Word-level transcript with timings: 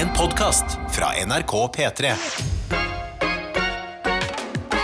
En 0.00 0.08
podkast 0.16 0.64
fra 0.90 1.06
NRK 1.26 1.52
P3. 1.76 2.12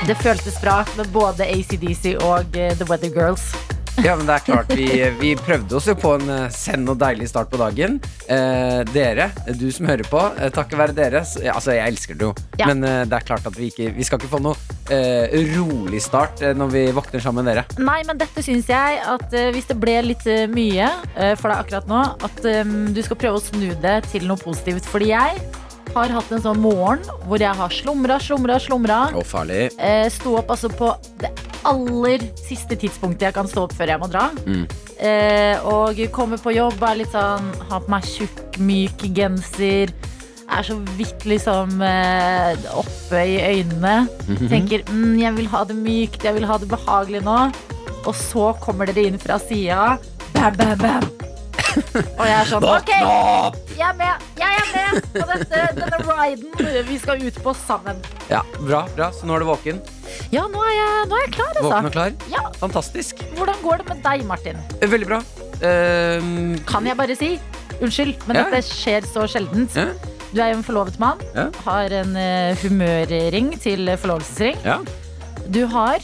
Det 0.07 0.15
føltes 0.23 0.59
bra 0.63 0.83
med 0.97 1.09
både 1.15 1.47
ACDC 1.51 2.13
og 2.23 2.57
eh, 2.59 2.75
The 2.79 2.87
Weather 2.89 3.11
Girls. 3.15 3.47
Ja, 4.05 4.13
men 4.17 4.27
det 4.29 4.35
er 4.37 4.43
klart, 4.45 4.73
vi, 4.77 4.87
vi 5.23 5.31
prøvde 5.41 5.79
oss 5.79 5.87
jo 5.89 5.95
på 5.99 6.13
en 6.19 6.29
eh, 6.31 6.45
send 6.55 6.89
og 6.93 6.99
deilig 7.01 7.31
start 7.33 7.49
på 7.51 7.59
dagen. 7.59 7.97
Eh, 8.29 8.83
dere, 8.93 9.31
du 9.57 9.67
som 9.75 9.89
hører 9.89 10.07
på, 10.11 10.21
eh, 10.37 10.53
takket 10.55 10.79
være 10.79 10.95
dere. 10.99 11.25
Altså, 11.25 11.75
jeg 11.79 11.95
elsker 11.95 12.19
det 12.21 12.29
jo, 12.29 12.35
Ja. 12.61 12.69
men 12.71 12.85
eh, 12.87 13.03
det 13.09 13.17
er 13.23 13.27
klart 13.33 13.49
at 13.49 13.57
vi 13.59 13.71
ikke 13.73 13.91
Vi 13.97 14.05
skal 14.07 14.21
ikke 14.21 14.31
få 14.37 14.43
noe 14.45 14.55
eh, 14.93 15.37
rolig 15.57 16.01
start 16.05 16.43
eh, 16.43 16.55
når 16.57 16.73
vi 16.73 16.85
våkner 16.97 17.23
sammen 17.23 17.47
med 17.47 17.55
dere. 17.57 17.67
Nei, 17.83 18.01
men 18.09 18.21
dette 18.21 18.45
syns 18.45 18.71
jeg 18.71 19.01
at 19.03 19.37
eh, 19.37 19.51
hvis 19.55 19.69
det 19.71 19.79
ble 19.83 19.99
litt 20.11 20.27
eh, 20.31 20.47
mye 20.51 20.89
eh, 21.15 21.35
for 21.39 21.53
deg 21.53 21.63
akkurat 21.65 21.91
nå, 21.91 22.03
at 22.29 22.43
eh, 22.49 22.75
du 22.97 23.03
skal 23.05 23.21
prøve 23.21 23.41
å 23.41 23.45
snu 23.45 23.71
det 23.83 23.99
til 24.13 24.27
noe 24.29 24.41
positivt. 24.41 24.89
Fordi 24.91 25.13
jeg 25.13 25.47
har 25.97 26.13
hatt 26.13 26.33
en 26.35 26.43
sånn 26.45 26.61
morgen 26.61 27.05
hvor 27.27 27.41
jeg 27.41 27.57
har 27.57 27.73
slumra, 27.73 28.19
slumra, 28.23 28.59
slumra. 28.63 29.01
Å, 29.17 29.27
farlig. 29.27 29.69
Eh, 29.81 30.07
sto 30.13 30.37
opp 30.41 30.53
altså 30.55 30.71
på 30.73 30.93
det 31.23 31.33
aller 31.67 32.23
siste 32.39 32.77
tidspunktet 32.79 33.29
jeg 33.29 33.37
kan 33.37 33.49
stå 33.51 33.67
opp 33.67 33.75
før 33.77 33.95
jeg 33.95 34.03
må 34.03 34.11
dra. 34.11 34.29
Mm. 34.47 34.67
Eh, 34.97 35.67
og 35.69 35.99
kommer 36.15 36.41
på 36.41 36.55
jobb, 36.57 36.81
er 36.89 37.03
litt 37.03 37.13
sånn 37.13 37.51
Har 37.69 37.83
på 37.85 37.93
meg 37.93 38.07
tjukk, 38.09 38.57
myk 38.65 39.03
genser. 39.17 39.93
Er 40.49 40.63
så 40.63 40.77
vidt 40.97 41.25
liksom 41.27 41.81
eh, 41.83 42.57
oppe 42.79 43.23
i 43.27 43.37
øynene. 43.43 43.97
Mhm. 44.29 44.49
Tenker 44.53 44.85
mm, 44.89 45.17
jeg 45.21 45.35
vil 45.41 45.49
ha 45.53 45.65
det 45.69 45.77
mykt, 45.77 46.23
jeg 46.25 46.35
vil 46.39 46.47
ha 46.49 46.57
det 46.63 46.69
behagelig 46.71 47.23
nå. 47.27 47.39
Og 48.07 48.15
så 48.15 48.53
kommer 48.63 48.87
dere 48.87 49.09
inn 49.11 49.19
fra 49.19 49.39
sida. 49.43 49.97
Bam, 50.37 50.55
bam, 50.57 50.79
bam. 50.79 51.09
Og 52.19 52.23
jeg 52.25 52.37
er 52.39 52.47
sånn 52.49 52.65
OK, 52.65 52.89
jeg 52.89 53.83
er 53.85 53.97
med, 53.99 54.23
jeg 54.41 54.61
er 54.63 54.69
med 54.73 55.09
på 55.13 55.25
dette, 55.29 55.59
denne 55.77 55.99
riden 56.07 56.87
vi 56.89 56.97
skal 57.03 57.21
ut 57.21 57.41
på 57.45 57.53
sammen. 57.67 57.99
Ja, 58.31 58.41
bra, 58.63 58.85
bra. 58.97 59.11
Så 59.13 59.29
nå 59.29 59.37
er 59.37 59.45
du 59.45 59.49
våken. 59.51 59.83
Ja, 60.33 60.47
nå 60.49 60.63
er 60.65 60.73
jeg, 60.73 61.03
nå 61.11 61.19
er 61.19 61.27
jeg 61.27 61.35
klar, 61.37 61.53
Våken 61.59 61.75
altså. 61.75 61.91
og 61.91 61.97
klar. 61.99 62.17
Ja, 62.33 62.45
Fantastisk. 62.63 63.21
Hvordan 63.37 63.61
går 63.65 63.83
det 63.83 63.89
med 63.91 64.01
deg, 64.07 64.25
Martin? 64.31 64.63
Eh, 64.81 64.89
Veldig 64.89 65.11
bra. 65.11 65.21
Uh, 65.61 66.57
Kan 66.69 66.89
jeg 66.89 66.97
bare 66.99 67.17
si 67.19 67.35
unnskyld, 67.83 68.15
men 68.29 68.39
Ja. 68.41 68.47
dette 68.49 68.63
skjer 68.71 69.05
så 69.13 69.27
sjeldent. 69.29 69.77
ja, 69.77 69.91
Du 70.37 70.43
er 70.45 70.51
jo 70.53 70.59
en 70.61 70.67
forlovet 70.67 70.99
mann. 71.01 71.21
Ja. 71.35 71.47
Har 71.65 71.93
en 71.97 72.17
eh, 72.21 72.57
humørring 72.61 73.55
til 73.63 73.89
forlovelsesring. 73.97 74.59
ja. 74.67 74.79
Du 75.49 75.63
har 75.71 76.01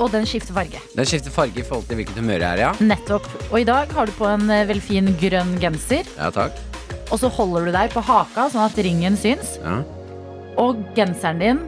Og 0.00 0.08
den 0.12 0.24
skifter 0.24 0.54
farge. 0.56 0.78
Den 0.96 1.04
skifter 1.04 1.30
farge 1.30 1.60
i 1.60 1.64
forhold 1.64 1.84
til 1.88 1.98
hvilket 1.98 2.16
humør 2.16 2.40
jeg 2.40 2.48
er 2.48 2.56
i, 2.56 2.64
ja. 2.64 2.70
Nettopp. 2.80 3.26
Og 3.50 3.58
i 3.60 3.64
dag 3.68 3.90
har 3.92 4.06
du 4.08 4.12
på 4.16 4.24
en 4.28 4.48
eh, 4.50 4.62
veldig 4.68 4.82
fin 4.84 5.10
grønn 5.20 5.50
genser. 5.60 6.08
Ja, 6.16 6.30
takk. 6.32 6.56
Og 7.12 7.20
så 7.20 7.28
holder 7.28 7.68
du 7.68 7.72
deg 7.76 7.92
på 7.92 8.00
haka, 8.04 8.46
sånn 8.52 8.64
at 8.64 8.78
ringen 8.82 9.16
syns. 9.20 9.58
Ja. 9.62 9.82
Og 10.60 10.80
genseren 10.96 11.42
din 11.44 11.60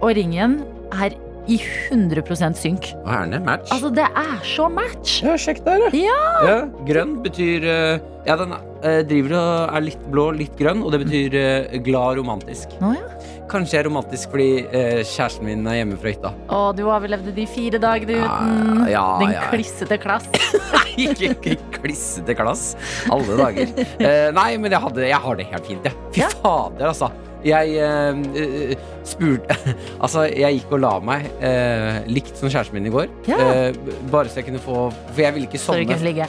og 0.00 0.14
ringen 0.16 0.62
er 0.96 1.12
i 1.50 1.58
100% 1.92 2.56
synk. 2.56 2.90
Og 3.04 3.12
her 3.12 3.28
er 3.36 3.44
match. 3.44 3.70
Altså, 3.76 3.92
det 3.92 4.08
er 4.08 4.40
så 4.46 4.68
match! 4.72 5.20
Ja, 5.24 5.36
sjekk 5.40 5.60
der, 5.68 5.84
Ja. 5.96 6.18
ja. 6.48 6.58
Grønn 6.88 7.18
betyr 7.24 7.64
eh, 7.68 8.00
Ja, 8.28 8.36
den 8.40 8.56
eh, 8.56 8.64
driver 9.08 9.36
og 9.38 9.76
er 9.76 9.86
litt 9.86 10.02
blå, 10.12 10.26
litt 10.36 10.56
grønn, 10.58 10.84
og 10.84 10.94
det 10.94 11.02
betyr 11.04 11.36
eh, 11.40 11.78
glad 11.84 12.20
romantisk. 12.20 12.74
Å, 12.80 12.92
ja. 12.96 13.06
Kanskje 13.50 13.76
jeg 13.76 13.82
er 13.82 13.88
romantisk 13.88 14.30
fordi 14.30 14.50
eh, 14.66 15.00
kjæresten 15.02 15.48
min 15.48 15.64
er 15.66 15.80
hjemme 15.80 15.98
fra 16.00 16.12
hytta. 16.12 16.34
Og 16.54 16.68
du 16.78 16.84
overlevde 16.86 17.34
de 17.34 17.46
fire 17.50 17.80
dagene 17.82 18.20
uten 18.22 18.84
ja, 18.90 19.06
den 19.22 19.34
ja. 19.34 19.48
klissete 19.50 19.98
klass. 20.00 20.28
ikke, 20.94 21.32
ikke 21.34 21.56
klissete 21.80 22.36
klass. 22.38 22.70
Alle 23.10 23.40
dager. 23.40 23.74
Uh, 23.98 24.28
nei, 24.40 24.52
men 24.62 24.70
jeg, 24.70 24.84
hadde, 24.86 25.08
jeg 25.10 25.26
har 25.26 25.40
det 25.40 25.50
helt 25.50 25.72
fint, 25.72 25.90
jeg. 25.90 26.06
Fy 26.14 26.30
fader, 26.38 26.92
altså. 26.92 27.10
Jeg 27.44 27.72
eh, 27.80 28.18
eh, 28.36 28.80
spurte 29.08 29.56
Altså, 30.04 30.26
jeg 30.28 30.58
gikk 30.58 30.74
og 30.76 30.82
la 30.84 30.92
meg 31.04 31.28
uh, 31.40 32.00
likt 32.10 32.36
som 32.36 32.50
kjæresten 32.52 32.76
min 32.76 32.90
i 32.90 32.92
går. 32.92 33.08
Eh, 33.32 33.70
bare 34.12 34.28
så 34.28 34.42
jeg 34.42 34.50
kunne 34.50 34.60
få 34.62 34.90
For 34.92 35.22
jeg 35.24 35.36
ville 35.36 35.48
ikke 35.48 35.60
sovne. 35.60 36.28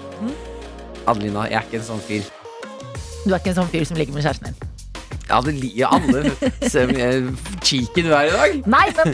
Adelina, 1.10 1.48
jeg 1.50 1.58
er 1.58 1.68
ikke 1.68 1.82
en 1.82 1.90
sånn 1.90 2.06
fyr. 2.06 2.30
Du 3.26 3.32
er 3.34 3.40
ikke 3.40 3.52
en 3.54 3.60
sånn 3.62 3.70
fyr 3.72 3.84
som 3.86 3.98
ligger 4.00 4.16
med 4.18 4.24
kjæresten 4.26 4.52
din. 4.52 4.68
Ja, 5.32 5.38
det 5.46 5.54
liker 5.56 5.94
alle 5.96 6.22
Se 6.68 6.82
hvor 6.90 7.28
cheeky 7.64 8.02
du 8.04 8.10
er 8.12 8.28
i 8.28 8.32
dag. 8.34 8.56
Nei, 8.74 8.88
men 8.98 9.14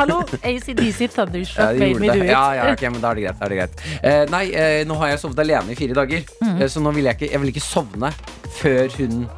Hallo! 0.00 0.16
ACDC 0.42 1.04
Ja, 1.04 1.10
Thunderstruck 1.14 1.76
de 1.78 1.90
made 1.92 2.00
me 2.02 2.08
do 2.08 2.24
it. 2.24 2.30
Ja, 2.32 2.40
ja, 2.58 2.64
ok, 2.72 2.82
men 2.90 3.04
da 3.04 3.12
er 3.12 3.20
det 3.20 3.26
greit. 3.28 3.38
Da 3.38 3.46
er 3.46 3.52
det 3.52 3.58
greit. 3.60 3.84
Eh, 4.02 4.22
nei, 4.32 4.42
eh, 4.50 4.80
nå 4.88 4.96
har 4.98 5.12
jeg 5.12 5.20
sovet 5.22 5.38
alene 5.44 5.70
i 5.70 5.78
fire 5.78 5.94
dager, 6.00 6.24
Mm. 6.42 6.56
eh, 6.62 6.66
så 6.72 6.82
nå 6.82 6.90
vil 6.96 7.04
jeg 7.10 7.14
ikke 7.20 7.30
Jeg 7.30 7.40
vil 7.44 7.52
ikke 7.52 7.62
sovne 7.62 8.10
før 8.58 8.88
hun 8.98 9.28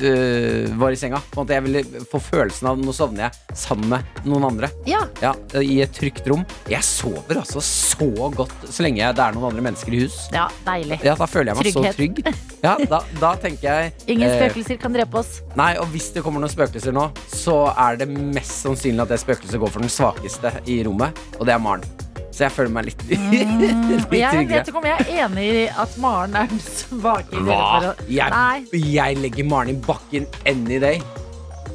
eh, 0.00 0.70
var 0.78 0.94
i 0.94 0.98
senga. 0.98 1.20
På 1.32 1.44
jeg 1.48 1.64
ville 1.66 1.82
få 2.10 2.20
følelsen 2.22 2.68
av 2.70 2.80
nå 2.80 2.94
sovner 2.96 3.26
jeg 3.26 3.56
sammen 3.58 3.90
med 3.92 4.22
noen 4.28 4.46
andre. 4.48 4.70
Ja, 4.88 5.04
Ja, 5.22 5.34
I 5.60 5.80
et 5.84 5.92
trygt 5.96 6.26
rom. 6.30 6.44
Jeg 6.70 6.82
sover 6.86 7.42
altså 7.42 7.60
så 7.62 8.30
godt 8.34 8.54
så 8.68 8.84
lenge 8.86 9.02
det 9.12 9.22
er 9.22 9.34
noen 9.36 9.50
andre 9.50 9.64
mennesker 9.68 9.94
i 9.94 10.04
hus. 10.04 10.28
ja, 10.32 10.48
deilig. 10.66 11.00
Ja, 11.04 11.16
Da 11.18 11.26
føler 11.26 11.52
jeg 11.52 11.60
meg 11.60 11.72
så 11.74 11.84
trygg. 11.96 12.22
Ja, 12.62 12.76
da, 12.88 13.02
da 13.20 13.34
tenker 13.42 13.68
jeg 13.68 13.92
Ingen 14.14 14.28
eh, 14.28 14.38
spøkelser 14.38 14.80
kan 14.80 14.94
drepe 14.94 15.18
oss. 15.22 15.40
Nei, 15.58 15.74
og 15.82 15.90
hvis 15.92 16.12
det 16.14 16.22
kommer 16.24 16.42
noen 16.42 16.52
spøkelser 16.52 16.94
nå, 16.94 17.08
så 17.32 17.64
er 17.74 18.00
det 18.00 18.08
mest 18.12 18.62
sannsynlig 18.64 19.04
at 19.04 19.12
det 19.14 19.20
spøkelset 19.22 19.60
går 19.60 19.74
for 19.74 19.84
den 19.84 19.92
svakeste 19.92 20.56
i 20.70 20.82
rommet, 20.86 21.18
og 21.38 21.46
det 21.48 21.56
er 21.56 21.62
Maren. 21.62 21.84
Så 22.32 22.46
jeg 22.46 22.52
føler 22.54 22.72
meg 22.72 22.86
litt, 22.88 23.02
litt 23.08 23.18
tryggere. 24.08 24.18
jeg 24.18 24.48
vet 24.48 24.70
ikke 24.70 24.80
om 24.80 24.86
jeg 24.88 25.04
er 25.04 25.24
enig 25.26 25.48
i 25.52 25.64
at 25.84 25.96
Maren 26.00 26.36
er 26.40 26.46
den 26.48 26.62
svake. 26.64 27.42
Hva? 27.44 27.92
Jeg, 28.08 28.68
jeg 28.72 29.18
legger 29.20 29.48
Maren 29.50 29.74
i 29.74 29.80
bakken 29.84 30.28
any 30.48 30.78
day. 30.80 31.02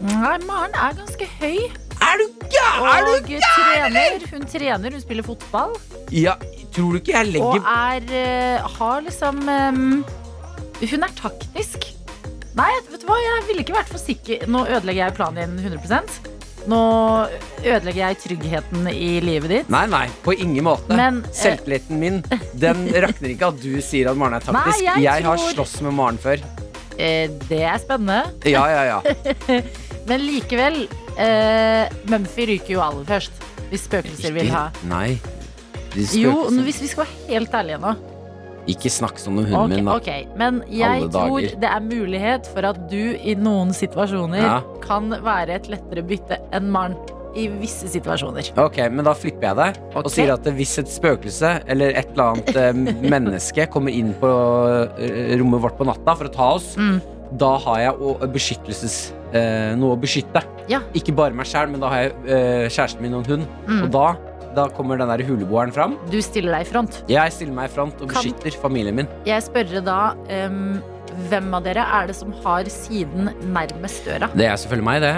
Nei, 0.01 0.37
Maren 0.47 0.73
er 0.73 0.97
ganske 0.97 1.29
høy. 1.37 1.67
Er 1.97 2.21
du 2.21 2.25
gæren? 2.49 2.87
Er 2.89 3.07
Og 3.09 3.29
du 3.29 3.37
trener. 3.41 4.25
Hun 4.31 4.45
trener, 4.49 4.91
hun 4.97 5.01
spiller 5.01 5.25
fotball. 5.25 5.73
Ja, 6.13 6.35
tror 6.73 6.93
du 6.93 7.01
ikke 7.01 7.13
jeg 7.15 7.41
Og 7.41 7.57
legger 7.57 7.69
er 7.73 8.11
eh, 8.21 8.67
har 8.77 9.01
liksom 9.05 9.41
um, 9.49 10.05
Hun 10.81 11.05
er 11.07 11.13
taktisk. 11.17 11.89
Nei, 12.57 12.69
vet 12.89 13.01
du 13.01 13.05
hva, 13.09 13.17
jeg 13.21 13.45
ville 13.51 13.65
ikke 13.65 13.77
vært 13.77 13.93
for 13.93 14.01
sikker. 14.01 14.45
Nå 14.49 14.65
ødelegger 14.65 15.05
jeg 15.05 15.17
planen 15.17 15.57
din 15.57 15.73
100 15.77 16.36
Nå 16.67 16.79
ødelegger 17.63 18.01
jeg 18.01 18.17
tryggheten 18.25 18.87
i 18.91 19.11
livet 19.23 19.51
ditt. 19.53 19.69
Nei, 19.71 19.85
nei, 19.87 20.05
på 20.25 20.33
ingen 20.35 20.65
måte. 20.67 20.95
Men, 20.99 21.21
eh, 21.23 21.31
Selvtilliten 21.35 21.99
min 22.01 22.21
Den 22.59 22.85
rakner 23.05 23.31
ikke 23.33 23.51
at 23.53 23.61
du 23.63 23.77
sier 23.81 24.09
at 24.11 24.19
Maren 24.19 24.35
er 24.39 24.43
taktisk. 24.43 24.83
Nei, 24.83 25.03
jeg 25.05 25.23
har 25.23 25.37
tror- 25.39 25.53
slåss 25.55 25.77
med 25.87 25.95
Maren 25.95 26.19
før. 26.21 26.43
Eh, 26.97 27.27
det 27.47 27.61
er 27.63 27.77
spennende. 27.79 28.23
Ja, 28.49 28.65
ja, 28.73 28.83
ja. 28.97 29.61
Men 30.09 30.23
likevel, 30.23 30.85
eh, 31.19 31.87
Mumphy 32.11 32.45
ryker 32.51 32.75
jo 32.77 32.83
aller 32.83 33.07
først. 33.07 33.43
Hvis 33.71 33.83
spøkelser 33.87 34.31
vil 34.35 34.51
ha. 34.53 34.67
Nei. 34.87 35.17
Jo, 36.15 36.45
hvis 36.63 36.81
vi 36.83 36.87
skal 36.91 37.03
være 37.05 37.31
helt 37.33 37.55
ærlige 37.57 37.79
nå. 37.83 37.95
Ikke 38.67 38.89
snakk 38.91 39.17
sånn 39.21 39.37
om 39.39 39.45
hunden 39.45 39.55
okay, 39.71 39.75
min, 39.77 39.85
da. 39.85 39.95
Okay. 39.95 40.25
Men 40.35 40.61
jeg 40.67 40.83
Alle 41.03 41.09
tror 41.13 41.39
dager. 41.41 41.59
det 41.61 41.69
er 41.71 41.85
mulighet 41.87 42.47
for 42.53 42.65
at 42.67 42.81
du 42.91 42.99
i 43.15 43.35
noen 43.39 43.69
situasjoner 43.75 44.41
Ja. 44.43 44.57
kan 44.83 45.09
være 45.23 45.55
et 45.55 45.69
lettere 45.71 46.03
bytte 46.03 46.39
enn 46.51 46.69
Maren. 46.71 46.97
I 47.37 47.47
visse 47.53 47.85
situasjoner. 47.85 48.47
Ok, 48.57 48.79
men 48.89 49.05
da 49.05 49.11
flipper 49.13 49.43
jeg 49.51 49.55
det 49.59 49.81
og 49.93 50.05
Ok. 50.07 50.09
sier 50.09 50.31
at 50.33 50.41
hvis 50.57 50.71
et 50.79 50.87
spøkelse 50.89 51.51
eller 51.69 51.91
et 51.93 52.07
eller 52.15 52.31
annet 52.33 52.55
eh, 52.57 52.73
menneske 53.13 53.67
kommer 53.69 53.91
inn 53.93 54.13
på 54.17 54.31
eh, 54.97 55.35
rommet 55.37 55.61
vårt 55.61 55.77
på 55.77 55.85
natta 55.85 56.15
for 56.17 56.25
å 56.25 56.33
ta 56.33 56.47
oss, 56.55 56.71
Mm. 56.77 56.99
da 57.37 57.51
har 57.59 57.77
jeg 57.83 58.31
beskyttelses 58.33 59.13
eh, 59.33 59.75
noe 59.77 59.93
å 59.95 59.99
beskytte. 60.01 60.41
Ja. 60.71 60.79
Ikke 60.95 61.13
bare 61.13 61.35
meg 61.37 61.45
sjæl, 61.45 61.69
men 61.69 61.79
da 61.83 61.89
har 61.91 62.07
jeg 62.07 62.71
kjæresten 62.73 63.01
min 63.05 63.13
og 63.13 63.27
en 63.27 63.31
hund. 63.37 63.47
Mm. 63.67 63.83
Og 63.83 63.91
da, 63.91 64.07
da 64.57 64.67
kommer 64.73 64.97
den 64.99 65.09
der 65.11 65.23
huleboeren 65.27 65.71
fram. 65.75 65.95
Du 66.11 66.17
stiller 66.25 66.57
deg 66.57 66.65
i 66.65 66.69
front. 66.69 67.01
Jeg 67.11 67.33
stiller 67.35 67.53
meg 67.57 67.69
i 67.69 67.73
front 67.75 68.01
og 68.01 68.09
Kan- 68.11 68.23
beskytter 68.25 68.57
familien 68.61 68.97
min. 68.97 69.09
Jeg 69.27 69.45
spør 69.45 69.77
da 69.85 69.99
um, 70.47 70.79
hvem 71.29 71.53
av 71.57 71.63
dere 71.65 71.85
er 71.99 72.09
det 72.11 72.15
som 72.17 72.33
har 72.43 72.67
siden 72.73 73.29
nærmest 73.53 74.05
døra? 74.09 74.29
Det 74.35 74.45
er 74.49 74.57
selvfølgelig 74.59 74.89
meg, 74.89 75.01
det. 75.05 75.15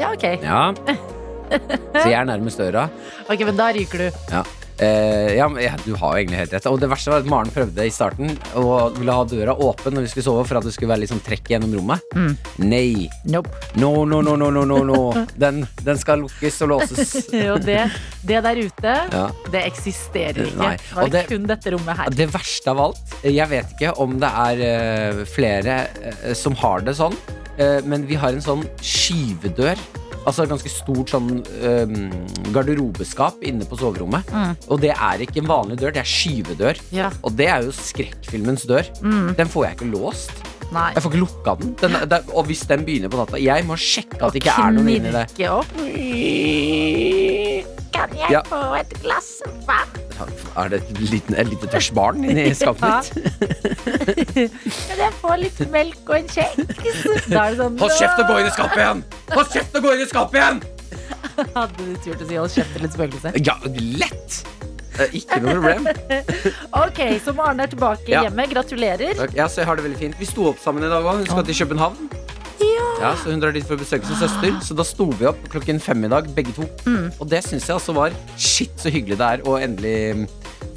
Ja, 0.00 0.12
ok. 0.12 0.26
Ja. 0.42 0.62
Så 2.02 2.08
jeg 2.08 2.16
er 2.16 2.24
nærmest 2.24 2.60
døra. 2.62 2.86
Ok, 3.28 3.42
Men 3.44 3.58
da 3.58 3.66
ryker 3.76 4.06
du. 4.06 4.20
Ja. 4.32 4.42
Eh, 4.78 5.34
ja, 5.36 5.48
men, 5.48 5.62
ja, 5.62 5.74
du 5.84 5.92
har 5.94 6.14
jo 6.14 6.22
egentlig 6.22 6.38
helt 6.40 6.54
rett. 6.56 6.66
Og 6.70 6.78
det 6.80 6.88
verste 6.90 7.12
var 7.12 7.22
at 7.22 7.28
Maren 7.30 7.52
prøvde 7.54 7.84
i 7.86 7.92
starten 7.92 8.32
og 8.58 8.96
ville 8.98 9.14
ha 9.14 9.24
døra 9.28 9.54
åpen 9.54 9.94
når 9.94 10.06
vi 10.06 10.12
skulle 10.14 10.26
sove, 10.26 10.44
for 10.48 10.58
at 10.58 10.66
det 10.66 10.72
skulle 10.74 10.90
være 10.92 11.04
litt 11.04 11.12
sånn 11.12 11.22
trekk 11.24 11.52
gjennom 11.52 11.74
rommet. 11.76 12.02
Mm. 12.16 12.32
Nei. 12.64 13.08
Nope. 13.30 13.52
No, 13.76 13.92
no, 14.08 14.22
no, 14.24 14.34
no, 14.40 14.50
no, 14.50 14.64
no, 14.64 14.80
no. 14.88 15.00
Den, 15.42 15.62
den 15.84 15.98
skal 16.00 16.22
lukkes 16.24 16.60
og 16.64 16.72
låses. 16.74 17.14
jo, 17.46 17.56
det, 17.62 17.78
det 18.26 18.42
der 18.48 18.62
ute, 18.62 18.96
Ja. 19.12 19.26
det 19.52 19.64
eksisterer 19.70 20.42
ikke. 20.48 20.58
Nei. 20.62 20.74
Og 20.96 21.10
det 21.10 21.12
det- 21.22 21.26
kun 21.30 21.46
dette 21.50 21.72
rommet 21.74 21.98
her. 22.02 22.10
Det 22.22 22.28
verste 22.32 22.72
av 22.72 22.80
alt, 22.88 23.16
jeg 23.26 23.48
vet 23.50 23.72
ikke 23.76 23.94
om 24.02 24.18
det 24.22 24.28
er 24.46 24.62
uh, 25.20 25.22
flere 25.28 25.78
uh, 26.02 26.32
som 26.38 26.54
har 26.60 26.84
det 26.86 26.94
sånn, 26.98 27.14
uh, 27.58 27.80
men 27.88 28.06
vi 28.08 28.18
har 28.18 28.34
en 28.34 28.44
sånn 28.44 28.64
skyvedør. 28.82 29.78
Altså 30.22 30.44
et 30.44 30.52
ganske 30.52 30.70
stort 30.70 31.10
sånn 31.10 31.30
um, 31.42 31.94
garderobeskap 32.54 33.40
inne 33.48 33.66
på 33.66 33.78
soverommet. 33.80 34.28
Mm. 34.30 34.52
Og 34.70 34.80
det 34.84 34.92
er 34.94 35.24
ikke 35.24 35.40
en 35.42 35.50
vanlig 35.50 35.80
dør, 35.80 35.94
det 35.96 36.02
er 36.04 36.08
skyvedør. 36.12 36.78
Ja. 36.94 37.08
Og 37.26 37.34
det 37.38 37.48
er 37.50 37.66
jo 37.66 37.74
skrekkfilmens 37.74 38.66
dør. 38.70 38.86
Mm. 39.02 39.32
Den 39.40 39.50
får 39.50 39.66
jeg 39.66 39.78
ikke 39.80 39.90
låst. 39.96 40.34
Nei. 40.72 40.86
Jeg 40.94 41.02
får 41.04 41.12
ikke 41.12 41.24
lukka 41.24 41.56
den. 41.60 41.74
den, 41.82 41.96
den 42.08 42.30
og 42.32 42.46
hvis 42.48 42.62
den 42.70 42.86
begynner 42.86 43.10
på 43.12 43.18
natta 43.20 43.36
Jeg 43.42 43.66
må 43.68 43.76
sjekke 43.76 44.22
at 44.24 44.32
det 44.32 44.40
ikke 44.40 44.54
er 44.62 44.72
noen 44.78 44.88
inni 44.94 45.12
det. 45.12 45.26
Opp. 45.50 45.74
Kan 47.92 48.14
jeg 48.16 48.30
Ja. 48.32 48.40
få 48.48 48.62
et 48.78 48.94
glass 49.02 49.42
vann? 49.68 50.01
Er 50.56 50.68
det 50.72 50.78
et 50.82 51.00
liten, 51.00 51.34
et 51.38 51.48
lite 51.48 51.66
tørt 51.72 51.90
barn 51.96 52.22
inni 52.24 52.48
skapet 52.58 53.12
mitt? 53.16 54.32
Kan 54.36 55.02
jeg 55.02 55.12
få 55.20 55.36
litt 55.40 55.60
melk 55.72 56.02
og 56.12 56.16
en 56.20 56.28
kjeks? 56.30 57.02
Sånn 57.28 57.78
Hold 57.80 57.96
kjeft 57.98 58.22
og 58.22 58.30
gå 58.32 58.38
inn 58.42 58.48
i 58.50 58.54
skapet 58.54 58.82
igjen! 58.84 59.04
Hold 59.32 59.52
kjeft 59.54 59.78
og 59.80 59.86
gå 59.88 59.94
inn 59.96 60.04
i 60.04 60.08
skapet 60.10 60.40
igjen! 60.40 60.62
Hadde 61.56 61.86
du 61.86 61.94
turt 62.04 62.20
å 62.22 62.28
si 62.28 62.36
hold 62.40 62.52
kjeft 62.52 62.74
til 62.76 62.88
et 62.88 62.96
spøkelse? 62.98 63.32
Ja, 63.46 63.56
lett! 64.02 64.42
Ikke 65.16 65.38
noe 65.40 65.54
problem. 65.56 65.86
Ok, 66.84 66.98
så 67.24 67.32
Maren 67.36 67.62
er 67.64 67.70
tilbake 67.72 68.12
Ja. 68.12 68.26
hjemme. 68.26 68.44
Gratulerer. 68.50 69.22
Ja, 69.32 69.46
så 69.48 69.62
jeg 69.62 69.70
har 69.70 69.78
det 69.80 69.86
veldig 69.86 69.98
fint. 70.02 70.18
Vi 70.20 70.28
sto 70.28 70.50
opp 70.50 70.60
sammen 70.60 70.84
i 70.84 70.90
dag 70.92 71.00
òg. 71.08 71.22
Hun 71.22 71.30
skal 71.30 71.46
til 71.48 71.56
København. 71.62 72.10
Ja, 73.02 73.14
så 73.18 73.32
Hun 73.32 73.40
drar 73.42 73.54
dit 73.54 73.66
for 73.66 73.74
å 73.74 73.80
besøke 73.80 74.06
sin 74.06 74.18
søster. 74.20 74.54
Så 74.62 74.76
da 74.78 74.84
sto 74.86 75.08
vi 75.18 75.26
opp 75.26 75.40
klokken 75.52 75.80
fem 75.82 76.04
i 76.06 76.10
dag, 76.12 76.28
begge 76.36 76.54
to. 76.56 76.66
Og 77.18 77.26
det 77.30 77.42
syns 77.46 77.66
jeg 77.66 77.74
altså 77.74 77.94
var 77.96 78.14
shit 78.38 78.72
så 78.78 78.92
hyggelig 78.92 79.18
det 79.18 79.28
er 79.38 79.42
å 79.48 79.56
endelig 79.62 80.28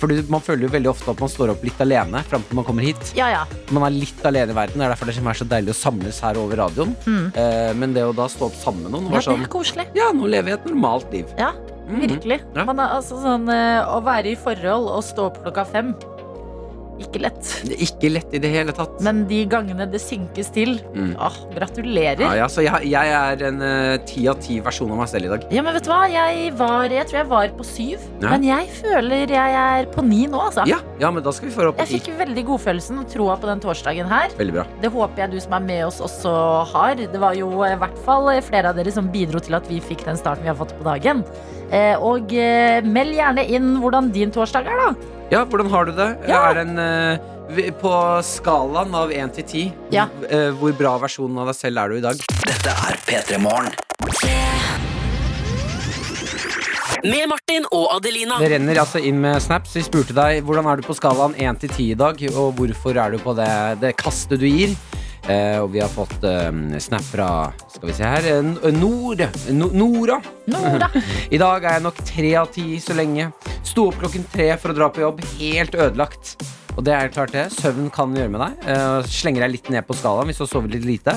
For 0.01 0.11
man 0.31 0.41
føler 0.43 0.65
jo 0.65 0.71
veldig 0.73 0.89
ofte 0.91 1.13
at 1.13 1.21
man 1.21 1.29
står 1.31 1.53
opp 1.53 1.61
litt 1.63 1.79
alene 1.83 2.19
fram 2.27 2.43
til 2.47 2.57
man 2.57 2.65
kommer 2.67 2.83
hit. 2.83 3.13
Ja, 3.17 3.29
ja. 3.31 3.43
Man 3.71 3.85
er 3.87 3.93
litt 3.95 4.25
alene 4.27 4.51
i 4.51 4.57
verden. 4.57 4.81
Det 4.81 4.87
er 4.87 4.91
derfor 4.95 5.07
det 5.11 5.15
er 5.21 5.39
så 5.39 5.47
deilig 5.53 5.71
å 5.71 5.77
samles 5.77 6.19
her 6.25 6.39
over 6.41 6.59
radioen. 6.65 6.95
Eh, 7.05 7.71
men 7.77 7.93
det 7.95 8.03
å 8.03 8.11
da 8.15 8.27
stå 8.31 8.49
opp 8.49 8.57
sammen 8.59 8.87
med 8.87 8.95
noen 8.97 9.07
ja 9.07 9.15
var 9.15 9.23
det 9.23 9.29
sånn 9.29 9.45
er 9.45 9.53
koselig. 9.53 9.87
Ja, 9.95 10.09
nå 10.15 10.27
lever 10.27 10.51
jeg 10.55 10.59
et 10.59 10.67
normalt 10.73 11.15
liv. 11.15 11.31
Ja, 11.39 11.53
virkelig. 11.87 12.11
virkelig. 12.17 12.39
Ja. 12.57 12.67
Man 12.67 12.81
er 12.83 12.97
altså 12.97 13.21
sånn 13.23 13.47
eh, 13.53 13.79
Å 13.85 14.01
være 14.03 14.33
i 14.33 14.37
forhold 14.41 14.91
og 14.97 15.05
stå 15.05 15.29
opp 15.29 15.39
klokka 15.45 15.67
fem 15.71 15.93
Ikke 17.01 17.19
lett. 17.25 17.41
Det 17.65 17.75
er 17.75 17.81
Ikke 17.85 18.09
lett 18.13 18.33
i 18.37 18.39
det 18.39 18.51
hele 18.53 18.73
tatt. 18.75 18.99
Men 19.03 19.23
de 19.29 19.41
gangene 19.51 19.87
det 19.91 19.99
synkes 20.03 20.51
til 20.55 20.77
Mm. 20.95 21.15
Åh, 21.19 21.35
gratulerer. 21.55 22.21
ja, 22.21 22.33
ja, 22.39 22.45
så 22.51 22.63
jeg, 22.63 22.87
jeg 22.91 23.11
er 23.11 23.41
en 23.47 23.61
eh, 23.61 23.97
ti 24.07 24.25
av 24.31 24.37
ti 24.43 24.59
versjon 24.63 24.91
av 24.91 24.99
meg 25.01 25.09
selv 25.11 25.27
i 25.27 25.31
dag. 25.33 25.45
Ja, 25.51 25.63
men 25.65 25.75
vet 25.75 25.87
du 25.87 25.89
hva? 25.91 26.01
Jeg, 26.11 26.53
var, 26.59 26.85
jeg 26.91 27.07
tror 27.09 27.19
jeg 27.19 27.27
var 27.31 27.49
på 27.57 27.65
syv. 27.67 28.05
Ja. 28.21 28.29
Men 28.31 28.45
jeg 28.47 28.69
føler 28.77 29.33
jeg 29.35 29.57
er 29.61 29.89
på 29.91 30.03
ni 30.05 30.25
nå, 30.31 30.39
altså. 30.47 30.65
Ja, 30.69 30.79
ja 31.01 31.11
men 31.11 31.23
da 31.25 31.33
skal 31.35 31.49
vi 31.49 31.55
få 31.55 31.67
opp 31.69 31.79
på 31.79 31.85
Jeg 31.85 31.99
fikk 31.99 32.19
veldig 32.19 32.45
godfølelsen 32.51 33.01
og 33.01 33.09
troa 33.11 33.35
på 33.41 33.49
den 33.49 33.63
torsdagen 33.63 34.07
her. 34.11 34.31
Veldig 34.39 34.55
bra. 34.59 34.65
Det 34.83 34.91
håper 34.95 35.25
jeg 35.25 35.35
du 35.35 35.39
som 35.43 35.57
er 35.59 35.65
med 35.67 35.83
oss 35.89 35.99
også 36.03 36.35
har. 36.71 36.95
Det 36.95 37.21
var 37.21 37.35
jo 37.39 37.49
i 37.67 37.73
hvert 37.81 37.99
fall 38.07 38.31
flere 38.45 38.71
av 38.71 38.79
dere 38.79 38.93
som 38.95 39.09
bidro 39.11 39.41
til 39.43 39.57
at 39.59 39.67
vi 39.71 39.81
fikk 39.83 40.05
den 40.07 40.19
starten 40.19 40.45
vi 40.45 40.51
har 40.53 40.59
fått 40.59 40.75
på 40.79 40.87
dagen. 40.87 41.25
Eh, 41.73 41.95
og 41.97 42.31
eh, 42.37 42.79
meld 42.85 43.15
gjerne 43.17 43.43
inn 43.51 43.75
hvordan 43.81 44.11
din 44.15 44.31
torsdag 44.33 44.67
er, 44.69 44.81
da. 44.85 45.14
Ja, 45.33 45.41
hvordan 45.49 45.69
har 45.73 45.85
du 45.85 45.91
det? 45.97 46.09
Ja. 46.29 46.41
Er 46.51 46.59
en, 46.61 46.77
eh, 46.79 47.71
på 47.81 47.91
skalaen 48.25 48.93
av 48.95 49.11
1 49.11 49.33
til 49.33 49.43
10, 49.43 49.73
Ja. 49.91 50.07
eh, 50.29 50.51
hvor 50.51 50.71
bra 50.77 50.97
versjonen 50.99 51.39
av 51.39 51.47
deg 51.47 51.55
selv 51.55 51.77
er 51.77 51.89
du 51.89 51.95
i 51.97 52.01
dag? 52.01 52.15
Dette 52.45 52.69
er 52.69 52.97
P3 53.07 53.39
Morgen. 53.41 53.71
Med 57.03 57.29
Martin 57.29 57.65
og 57.71 57.87
Adelina. 57.95 58.39
Det 58.39 58.51
renner 58.51 58.75
altså 58.81 59.03
inn 59.03 59.19
med 59.21 59.39
snaps. 59.41 59.73
Vi 59.75 59.81
spurte 59.83 60.13
deg 60.13 60.43
hvordan 60.43 60.65
er 60.71 60.77
du 60.77 60.81
på 60.87 60.95
skalaen 60.95 61.35
1 61.37 61.59
til 61.59 61.69
10 61.69 61.91
i 61.91 61.95
dag, 61.95 62.21
og 62.35 62.55
hvorfor 62.55 62.95
er 62.97 63.11
du 63.11 63.17
på 63.17 63.35
det, 63.35 63.79
det 63.81 63.95
kastet 63.97 64.39
du 64.39 64.47
gir. 64.47 64.75
Eh, 65.25 65.57
og 65.57 65.71
vi 65.73 65.81
har 65.81 65.89
fått 65.89 66.21
eh, 66.29 66.51
snap 66.77 67.05
fra 67.09 67.27
Skal 67.73 67.89
vi 67.89 67.95
se 67.97 68.05
her 68.05 68.27
eh, 68.29 68.73
Nord, 68.75 69.23
no, 69.57 69.71
Nora. 69.73 70.19
Nora. 70.45 70.89
I 71.33 71.39
dag 71.41 71.63
er 71.63 71.79
jeg 71.79 71.85
nok 71.87 72.01
tre 72.05 72.35
av 72.37 72.51
ti 72.53 72.67
så 72.83 72.93
lenge. 72.97 73.31
Sto 73.65 73.89
opp 73.89 73.97
klokken 74.03 74.27
tre 74.29 74.51
for 74.61 74.73
å 74.73 74.77
dra 74.77 74.91
på 74.93 75.01
jobb, 75.01 75.23
helt 75.39 75.73
ødelagt. 75.73 76.35
Og 76.75 76.83
det 76.85 76.91
er 76.93 77.09
klart 77.09 77.31
det. 77.33 77.45
Søvn 77.55 77.87
kan 77.93 78.13
gjøre 78.13 78.33
med 78.35 78.43
deg. 78.43 78.65
Eh, 78.69 79.07
slenger 79.09 79.45
deg 79.45 79.53
litt 79.55 79.69
ned 79.73 79.87
på 79.87 79.95
skalaen 79.97 80.29
hvis 80.29 80.41
du 80.41 80.43
har 80.43 80.51
sovet 80.51 80.75
litt 80.75 80.85
lite. 80.85 81.15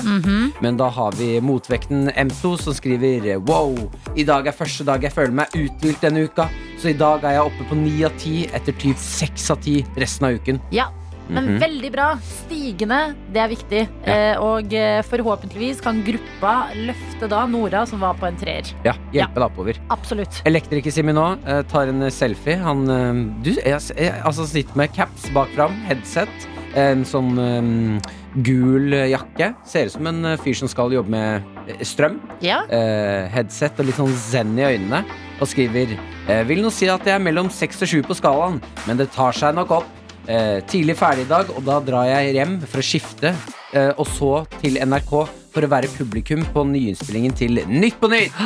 Men 0.63 0.79
da 0.79 0.87
har 0.95 1.17
vi 1.19 1.35
motvekten 1.43 2.09
M2 2.09 2.55
som 2.63 2.77
skriver 2.77 3.29
Wow, 3.45 3.75
i 4.17 4.25
dag 4.25 4.47
er 4.49 4.55
første 4.55 4.87
dag 4.87 5.03
jeg 5.05 5.13
føler 5.13 5.35
meg 5.43 5.53
uthvilt 5.59 6.01
denne 6.05 6.25
uka. 6.25 6.47
Så 6.79 6.93
i 6.93 6.97
dag 6.97 7.27
er 7.27 7.37
jeg 7.37 7.51
oppe 7.51 7.67
på 7.69 7.77
ni 7.77 7.99
av 8.07 8.15
ti 8.17 8.47
etter 8.47 8.73
typ 8.79 8.97
seks 9.03 9.51
av 9.53 9.61
ti 9.65 9.81
resten 9.99 10.29
av 10.29 10.39
uken. 10.39 10.63
Ja, 10.73 10.87
men 11.29 11.45
Mhm. 11.53 11.59
veldig 11.61 11.91
bra. 11.93 12.07
Stigende, 12.21 13.15
det 13.33 13.41
er 13.43 13.49
viktig. 13.51 13.81
Ja. 14.05 14.13
Eh, 14.33 14.37
og 14.41 14.73
eh, 14.73 15.01
forhåpentligvis 15.05 15.81
kan 15.85 16.03
gruppa 16.03 16.53
løfte 16.75 17.29
da 17.29 17.45
Nora, 17.45 17.85
som 17.87 17.99
var 18.01 18.15
på 18.19 18.27
en 18.27 18.35
treer. 18.39 18.73
Ja, 18.85 18.93
hjelpe 19.13 19.35
deg 19.39 19.47
oppover. 19.49 19.79
Absolutt. 19.93 20.41
Elektriker-Simi 20.49 21.13
nå 21.13 21.27
eh, 21.47 21.61
tar 21.69 21.87
en 21.93 22.01
eh, 22.03 22.09
selfie. 22.09 22.57
Han 22.63 22.85
eh, 22.89 23.25
du, 23.45 23.51
jeg, 23.55 23.79
jeg, 23.95 24.13
altså, 24.25 24.47
sitter 24.49 24.75
med 24.75 24.93
caps 24.95 25.29
bak 25.35 25.49
fram, 25.55 25.75
headset, 25.87 26.29
en 26.77 27.01
sånn 27.07 27.31
eh, 27.41 28.11
gul 28.45 28.93
jakke. 29.09 29.53
Ser 29.65 29.85
ut 29.89 29.95
som 29.95 30.07
en 30.11 30.25
eh, 30.33 30.37
fyr 30.41 30.53
som 30.59 30.69
skal 30.71 30.91
jobbe 30.93 31.09
med 31.13 31.43
eh, 31.69 31.83
strøm. 31.85 32.19
Ja. 32.45 32.61
eh, 32.69 33.27
headset 33.33 33.79
og 33.81 33.85
litt 33.89 33.97
sånn 33.99 34.13
zen 34.13 34.57
i 34.59 34.65
øynene. 34.73 35.03
Og 35.39 35.47
skriver 35.47 35.93
eh, 36.27 36.43
Vil 36.49 36.61
nå 36.65 36.69
si 36.73 36.89
at 36.91 37.05
jeg 37.07 37.15
er 37.15 37.23
mellom 37.23 37.49
seks 37.53 37.81
og 37.85 37.87
sju 37.93 38.01
på 38.03 38.17
skalaen, 38.17 38.59
men 38.87 38.97
det 38.99 39.09
tar 39.15 39.31
seg 39.37 39.55
nok 39.55 39.71
opp. 39.81 39.95
Eh, 40.29 40.59
tidlig 40.69 40.93
ferdig 40.99 41.23
i 41.25 41.29
dag, 41.31 41.49
og 41.57 41.63
da 41.65 41.79
drar 41.81 42.05
jeg 42.05 42.35
hjem 42.37 42.59
for 42.69 42.83
å 42.83 42.85
skifte. 42.85 43.31
Eh, 43.73 43.89
og 43.97 44.05
så 44.05 44.33
til 44.59 44.77
NRK 44.77 45.13
for 45.49 45.65
å 45.65 45.69
være 45.71 45.89
publikum 45.95 46.43
på 46.53 46.65
nyinnspillingen 46.69 47.33
til 47.37 47.63
Nytt 47.65 47.97
på 48.01 48.11
Nytt. 48.11 48.37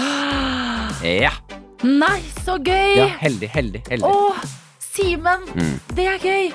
Ja, 1.04 1.34
Nei, 1.84 2.22
så 2.46 2.56
gøy! 2.64 2.96
ja 2.96 3.10
heldig, 3.20 3.50
heldig, 3.52 3.82
heldig. 3.92 4.08
Å, 4.08 4.32
Simen! 4.80 5.44
Mm. 5.52 5.74
Det 5.98 6.06
er 6.08 6.24
gøy! 6.24 6.46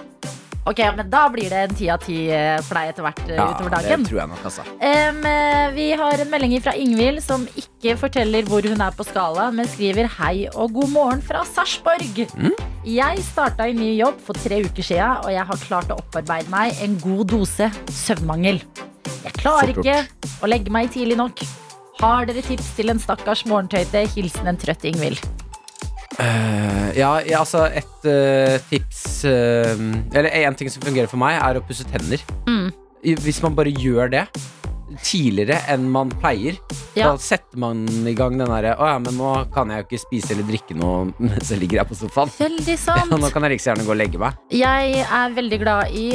Ok, 0.69 0.83
men 0.97 1.09
Da 1.11 1.25
blir 1.33 1.49
det 1.49 1.63
en 1.69 1.77
ti 1.77 1.89
av 1.93 2.03
ti 2.03 2.19
eh, 2.35 2.59
for 2.67 2.79
deg 2.79 2.93
etter 2.93 3.07
hvert 3.07 3.23
eh, 3.25 3.37
Ja, 3.39 3.47
utover 3.55 3.87
det 3.89 3.99
tror 4.09 4.21
jeg 4.21 4.31
nok, 4.33 4.43
altså. 4.51 4.65
Eh, 4.85 5.69
vi 5.75 5.87
har 5.97 6.23
en 6.23 6.33
melding 6.33 6.57
fra 6.65 6.75
Ingvild 6.77 7.23
som 7.25 7.47
ikke 7.57 7.95
forteller 8.01 8.47
hvor 8.49 8.67
hun 8.67 8.83
er 8.85 8.97
på 8.97 9.07
skala, 9.07 9.49
men 9.55 9.69
skriver 9.71 10.11
hei 10.19 10.49
og 10.51 10.75
god 10.77 10.93
morgen 10.93 11.25
fra 11.25 11.45
Sarpsborg. 11.49 12.25
Mm. 12.37 12.57
Jeg 12.89 13.25
starta 13.25 13.69
i 13.69 13.77
ny 13.77 13.95
jobb 13.99 14.21
for 14.25 14.39
tre 14.39 14.61
uker 14.65 14.85
siden, 14.85 15.25
og 15.25 15.33
jeg 15.33 15.47
har 15.51 15.65
klart 15.65 15.93
å 15.95 15.99
opparbeide 16.03 16.53
meg 16.53 16.79
en 16.85 16.99
god 17.03 17.25
dose 17.33 17.71
søvnmangel. 18.05 18.61
Jeg 19.25 19.35
klarer 19.41 19.73
ikke 19.75 19.99
å 20.43 20.51
legge 20.51 20.73
meg 20.75 20.93
tidlig 20.95 21.19
nok. 21.21 21.45
Har 21.99 22.29
dere 22.29 22.45
tips 22.47 22.75
til 22.79 22.93
en 22.93 23.01
stakkars 23.03 23.45
morgentøyte? 23.49 24.05
Hilsen 24.15 24.51
en 24.51 24.61
trøtt 24.61 24.85
Ingvild. 24.89 25.48
Eh, 26.19 26.99
ja, 26.99 27.13
ja, 27.23 27.39
altså 27.45 27.69
et 27.71 28.07
uh, 28.11 28.57
tips 28.67 29.23
uh, 29.31 29.79
Eller 30.19 30.33
en 30.43 30.57
ting 30.59 30.71
som 30.73 30.83
fungerer 30.83 31.07
for 31.11 31.21
meg, 31.21 31.39
er 31.39 31.61
å 31.61 31.65
pusse 31.65 31.87
tenner. 31.87 32.23
Mm. 32.49 32.73
Hvis 33.23 33.39
man 33.45 33.55
bare 33.55 33.71
gjør 33.71 34.11
det 34.17 34.25
tidligere 35.05 35.61
enn 35.71 35.85
man 35.93 36.09
pleier, 36.11 36.57
Ja. 36.97 37.13
da 37.13 37.21
setter 37.23 37.61
man 37.61 37.85
i 38.09 38.15
gang 38.19 38.39
den 38.41 38.49
derre 38.49 38.73
Å 38.81 38.87
ja, 38.89 38.97
men 38.99 39.15
nå 39.21 39.29
kan 39.55 39.69
jeg 39.71 39.85
jo 39.85 39.87
ikke 39.87 40.01
spise 40.01 40.33
eller 40.35 40.49
drikke 40.49 40.75
noe 40.81 41.13
mens 41.23 41.53
jeg 41.53 41.61
ligger 41.61 41.85
her 41.85 41.87
på 41.91 41.99
sofaen. 42.01 42.33
Veldig 42.35 42.77
Ja, 42.89 43.05
nå 43.13 43.31
kan 43.31 43.47
jeg 43.47 43.55
like 43.55 43.63
så 43.63 43.71
gjerne 43.75 43.87
gå 43.87 43.95
og 43.95 44.01
legge 44.01 44.19
meg. 44.19 44.43
Jeg 44.51 45.05
er 45.05 45.39
veldig 45.39 45.61
glad 45.63 45.95
i 45.95 46.09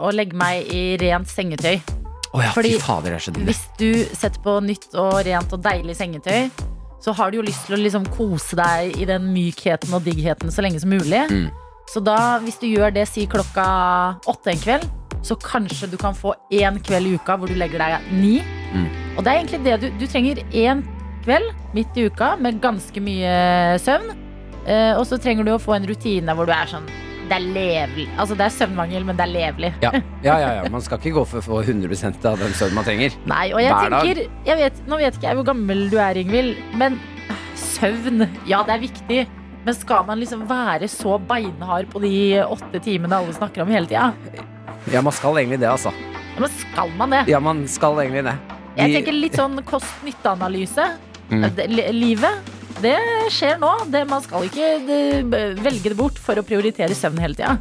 å 0.00 0.10
legge 0.16 0.38
meg 0.42 0.74
i 0.74 0.84
rent 1.04 1.30
sengetøy. 1.30 1.76
Oh, 2.32 2.42
ja, 2.42 2.50
Fordi 2.54 2.76
fader, 2.82 3.14
er. 3.18 3.40
Hvis 3.46 3.64
du 3.78 4.04
setter 4.14 4.38
på 4.42 4.58
nytt 4.62 4.92
og 4.98 5.20
rent 5.26 5.54
og 5.54 5.62
deilig 5.62 5.96
sengetøy, 5.98 6.50
så 7.00 7.14
har 7.16 7.30
du 7.30 7.40
jo 7.40 7.46
lyst 7.46 7.66
til 7.66 7.76
å 7.76 7.80
liksom 7.80 8.06
kose 8.12 8.58
deg 8.58 8.96
i 9.00 9.08
den 9.08 9.30
mykheten 9.32 9.92
og 9.96 10.04
diggheten 10.04 10.52
så 10.52 10.64
lenge 10.64 10.80
som 10.82 10.92
mulig. 10.92 11.24
Mm. 11.32 11.48
Så 11.90 12.02
da, 12.04 12.38
hvis 12.44 12.60
du 12.60 12.68
gjør 12.68 12.92
det 12.94 13.08
si 13.10 13.26
klokka 13.30 13.66
åtte 14.30 14.52
en 14.52 14.62
kveld, 14.62 14.86
så 15.26 15.36
kanskje 15.40 15.90
du 15.90 15.98
kan 16.00 16.14
få 16.16 16.34
én 16.54 16.78
kveld 16.84 17.10
i 17.10 17.16
uka 17.18 17.36
hvor 17.36 17.50
du 17.50 17.56
legger 17.58 17.82
deg 17.82 18.10
ni. 18.14 18.38
Mm. 18.72 18.88
Og 19.16 19.24
det 19.24 19.32
er 19.32 19.40
egentlig 19.40 19.62
det 19.64 19.78
du 19.82 19.88
Du 19.98 20.06
trenger 20.06 20.40
én 20.54 20.84
kveld 21.24 21.50
midt 21.74 21.96
i 21.98 22.06
uka 22.08 22.36
med 22.40 22.60
ganske 22.62 23.02
mye 23.04 23.34
søvn. 23.82 24.14
Eh, 24.66 24.92
og 24.96 25.06
så 25.08 25.18
trenger 25.20 25.44
du 25.44 25.54
å 25.54 25.60
få 25.60 25.74
en 25.76 25.88
rutine 25.88 26.36
hvor 26.36 26.48
du 26.48 26.52
er 26.54 26.68
sånn 26.68 26.86
Det 27.30 27.36
er 27.38 27.44
levelig. 27.54 28.08
Altså 28.18 28.34
det 28.34 28.42
er 28.48 28.54
søvnmangel, 28.56 29.04
men 29.06 29.18
det 29.18 29.22
er 29.22 29.30
levelig. 29.30 29.68
Ja, 29.84 29.92
ja, 30.24 30.36
ja, 30.42 30.48
ja. 30.58 30.62
Man 30.74 30.82
skal 30.82 30.98
ikke 30.98 31.12
gå 31.20 31.22
for 31.30 31.38
å 31.38 31.44
få 31.46 31.60
100 31.62 32.26
av 32.26 32.40
den 32.42 32.56
søvnen 32.58 32.80
man 32.80 32.86
trenger. 32.88 33.14
Nei, 33.30 33.44
og 33.54 33.62
jeg 33.62 33.70
Hver 33.70 33.94
tenker 33.94 34.22
jeg 34.48 34.58
vet, 34.58 34.80
Nå 34.90 34.98
vet 34.98 35.18
ikke 35.18 35.28
jeg 35.28 35.38
hvor 35.38 35.46
gammel 35.46 35.84
du 35.92 35.98
er, 36.02 36.18
Ingvild, 36.18 36.58
men 36.80 36.98
søvn 37.54 38.26
Ja, 38.50 38.64
det 38.66 38.74
er 38.74 38.82
viktig. 38.82 39.20
Men 39.62 39.76
skal 39.76 40.06
man 40.08 40.18
liksom 40.18 40.42
være 40.48 40.88
så 40.90 41.20
beinhard 41.30 41.90
på 41.92 42.02
de 42.02 42.14
åtte 42.42 42.80
timene 42.82 43.20
alle 43.20 43.34
snakker 43.36 43.62
om 43.62 43.70
hele 43.70 43.86
tida? 43.86 44.10
Ja, 44.90 45.02
man 45.04 45.14
skal 45.14 45.38
egentlig 45.38 45.60
det, 45.60 45.68
altså. 45.70 45.92
Ja, 46.34 46.40
Men 46.40 46.54
skal 46.56 46.94
man 46.98 47.14
det? 47.14 47.24
Ja, 47.30 47.40
man 47.44 47.66
skal 47.68 48.00
egentlig 48.02 48.24
det. 48.26 48.34
Jeg 48.78 48.96
tenker 48.96 49.16
litt 49.16 49.36
sånn 49.36 49.60
kost-nytte-analyse. 49.68 50.86
Mm. 51.30 51.44
Livet, 51.94 52.50
det 52.82 52.98
skjer 53.34 53.60
nå. 53.60 53.72
Det, 53.92 54.04
man 54.10 54.22
skal 54.24 54.46
ikke 54.48 54.70
det, 54.86 55.02
velge 55.60 55.92
det 55.92 55.98
bort 55.98 56.20
for 56.20 56.40
å 56.40 56.46
prioritere 56.46 56.96
søvn 56.96 57.20
hele 57.22 57.38
tida. 57.38 57.58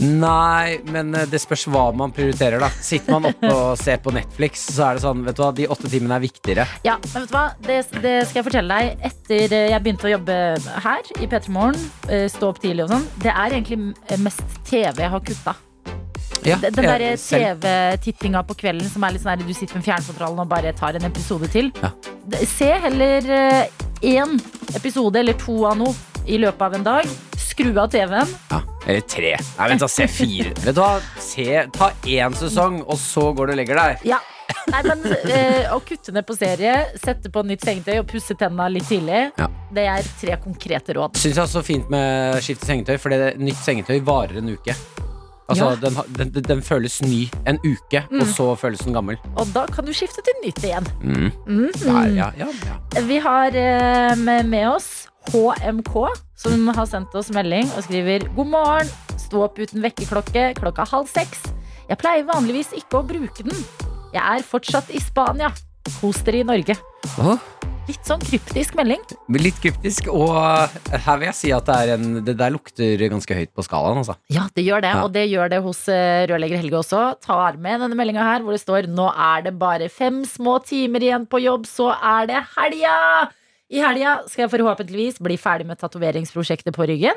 Nei, 0.00 0.78
men 0.88 1.12
eh, 1.14 1.26
det 1.28 1.40
spørs 1.42 1.66
hva 1.70 1.84
man 1.96 2.12
prioriterer, 2.14 2.62
da. 2.62 2.70
Sitter 2.82 3.12
man 3.12 3.28
oppe 3.28 3.50
og 3.52 3.74
ser 3.80 4.00
på 4.02 4.14
Netflix, 4.14 4.64
så 4.72 4.88
er 4.88 4.98
det 4.98 5.04
sånn, 5.04 5.24
vet 5.26 5.36
du 5.36 5.42
hva, 5.44 5.50
de 5.56 5.68
åtte 5.70 5.90
timene 5.92 6.16
er 6.16 6.24
viktigere. 6.24 6.66
Ja, 6.86 6.96
men 7.12 7.26
vet 7.26 7.32
du 7.32 7.36
hva? 7.36 7.44
Det, 7.68 7.80
det 8.00 8.14
skal 8.28 8.40
jeg 8.40 8.48
fortelle 8.48 8.78
deg. 8.78 9.04
Etter 9.10 9.58
eh, 9.58 9.68
jeg 9.74 9.84
begynte 9.84 10.08
å 10.08 10.14
jobbe 10.14 10.38
her 10.86 11.12
i 11.18 11.28
P3 11.28 11.52
Morgen, 11.52 11.90
eh, 12.08 12.24
stå 12.32 12.54
opp 12.54 12.62
tidlig 12.62 12.86
og 12.86 12.96
sånn, 12.96 13.06
det 13.22 13.34
er 13.34 13.58
egentlig 13.58 14.22
mest 14.22 14.58
TV 14.68 15.04
jeg 15.04 15.12
har 15.12 15.28
kutta. 15.28 15.56
Ja, 16.44 16.56
Den 16.58 16.74
den 16.74 16.84
derre 16.88 17.12
TV-tittinga 17.20 18.42
på 18.46 18.56
kvelden 18.58 18.88
som 18.90 19.04
er 19.06 19.14
litt 19.14 19.22
sånn 19.22 19.34
her 19.36 19.42
du 19.46 19.52
sitter 19.54 19.78
med 19.78 19.86
fjernkontrollen 19.86 20.42
og 20.42 20.48
bare 20.50 20.72
tar 20.74 20.98
en 20.98 21.06
episode 21.06 21.46
til. 21.52 21.70
Ja. 21.82 21.92
Se 22.48 22.70
heller 22.82 23.28
én 24.02 24.38
episode 24.74 25.20
eller 25.22 25.38
to 25.38 25.60
av 25.68 25.78
noe 25.78 25.94
i 26.26 26.38
løpet 26.42 26.62
av 26.66 26.74
en 26.78 26.86
dag. 26.86 27.12
Skru 27.38 27.70
av 27.78 27.90
TV-en. 27.92 28.28
Ja, 28.50 28.60
eller 28.86 29.06
tre. 29.06 29.32
Nei, 29.58 29.68
vent 29.72 29.82
da, 29.84 29.88
se 29.90 30.06
fire. 30.10 30.52
Vet 30.64 30.74
du 30.74 30.80
hva, 30.82 30.96
se, 31.20 31.46
ta 31.76 31.90
én 32.08 32.34
sesong, 32.38 32.80
og 32.86 32.98
så 32.98 33.28
går 33.36 33.50
du 33.50 33.54
og 33.56 33.60
legger 33.62 33.78
deg. 33.82 34.06
Ja. 34.14 34.18
Nei, 34.72 34.82
men 34.84 35.00
eh, 35.32 35.70
Å 35.72 35.78
kutte 35.86 36.12
ned 36.14 36.26
på 36.28 36.34
serie, 36.36 36.74
sette 37.00 37.30
på 37.32 37.42
nytt 37.46 37.64
sengetøy 37.64 38.00
og 38.02 38.08
pusse 38.10 38.34
tenna 38.38 38.66
litt 38.70 38.86
tidlig, 38.90 39.28
Ja. 39.38 39.46
det 39.74 39.86
er 39.90 40.10
tre 40.20 40.36
konkrete 40.42 40.96
råd. 40.98 41.16
Syns 41.18 41.38
jeg 41.38 41.44
er 41.44 41.50
så 41.54 41.62
fint 41.66 41.88
med 41.92 42.42
skifte 42.44 42.68
sengetøy, 42.68 42.98
det, 43.14 43.32
nytt 43.42 43.62
sengetøy 43.62 44.02
varer 44.06 44.42
en 44.42 44.52
uke. 44.52 44.76
Altså, 45.52 45.68
Ja. 45.70 46.02
den, 46.16 46.32
den, 46.32 46.42
den, 46.48 46.62
føles 46.64 46.98
ny 47.04 47.26
en 47.46 47.58
uke, 47.64 48.02
og 48.08 48.26
så 48.32 48.48
føles 48.58 48.82
den 48.86 48.96
gammel. 48.96 49.18
Og 49.36 49.46
da 49.54 49.66
kan 49.70 49.84
du 49.86 49.92
skifte 49.96 50.24
til 50.24 50.38
nytt 50.44 50.60
igjen. 50.64 50.88
Mm. 51.02 51.30
Mm. 51.46 51.70
Der, 51.84 52.10
ja, 52.16 52.28
ja, 52.40 52.48
ja. 52.66 53.00
Vi 53.08 53.18
har 53.22 53.54
eh, 53.54 54.16
med, 54.16 54.46
med 54.48 54.68
oss 54.72 54.90
HMK, 55.30 55.94
som 56.42 56.68
har 56.74 56.86
sendt 56.90 57.14
oss 57.14 57.30
melding 57.34 57.68
og 57.76 57.84
skriver 57.86 58.26
God 58.36 58.50
morgen, 58.50 58.90
stå 59.20 59.44
opp 59.46 59.60
uten 59.62 59.82
vekkerklokke 59.84 60.48
klokka 60.58 60.88
halv 60.90 61.10
seks. 61.12 61.44
Jeg 61.88 61.98
pleier 62.00 62.26
vanligvis 62.26 62.72
ikke 62.78 63.02
å 63.02 63.06
bruke 63.06 63.44
den. 63.46 63.64
Jeg 64.12 64.22
er 64.22 64.46
fortsatt 64.46 64.90
i 64.94 65.00
Spania. 65.02 65.52
Kos 66.00 66.20
dere 66.26 66.42
i 66.42 66.46
Norge. 66.46 66.76
Åh, 67.18 67.38
Litt 67.88 68.06
sånn 68.06 68.20
kryptisk 68.22 68.76
melding. 68.78 69.00
litt 69.42 69.58
kryptisk, 69.62 70.06
og 70.12 70.36
her 70.92 71.18
vil 71.18 71.26
jeg 71.26 71.34
si 71.34 71.50
at 71.54 71.66
det, 71.66 71.74
er 71.82 71.94
en, 71.96 72.20
det 72.24 72.36
der 72.38 72.52
lukter 72.54 73.02
ganske 73.10 73.34
høyt 73.34 73.50
på 73.58 73.64
skalaen, 73.66 73.98
altså. 74.04 74.14
Ja, 74.30 74.44
det 74.54 74.62
gjør 74.68 74.84
det, 74.84 74.92
Ja. 74.94 75.02
og 75.02 75.12
det 75.16 75.24
gjør 75.32 75.50
det 75.50 75.60
hos 75.64 75.80
eh, 75.90 76.22
rørlegger 76.30 76.62
Helge 76.62 76.78
også. 76.78 77.02
Tar 77.26 77.58
med 77.58 77.82
denne 77.82 77.98
meldinga 77.98 78.22
her 78.22 78.44
hvor 78.46 78.54
det 78.54 78.62
står 78.62 78.86
Nå 78.92 79.08
er 79.10 79.42
det 79.48 79.56
bare 79.58 79.88
fem 79.90 80.22
små 80.28 80.60
timer 80.64 81.02
igjen 81.02 81.26
på 81.26 81.42
jobb, 81.42 81.66
så 81.66 81.90
er 81.98 82.30
det 82.30 82.42
helga! 82.54 82.96
I 83.72 83.80
helga 83.80 84.18
skal 84.28 84.44
jeg 84.44 84.52
forhåpentligvis 84.52 85.20
bli 85.24 85.38
ferdig 85.40 85.64
med 85.64 85.78
tatoveringsprosjektet 85.80 86.74
på 86.76 86.84
ryggen. 86.90 87.16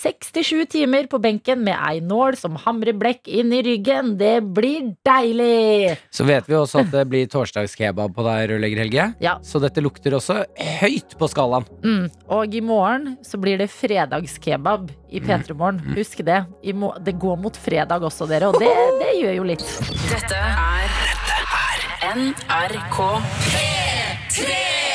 67 0.00 0.64
timer 0.72 1.04
på 1.12 1.20
benken 1.20 1.60
med 1.66 1.76
ei 1.76 2.00
nål 2.00 2.38
som 2.40 2.56
hamrer 2.62 2.96
blekk 2.96 3.28
inn 3.28 3.52
i 3.52 3.60
ryggen. 3.66 4.14
Det 4.20 4.38
blir 4.56 4.94
deilig! 5.06 5.98
Så 6.08 6.24
vet 6.24 6.48
vi 6.48 6.56
også 6.56 6.80
at 6.86 6.94
det 6.94 7.04
blir 7.10 7.28
torsdagskebab 7.30 8.14
på 8.16 8.24
deg, 8.24 8.46
rørlegger 8.54 8.80
Helge. 8.80 9.10
Ja. 9.20 9.36
Så 9.44 9.60
dette 9.60 9.84
lukter 9.84 10.16
også 10.16 10.38
høyt 10.80 11.18
på 11.20 11.28
skalaen. 11.28 11.68
Mm. 11.84 12.08
Og 12.32 12.56
i 12.56 12.64
morgen 12.64 13.18
så 13.26 13.40
blir 13.42 13.60
det 13.60 13.68
fredagskebab 13.74 14.88
i 15.12 15.20
P3 15.20 15.52
Morgen. 15.52 15.84
Husk 15.98 16.24
det. 16.24 16.40
Det 16.64 17.16
går 17.20 17.36
mot 17.44 17.60
fredag 17.60 18.08
også, 18.08 18.30
dere, 18.30 18.48
og 18.48 18.56
det, 18.62 18.72
det 19.04 19.12
gjør 19.20 19.36
jo 19.42 19.46
litt. 19.52 19.68
Dette 20.08 20.40
er 20.40 20.98
Dette 21.28 21.38
er 21.60 21.78
NRK. 22.16 23.00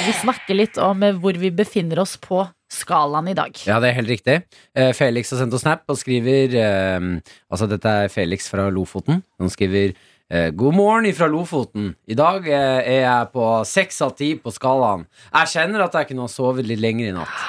Vi 0.06 0.14
snakker 0.14 0.54
litt 0.54 0.78
om 0.78 1.02
eh, 1.02 1.16
hvor 1.18 1.38
vi 1.42 1.50
befinner 1.50 1.98
oss 2.04 2.14
på 2.22 2.44
skalaen 2.70 3.32
i 3.32 3.34
dag. 3.38 3.56
Ja, 3.66 3.80
det 3.82 3.90
er 3.90 3.98
helt 3.98 4.12
riktig. 4.12 4.36
Eh, 4.78 4.92
Felix 4.94 5.34
har 5.34 5.42
sendt 5.42 5.56
oss 5.58 5.64
snap 5.66 5.82
og 5.90 5.98
skriver 5.98 6.54
eh, 6.62 7.08
Altså, 7.50 7.66
dette 7.72 7.96
er 8.04 8.14
Felix 8.14 8.46
fra 8.52 8.68
Lofoten. 8.74 9.24
Han 9.42 9.54
skriver 9.54 9.96
God 10.58 10.74
morgen 10.74 11.06
ifra 11.06 11.28
Lofoten. 11.30 11.92
I 12.10 12.16
dag 12.18 12.48
er 12.50 13.04
jeg 13.04 13.28
på 13.30 13.46
seks 13.70 14.02
av 14.02 14.16
ti 14.18 14.32
på 14.42 14.50
skalaen. 14.50 15.04
Jeg 15.28 15.52
kjenner 15.52 15.86
at 15.86 16.00
jeg 16.00 16.10
kunne 16.10 16.26
ha 16.26 16.34
sovet 16.34 16.66
litt 16.66 16.82
lenger 16.82 17.12
i 17.12 17.14
natt. 17.14 17.46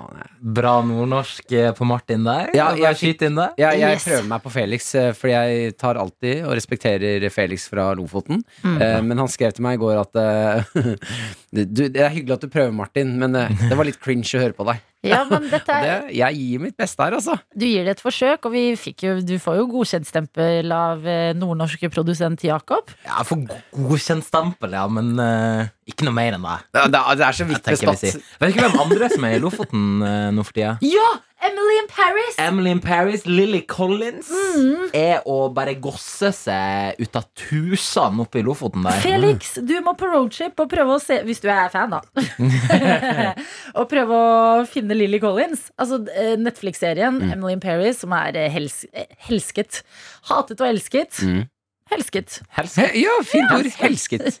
Faen, 0.00 0.20
jeg 0.22 0.54
Bra 0.56 0.72
nordnorsk 0.86 1.52
eh, 1.52 1.70
på 1.76 1.86
Martin 1.88 2.24
der. 2.24 2.50
Ja, 2.56 2.70
jeg 2.78 2.96
fikk- 2.96 3.24
inn 3.28 3.36
der. 3.36 3.52
Ja, 3.60 3.70
jeg 3.76 3.96
Yes. 3.98 4.04
prøver 4.08 4.28
meg 4.28 4.42
på 4.42 4.50
Felix, 4.54 4.94
eh, 4.94 5.12
fordi 5.12 5.32
jeg 5.34 5.76
tar 5.76 5.96
alltid 6.00 6.44
og 6.46 6.54
respekterer 6.56 7.28
Felix 7.30 7.68
fra 7.68 7.92
Lofoten. 7.94 8.42
Mm. 8.64 8.80
Eh, 8.80 9.00
men 9.02 9.18
han 9.18 9.28
skrev 9.28 9.52
til 9.52 9.62
meg 9.62 9.78
i 9.78 9.82
går 9.82 10.00
at 10.00 10.16
uh, 10.16 10.62
du, 11.52 11.88
Det 11.88 11.96
er 12.00 12.08
hyggelig 12.14 12.38
at 12.38 12.40
du 12.46 12.48
prøver, 12.48 12.72
Martin, 12.72 13.18
men 13.18 13.36
uh, 13.36 13.48
det 13.68 13.76
var 13.76 13.84
litt 13.84 14.00
cringe 14.00 14.24
å 14.36 14.40
høre 14.42 14.56
på 14.56 14.66
deg. 14.70 14.80
Ja, 15.06 15.22
men 15.24 15.46
dette 15.48 15.72
er, 15.72 15.86
det, 15.86 16.16
jeg 16.18 16.36
gir 16.36 16.60
mitt 16.60 16.76
beste 16.76 17.00
her, 17.00 17.14
altså. 17.16 17.38
du 17.56 17.64
gir 17.64 17.86
det 17.88 17.94
et 17.96 18.02
forsøk, 18.04 18.44
og 18.44 18.52
vi 18.52 18.64
fikk 18.76 19.06
jo, 19.06 19.14
du 19.24 19.34
får 19.40 19.56
jo 19.62 19.66
godkjentstempel 19.72 20.74
av 20.76 21.06
eh, 21.08 21.30
nordnorske 21.38 21.88
produsent 21.92 22.44
Jakob. 22.44 22.92
Ja, 23.06 23.22
får 23.24 23.46
godkjent 23.76 24.28
stempel, 24.28 24.76
ja, 24.76 24.84
men 24.92 25.14
uh, 25.16 25.64
ikke 25.88 26.04
noe 26.04 26.16
mer 26.16 26.36
enn 26.36 26.44
det. 26.44 26.58
Ja, 26.76 26.84
det, 26.92 27.00
det 27.16 27.26
er 27.30 27.38
så 27.38 27.46
Jeg 27.46 27.52
vidt 27.54 27.64
tenker 27.64 27.86
vi 27.86 27.94
bestått. 27.94 28.20
sier. 28.20 28.38
Vet 28.42 28.52
ikke 28.52 28.68
hvem 28.68 28.84
andre 28.84 29.10
som 29.14 29.26
er 29.30 29.38
i 29.38 29.42
Lofoten 29.42 29.88
uh, 30.04 30.28
nå 30.36 30.44
for 30.44 30.60
tida? 30.60 30.76
Ja! 30.84 31.08
Emily 31.42 31.76
in 31.80 31.86
Paris! 31.88 32.34
Emily 32.38 32.70
in 32.70 32.80
Paris, 32.84 33.22
Lily 33.26 33.62
Collins, 33.62 34.28
Mm. 34.30 34.90
er 34.94 35.22
å 35.26 35.48
bare 35.54 35.74
gosse 35.80 36.28
seg 36.36 36.98
ut 37.00 37.16
av 37.16 37.24
tusene 37.38 38.20
oppe 38.26 38.40
i 38.40 38.42
Lofoten 38.44 38.82
der. 38.84 38.98
Felix, 39.00 39.54
du 39.64 39.72
må 39.86 39.94
på 39.96 40.10
roadship 40.12 40.58
og 40.60 40.68
prøve 40.72 40.96
å 40.96 41.00
se 41.00 41.20
Hvis 41.24 41.40
du 41.40 41.48
er 41.48 41.68
fan, 41.72 41.90
da. 41.94 42.00
og 43.78 43.88
prøve 43.90 44.18
å 44.18 44.66
finne 44.68 44.96
Lily 44.96 45.20
Collins. 45.22 45.68
Altså 45.80 46.02
eh, 46.14 46.34
Netflix-serien 46.40 47.22
Emily 47.30 47.54
in 47.56 47.62
Paris, 47.64 48.00
som 48.04 48.12
er 48.16 48.36
eh, 48.36 48.50
hels 48.52 48.82
eh, 48.92 49.06
helsket. 49.30 49.82
Hatet 50.30 50.60
og 50.60 50.68
elsket. 50.68 51.22
Mm. 51.24 51.42
Helsket. 51.90 52.40
Helsket. 52.56 52.92
He- 52.92 53.02
Ja, 53.02 53.16
fint 53.26 53.50
ord. 53.56 53.66
Helsket. 53.80 54.38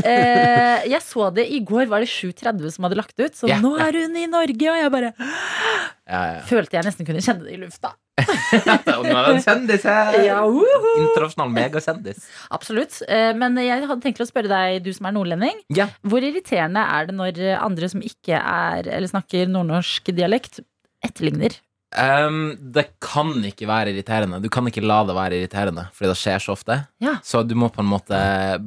Eh, 0.00 0.84
jeg 0.90 1.00
så 1.04 1.28
det 1.34 1.46
i 1.52 1.58
går, 1.66 1.86
var 1.90 2.02
det 2.04 2.08
7.30 2.10 2.70
som 2.74 2.86
hadde 2.86 2.98
lagt 2.98 3.16
ut. 3.18 3.34
Så 3.36 3.48
yeah, 3.50 3.60
nå 3.62 3.72
er 3.80 3.96
hun 4.00 4.14
i 4.16 4.26
Norge, 4.30 4.68
og 4.70 4.78
jeg 4.78 4.92
bare 4.94 5.10
Ja, 6.10 6.20
ja. 6.36 6.40
følte 6.48 6.76
jeg 6.78 6.86
nesten 6.86 7.06
kunne 7.08 7.22
kjenne 7.24 7.46
det 7.46 7.54
i 7.56 7.60
lufta. 7.60 7.92
Og 8.20 9.06
nå 9.06 9.12
er 9.14 9.28
det 9.30 9.34
en 9.38 9.44
kjendis 9.44 9.84
her. 9.88 10.16
Ja, 10.26 10.40
uhu. 10.44 10.88
Internasjonal 11.00 11.52
megakjendis. 11.54 12.24
Absolutt. 12.52 12.98
Eh, 13.08 13.30
men 13.38 13.56
jeg 13.62 13.86
hadde 13.86 14.02
tenkt 14.04 14.20
å 14.20 14.26
spørre 14.28 14.50
deg, 14.50 14.80
du 14.84 14.90
som 14.96 15.08
er 15.08 15.14
nordlending. 15.16 15.62
Ja. 15.76 15.86
Hvor 16.04 16.24
irriterende 16.26 16.82
er 16.98 17.08
det 17.08 17.16
når 17.16 17.40
andre 17.60 17.88
som 17.92 18.02
ikke 18.04 18.36
er, 18.40 18.90
eller 18.90 19.08
snakker 19.12 19.48
nordnorsk 19.48 20.10
dialekt, 20.16 20.60
etterligner? 21.06 21.56
Um, 21.90 22.52
det 22.74 22.84
kan 23.02 23.32
ikke 23.42 23.66
være 23.66 23.90
irriterende. 23.90 24.38
Du 24.42 24.46
kan 24.52 24.66
ikke 24.70 24.84
la 24.84 25.00
det 25.08 25.16
være 25.16 25.40
irriterende, 25.40 25.88
fordi 25.96 26.12
det 26.12 26.18
skjer 26.20 26.44
så 26.44 26.54
ofte. 26.54 26.76
Ja. 27.02 27.16
Så 27.26 27.42
du 27.42 27.56
må 27.58 27.70
på 27.74 27.82
en 27.82 27.90
måte 27.90 28.20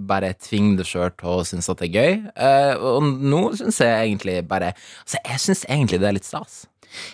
bare 0.10 0.34
tvinge 0.44 0.76
deg 0.82 0.90
sjøl 0.90 1.14
til 1.16 1.32
å 1.32 1.38
synes 1.48 1.72
at 1.72 1.80
det 1.80 1.88
er 1.88 1.96
gøy. 1.96 2.18
Uh, 2.36 2.74
og 2.98 3.08
nå 3.24 3.44
syns 3.60 3.80
jeg 3.84 4.10
egentlig 4.10 4.42
bare 4.50 4.74
Altså, 4.74 5.22
jeg 5.24 5.40
syns 5.46 5.64
egentlig 5.70 6.02
det 6.04 6.10
er 6.10 6.18
litt 6.20 6.28
stas. 6.28 6.64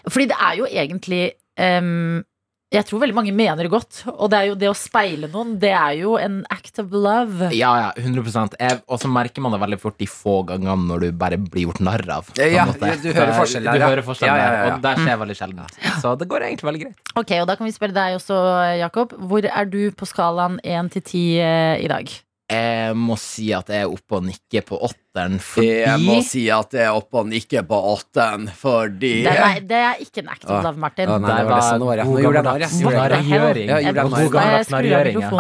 Fordi 0.10 0.28
det 0.32 0.40
er 0.44 0.58
jo 0.60 0.66
egentlig 0.68 1.22
em, 1.60 2.24
Jeg 2.70 2.86
tror 2.86 3.00
veldig 3.02 3.16
mange 3.18 3.32
mener 3.34 3.66
det 3.66 3.72
godt. 3.74 4.04
Og 4.12 4.28
det 4.30 4.38
er 4.38 4.48
jo 4.52 4.58
det 4.62 4.68
å 4.70 4.76
speile 4.78 5.26
noen, 5.34 5.56
det 5.62 5.72
er 5.74 5.96
jo 6.04 6.12
en 6.22 6.44
act 6.54 6.78
of 6.84 6.92
love. 6.94 7.48
Ja, 7.58 7.72
ja, 7.82 7.88
100 7.98 8.54
jeg, 8.60 8.82
Og 8.86 9.02
så 9.02 9.10
merker 9.10 9.42
man 9.42 9.56
det 9.56 9.60
veldig 9.64 9.80
fort 9.82 9.98
de 9.98 10.06
få 10.06 10.44
gangene 10.46 10.86
når 10.86 11.08
du 11.08 11.08
bare 11.18 11.40
blir 11.42 11.66
gjort 11.66 11.82
narr 11.82 12.06
av. 12.20 12.30
Ja, 12.38 12.46
Ja, 12.46 12.66
du 12.70 12.78
hører 12.78 13.34
Det- 13.34 13.40
forskjell 13.40 13.64
der, 13.64 13.74
Du 13.74 13.86
hører 13.88 14.06
forskjell 14.06 14.30
Ja, 14.30 14.36
ja, 14.38 14.44
ja, 14.44 14.52
der, 14.52 14.68
ja. 14.68 14.76
og 14.76 14.82
det 14.86 14.96
skjer 15.02 15.18
veldig 15.18 15.38
sjelden. 15.42 15.66
Så 16.02 16.18
det 16.20 16.28
går 16.30 16.42
egentlig 16.46 16.70
veldig 16.70 16.82
greit. 16.86 16.96
Ok, 17.16 17.32
og 17.42 17.48
da 17.48 17.56
kan 17.56 17.66
vi 17.66 17.72
spørre 17.74 17.94
deg 17.94 18.20
også, 18.20 18.38
Jakob. 18.78 19.14
Hvor 19.18 19.44
er 19.50 19.66
du 19.66 19.90
på 19.92 20.06
skalaen 20.06 20.60
1 20.64 20.92
til 20.92 21.02
10 21.02 21.40
eh, 21.40 21.84
i 21.86 21.88
dag? 21.88 22.06
Jeg 22.50 22.96
må 22.98 23.14
si 23.22 23.52
at 23.54 23.68
jeg 23.70 23.84
er 23.86 23.92
oppe 23.94 24.16
og 24.18 24.24
nikker 24.26 24.64
på 24.66 24.78
åtteren 24.88 25.36
fordi 25.44 25.68
Jeg 25.84 26.00
må 26.02 26.16
si 26.26 26.48
at 26.50 26.72
jeg 26.74 26.88
er 26.88 26.96
oppe 26.98 27.20
og 27.22 27.28
nikker 27.30 27.62
på 27.70 27.78
åtten, 27.92 28.48
fordi 28.58 29.12
Det 29.28 29.34
er, 29.36 29.60
det 29.70 29.82
er 29.86 29.96
ikke 30.02 30.24
en 30.24 30.30
act 30.34 30.46
of 30.46 30.52
Ah. 30.56 30.64
love, 30.66 30.78
Martin. 30.82 31.10
Nei, 31.10 31.20
det 31.20 31.28
var 31.30 31.54
det 31.54 31.64
sånn 31.68 31.80
det 31.80 31.88
var. 31.90 31.98
Gjorde 32.10 32.40
jeg 32.40 32.46
narr, 32.48 32.60
ja. 32.60 32.70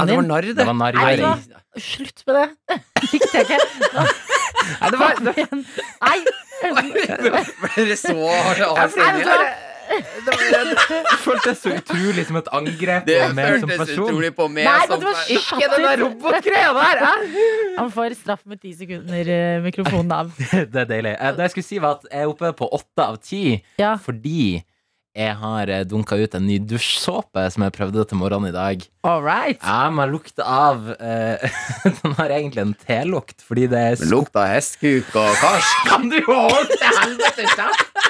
Det 0.06 0.16
var 0.16 0.28
narr, 0.30 0.46
Det 0.46 0.56
det. 0.56 0.66
Nei? 0.94 1.16
Slutt 1.80 2.24
med 2.28 2.36
det. 2.36 2.48
Likte 3.13 3.34
jeg 3.34 3.46
ikke. 3.48 3.60
Nei, 4.70 4.89
det 4.89 5.00
var, 5.00 5.12
Nei. 6.06 6.20
Ble 6.70 7.74
Dere 7.78 7.96
så 7.98 8.13
Nei, 8.13 9.68
vet 10.00 10.25
var, 10.25 10.72
det 11.10 11.18
føltes 11.24 11.62
så 11.63 11.74
utrolig 11.77 12.25
som 12.27 12.39
et 12.39 12.50
angrep 12.60 13.06
Det 13.08 13.18
på 13.22 13.34
meg 13.38 13.60
som 13.63 13.70
person. 13.74 14.06
utrolig 14.08 14.32
på 14.38 14.48
meg 14.51 14.65
Nei, 14.70 14.79
som 14.88 15.00
det 15.03 15.13
person. 15.13 15.36
Ikke 15.38 15.70
den 15.75 15.86
der 15.88 16.01
robotgreia 16.03 16.72
der! 16.77 17.03
Han 17.79 17.91
får 17.96 18.15
straff 18.20 18.44
med 18.50 18.62
ti 18.62 18.74
sekunder 18.77 19.32
eh, 19.36 19.60
mikrofonen 19.65 20.12
av. 20.15 20.32
Det 20.74 20.84
er 20.84 20.89
deilig. 20.89 21.15
Eh, 21.20 21.32
Det 21.38 21.48
jeg 21.48 21.56
skulle 21.56 21.70
si, 21.70 21.79
var 21.84 22.00
at 22.00 22.10
jeg 22.12 22.25
er 22.25 22.34
oppe 22.34 22.53
på 22.60 22.70
åtte 22.79 23.06
av 23.06 23.20
ti 23.24 23.44
Ja. 23.79 23.96
fordi 24.01 24.63
jeg 25.19 25.35
har 25.41 25.67
eh, 25.67 25.83
dunka 25.88 26.15
ut 26.15 26.35
en 26.38 26.45
ny 26.47 26.59
dusjsåpe 26.63 27.43
som 27.51 27.65
jeg 27.65 27.75
prøvde 27.75 28.05
til 28.07 28.19
morgenen 28.19 28.53
i 28.53 28.55
dag. 28.55 28.85
All 29.03 29.23
right. 29.23 29.59
Ja, 29.59 29.89
men 29.91 30.13
lukter 30.13 30.47
av 30.47 30.93
eh, 30.95 31.43
Den 32.03 32.15
har 32.19 32.31
egentlig 32.38 32.63
en 32.63 32.73
telukt, 32.88 33.43
fordi 33.43 33.67
det 33.71 33.81
er 33.89 33.99
så 33.99 34.07
Lukta 34.11 34.45
hestkuk 34.47 35.11
og 35.19 35.29
karsk. 35.41 35.83
Kan 35.91 36.07
du 36.11 36.19
holde 36.27 36.63
til 36.71 36.99
helvete 37.01 37.49
kjeft? 37.51 38.07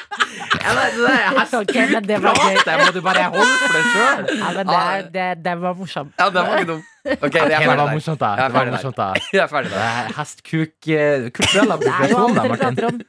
Ja, 0.59 0.71
det, 0.75 0.87
det 0.99 1.89
men 1.95 2.05
det 2.05 2.17
var 2.21 2.37
gøy. 2.37 2.57
det 2.65 2.77
må 2.77 2.89
du 2.93 3.01
bare 3.01 3.27
holde 3.33 3.53
for 3.57 3.77
deg 3.77 3.91
sjøl. 3.93 4.25
Ja, 4.37 4.49
men 4.57 4.69
det, 4.69 5.13
det, 5.13 5.27
det 5.45 5.59
var 5.63 5.77
morsomt. 5.79 6.13
Ja, 6.19 6.29
det 6.29 6.43
var 6.45 6.57
ikke 6.59 6.71
dumt. 6.75 6.89
Ok, 7.09 7.31
det 7.33 7.41
er 7.41 7.53
var 7.55 7.79
ferdig 7.79 7.93
morsomt, 7.95 8.19
da. 8.21 8.33
Jeg 8.35 8.43
er 8.43 8.49
Det 8.49 9.39
var 9.39 9.53
ferdig 9.53 9.71
der. 9.71 9.79
Jeg 9.79 9.87
er 9.87 10.09
er 10.09 10.17
hestkuk 10.19 10.91
eh, 10.93 11.29
Kulturell 11.33 11.71
Det 11.73 11.79
jo 11.79 11.79
appropriasjon, 11.79 12.37
da, 12.37 12.51
Martin. 12.53 13.07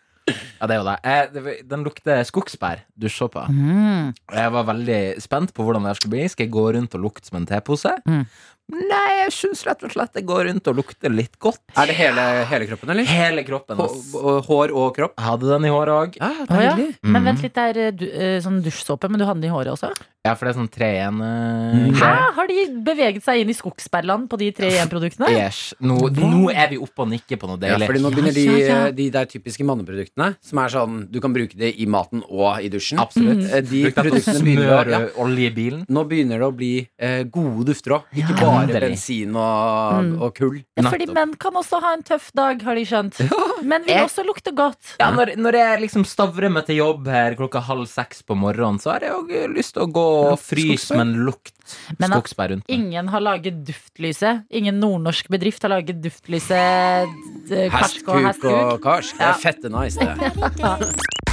Ja, 0.61 0.69
det 0.69 0.77
er 0.77 0.81
jo 0.81 0.87
det. 0.87 0.97
Jeg, 1.05 1.57
den 1.71 1.85
lukter 1.87 2.23
skogsbær, 2.29 2.85
dusjsåpa. 3.01 3.47
Mm. 3.51 4.13
Jeg 4.35 4.55
var 4.57 4.69
veldig 4.71 5.01
spent 5.23 5.55
på 5.57 5.67
hvordan 5.67 5.89
det 5.89 5.97
skulle 5.99 6.17
bli. 6.17 6.29
Skal 6.31 6.47
jeg 6.47 6.55
gå 6.55 6.67
rundt 6.77 6.97
og 6.99 7.05
lukte 7.07 7.31
som 7.31 7.41
en 7.41 7.49
tepose? 7.49 7.93
Mm. 8.07 8.25
Nei, 8.71 9.09
jeg 9.25 9.33
syns 9.35 9.65
rett 9.67 9.83
og 9.87 9.95
slett 9.95 10.15
det 10.17 10.25
går 10.29 10.47
rundt 10.51 10.71
og 10.71 10.79
lukter 10.81 11.13
litt 11.13 11.37
godt. 11.43 11.63
Er 11.79 11.91
det 11.91 11.97
hele, 11.99 12.27
hele 12.51 12.69
kroppen, 12.71 12.93
eller? 12.95 13.09
Hele 13.11 13.45
kroppen. 13.47 13.83
Ass. 13.85 14.13
Hår 14.47 14.75
og 14.77 14.95
kropp? 14.97 15.17
Jeg 15.17 15.27
hadde 15.27 15.51
den 15.51 15.69
i 15.69 15.75
håret 15.75 15.97
òg. 15.97 16.21
Ja, 16.21 16.31
ah, 16.31 16.63
ja. 16.63 16.77
deilig. 16.77 16.95
Men 17.03 17.29
vent 17.31 17.45
litt, 17.45 17.57
det 17.57 17.67
er 17.73 17.83
eh, 17.87 17.93
du, 17.97 18.07
eh, 18.11 18.39
sånn 18.45 18.63
dusjsåpe, 18.65 19.11
men 19.11 19.23
du 19.23 19.27
hadde 19.29 19.43
den 19.43 19.51
i 19.51 19.55
håret 19.55 19.75
også? 19.75 19.93
Ja, 20.21 20.35
for 20.37 20.45
det 20.45 20.51
er 20.53 20.57
sånn 20.59 20.69
tre 20.69 20.89
igjen. 20.99 21.17
Mm. 21.17 21.95
Hæ? 21.97 22.09
Har 22.37 22.49
de 22.51 22.65
beveget 22.85 23.25
seg 23.25 23.41
inn 23.41 23.53
i 23.53 23.57
skogsperlene 23.57 24.29
på 24.29 24.37
de 24.43 24.51
tre 24.53 24.69
igjen-produktene? 24.69 25.31
Yes. 25.33 25.61
Nå, 25.81 25.97
nå 26.13 26.51
er 26.53 26.69
vi 26.75 26.77
oppe 26.83 27.07
og 27.07 27.09
nikker 27.09 27.41
på 27.41 27.49
noe 27.49 27.57
Ja, 27.65 27.79
fordi 27.81 28.03
nå 28.05 28.11
begynner 28.13 28.37
de, 28.37 28.45
ja, 28.45 28.59
ja. 28.69 28.91
de 28.93 29.07
der 29.15 29.31
typiske 29.31 29.65
manneproduktene, 29.65 30.35
som 30.45 30.61
er 30.61 30.75
sånn 30.75 30.99
du 31.09 31.17
kan 31.25 31.33
bruke 31.33 31.57
det 31.57 31.73
i 31.81 31.89
maten 31.89 32.21
og 32.29 32.61
i 32.61 32.69
dusjen. 32.73 33.01
Absolutt. 33.01 33.47
Mm. 33.47 33.71
De 33.71 33.83
Bruk 33.87 33.95
det 33.95 33.97
på 33.97 34.05
produktene 34.11 34.45
begynner 34.45 34.75
å 34.75 34.83
ja, 34.93 35.01
olje 35.25 35.49
i 35.49 35.55
bilen. 35.57 35.87
Nå 35.89 36.05
begynner 36.11 36.45
det 36.45 36.51
å 36.51 36.55
bli 36.61 36.73
eh, 37.01 37.23
gode 37.25 37.71
dufter 37.73 37.97
òg. 37.97 38.13
Ikke 38.13 38.37
Ja. 38.37 38.60
Bare 38.69 38.81
bensin 38.91 39.35
og, 39.37 40.05
Mm. 40.05 40.23
og 40.23 40.35
kull. 40.35 40.65
Ja, 40.77 40.83
fordi 40.91 41.07
menn 41.13 41.35
kan 41.39 41.53
også 41.53 41.81
ha 41.81 41.93
en 41.95 42.03
tøff 42.03 42.31
dag, 42.35 42.61
har 42.63 42.75
de 42.75 42.85
skjønt. 42.85 43.19
Men 43.63 43.83
vil 43.85 43.95
Jeg- 43.95 44.05
også 44.05 44.25
lukte 44.27 44.53
godt. 44.55 44.97
Ja, 45.01 45.11
når, 45.11 45.37
når 45.37 45.53
jeg 45.53 45.81
liksom 45.83 46.05
stavrer 46.05 46.51
meg 46.51 46.67
til 46.67 46.77
jobb 46.77 47.07
her 47.07 47.35
klokka 47.35 47.61
halv 47.63 47.87
seks 47.87 48.23
på 48.23 48.37
morgenen, 48.37 48.79
så 48.81 48.93
har 48.93 49.01
jeg 49.01 49.13
òg 49.13 49.55
lyst 49.57 49.75
til 49.75 49.83
å 49.87 49.93
gå 49.93 50.33
og 50.33 50.39
fryse 50.39 50.91
med 50.97 51.01
en 51.07 51.25
lukt 51.27 51.53
Men 51.99 52.13
at 52.13 52.19
skogsbær 52.25 52.51
rundt. 52.51 52.65
Ingen 52.69 53.09
har 53.09 53.21
laget 53.21 53.65
duftlyset. 53.65 54.45
Ingen 54.51 54.81
nordnorsk 54.81 55.29
bedrift 55.29 55.63
har 55.63 55.71
laget 55.71 56.01
duftlyset 56.03 57.07
d- 57.49 57.69
karsk 57.71 58.09
og 58.09 58.45
og 58.45 58.81
karsk. 58.83 59.17
Det 59.17 59.27
er 59.27 59.35
fette 59.41 59.71
nice, 59.71 59.97
det. 59.97 60.91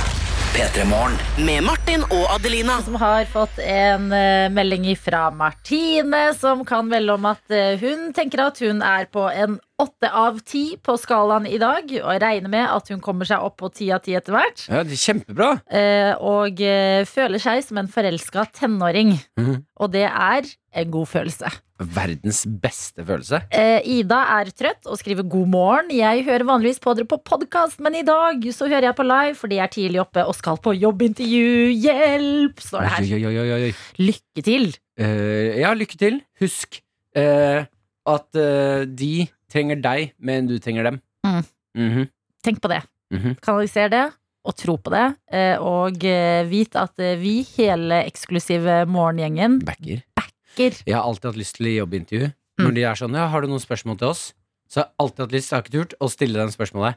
P3 0.58 0.86
Morgen. 0.90 1.14
Med 1.46 1.62
Martin 1.64 2.02
og 2.10 2.32
Adelina. 2.34 2.80
Som 2.82 2.96
har 2.98 3.28
fått 3.30 3.60
en 3.62 4.08
eh, 4.10 4.48
melding 4.50 4.88
fra 4.98 5.28
Martine, 5.30 6.32
som 6.34 6.64
kan 6.66 6.88
melde 6.90 7.14
om 7.14 7.28
at 7.30 7.54
eh, 7.54 7.78
hun 7.78 8.10
tenker 8.18 8.42
at 8.48 8.58
hun 8.66 8.82
er 8.82 9.06
på 9.06 9.28
en 9.30 9.60
åtte 9.78 10.10
av 10.10 10.40
ti 10.42 10.64
på 10.82 10.96
skalaen 10.98 11.46
i 11.46 11.60
dag, 11.62 11.92
og 12.02 12.22
regner 12.24 12.50
med 12.50 12.66
at 12.74 12.88
hun 12.90 13.02
kommer 13.04 13.28
seg 13.30 13.44
opp 13.46 13.60
på 13.62 13.70
ti 13.78 13.92
av 13.94 14.02
ti 14.06 14.16
etter 14.18 14.34
hvert. 14.34 14.64
Ja, 14.72 14.82
det 14.88 14.96
er 14.98 15.04
kjempebra. 15.04 15.50
eh, 15.70 16.14
Og 16.18 16.62
eh, 16.66 17.04
føler 17.06 17.38
seg 17.44 17.62
som 17.64 17.78
en 17.78 17.88
forelska 17.92 18.48
tenåring. 18.58 19.14
Mhm. 19.38 19.64
Og 19.78 19.92
det 19.94 20.08
er 20.10 20.48
en 20.78 20.92
god 20.92 21.06
følelse. 21.12 21.52
Verdens 21.78 22.40
beste 22.50 23.06
følelse. 23.06 23.44
Eh, 23.54 23.86
Ida 23.86 24.24
er 24.40 24.50
trøtt 24.50 24.88
og 24.90 24.98
skriver 24.98 25.22
god 25.30 25.46
morgen. 25.54 25.92
Jeg 25.94 26.26
hører 26.26 26.48
vanligvis 26.50 26.82
på 26.82 26.96
dere 26.98 27.06
på 27.06 27.20
podkast, 27.22 27.78
men 27.80 27.94
i 28.00 28.02
dag 28.02 28.42
så 28.50 28.66
hører 28.66 28.90
jeg 28.90 28.98
på 28.98 29.06
live 29.06 29.36
fordi 29.38 29.60
jeg 29.60 29.68
er 29.68 29.74
tidlig 29.78 30.02
oppe 30.02 30.26
og 30.26 30.34
skal 30.34 30.58
på 30.58 30.74
jobbintervju. 30.74 31.70
Hjelp! 31.86 32.60
står 32.66 32.82
det 32.82 32.90
her. 32.96 33.06
Oi, 33.06 33.14
oi, 33.14 33.38
oi, 33.38 33.38
oi, 33.54 33.62
oi. 33.70 33.74
Lykke 34.02 34.42
til. 34.50 34.72
Eh, 34.98 35.62
ja, 35.62 35.76
lykke 35.78 36.02
til. 36.02 36.18
Husk 36.42 36.82
eh, 37.14 37.62
at 38.10 38.42
eh, 38.42 38.86
de 38.90 39.28
trenger 39.52 39.82
deg, 39.82 40.14
men 40.20 40.48
du 40.48 40.58
trenger 40.60 40.84
dem. 40.92 41.02
Mm. 41.26 41.44
Mhm, 41.78 42.08
Tenk 42.44 42.62
på 42.64 42.70
det. 42.72 42.82
mhm. 43.14 43.36
Kanaliser 43.42 43.90
det. 43.90 44.06
Og 44.48 44.56
tro 44.56 44.78
på 44.80 44.92
det. 44.94 45.06
eh, 45.36 45.58
Og 45.60 46.04
eh, 46.08 46.44
vit 46.48 46.76
at 46.80 46.98
eh, 47.04 47.18
vi, 47.20 47.42
hele 47.58 48.04
eksklusive 48.08 48.86
morgengjengen, 48.88 49.60
Backer. 49.66 50.04
backer. 50.16 50.78
Jeg 50.88 50.96
har 50.96 51.04
alltid 51.04 51.26
hatt 51.34 51.38
lyst 51.42 51.56
til 51.58 51.68
å 51.68 51.78
jobbe 51.86 51.96
i 51.96 52.32
Mm. 52.58 52.64
Når 52.66 52.74
de 52.74 52.84
er 52.90 52.96
sånn, 52.98 53.14
ja, 53.14 53.28
har 53.30 53.42
du 53.42 53.48
noen 53.48 53.60
spørsmål 53.62 53.98
til 54.00 54.08
oss? 54.08 54.34
Så 54.68 54.80
jeg 54.80 54.86
har 54.88 54.94
alltid 55.00 55.20
hatt 55.20 55.32
lyst, 55.36 55.52
jeg 55.52 55.58
har 55.58 55.62
ikke 55.64 55.72
turt, 55.78 55.94
å 56.02 56.08
stille 56.10 56.40
dem 56.40 56.50
spørsmålet. 56.50 56.96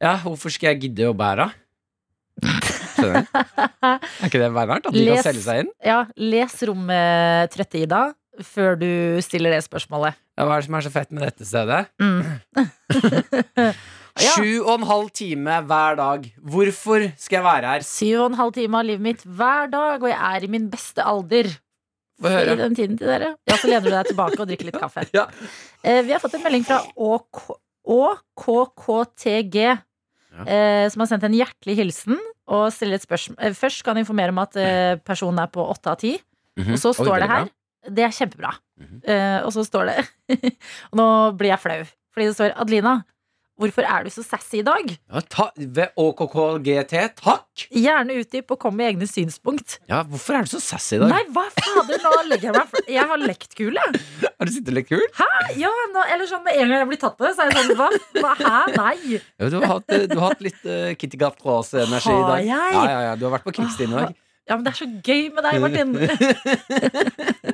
Ja, 0.00 0.12
hvorfor 0.22 0.52
skal 0.54 0.68
jeg 0.74 0.82
gidde 0.84 1.08
å 1.10 1.16
bære? 1.18 1.48
Skjønner 2.44 3.24
du? 3.24 3.40
Er 3.84 4.28
ikke 4.28 4.38
det 4.42 4.52
beinhardt? 4.54 4.86
At 4.86 4.94
de 4.94 5.02
Les- 5.04 5.18
kan 5.22 5.26
selge 5.32 5.42
seg 5.44 5.60
inn? 5.64 5.70
Ja, 5.84 6.04
les 6.16 6.54
rommet 6.68 7.50
trøtte 7.54 7.80
Ida 7.82 8.02
før 8.42 8.74
du 8.80 8.88
stiller 9.22 9.50
det 9.54 9.62
spørsmålet. 9.64 10.14
Ja, 10.38 10.44
hva 10.48 10.56
er 10.56 10.60
det 10.62 10.66
som 10.66 10.74
er 10.74 10.80
så 10.86 10.90
fett 10.90 11.12
med 11.14 11.22
dette 11.28 11.44
stedet? 11.46 11.84
Mm. 12.02 12.24
Ja. 14.14 14.30
Sju 14.38 14.60
og 14.62 14.76
en 14.78 14.84
halv 14.86 15.08
time 15.10 15.56
hver 15.66 15.96
dag. 15.98 16.26
Hvorfor 16.38 17.02
skal 17.18 17.40
jeg 17.40 17.44
være 17.44 17.70
her? 17.72 17.82
Syv 17.82 18.20
og 18.22 18.26
en 18.30 18.36
halv 18.38 18.52
time 18.54 18.78
av 18.78 18.84
livet 18.86 19.02
mitt 19.02 19.24
hver 19.26 19.66
dag, 19.72 19.96
og 19.98 20.06
jeg 20.06 20.14
er 20.36 20.44
i 20.46 20.50
min 20.52 20.68
beste 20.70 21.02
alder. 21.02 21.48
Få 22.22 22.30
I 22.30 22.34
høre. 22.36 22.54
den 22.60 22.76
tiden 22.78 22.94
til 23.00 23.10
dere. 23.10 23.32
Ja, 23.50 23.56
så 23.58 23.66
lener 23.66 23.88
du 23.88 23.90
deg 23.90 24.06
tilbake 24.12 24.38
og 24.38 24.46
drikker 24.52 24.68
litt 24.70 24.78
kaffe. 24.78 25.02
Ja. 25.18 25.24
Eh, 25.82 25.98
vi 26.06 26.14
har 26.14 26.22
fått 26.22 26.36
en 26.38 26.44
melding 26.46 26.62
fra 26.68 26.78
ÅK 26.94 27.42
ÅKKTG, 27.90 29.58
eh, 30.46 30.86
som 30.94 31.02
har 31.02 31.10
sendt 31.10 31.26
en 31.26 31.34
hjertelig 31.36 31.74
hilsen 31.82 32.14
og 32.46 32.68
stiller 32.72 33.00
et 33.00 33.04
spørsmål. 33.08 33.40
Eh, 33.50 33.58
først 33.58 33.82
skal 33.82 33.96
han 33.96 34.04
informere 34.04 34.30
om 34.30 34.38
at 34.46 34.56
eh, 34.62 34.94
personen 35.04 35.42
er 35.42 35.50
på 35.50 35.66
åtte 35.74 35.90
av 35.90 35.98
ti, 36.00 36.14
Mhm. 36.54 36.70
og 36.70 36.78
så 36.78 36.92
Oi, 36.94 37.00
står 37.02 37.04
det 37.18 37.26
veldig 37.26 37.30
her 37.34 37.50
Det 37.88 38.04
er 38.06 38.14
kjempebra. 38.14 38.54
Mm 38.80 38.86
-hmm. 38.86 39.00
uh, 39.10 39.46
og 39.46 39.52
så 39.52 39.64
står 39.64 39.84
det 39.84 39.96
Og 40.90 40.96
nå 40.98 41.32
blir 41.38 41.52
jeg 41.54 41.60
flau, 41.60 41.84
fordi 42.14 42.26
det 42.26 42.34
står 42.34 42.54
Adelina, 42.56 43.02
hvorfor 43.60 43.86
er 43.86 44.04
du 44.04 44.10
så 44.10 44.22
sassy 44.22 44.56
i 44.58 44.62
dag? 44.66 44.88
Ja, 45.12 45.20
ta, 45.20 45.50
ved 45.56 45.92
OKKGT, 45.96 46.94
takk! 47.20 47.66
Gjerne 47.70 48.16
utdyp 48.18 48.50
og 48.50 48.58
kom 48.58 48.74
med 48.74 48.86
egne 48.88 49.06
synspunkt. 49.06 49.78
Ja, 49.88 50.02
hvorfor 50.02 50.34
er 50.34 50.42
du 50.42 50.50
så 50.50 50.60
sassy 50.60 50.96
i 50.96 50.98
dag? 50.98 51.08
Nei, 51.12 51.22
hva 51.30 51.44
fader, 51.54 52.00
nå 52.02 52.14
legger 52.32 52.50
jeg 52.50 52.56
meg 52.56 52.72
fl- 52.72 52.90
Jeg 52.96 53.06
har 53.12 53.22
lekt 53.22 53.54
kul, 53.54 53.78
jeg. 53.78 54.00
Har 54.38 54.46
du 54.46 54.52
sittet 54.52 54.74
litt 54.74 54.88
kul? 54.88 55.04
Ja, 55.56 55.70
nå, 55.94 56.02
eller 56.10 56.26
sånn 56.26 56.42
med 56.42 56.56
en 56.58 56.68
gang 56.68 56.78
jeg 56.82 56.88
blir 56.88 57.02
tatt 57.04 57.16
på 57.16 57.28
det, 57.28 57.34
så 57.36 57.42
er 57.42 57.52
jeg 57.52 57.68
sånn 57.68 57.78
Hva? 57.78 57.88
hva 58.18 58.34
hæ? 58.40 58.58
Nei. 58.76 59.20
Ja, 59.38 59.48
du, 59.48 59.60
har 59.60 59.66
hatt, 59.76 59.88
eh, 59.94 60.08
du 60.10 60.18
har 60.18 60.34
hatt 60.34 60.42
litt 60.42 60.66
uh, 60.66 60.90
Kitty 60.98 61.16
Gat 61.16 61.38
Cross-energi 61.38 62.10
i 62.10 62.22
Har 62.26 62.38
jeg? 62.42 62.48
Ja, 62.50 62.84
ja, 62.90 63.00
ja, 63.10 63.16
du 63.16 63.28
har 63.28 63.38
vært 63.38 63.46
på 63.46 63.54
krigsstien 63.54 63.94
i 63.94 64.00
dag. 64.00 64.16
Ja, 64.44 64.56
men 64.58 64.64
det 64.66 64.74
er 64.74 64.76
så 64.76 64.84
gøy 64.84 65.30
med 65.32 65.46
deg, 65.46 65.60
Martin. 65.62 65.94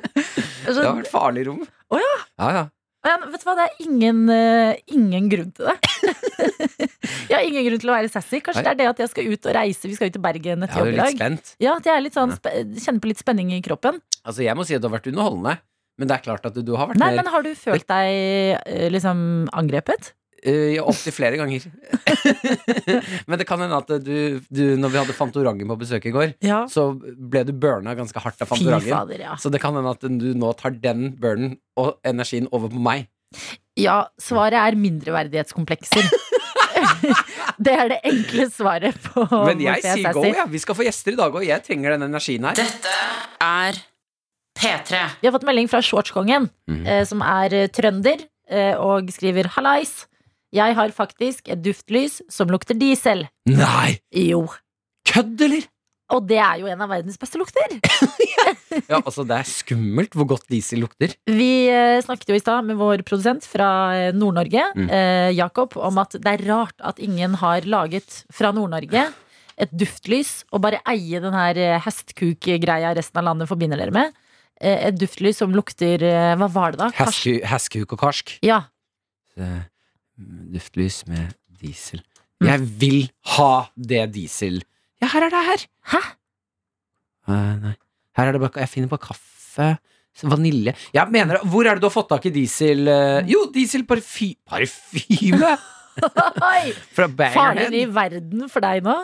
Det 0.61 0.71
er 0.71 0.77
Det 0.77 0.85
har 0.85 1.01
vært 1.01 1.11
farlig 1.11 1.47
rom. 1.49 1.65
Å 1.65 1.99
ja. 2.01 2.13
Ja, 2.41 2.51
ja. 2.59 2.63
Ja, 3.01 3.15
vet 3.31 3.41
du 3.41 3.47
hva, 3.47 3.55
det 3.57 3.63
er 3.65 3.79
ingen, 3.87 4.17
uh, 4.29 4.75
ingen 4.93 5.29
grunn 5.31 5.49
til 5.57 5.65
det. 5.71 5.73
jeg 7.31 7.33
har 7.33 7.47
ingen 7.47 7.65
grunn 7.65 7.81
til 7.81 7.89
å 7.89 7.95
være 7.95 8.11
sassy. 8.13 8.43
Kanskje 8.45 8.61
Nei. 8.61 8.67
det 8.67 8.73
er 8.75 8.79
det 8.83 8.89
at 8.91 9.01
jeg 9.01 9.11
skal 9.15 9.31
ut 9.31 9.49
og 9.49 9.55
reise. 9.57 9.89
Vi 9.89 9.97
skal 9.97 10.11
ut 10.11 10.15
til 10.19 10.21
Bergen 10.21 10.67
etter 10.67 10.77
Jeg 10.77 10.83
er 10.83 10.85
jobb 10.85 10.93
i 10.93 10.99
litt 10.99 11.07
dag. 11.07 11.17
spent. 11.17 11.51
Ja, 11.65 11.73
at 11.81 11.89
jeg 11.89 11.95
er 11.97 12.05
litt 12.05 12.17
sånn, 12.19 12.35
kjenner 12.77 13.01
på 13.01 13.09
litt 13.09 13.23
spenning 13.23 13.49
i 13.57 13.61
kroppen. 13.65 13.97
Altså, 14.21 14.45
jeg 14.45 14.53
må 14.59 14.67
si 14.69 14.77
at 14.77 14.83
du 14.83 14.89
har 14.91 14.99
vært 14.99 15.09
underholdende. 15.09 15.57
Men 15.97 16.09
det 16.09 16.15
er 16.19 16.23
klart 16.29 16.45
at 16.45 16.55
du, 16.55 16.61
du 16.65 16.75
har 16.77 16.91
vært 16.91 17.01
Nei, 17.01 17.09
mer 17.11 17.23
men 17.23 17.31
har 17.33 17.43
du 17.45 17.51
følt 17.57 17.85
deg 17.89 18.61
eh, 18.65 18.87
liksom 18.93 19.19
angrepet? 19.57 20.13
Uh, 20.47 20.81
Opptil 20.87 21.13
flere 21.13 21.37
ganger. 21.39 21.65
men 23.27 23.39
det 23.41 23.47
kan 23.49 23.61
hende 23.63 23.77
at 23.77 23.91
du, 24.05 24.39
du 24.49 24.61
Når 24.79 24.89
vi 24.93 24.99
hadde 25.01 25.15
Fantorangen 25.17 25.67
på 25.69 25.77
besøk 25.81 26.05
i 26.09 26.13
går, 26.15 26.33
Ja. 26.45 26.63
så 26.71 26.89
ble 26.97 27.43
du 27.47 27.53
burna 27.53 27.95
ganske 27.97 28.19
hardt 28.23 28.41
av 28.41 28.49
Fantorangen. 28.51 28.89
fader, 28.89 29.19
ja. 29.27 29.35
Så 29.41 29.51
det 29.53 29.61
kan 29.63 29.75
hende 29.77 29.93
at 29.93 30.01
du 30.01 30.31
nå 30.37 30.53
tar 30.59 30.71
den 30.81 31.11
burnen 31.21 31.57
og 31.77 31.97
energien 32.07 32.47
over 32.51 32.69
på 32.73 32.81
meg. 32.81 33.07
Ja, 33.79 34.07
svaret 34.19 34.57
er 34.59 34.75
mindreverdighetskomplekser. 34.75 36.09
det 37.65 37.73
er 37.77 37.91
det 37.93 37.99
enkle 38.07 38.47
svaret 38.51 38.97
på 39.05 39.23
Men 39.31 39.61
jeg 39.63 39.79
er 39.85 39.95
sier 40.01 40.13
go, 40.17 40.25
ja. 40.27 40.45
Vi 40.51 40.59
skal 40.61 40.75
få 40.77 40.85
gjester 40.87 41.15
i 41.15 41.19
dag, 41.19 41.35
og 41.39 41.45
jeg 41.45 41.63
trenger 41.65 41.95
den 41.95 42.07
energien 42.09 42.47
her. 42.49 42.57
Dette 42.59 42.97
er 43.45 43.79
P3. 44.61 44.99
Vi 45.21 45.29
har 45.29 45.33
fått 45.37 45.45
melding 45.47 45.69
fra 45.71 45.79
Shortskongen, 45.85 46.49
Mhm. 46.69 46.85
eh, 46.85 47.03
som 47.07 47.21
er 47.23 47.53
eh, 47.63 47.67
trønder, 47.71 48.25
eh, 48.51 48.73
og 48.77 49.07
skriver 49.15 49.47
Hallais. 49.55 50.05
Jeg 50.53 50.75
har 50.75 50.91
faktisk 50.95 51.47
et 51.53 51.61
duftlys 51.63 52.19
som 52.31 52.49
lukter 52.51 52.75
diesel. 52.77 53.25
Nei! 53.47 53.99
Jo. 54.11 54.45
Kødd, 55.07 55.39
eller? 55.47 55.67
Og 56.11 56.25
det 56.27 56.41
er 56.43 56.57
jo 56.59 56.67
en 56.67 56.81
av 56.83 56.89
verdens 56.91 57.15
beste 57.19 57.39
lukter. 57.39 57.77
Ja, 58.87 58.97
altså, 59.03 59.23
det 59.27 59.35
er 59.35 59.47
skummelt 59.47 60.13
hvor 60.15 60.25
godt 60.31 60.45
diesel 60.51 60.79
lukter. 60.83 61.11
Vi 61.27 61.67
eh, 61.71 61.97
snakket 62.03 62.29
jo 62.31 62.35
i 62.37 62.41
stad 62.41 62.63
med 62.67 62.77
vår 62.79 63.01
produsent 63.07 63.43
fra 63.47 63.67
eh, 63.97 64.13
Nord-Norge, 64.15 64.63
Mm. 64.79 64.85
eh, 64.95 65.31
Jakob, 65.35 65.75
om 65.75 65.99
at 65.99 66.15
det 66.15 66.31
er 66.37 66.43
rart 66.47 66.75
at 66.87 66.99
ingen 67.03 67.35
har 67.41 67.67
laget 67.67 68.21
fra 68.31 68.51
Nord-Norge 68.55 69.03
et 69.61 69.73
duftlys, 69.75 70.45
og 70.55 70.63
bare 70.63 70.79
eie 70.91 71.19
den 71.23 71.35
her 71.35 71.59
eh, 71.59 71.79
hestkuk-greia 71.83 72.93
resten 72.97 73.19
av 73.19 73.27
landet 73.27 73.51
forbinder 73.51 73.79
dere 73.79 73.91
med. 73.95 74.15
Eh, 74.61 74.87
Et 74.87 74.95
duftlys 74.99 75.39
som 75.43 75.51
lukter 75.55 75.99
Hva 76.39 76.47
var 76.51 76.75
det 76.75 76.79
da? 76.85 76.89
Hestkuk 76.95 77.91
og 77.95 77.99
karsk. 78.05 78.37
Ja. 78.45 78.61
Eh, 79.35 79.61
Duftlys 80.53 81.03
med 81.09 81.35
diesel. 81.61 82.01
Jeg 82.41 82.65
vil 82.81 83.05
ha 83.35 83.53
det 83.77 84.07
diesel. 84.15 84.61
Ja, 85.01 85.09
her 85.13 85.27
er 85.27 85.33
det 85.33 85.45
her. 85.47 85.65
Hæ? 85.93 86.01
Uh, 87.29 87.53
nei. 87.61 87.75
Her 88.17 88.27
er 88.27 88.35
det 88.35 88.41
bare 88.41 88.63
Jeg 88.63 88.71
finner 88.71 88.91
bare 88.91 89.05
kaffe. 89.11 89.69
Vanilje. 90.27 90.73
Jeg 90.93 91.07
mener. 91.13 91.39
Hvor 91.47 91.65
er 91.65 91.77
det 91.77 91.83
du 91.83 91.87
har 91.87 91.93
fått 91.93 92.09
tak 92.11 92.25
i 92.27 92.33
diesel 92.35 92.89
eh, 92.91 93.21
Jo, 93.31 93.45
diesel 93.53 93.85
parfy 93.87 94.33
parfyme! 94.45 95.53
Oi! 96.51 96.73
Bangerhead. 96.97 97.33
Farlig 97.35 97.79
i 97.79 97.85
verden 97.95 98.49
for 98.51 98.63
deg 98.63 98.83
nå. 98.85 98.97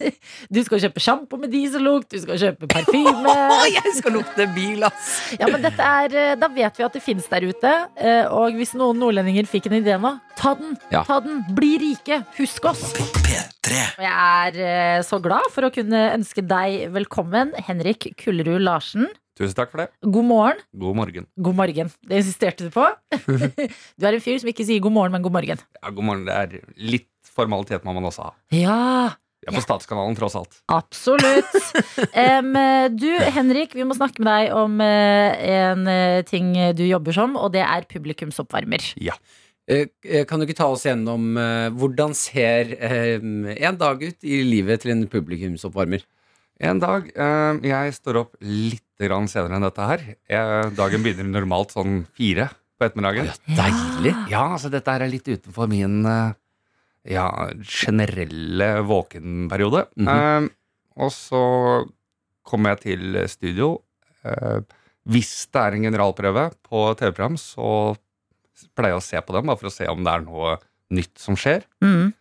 Du 0.54 0.60
skal 0.66 0.80
kjøpe 0.82 1.00
sjampo 1.02 1.38
med 1.40 1.52
diesellukt, 1.54 2.10
du 2.12 2.18
skal 2.22 2.38
kjøpe 2.40 2.68
parfyme. 2.70 3.34
Jeg 3.76 3.92
skal 3.98 4.16
lukte 4.18 4.46
bil, 4.56 4.84
ass! 4.88 5.12
Ja, 5.40 5.48
men 5.50 5.62
dette 5.64 5.86
er, 5.86 6.14
eh, 6.20 6.34
Da 6.40 6.48
vet 6.52 6.78
vi 6.80 6.86
at 6.86 6.96
det 6.98 7.02
finnes 7.04 7.26
der 7.30 7.46
ute. 7.48 7.72
eh, 7.96 8.24
Og 8.34 8.56
hvis 8.58 8.74
noen 8.78 8.98
nordlendinger 9.02 9.48
fikk 9.50 9.70
en 9.70 9.78
idé 9.80 9.96
nå, 10.00 10.14
ta 10.38 10.54
den! 10.58 10.76
Ja. 10.92 11.04
Ta 11.08 11.20
den, 11.24 11.42
Bli 11.56 11.74
rike! 11.82 12.22
Husk 12.38 12.66
oss! 12.70 12.84
P3. 13.24 13.80
Jeg 14.04 14.12
er 14.12 14.58
eh, 14.60 15.02
så 15.06 15.20
glad 15.24 15.46
for 15.54 15.66
å 15.68 15.72
kunne 15.74 16.06
ønske 16.14 16.42
deg 16.44 16.88
velkommen, 16.94 17.54
Henrik 17.68 18.10
Kullerud 18.20 18.60
Larsen. 18.66 19.06
Tusen 19.34 19.56
takk 19.58 19.72
for 19.72 19.80
det. 19.82 19.88
God 20.06 20.26
morgen. 20.28 20.60
God 20.78 20.94
morgen. 20.94 21.24
God 21.42 21.56
morgen. 21.58 21.88
Det 22.06 22.20
insisterte 22.20 22.68
du 22.68 22.70
på. 22.70 22.84
Du 23.26 24.06
er 24.06 24.14
en 24.14 24.22
fyr 24.22 24.38
som 24.38 24.50
ikke 24.52 24.62
sier 24.68 24.78
god 24.84 24.94
morgen, 24.94 25.10
men 25.16 25.24
god 25.24 25.34
morgen. 25.34 25.58
Ja, 25.80 25.90
god 25.90 26.06
morgen. 26.06 26.22
Det 26.28 26.36
er 26.38 26.76
litt 26.78 27.08
formalitet 27.34 27.82
må 27.82 27.96
man 27.96 28.06
også 28.06 28.28
ha. 28.28 28.34
Ja, 28.54 28.76
Vi 29.44 29.50
er 29.52 29.56
på 29.58 29.62
Statskanalen, 29.64 30.16
tross 30.16 30.36
alt. 30.40 30.60
absolutt. 30.72 31.52
Um, 32.14 32.54
du, 32.96 33.08
Henrik, 33.34 33.74
vi 33.76 33.84
må 33.86 33.94
snakke 33.96 34.22
med 34.24 34.30
deg 34.30 34.52
om 34.56 34.78
eh, 34.80 35.34
en 35.58 35.86
eh, 35.90 36.20
ting 36.26 36.52
du 36.76 36.84
jobber 36.86 37.12
som, 37.16 37.34
og 37.36 37.52
det 37.54 37.62
er 37.64 37.84
publikumsoppvarmer. 37.90 38.84
Ja. 39.02 39.16
Eh, 39.68 39.88
Kan 40.28 40.40
du 40.40 40.46
ikke 40.46 40.56
ta 40.58 40.68
oss 40.72 40.84
gjennom 40.86 41.34
hvordan 41.76 42.14
ser 42.16 42.72
eh, 42.78 43.16
en 43.20 43.78
dag 43.80 44.02
ut 44.04 44.26
i 44.28 44.40
livet 44.46 44.84
til 44.84 44.94
en 44.94 45.04
publikumsoppvarmer? 45.10 46.04
En 46.64 46.78
dag 46.78 47.08
eh, 47.10 47.56
Jeg 47.66 47.94
står 47.96 48.20
opp 48.20 48.36
litt 48.44 48.84
grann 49.02 49.26
senere 49.30 49.58
enn 49.58 49.66
dette 49.66 49.88
her. 49.90 50.04
Jeg, 50.30 50.70
dagen 50.78 51.02
begynner 51.04 51.26
normalt 51.32 51.74
sånn 51.74 52.04
fire 52.14 52.50
på 52.78 52.86
ettermiddagen. 52.88 53.32
Deilig! 53.58 54.14
Ja, 54.30 54.46
altså 54.54 54.70
dette 54.72 54.94
her 54.94 55.02
er 55.06 55.10
litt 55.12 55.26
utenfor 55.28 55.68
min 55.70 56.02
ja, 57.04 57.26
generelle 57.62 58.70
våkenperiode. 58.88 59.86
Eh, 60.00 60.46
og 60.96 61.10
så 61.12 61.42
kommer 62.46 62.74
jeg 62.74 62.80
til 62.86 63.18
studio. 63.28 63.68
Eh, 64.24 64.60
hvis 65.10 65.46
det 65.52 65.60
er 65.60 65.76
en 65.76 65.84
generalprøve 65.90 66.46
på 66.64 66.84
TV-program, 66.96 67.36
så 67.40 67.96
pleier 68.76 68.94
jeg 68.94 69.00
å 69.02 69.04
se 69.04 69.20
på 69.26 69.34
dem, 69.36 69.46
bare 69.50 69.60
for 69.60 69.68
å 69.68 69.74
se 69.74 69.88
om 69.90 70.04
det 70.06 70.12
er 70.14 70.24
noe 70.24 70.56
nytt 70.94 71.18
som 71.20 71.36
skjer. 71.36 71.64
Mm. 71.84 72.12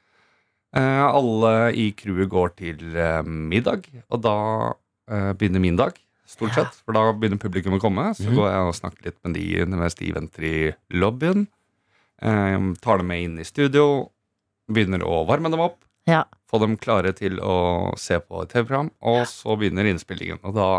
Eh, 0.74 1.04
alle 1.06 1.52
i 1.78 1.92
crewet 1.96 2.30
går 2.32 2.56
til 2.58 2.96
eh, 2.98 3.22
middag, 3.24 3.86
og 4.10 4.24
da 4.26 4.36
eh, 5.08 5.32
begynner 5.38 5.62
min 5.64 5.78
dag, 5.80 5.94
stort 6.28 6.56
sett. 6.58 6.80
For 6.84 6.96
da 6.98 7.12
begynner 7.14 7.38
publikum 7.38 7.76
å 7.78 7.82
komme. 7.84 8.10
Så 8.18 8.26
Mhm. 8.32 8.36
går 8.40 8.50
jeg 8.50 8.68
og 8.68 8.74
snakker 8.80 9.06
litt 9.06 9.20
med 9.24 9.36
de 9.38 9.66
mens 9.78 9.96
de 10.00 10.12
venter 10.16 10.44
i 10.44 10.74
lobbyen. 10.98 11.48
Eh, 12.24 12.58
tar 12.82 12.98
dem 12.98 13.08
med 13.08 13.22
inn 13.24 13.40
i 13.40 13.44
studio. 13.46 14.10
Begynner 14.72 15.04
å 15.04 15.24
varme 15.28 15.52
dem 15.52 15.64
opp. 15.64 15.82
Ja. 16.08 16.24
Få 16.52 16.60
dem 16.64 16.78
klare 16.80 17.14
til 17.16 17.40
å 17.44 17.94
se 18.00 18.20
på 18.24 18.44
et 18.44 18.52
TV-program. 18.54 18.92
Og 19.10 19.24
så 19.28 19.56
begynner 19.60 19.88
innspillingen. 19.90 20.40
Og 20.44 20.56
da 20.56 20.70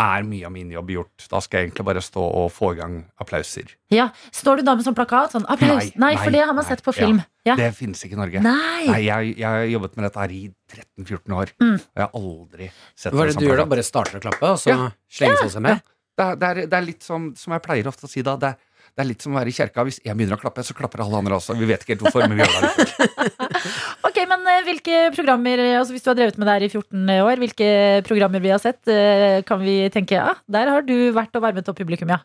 er 0.00 0.24
mye 0.26 0.46
av 0.48 0.50
min 0.54 0.70
jobb 0.74 0.88
gjort. 0.90 1.26
Da 1.30 1.38
skal 1.42 1.60
jeg 1.60 1.68
egentlig 1.68 1.84
bare 1.86 2.02
stå 2.02 2.22
og 2.24 2.48
få 2.50 2.72
i 2.74 2.78
gang 2.80 2.96
applauser. 3.22 3.70
Ja, 3.94 4.08
Står 4.34 4.58
du 4.58 4.64
da 4.66 4.74
med 4.74 4.86
sånn 4.86 4.96
plakat? 4.98 5.36
Sånn 5.36 5.46
applaus? 5.46 5.92
Nei, 5.94 6.00
Nei, 6.02 6.12
for 6.18 6.34
det 6.34 6.42
har 6.42 6.50
man 6.50 6.64
nei, 6.64 6.70
sett 6.72 6.82
på 6.82 6.94
film. 6.96 7.20
Ja. 7.46 7.54
Det 7.60 7.68
finnes 7.78 8.02
ikke 8.02 8.16
i 8.16 8.20
Norge. 8.22 8.42
Nei! 8.42 8.86
Nei, 8.88 9.00
jeg, 9.06 9.34
jeg 9.38 9.46
har 9.46 9.66
jobbet 9.70 9.94
med 9.98 10.08
dette 10.08 10.22
her 10.24 10.34
i 10.34 10.42
13-14 10.74 11.36
år. 11.38 11.54
Mm. 11.62 11.74
Og 11.78 12.02
jeg 12.02 12.06
har 12.08 12.18
aldri 12.24 12.70
sett 12.96 13.14
Hva 13.14 13.22
er 13.22 13.30
det 13.30 13.36
sånn 13.36 13.44
du 13.44 13.50
gjør 13.50 13.62
da? 13.62 13.68
Bare 13.74 13.86
starter 13.86 14.18
å 14.18 14.24
klappe, 14.24 14.50
og 14.56 14.62
så 14.62 14.72
Ja. 14.72 14.90
slenger 15.20 15.42
folk 15.44 15.54
seg 15.54 15.66
med? 15.68 15.84
Det, 16.14 16.26
det, 16.40 16.48
er, 16.50 16.62
det 16.70 16.78
er 16.78 16.86
litt 16.86 17.06
som, 17.06 17.30
som 17.38 17.54
jeg 17.54 17.62
pleier 17.62 17.90
ofte 17.90 18.08
å 18.08 18.10
si 18.10 18.22
da. 18.26 18.34
Det 18.40 18.50
er, 18.54 18.58
det 18.94 19.02
er 19.02 19.08
litt 19.08 19.24
som 19.24 19.34
å 19.34 19.38
være 19.40 19.50
i 19.50 19.54
kjerka. 19.56 19.82
Hvis 19.88 19.96
jeg 20.04 20.14
begynner 20.14 20.36
å 20.36 20.40
klappe, 20.40 20.62
så 20.62 20.74
klapper 20.78 21.02
alle 21.02 21.18
andre 21.18 21.34
også. 21.40 21.56
Vi 21.58 21.66
vet 21.66 21.82
ikke 21.82 21.96
helt 21.96 22.04
hvorfor, 22.06 22.28
men 22.30 22.38
vi 22.38 22.44
gjør 22.44 22.60
det. 22.62 23.30
Ok, 24.06 24.20
men 24.30 24.44
eh, 24.46 24.60
hvilke 24.66 24.98
programmer 25.16 25.58
altså 25.80 25.94
Hvis 25.94 26.04
du 26.04 26.10
har 26.12 26.16
drevet 26.18 26.36
med 26.38 26.46
det 26.46 26.54
her 26.54 26.64
i 26.66 26.68
14 26.70 27.10
år, 27.24 27.40
hvilke 27.42 27.68
programmer 28.06 28.42
vi 28.44 28.52
har 28.52 28.60
sett, 28.62 28.82
eh, 28.92 29.40
kan 29.48 29.58
vi 29.62 29.74
tenke 29.94 30.14
ja, 30.20 30.36
der 30.46 30.70
har 30.70 30.84
du 30.86 30.94
vært 31.16 31.34
og 31.34 31.42
varmet 31.42 31.66
opp 31.70 31.78
publikum, 31.80 32.12
ja. 32.14 32.20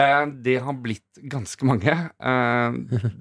Eh, 0.00 0.24
Det 0.48 0.56
har 0.64 0.78
blitt 0.82 1.22
ganske 1.30 1.68
mange. 1.68 1.94
Eh, 1.94 2.78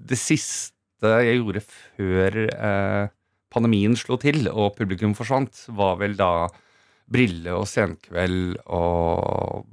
Det 0.09 0.17
siste 0.17 1.13
jeg 1.27 1.37
gjorde 1.43 1.61
før 1.69 2.39
eh, 2.47 3.09
pandemien 3.53 3.93
slo 3.99 4.17
til 4.21 4.47
og 4.49 4.73
publikum 4.79 5.13
forsvant, 5.17 5.67
var 5.77 5.99
vel 6.01 6.17
da 6.17 6.31
Brille 7.07 7.53
og 7.55 7.67
Senkveld 7.69 8.57
og 8.65 9.67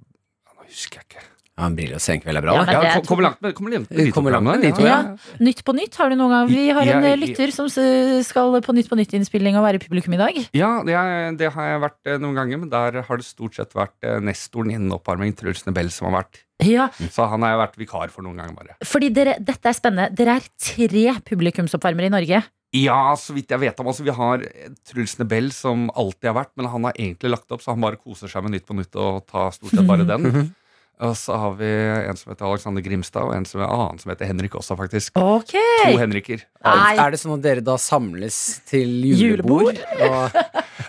ja, 0.45 0.53
Nå 0.59 0.69
husker 0.69 1.01
jeg 1.01 1.09
ikke. 1.09 1.25
Ja, 1.55 1.69
en 1.69 1.77
brille 1.79 1.95
og 1.95 2.03
senkveld 2.03 2.35
er 2.41 2.43
bra, 2.43 2.55
Ja, 2.59 2.73
Ja, 2.73 2.81
er 2.99 3.03
Kommer 3.07 3.23
langt 3.29 3.41
med 3.41 3.55
kommer 3.55 3.71
langt 3.71 3.91
med 3.95 4.09
kommer 4.13 4.33
langt 4.35 4.43
med 4.49 4.61
nyhetsprogram. 4.65 5.05
ja. 5.15 5.37
Nytt 5.39 5.61
på 5.65 5.75
nytt 5.77 5.95
har 6.01 6.09
du 6.11 6.17
noen 6.19 6.33
gang. 6.35 6.49
Vi 6.51 6.65
har 6.75 6.83
en 6.83 7.05
Jeg- 7.05 7.13
eh, 7.13 7.17
lytter 7.21 7.53
som 7.55 7.69
skal 7.69 8.61
på 8.61 8.75
Nytt 8.75 8.89
på 8.91 8.97
nytt-innspilling 8.99 9.55
og 9.57 9.63
være 9.63 9.79
publikum 9.79 10.15
i 10.15 10.19
dag. 10.19 10.35
Ja, 10.53 10.83
det, 10.83 10.95
er, 10.99 11.31
det 11.39 11.53
har 11.53 11.63
jeg 11.71 11.81
vært 11.81 12.11
eh, 12.11 12.19
noen 12.19 12.35
ganger, 12.35 12.59
men 12.59 12.69
der 12.71 13.03
har 13.03 13.17
det 13.17 13.25
stort 13.25 13.55
sett 13.55 13.71
vært 13.73 13.95
eh, 14.03 14.19
nestoren 14.19 14.73
innen 14.75 14.91
oppvarming, 14.91 15.33
Truls 15.37 15.63
Nebel, 15.67 15.91
som 15.95 16.11
har 16.13 16.25
vært. 16.25 16.43
Ja, 16.65 16.89
Så 17.11 17.29
han 17.29 17.43
har 17.43 17.51
jeg 17.55 17.63
vært 17.69 17.79
vikar 17.87 18.11
for 18.11 18.23
noen 18.23 18.37
ganger, 18.37 18.55
bare. 18.57 18.75
fordi 18.85 19.13
dere, 19.15 19.37
Dette 19.39 19.67
er 19.71 19.75
spennende. 19.79 20.11
Dere 20.15 20.37
er 20.41 20.43
tre 20.59 21.21
publikumsoppvarmere 21.23 22.07
i 22.07 22.15
Norge. 22.19 22.43
Ja, 22.75 23.15
så 23.15 23.33
vidt 23.33 23.47
jeg 23.55 23.61
vet 23.61 23.79
om. 23.79 23.87
Altså, 23.87 24.03
vi 24.03 24.11
har 24.11 24.43
Truls 24.91 25.17
Nebel, 25.21 25.53
som 25.53 25.89
alltid 25.95 26.33
har 26.33 26.35
vært, 26.45 26.51
men 26.57 26.67
han 26.67 26.83
har 26.83 26.93
egentlig 26.99 27.31
lagt 27.31 27.53
opp, 27.55 27.63
så 27.63 27.71
han 27.71 27.81
bare 27.81 27.97
koser 27.97 28.27
seg 28.27 28.43
med 28.43 28.51
Nytt 28.57 28.67
på 28.67 28.75
Nytt 28.75 28.97
og 28.99 29.25
tar 29.31 29.53
stort 29.55 29.71
sett 29.71 29.87
bare 29.87 30.03
den. 30.11 30.55
Og 31.03 31.17
så 31.19 31.35
har 31.35 31.57
vi 31.59 31.67
en 31.67 32.19
som 32.19 32.31
heter 32.31 32.47
Alexander 32.47 32.85
Grimstad, 32.85 33.27
og 33.27 33.35
en 33.35 33.47
som 33.49 33.65
er 33.65 33.71
annen 33.73 33.99
som 33.99 34.13
heter 34.13 34.29
Henrik 34.31 34.55
også, 34.55 34.77
faktisk. 34.79 35.17
Okay. 35.19 35.91
To 35.91 35.99
Henriker. 35.99 36.45
Nei. 36.63 36.93
Er 37.03 37.11
det 37.11 37.19
sånn 37.23 37.35
at 37.35 37.43
dere 37.45 37.65
da 37.67 37.75
samles 37.83 38.39
til 38.71 39.03
julebord? 39.11 39.81
Og, 40.07 40.39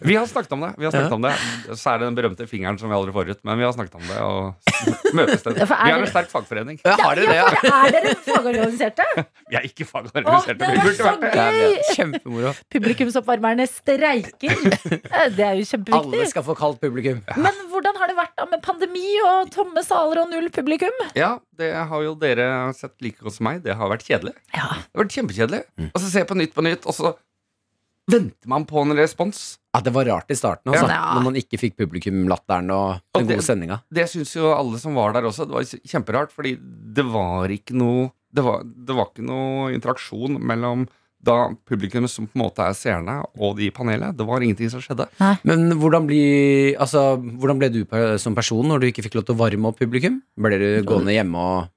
Vi 0.04 0.16
har 0.18 0.26
snakket 0.28 0.52
om 0.58 0.62
det. 0.66 0.72
vi 0.78 0.86
har 0.88 0.92
snakket 0.92 1.14
om 1.16 1.22
det 1.26 1.34
Så 1.80 1.92
er 1.94 2.00
det 2.02 2.08
den 2.10 2.16
berømte 2.18 2.48
fingeren 2.50 2.78
som 2.82 2.90
vi 2.92 2.96
aldri 2.98 3.14
får 3.16 3.30
ut, 3.36 3.40
men 3.48 3.58
vi 3.62 3.66
har 3.68 3.74
snakket 3.76 3.96
om 3.96 4.06
det. 4.10 4.18
Og 4.26 5.14
møtes 5.16 5.44
den. 5.46 5.56
Ja, 5.62 5.66
er 5.66 5.86
Vi 5.86 5.92
er 5.96 6.04
en 6.04 6.12
sterk 6.12 6.30
fagforening. 6.34 6.80
ja, 6.86 6.96
har 7.00 7.16
dere 7.16 7.30
det? 7.32 7.38
Ja, 7.40 7.48
Ja? 7.64 7.80
er 7.86 7.96
dere 7.96 8.16
fagorganiserte? 8.26 9.06
Vi 9.52 9.56
er 9.60 9.68
ikke 9.70 9.86
fagorganiserte. 9.88 10.58
fagorganiserte. 10.58 10.60
det 10.60 10.84
var 10.84 10.98
så. 10.98 11.36
Ja, 11.36 11.48
gøy! 11.52 11.78
Kjempemoro. 11.96 12.54
Publikumsoppvarmerne 12.76 13.68
streiker. 13.70 14.56
Det 15.36 15.46
er 15.46 15.60
jo 15.60 15.66
kjempeviktig. 15.70 16.00
Alle 16.20 16.30
skal 16.32 16.46
få 16.48 16.56
kaldt 16.58 16.82
publikum. 16.84 17.22
Men 17.38 17.60
hvordan 17.72 18.00
har 18.02 18.12
det 18.12 18.18
vært 18.18 18.34
da 18.40 18.46
med 18.52 18.64
pandemi 18.66 19.06
og 19.26 19.52
tomme 19.54 19.84
saler 19.86 20.24
og 20.24 20.32
null 20.34 20.50
publikum? 20.54 20.96
Ja, 21.18 21.36
det 21.60 21.72
har 21.76 22.04
jo 22.06 22.16
dere 22.20 22.50
sett 22.78 22.96
like 23.06 23.22
godt 23.24 23.38
som 23.38 23.48
meg. 23.50 23.62
Det 23.66 23.76
har 23.80 23.92
vært 23.92 24.04
kjedelig. 24.08 24.34
Ja. 24.56 24.68
Det 24.82 24.98
har 24.98 25.06
vært 25.06 25.16
kjempekjedelig. 25.20 25.62
Og 25.92 26.02
så 26.02 26.10
ser 26.10 26.24
jeg 26.26 26.30
på 26.32 26.38
Nytt 26.40 26.56
på 26.58 26.66
Nytt, 26.66 26.86
og 26.90 26.96
så 26.98 27.14
venter 28.12 28.48
man 28.52 28.66
på 28.70 28.82
en 28.84 28.94
respons. 28.98 29.58
Ja, 29.76 29.82
det 29.84 29.92
var 29.96 30.06
rart 30.08 30.30
i 30.32 30.36
starten, 30.38 30.72
altså, 30.72 30.88
Ja. 30.88 31.14
når 31.16 31.24
man 31.24 31.36
ikke 31.36 31.58
fikk 31.60 31.76
publikumlatteren 31.78 32.70
og 32.72 33.02
Og 33.14 33.20
den 33.20 33.28
det- 33.28 33.38
gode 33.38 33.46
sendinga. 33.46 33.82
Det 33.92 34.06
syns 34.10 34.34
jo 34.36 34.54
alle 34.54 34.78
som 34.80 34.94
var 34.96 35.12
der 35.14 35.24
også. 35.24 35.46
Det 35.48 35.52
var 35.52 35.64
kjemperart, 35.64 36.32
fordi 36.32 36.56
det 36.94 37.04
var 37.06 37.48
ikke 37.50 37.74
noe 37.74 38.12
Det 38.36 38.44
var, 38.44 38.64
det 38.66 38.94
var 38.94 39.06
ikke 39.06 39.24
noe 39.24 39.72
interaksjon 39.74 40.38
mellom 40.44 40.90
da 41.24 41.50
publikum 41.66 42.06
som 42.10 42.28
på 42.28 42.36
en 42.36 42.42
måte 42.44 42.60
er 42.60 42.74
seerne, 42.76 43.24
og 43.40 43.56
de 43.56 43.68
i 43.68 43.72
panelet. 43.72 44.12
Det 44.18 44.26
var 44.28 44.42
ingenting 44.42 44.70
som 44.70 44.82
skjedde. 44.82 45.08
Men 45.46 45.72
hvordan, 45.80 46.06
bli, 46.06 46.76
altså, 46.76 47.16
hvordan 47.18 47.58
ble 47.58 47.70
du 47.72 48.18
som 48.20 48.36
person 48.36 48.62
når 48.68 48.82
du 48.82 48.88
ikke 48.92 49.04
fikk 49.08 49.16
lov 49.16 49.26
til 49.26 49.36
å 49.36 49.40
varme 49.40 49.66
opp 49.72 49.80
publikum? 49.80 50.22
Ble 50.38 50.60
du 50.60 50.84
gående 50.84 51.16
hjemme 51.16 51.36
og 51.38 51.70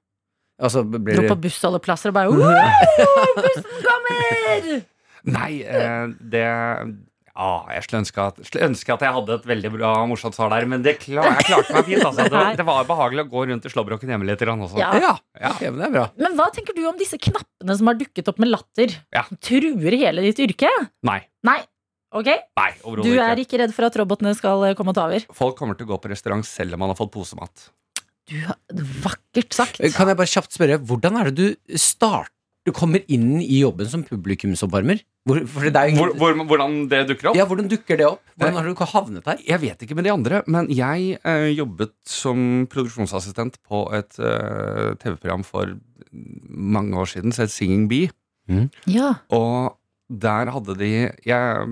Altså, 0.61 0.83
ble 0.83 1.15
Dro 1.15 1.21
du 1.23 1.29
på 1.29 1.39
bussholdeplasser 1.39 2.09
og 2.09 2.13
bare 2.13 2.27
Bussen 3.39 3.63
kommer! 3.87 4.85
Nei, 5.27 5.61
eh, 5.63 6.07
det 6.19 6.43
Ja, 7.39 7.49
jeg 7.71 7.85
skulle 7.85 8.01
ønske 8.03 8.23
at, 8.25 8.39
skulle 8.43 8.67
ønske 8.67 8.93
at 8.93 9.03
jeg 9.05 9.15
hadde 9.15 9.35
et 9.37 9.45
veldig 9.47 9.69
bra 9.77 9.91
morsomt 10.09 10.35
svar 10.35 10.51
der, 10.51 10.65
men 10.67 10.81
det 10.83 10.97
klar, 10.99 11.29
jeg 11.37 11.47
klarte 11.47 11.75
meg 11.77 11.85
fint. 11.87 12.03
Altså. 12.03 12.25
Det, 12.25 12.33
var, 12.33 12.51
det 12.59 12.65
var 12.67 12.87
behagelig 12.89 13.23
å 13.23 13.29
gå 13.31 13.45
rundt 13.47 13.67
i 13.67 13.71
slåbroken 13.71 14.11
hjemme 14.11 14.27
litt 14.27 14.43
også. 14.43 14.79
Ja. 14.81 14.91
Ja, 14.99 15.13
Ja. 15.39 15.53
Okay, 15.55 15.71
men 15.71 15.79
det 15.79 15.87
er 15.87 15.93
bra. 15.95 16.05
Men 16.19 16.35
hva 16.35 16.49
tenker 16.51 16.75
du 16.75 16.83
om 16.89 16.97
disse 16.99 17.19
knappene 17.21 17.77
som 17.79 17.87
har 17.87 17.99
dukket 18.01 18.27
opp 18.27 18.41
med 18.43 18.51
latter? 18.51 18.95
Ja. 19.15 19.23
Truer 19.39 19.95
hele 20.03 20.25
ditt 20.27 20.41
yrke? 20.43 20.71
Nei. 21.07 21.21
Nei. 21.47 21.61
Ok, 22.09 22.25
Nei, 22.57 22.71
Du 23.05 23.11
er 23.21 23.37
ikke. 23.37 23.43
ikke 23.45 23.57
redd 23.61 23.73
for 23.75 23.85
at 23.85 23.97
robotene 24.01 24.31
skal 24.33 24.63
eh, 24.65 24.73
komme 24.73 24.89
og 24.89 24.97
ta 24.97 25.05
over? 25.05 25.27
Folk 25.37 25.59
kommer 25.59 25.77
til 25.77 25.85
å 25.85 25.91
gå 25.93 25.99
på 26.01 26.09
restaurant 26.09 26.41
selv 26.47 26.73
om 26.73 26.81
man 26.81 26.89
har 26.89 26.97
fått 26.97 27.11
posemat. 27.13 27.69
Du 28.29 28.39
har 28.47 28.57
Vakkert 29.05 29.53
sagt. 29.53 29.77
Kan 29.93 30.09
jeg 30.09 30.17
bare 30.17 30.29
kjapt 30.29 30.57
spørre, 30.57 30.79
hvordan 30.81 31.19
er 31.21 31.29
det 31.29 31.37
du 31.37 31.77
starter 31.77 32.33
Du 32.69 32.73
kommer 32.75 33.01
inn 33.09 33.39
i 33.41 33.63
jobben 33.63 33.87
som 33.89 34.03
publikumsoppvarmer? 34.05 35.01
Hvor, 35.25 35.39
det 35.65 35.73
er 35.75 35.89
jo 35.89 35.97
Hvor, 36.03 36.11
hvor, 36.19 36.35
hvordan 36.51 36.75
det 36.91 36.99
dukker 37.09 37.31
opp? 37.31 37.37
ja, 37.37 37.45
hvordan 37.49 37.69
dukker 37.71 37.97
det 37.97 38.05
opp? 38.07 38.21
Hvordan 38.37 38.57
har 38.59 38.67
du 38.67 38.71
ikke 38.75 38.87
havnet 38.91 39.25
der? 39.25 39.41
Jeg 39.47 39.61
vet 39.63 39.83
ikke 39.85 39.97
med 39.97 40.05
de 40.05 40.13
andre, 40.13 40.41
men 40.47 40.69
jeg 40.73 41.17
eh, 41.17 41.49
jobbet 41.57 41.95
som 42.07 42.67
produksjonsassistent 42.69 43.57
på 43.65 43.81
et 43.97 44.19
eh, 44.21 44.93
TV-program 45.01 45.43
for 45.47 45.73
mange 46.49 46.97
år 46.97 47.09
siden, 47.11 47.33
som 47.33 47.45
het 47.47 47.53
Singing 47.53 47.87
Bee. 47.89 48.09
Ja. 48.89 49.15
Og 49.35 49.75
der 50.09 50.49
hadde 50.53 50.77
de 50.79 50.91
jeg, 51.25 51.67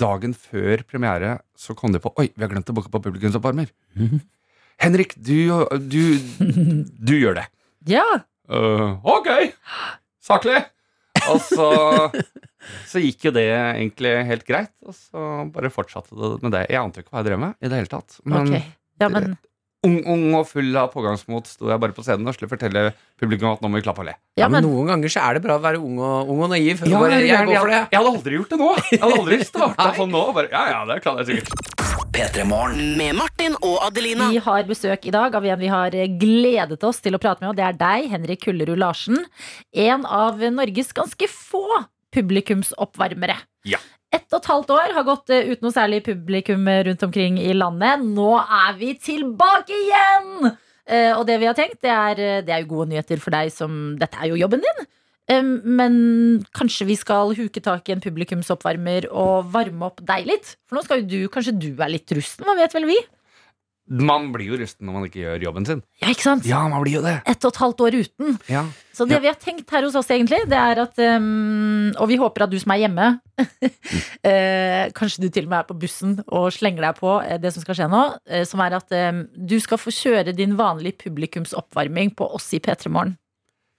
Dagen 0.00 0.32
før 0.34 0.82
premiere 0.90 1.36
så 1.56 1.76
kom 1.78 1.92
de 1.94 2.00
på 2.02 2.10
Oi, 2.18 2.26
vi 2.34 2.42
har 2.42 2.50
glemt 2.50 2.68
å 2.72 2.74
booke 2.76 2.90
på 2.90 3.00
publikumsoppvarmer. 3.04 3.68
Henrik, 4.82 5.14
du, 5.16 5.54
du, 5.86 6.02
du 6.98 7.14
gjør 7.20 7.38
det. 7.42 7.50
ja. 7.86 8.06
«Øh, 8.50 8.98
ok, 9.08 9.30
saklig. 10.24 10.60
Og 11.30 11.40
så, 11.40 11.68
så 12.90 13.00
gikk 13.00 13.30
jo 13.30 13.32
det 13.32 13.46
egentlig 13.48 14.12
helt 14.28 14.44
greit, 14.48 14.74
og 14.84 14.96
så 14.96 15.48
bare 15.54 15.72
fortsatte 15.72 16.12
det 16.12 16.36
med 16.44 16.52
det. 16.56 16.66
Jeg 16.72 16.82
ante 16.82 17.04
ikke 17.04 17.14
hva 17.14 17.22
jeg 17.22 17.30
drev 17.30 17.42
med 17.46 17.58
i 17.60 17.70
det 17.70 17.80
hele 17.82 17.92
tatt. 17.92 18.18
Men 18.28 18.48
okay. 18.48 18.64
Ja, 19.00 19.08
men, 19.10 19.36
ung, 19.84 19.96
ung 20.08 20.24
og 20.38 20.46
full 20.48 20.76
av 20.78 20.92
pågangsmot 20.92 21.48
sto 21.50 21.68
jeg 21.72 21.80
bare 21.82 21.96
på 21.96 22.04
scenen 22.04 22.28
og 22.30 22.36
skulle 22.36 22.52
fortelle 22.52 22.86
publikum 23.20 23.50
at 23.52 23.64
nå 23.64 23.70
må 23.70 23.80
vi 23.80 23.86
klappe 23.86 24.04
og 24.04 24.08
le. 24.08 24.14
ja, 24.36 24.44
Ja, 24.44 24.48
men 24.48 24.62
men 24.62 24.70
Noen 24.70 24.92
ganger 24.92 25.12
så 25.12 25.24
er 25.24 25.38
det 25.38 25.44
bra 25.46 25.58
å 25.58 25.64
være 25.64 25.80
ung 25.82 25.98
og, 25.98 26.30
ung 26.32 26.44
og 26.46 26.52
naiv. 26.54 26.84
Ja, 26.84 27.00
bare, 27.00 27.20
jeg, 27.20 27.32
jeg 27.32 27.54
jeg, 27.54 27.86
jeg 27.90 27.98
hadde 28.00 28.12
aldri 28.12 28.38
gjort 28.38 28.54
det 28.54 28.60
nå. 28.60 28.70
Jeg 28.92 29.02
hadde 29.04 29.20
aldri 29.22 29.40
starta 29.52 29.90
sånn 29.98 30.14
nå. 30.14 30.26
Bare, 30.36 30.52
ja, 30.52 30.64
ja, 30.72 30.84
det 30.92 31.00
klarer 31.04 31.24
jeg 31.24 31.40
sikkert. 31.44 31.73
P3 32.14 32.44
Morgen. 32.46 32.92
Med 32.94 33.16
Martin 33.18 33.56
og 33.58 33.80
Adelina. 33.82 34.28
vi 34.30 34.38
har 34.38 34.66
besøk 34.68 35.06
i 35.08 35.10
dag 35.10 35.34
av 35.34 35.46
en 35.50 35.58
vi 35.58 35.70
har 35.72 35.94
gledet 36.20 36.84
oss 36.86 37.00
til 37.02 37.16
å 37.16 37.18
prate 37.18 37.42
med, 37.42 37.48
og 37.50 37.56
det 37.58 37.64
er 37.66 37.78
deg, 37.80 38.06
Henrik 38.12 38.44
Kullerud 38.44 38.78
Larsen. 38.78 39.24
En 39.74 40.04
av 40.06 40.38
Norges 40.54 40.94
ganske 40.94 41.26
få 41.26 41.64
publikumsoppvarmere. 42.14 43.34
Ja. 43.66 43.82
Ett 44.14 44.28
og 44.30 44.38
et 44.38 44.50
halvt 44.52 44.70
år 44.76 44.94
har 44.94 45.08
gått 45.08 45.34
eh, 45.34 45.50
uten 45.50 45.66
noe 45.66 45.74
særlig 45.74 46.04
publikum 46.06 46.68
eh, 46.70 46.84
rundt 46.86 47.02
omkring 47.02 47.40
i 47.42 47.50
landet. 47.50 48.06
Nå 48.06 48.30
er 48.38 48.78
vi 48.78 48.94
tilbake 48.94 49.74
igjen! 49.74 50.52
Eh, 50.86 51.10
og 51.16 51.26
det 51.26 51.40
vi 51.42 51.50
har 51.50 51.58
tenkt, 51.58 51.80
det 51.82 51.90
er, 51.90 52.22
det 52.46 52.54
er 52.54 52.62
jo 52.62 52.76
gode 52.76 52.92
nyheter 52.92 53.18
for 53.18 53.34
deg 53.34 53.50
som 53.50 53.96
Dette 53.98 54.22
er 54.22 54.30
jo 54.30 54.38
jobben 54.38 54.62
din. 54.62 54.86
Men 55.28 55.94
kanskje 56.52 56.86
vi 56.90 56.96
skal 57.00 57.32
huke 57.38 57.62
tak 57.64 57.88
i 57.88 57.94
en 57.96 58.04
publikumsoppvarmer 58.04 59.06
og 59.10 59.50
varme 59.54 59.88
opp 59.88 60.02
deg 60.04 60.26
litt? 60.28 60.56
For 60.68 60.76
nå 60.76 60.84
skal 60.84 61.00
jo 61.02 61.08
du, 61.08 61.20
kanskje 61.32 61.56
du 61.56 61.70
er 61.78 61.94
litt 61.94 62.12
rusten, 62.12 62.44
hva 62.44 62.56
vet 62.58 62.76
vel 62.76 62.90
vi? 62.90 62.98
Man 63.84 64.30
blir 64.32 64.48
jo 64.48 64.56
rusten 64.56 64.86
når 64.88 64.94
man 64.96 65.02
ikke 65.10 65.20
gjør 65.20 65.42
jobben 65.44 65.66
sin. 65.68 65.80
Ja, 66.00 66.08
ikke 66.08 66.24
sant? 66.24 66.46
Ja, 66.48 66.62
man 66.72 66.80
blir 66.80 66.94
jo 66.96 67.02
det. 67.04 67.18
Ett 67.28 67.44
og 67.44 67.52
et 67.52 67.58
halvt 67.60 67.82
år 67.84 67.96
uten. 68.00 68.38
Ja. 68.48 68.62
Så 68.96 69.04
det 69.04 69.18
Ja. 69.18 69.20
vi 69.20 69.28
har 69.28 69.36
tenkt 69.36 69.68
her 69.68 69.84
hos 69.84 69.94
oss, 70.00 70.08
egentlig, 70.08 70.38
det 70.48 70.56
er 70.56 70.80
at 70.80 70.96
um, 70.98 71.92
Og 72.00 72.08
vi 72.08 72.16
håper 72.16 72.44
at 72.46 72.50
du 72.50 72.56
som 72.58 72.72
er 72.72 72.80
hjemme, 72.80 73.20
eh, 74.24 74.88
kanskje 74.96 75.20
du 75.26 75.28
til 75.28 75.44
og 75.44 75.50
med 75.52 75.58
er 75.58 75.68
på 75.68 75.76
bussen 75.78 76.14
og 76.28 76.48
slenger 76.56 76.80
deg 76.86 76.96
på 76.96 77.12
eh, 77.26 77.36
det 77.36 77.52
som 77.52 77.64
skal 77.64 77.76
skje 77.76 77.90
nå, 77.92 78.02
eh, 78.24 78.44
som 78.48 78.62
er 78.64 78.78
at 78.78 78.88
um, 79.12 79.26
du 79.36 79.58
skal 79.60 79.76
få 79.76 79.92
kjøre 79.92 80.32
din 80.32 80.56
vanlige 80.56 81.04
publikumsoppvarming 81.04 82.14
på 82.16 82.28
oss 82.32 82.54
i 82.56 82.62
P3 82.64 82.88
Morgen. 82.88 83.18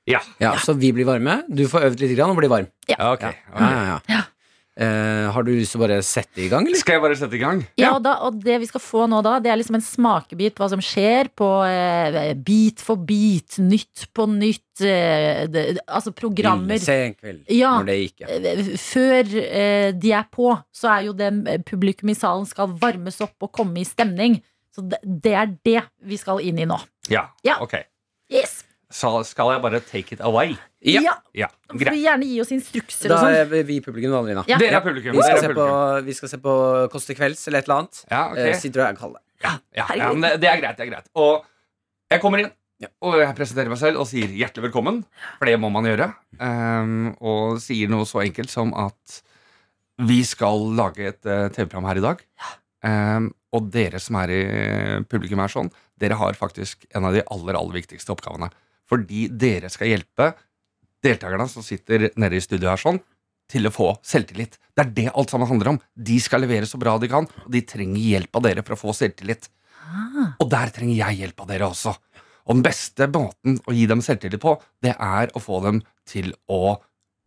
Ja. 0.08 0.20
Ja, 0.39 0.54
Så 0.62 0.74
vi 0.78 0.91
blir 0.94 1.06
varme. 1.08 1.44
Du 1.50 1.65
får 1.68 1.89
øvd 1.89 2.00
litt 2.06 2.15
grann 2.18 2.30
og 2.34 2.38
blir 2.38 2.50
varm. 2.52 2.68
ja, 2.88 2.98
Okay. 3.13 3.34
Ja, 3.56 3.70
ja, 3.72 3.84
ja, 3.89 4.00
ja. 4.10 4.22
Eh, 4.78 5.32
har 5.32 5.44
du 5.48 5.54
lyst 5.56 5.72
til 5.72 5.80
å 5.80 5.86
bare 5.88 6.02
sette 6.04 6.41
i 6.44 6.50
gang, 6.52 6.65
eller? 6.68 6.76
Skal 6.76 6.98
jeg 6.98 7.02
bare 7.06 7.15
sette 7.15 7.38
i 7.38 7.39
gang? 7.39 7.62
Ja, 7.80 7.94
og, 7.96 8.02
da, 8.04 8.18
og 8.28 8.41
det 8.44 8.58
vi 8.60 8.65
skal 8.68 8.82
få 8.84 9.06
nå 9.08 9.22
da, 9.24 9.38
det 9.39 9.48
er 9.54 9.56
liksom 9.62 9.78
en 9.78 9.86
smakebit 9.86 10.52
på 10.58 10.65
hva 10.65 10.68
som 10.74 10.82
skjer 10.84 11.30
på 11.32 11.48
uh, 11.63 12.34
Bit 12.36 12.84
for 12.84 13.00
bit, 13.00 13.56
Nytt 13.63 14.10
på 14.13 14.26
nytt, 14.28 14.82
eh, 14.84 15.46
de, 15.48 15.63
altså 15.88 16.12
programmer. 16.12 16.76
Sen 16.84 17.15
kveld, 17.15 17.46
Ja. 17.56 17.78
når 17.80 17.86
det 17.88 17.96
gikk. 18.02 18.26
ja. 18.26 18.28
Eh, 18.36 18.76
Før 18.84 19.32
eh, 19.46 19.91
de 19.96 20.12
er 20.12 20.28
på, 20.36 20.52
så 20.76 20.91
er 20.98 21.08
jo 21.08 21.13
det 21.24 21.32
eh, 21.48 21.63
publikum 21.63 22.12
i 22.12 22.18
salen 22.20 22.46
skal 22.46 22.68
varmes 22.68 23.22
opp 23.24 23.48
og 23.48 23.54
komme 23.56 23.80
i 23.80 23.88
stemning. 23.88 24.41
Så 24.76 24.84
det, 24.91 25.00
det 25.08 25.38
er 25.39 25.56
det 25.63 25.82
vi 26.04 26.20
skal 26.20 26.44
inn 26.44 26.60
i 26.60 26.68
nå. 26.68 26.76
Ja. 27.08 27.30
Ja. 27.48 27.62
Ok. 27.63 27.80
Yes! 28.30 28.65
Så 28.91 29.10
skal 29.26 29.50
jeg 29.56 29.62
bare 29.63 29.80
take 29.82 30.13
it 30.13 30.21
away? 30.21 30.56
Ja. 30.86 31.02
Ja. 31.02 31.13
Ja, 31.34 31.48
Får 31.71 31.80
du 31.80 31.84
greit. 31.86 31.98
gjerne 32.04 32.28
gi 32.30 32.39
oss 32.43 32.52
instrukser 32.54 33.10
Da 33.10 33.15
og 33.15 33.24
sånn. 33.26 33.38
er 33.60 33.63
vi 33.65 33.80
publikum, 33.82 34.13
Adelina. 34.13 34.43
Ja. 34.48 34.58
Dere 34.62 34.78
er 34.78 34.86
publikum. 34.86 35.12
Vi 35.15 35.17
Dere 35.17 35.38
skal, 35.38 35.38
er 35.38 35.56
se 35.56 35.58
på, 35.58 36.04
vi 36.06 36.13
skal 36.13 36.30
se 36.30 36.38
på 36.43 36.54
Kåss 36.93 37.08
til 37.10 37.15
kvelds 37.17 37.48
eller 37.48 37.60
et 37.63 37.65
eller 37.69 37.80
annet. 37.82 38.04
Ja, 38.12 38.21
Eh, 38.36 38.50
ok. 38.54 38.60
Sitter 38.62 38.86
og 38.86 38.98
kalde. 39.00 39.19
Ja, 39.43 39.56
ja, 39.76 39.86
ja, 39.98 40.12
men 40.13 40.21
det, 40.21 40.39
det 40.41 40.50
er 40.50 40.62
greit. 40.62 40.78
det 40.78 40.86
er 40.88 40.91
greit 40.93 41.10
Og 41.15 41.43
jeg 42.12 42.21
kommer 42.21 42.39
inn, 42.39 42.52
Ja. 42.80 42.88
og 43.02 43.17
jeg 43.19 43.36
presenterer 43.36 43.69
meg 43.69 43.78
selv 43.82 44.00
og 44.00 44.08
sier 44.08 44.28
hjertelig 44.28 44.69
velkommen. 44.69 45.04
For 45.39 45.45
det 45.50 45.58
må 45.60 45.71
man 45.71 45.84
gjøre. 45.86 46.13
Um, 46.39 47.15
og 47.19 47.58
sier 47.63 47.89
noe 47.89 48.06
så 48.06 48.21
enkelt 48.24 48.50
som 48.54 48.74
at 48.74 49.21
vi 50.06 50.21
skal 50.28 50.60
lage 50.76 51.08
et 51.08 51.26
uh, 51.26 51.48
TV-program 51.50 51.86
her 51.89 51.98
i 51.98 52.06
dag. 52.06 52.21
Um, 52.86 53.34
og 53.56 53.69
dere 53.71 54.00
som 54.04 54.15
er 54.19 54.30
i 54.36 54.41
publikum 55.10 55.39
er 55.39 55.48
sånn, 55.52 55.71
dere 55.98 56.17
har 56.19 56.34
faktisk 56.38 56.86
en 56.93 57.06
av 57.08 57.13
de 57.15 57.24
aller, 57.32 57.56
aller 57.56 57.74
viktigste 57.82 58.12
oppgavene. 58.13 58.52
Fordi 58.89 59.28
dere 59.34 59.69
skal 59.74 59.91
hjelpe 59.93 60.32
deltakerne 61.06 61.48
som 61.50 61.65
sitter 61.65 62.10
nede 62.17 62.38
i 62.38 62.43
studio 62.43 62.71
her 62.71 62.82
sånn, 62.82 63.00
til 63.52 63.67
å 63.69 63.74
få 63.74 63.91
selvtillit. 64.06 64.58
Det 64.74 64.82
er 64.86 64.93
det 64.98 65.06
alt 65.13 65.30
sammen 65.30 65.50
handler 65.50 65.76
om. 65.76 65.80
De 65.93 66.15
skal 66.21 66.41
levere 66.41 66.65
så 66.69 66.80
bra 66.82 66.95
de 67.02 67.10
kan, 67.12 67.28
og 67.43 67.52
de 67.54 67.62
trenger 67.62 68.02
hjelp 68.02 68.39
av 68.39 68.45
dere 68.48 68.63
for 68.65 68.74
å 68.74 68.80
få 68.88 68.95
selvtillit. 68.98 69.50
Ah, 69.86 70.32
Og 70.41 70.50
der 70.50 70.71
trenger 70.74 70.98
jeg 70.98 71.19
hjelp 71.21 71.43
av 71.43 71.52
dere 71.52 71.67
også. 71.69 71.93
Og 72.45 72.58
den 72.58 72.65
beste 72.65 73.06
måten 73.13 73.60
å 73.69 73.74
gi 73.74 73.86
dem 73.89 74.02
selvtillit 74.06 74.41
på, 74.41 74.56
det 74.82 74.95
er 74.98 75.30
å 75.38 75.41
få 75.41 75.62
dem 75.65 75.84
til 76.10 76.34
å 76.50 76.78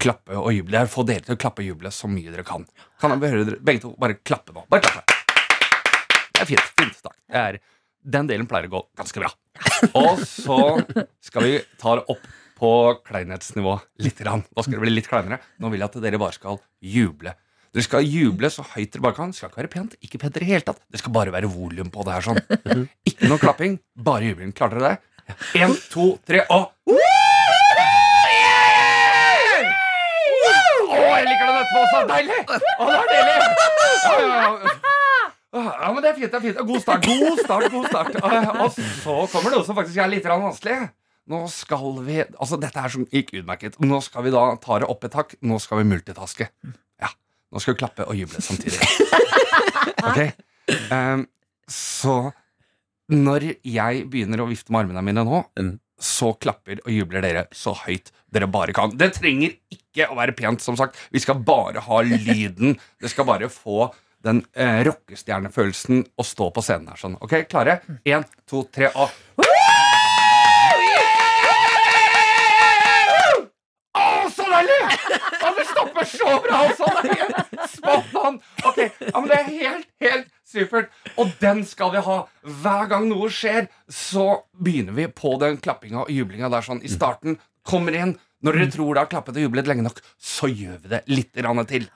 klappe 0.02 0.34
og 0.38 0.50
juble. 0.54 0.82
Få 0.90 1.04
dere 1.06 1.22
til 1.26 1.34
å 1.36 1.40
klappe 1.40 1.62
og 1.62 1.70
juble 1.70 1.90
så 1.94 2.10
mye 2.10 2.34
dere 2.34 2.46
kan. 2.46 2.66
Kan 3.02 3.14
jeg 3.14 3.30
høre 3.30 3.46
dere 3.46 3.62
begge 3.62 3.82
to 3.86 3.94
bare 3.98 4.18
klappe 4.22 4.54
nå? 4.54 4.66
Bare 4.70 4.82
klappe. 4.86 5.14
Det 6.34 6.42
er 6.44 6.50
fint. 6.50 6.68
fint 6.78 6.98
takk. 7.02 7.16
Det 7.30 7.40
er, 7.46 7.58
den 8.18 8.28
delen 8.30 8.46
pleier 8.50 8.66
å 8.70 8.74
gå 8.76 8.82
ganske 8.98 9.22
bra. 9.22 9.30
Og 9.98 10.22
så 10.26 10.58
skal 11.24 11.44
vi 11.46 11.52
ta 11.80 11.98
det 11.98 12.06
opp 12.14 12.24
på 12.58 12.70
kleinhetsnivå 13.06 13.76
litt. 14.02 14.18
Grann. 14.18 14.42
Nå 14.56 14.64
skal 14.64 14.78
det 14.78 14.84
bli 14.86 14.94
litt 14.96 15.10
kleinere. 15.10 15.38
Nå 15.62 15.70
vil 15.70 15.84
jeg 15.84 15.90
at 15.92 16.00
dere 16.02 16.18
bare 16.20 16.34
skal 16.34 16.58
juble. 16.82 17.34
Dere 17.68 17.84
skal 17.84 18.06
juble 18.08 18.48
så 18.50 18.64
høyt 18.74 18.94
dere 18.94 19.04
bare 19.04 19.14
kan. 19.18 19.30
Det 19.30 19.38
skal 19.38 19.52
ikke 19.52 19.60
være 19.62 19.72
pent. 19.76 19.94
Ikke 20.02 20.18
pent 20.22 20.38
i 20.38 20.42
det 20.42 20.48
hele 20.48 20.66
tatt. 20.66 20.80
Det 20.90 20.98
skal 21.02 21.14
bare 21.14 21.34
være 21.34 21.50
volum 21.52 21.92
på 21.94 22.06
det 22.08 22.16
her. 22.16 22.26
sånn 22.26 22.40
Ikke 23.06 23.30
noe 23.30 23.38
klapping, 23.42 23.78
bare 23.94 24.32
jubling. 24.32 24.50
Klarte 24.56 24.80
dere 24.80 24.96
det? 24.96 24.98
Én, 25.60 25.74
to, 25.92 26.14
tre, 26.26 26.40
og 26.48 26.72
Å, 30.88 31.00
jeg 31.04 31.26
liker 31.28 31.44
den 31.44 31.58
etterpå 31.60 31.80
også! 31.84 31.98
Deilig! 32.08 32.38
Å, 32.48 32.86
det 32.88 32.96
er 32.96 33.08
deilig! 33.12 33.36
Ja, 34.08 34.14
ja, 34.18 34.28
ja. 34.32 34.97
Ja, 35.54 35.88
men 35.94 36.02
det 36.04 36.10
er 36.10 36.16
fint. 36.18 36.30
det 36.32 36.38
er 36.38 36.44
fint 36.44 36.58
God 36.68 36.82
start. 36.84 37.06
God 37.08 37.38
start, 37.40 37.70
god 37.72 37.86
start. 37.88 38.16
Og 38.60 38.72
så 38.76 39.14
kommer 39.32 39.54
det 39.54 39.60
også 39.62 39.76
faktisk 39.78 39.96
er 40.02 40.10
litt 40.12 40.26
vanskelig. 40.28 40.90
Nå 41.28 41.42
skal 41.52 41.98
vi 42.06 42.18
Altså, 42.24 42.56
dette 42.60 42.80
er 42.80 42.92
som 42.92 43.06
gikk 43.12 43.32
utmerket. 43.40 43.78
Nå 43.84 43.98
skal 44.04 44.24
vi 44.26 44.32
da 44.32 44.42
ta 44.60 44.78
det 44.82 44.88
opp 44.88 45.04
et 45.08 45.16
hakk. 45.16 45.34
Nå 45.44 45.58
skal 45.60 45.80
vi 45.82 45.88
multitaske. 45.90 46.48
Ja. 47.00 47.10
Nå 47.52 47.60
skal 47.64 47.74
vi 47.76 47.80
klappe 47.82 48.06
og 48.08 48.16
juble 48.16 48.40
samtidig. 48.44 48.80
Ok? 50.04 50.20
Um, 50.92 51.24
så 51.68 52.14
når 53.08 53.46
jeg 53.64 54.02
begynner 54.12 54.42
å 54.44 54.48
vifte 54.50 54.72
med 54.72 54.84
armene 54.84 55.02
mine 55.04 55.24
nå, 55.24 55.42
Mm. 55.58 55.78
så 55.98 56.34
klapper 56.38 56.78
og 56.84 56.92
jubler 56.92 57.24
dere 57.24 57.46
så 57.56 57.72
høyt 57.74 58.12
dere 58.30 58.46
bare 58.52 58.72
kan. 58.76 58.92
Det 58.96 59.08
trenger 59.16 59.56
ikke 59.74 60.06
å 60.12 60.14
være 60.20 60.36
pent, 60.38 60.60
som 60.62 60.76
sagt. 60.78 60.94
Vi 61.10 61.18
skal 61.24 61.40
bare 61.42 61.80
ha 61.88 62.02
lyden. 62.04 62.76
Det 63.00 63.10
skal 63.10 63.26
bare 63.26 63.48
få 63.50 63.88
den 64.28 64.44
eh, 64.54 64.82
rockestjernefølelsen 64.88 66.04
å 66.20 66.26
stå 66.26 66.52
på 66.54 66.64
scenen 66.64 66.92
her 66.92 67.00
sånn. 67.00 67.18
Ok, 67.24 67.40
klare? 67.50 67.80
Én, 68.04 68.28
to, 68.48 68.66
tre, 68.72 68.92
og 68.94 69.10
deilig! 74.58 74.98
Det 75.56 75.64
stopper 75.66 76.08
så 76.08 76.34
bra! 76.44 76.60
Sånn. 77.68 78.40
Ok, 78.66 78.78
ja, 78.78 79.22
det 79.28 79.36
er 79.38 79.50
helt, 79.50 79.88
helt 80.02 80.30
supert. 80.46 80.90
Og 81.18 81.32
den 81.42 81.64
skal 81.68 81.92
vi 81.94 82.02
ha. 82.04 82.18
Hver 82.62 82.90
gang 82.92 83.08
noe 83.10 83.30
skjer, 83.32 83.68
så 83.90 84.42
begynner 84.58 84.96
vi 84.96 85.08
på 85.10 85.36
den 85.42 85.58
klappinga 85.62 86.04
og 86.04 86.12
jublinga 86.14 86.50
der 86.52 86.66
sånn 86.66 86.82
i 86.84 86.92
starten. 86.92 87.38
Kommer 87.68 87.96
inn. 87.96 88.16
Når 88.44 88.54
dere 88.54 88.70
tror 88.70 88.94
det 88.94 89.02
har 89.02 89.10
klappet 89.10 89.38
og 89.40 89.48
jublet 89.48 89.66
lenge 89.66 89.82
nok, 89.82 89.98
så 90.14 90.46
gjør 90.46 90.76
vi 90.84 90.92
det 90.92 91.00
litt 91.10 91.32
grann 91.34 91.64
til. 91.66 91.88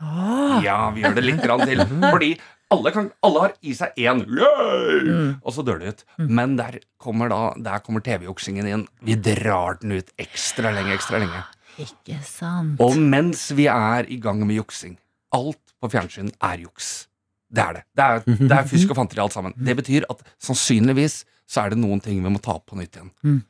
Ja, 0.64 0.78
vi 0.94 1.04
gjør 1.04 1.14
det 1.18 1.22
litt 1.22 1.42
grann 1.44 1.62
til. 1.68 1.84
Fordi 2.14 2.32
alle, 2.72 2.92
kan, 2.94 3.10
alle 3.22 3.44
har 3.44 3.54
i 3.60 3.74
seg 3.76 3.98
én 4.00 4.24
mm. 4.24 5.28
og 5.42 5.54
så 5.54 5.64
dør 5.66 5.82
det 5.82 5.92
ut. 5.92 6.04
Men 6.18 6.56
der 6.58 6.80
kommer, 7.02 7.30
da, 7.30 7.40
der 7.60 7.84
kommer 7.84 8.02
TV-juksingen 8.04 8.68
inn. 8.68 8.86
Vi 9.04 9.14
drar 9.20 9.78
den 9.82 9.98
ut 10.00 10.10
ekstra 10.20 10.72
lenge, 10.74 10.96
ekstra 10.96 11.20
lenge. 11.22 11.44
ikke 11.84 12.18
sant. 12.26 12.80
Og 12.82 12.98
mens 12.98 13.50
vi 13.54 13.68
er 13.70 14.08
i 14.10 14.18
gang 14.22 14.42
med 14.42 14.58
juksing 14.58 14.98
Alt 15.32 15.60
på 15.80 15.88
fjernsyn 15.88 16.28
er 16.44 16.60
juks. 16.60 17.06
Det 17.52 17.62
er 17.62 17.78
det. 17.78 17.84
Det 17.96 18.04
er, 18.04 18.24
det 18.26 18.56
er 18.56 18.66
fysk 18.72 18.92
og 18.92 18.98
fanteri 18.98 19.22
alt 19.24 19.36
sammen. 19.36 19.54
Det 19.56 19.76
betyr 19.78 20.04
at 20.12 20.20
sannsynligvis 20.42 21.22
så 21.48 21.64
er 21.64 21.72
det 21.72 21.80
noen 21.80 22.00
ting 22.00 22.20
vi 22.24 22.32
må 22.32 22.40
ta 22.42 22.56
opp 22.58 22.66
på 22.68 22.78
nytt 22.78 22.98
igjen. 22.98 23.12
Mm. 23.24 23.40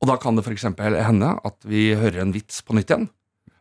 Og 0.00 0.08
da 0.08 0.16
kan 0.20 0.36
det 0.36 0.44
f.eks. 0.46 0.68
hende 0.80 1.32
at 1.44 1.56
vi 1.68 1.90
hører 1.98 2.22
en 2.22 2.32
vits 2.32 2.62
på 2.64 2.76
nytt 2.76 2.92
igjen. 2.92 3.08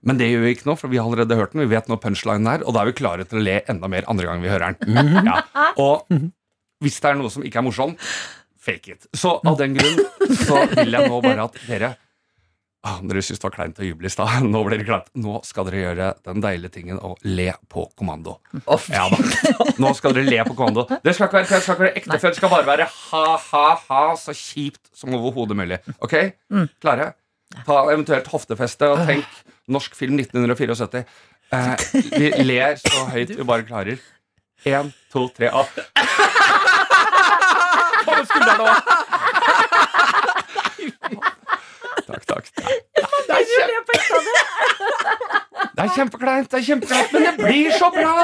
Men 0.07 0.19
det 0.19 0.29
gjør 0.29 0.45
vi 0.45 0.51
ikke 0.55 0.67
nå, 0.69 0.75
for 0.79 0.91
vi 0.91 0.99
har 0.99 1.07
allerede 1.09 1.35
hørt 1.35 1.51
den. 1.51 1.65
Vi 1.65 1.73
vet 1.73 1.89
når 1.91 1.99
punchlinen 1.99 2.47
er, 2.47 2.61
og 2.63 2.75
da 2.75 2.83
er 2.83 2.91
vi 2.91 2.99
klare 3.01 3.25
til 3.27 3.41
å 3.41 3.43
le 3.43 3.57
enda 3.67 3.89
mer 3.91 4.07
andre 4.11 4.29
gang 4.29 4.43
vi 4.43 4.51
hører 4.51 4.77
den. 4.79 5.23
Ja. 5.27 5.41
Og 5.83 6.07
hvis 6.79 6.99
det 7.03 7.09
er 7.09 7.19
noe 7.19 7.31
som 7.33 7.43
ikke 7.43 7.59
er 7.59 7.65
morsomt, 7.67 7.99
fake 8.59 8.95
it. 8.95 9.09
Så 9.15 9.35
av 9.43 9.57
den 9.59 9.75
grunn 9.75 9.99
så 10.45 10.63
vil 10.71 10.95
jeg 10.95 11.11
nå 11.11 11.19
bare 11.25 11.49
at 11.49 11.59
dere 11.67 11.91
ah, 12.87 12.97
Dere 13.03 13.21
syntes 13.23 13.39
det 13.41 13.47
var 13.47 13.53
kleint 13.55 13.79
å 13.81 13.83
juble 13.87 14.07
i 14.09 14.11
stad. 14.13 14.29
Nå 14.53 14.59
blir 14.67 14.77
det 14.81 14.87
kleint. 14.87 15.09
Nå 15.19 15.33
skal 15.47 15.63
dere 15.67 15.79
gjøre 15.83 16.07
den 16.27 16.39
deilige 16.43 16.73
tingen 16.77 16.97
å 17.01 17.03
le 17.27 17.49
på 17.71 17.81
kommando. 17.99 18.31
Ja 18.91 19.05
da. 19.11 19.17
Nå 19.81 19.89
skal 19.97 20.11
dere 20.17 20.27
le 20.29 20.39
på 20.47 20.53
kommando. 20.57 20.81
Det 21.03 21.11
skal 21.15 21.25
ikke 21.29 21.37
være 21.39 21.49
det 21.49 21.61
skal 21.63 21.73
ikke 21.75 21.85
være 21.85 21.97
ektefølt. 22.01 22.33
Det 22.35 22.39
skal 22.41 22.53
bare 22.53 22.69
være 22.69 22.85
ha-ha-ha 22.95 24.03
så 24.19 24.31
kjipt 24.37 24.85
som 24.95 25.07
overhodet 25.17 25.55
mulig. 25.59 25.77
Ok? 25.99 26.13
Mm. 26.53 26.67
Klare? 26.83 27.05
Ta 27.65 27.75
eventuelt 27.89 28.27
hoftefeste 28.29 28.85
og 28.93 28.97
tenk 29.09 29.27
norsk 29.69 29.91
film 29.97 30.15
1974. 30.21 31.03
Eh, 31.49 31.75
vi 32.13 32.29
ler 32.45 32.77
så 32.77 33.07
høyt 33.09 33.29
vi 33.33 33.43
bare 33.47 33.65
klarer. 33.65 33.97
Én, 34.67 34.91
to, 35.13 35.29
tre, 35.33 35.49
opp. 35.55 35.69
På 38.05 38.11
med 38.11 38.25
skuldrene 38.29 38.63
òg! 38.69 38.77
Takk. 42.29 42.45
Det 42.55 43.35
er, 43.35 43.43
kjempe, 43.49 43.93
det 45.75 45.83
er 45.83 45.91
kjempekleint, 45.95 46.51
det 46.51 46.57
er 46.59 46.65
kjempekleint, 46.69 47.13
men 47.13 47.27
det 47.27 47.33
blir 47.41 47.71
så 47.77 47.89
bra! 47.95 48.15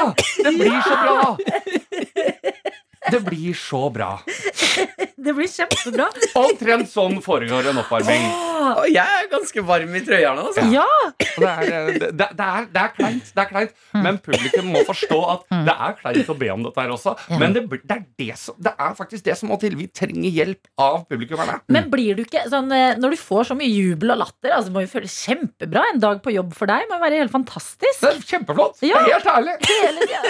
Det 0.44 0.52
blir 0.58 0.80
så 0.86 0.96
bra! 1.02 1.36
Det 3.10 3.20
blir 3.26 3.54
så 3.54 3.90
bra. 3.90 4.16
Det 5.26 5.32
blir 5.34 5.48
kjempebra. 5.50 6.06
Omtrent 6.38 6.90
sånn 6.90 7.16
foregår 7.24 7.66
en 7.72 7.80
oppvarming. 7.80 8.26
Og 8.66 8.86
jeg 8.92 9.02
er 9.02 9.26
ganske 9.30 9.62
varm 9.66 9.94
i 9.98 10.02
trøya 10.06 10.32
nå. 10.36 10.44
Altså. 10.50 10.66
Ja! 10.70 10.86
Det, 11.18 11.48
er, 11.48 11.62
eh, 11.66 11.88
det, 11.96 12.10
det, 12.18 12.28
det, 12.38 12.46
er, 12.46 12.68
det 12.72 12.82
er 12.82 12.92
kleint, 12.94 13.30
det 13.34 13.42
er 13.42 13.48
kleint. 13.50 13.74
Men 14.04 14.20
publikum 14.22 14.70
må 14.74 14.82
forstå 14.86 15.18
at 15.32 15.42
det 15.66 15.74
er 15.74 15.96
kleint 15.98 16.30
å 16.30 16.36
be 16.38 16.50
om 16.54 16.62
dette 16.66 16.84
her 16.84 16.94
også. 16.94 17.16
Men 17.40 17.56
det, 17.56 17.64
det, 17.74 17.96
er 17.96 18.04
det, 18.22 18.28
som, 18.40 18.58
det 18.62 18.72
er 18.86 18.94
faktisk 18.98 19.26
det 19.26 19.36
som 19.40 19.50
må 19.50 19.58
til. 19.62 19.74
Vi 19.78 19.88
trenger 19.90 20.30
hjelp 20.30 20.70
av 20.82 21.02
publikummerne. 21.10 21.58
Men 21.74 21.90
blir 21.92 22.18
du 22.18 22.22
ikke 22.24 22.44
sånn 22.52 22.70
eh, 22.74 22.94
Når 23.00 23.16
du 23.16 23.20
får 23.20 23.50
så 23.50 23.58
mye 23.58 23.70
jubel 23.70 24.14
og 24.14 24.22
latter, 24.22 24.54
altså, 24.56 24.74
må 24.74 24.84
jo 24.84 24.92
føles 24.94 25.16
kjempebra. 25.26 25.88
En 25.92 26.02
dag 26.02 26.22
på 26.24 26.34
jobb 26.36 26.54
for 26.56 26.70
deg 26.70 26.86
må 26.90 27.00
jo 27.00 27.06
være 27.06 27.22
helt 27.24 27.34
fantastisk. 27.34 27.98
Det 28.02 28.12
er 28.12 28.22
kjempeflott. 28.30 28.78
Ja. 28.86 29.02
Helt 29.10 29.30
ærlig. 29.34 29.58
Hele 29.66 30.10
ja. 30.14 30.22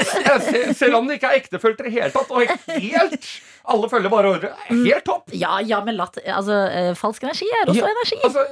Selv 0.76 1.00
om 1.02 1.10
det 1.10 1.20
ikke 1.20 1.34
er 1.34 1.42
ektefølt 1.42 1.84
i 1.84 1.88
det 1.88 1.94
hele 1.98 2.10
tatt, 2.14 2.32
og 2.32 2.56
helt 2.68 3.26
Alle 3.66 3.88
følger 3.90 4.10
bare 4.12 4.28
ordre. 4.30 4.48
Helt 4.68 5.02
topp. 5.08 5.32
Ja, 5.34 5.56
ja, 5.66 5.80
men 5.82 5.96
latt, 5.98 6.20
altså, 6.22 6.54
eh, 6.70 6.92
Falsk 6.94 7.24
energi 7.26 7.48
er 7.50 7.64
også 7.72 7.80
Ja, 7.80 7.88
energi. 7.90 8.18
Altså, 8.22 8.44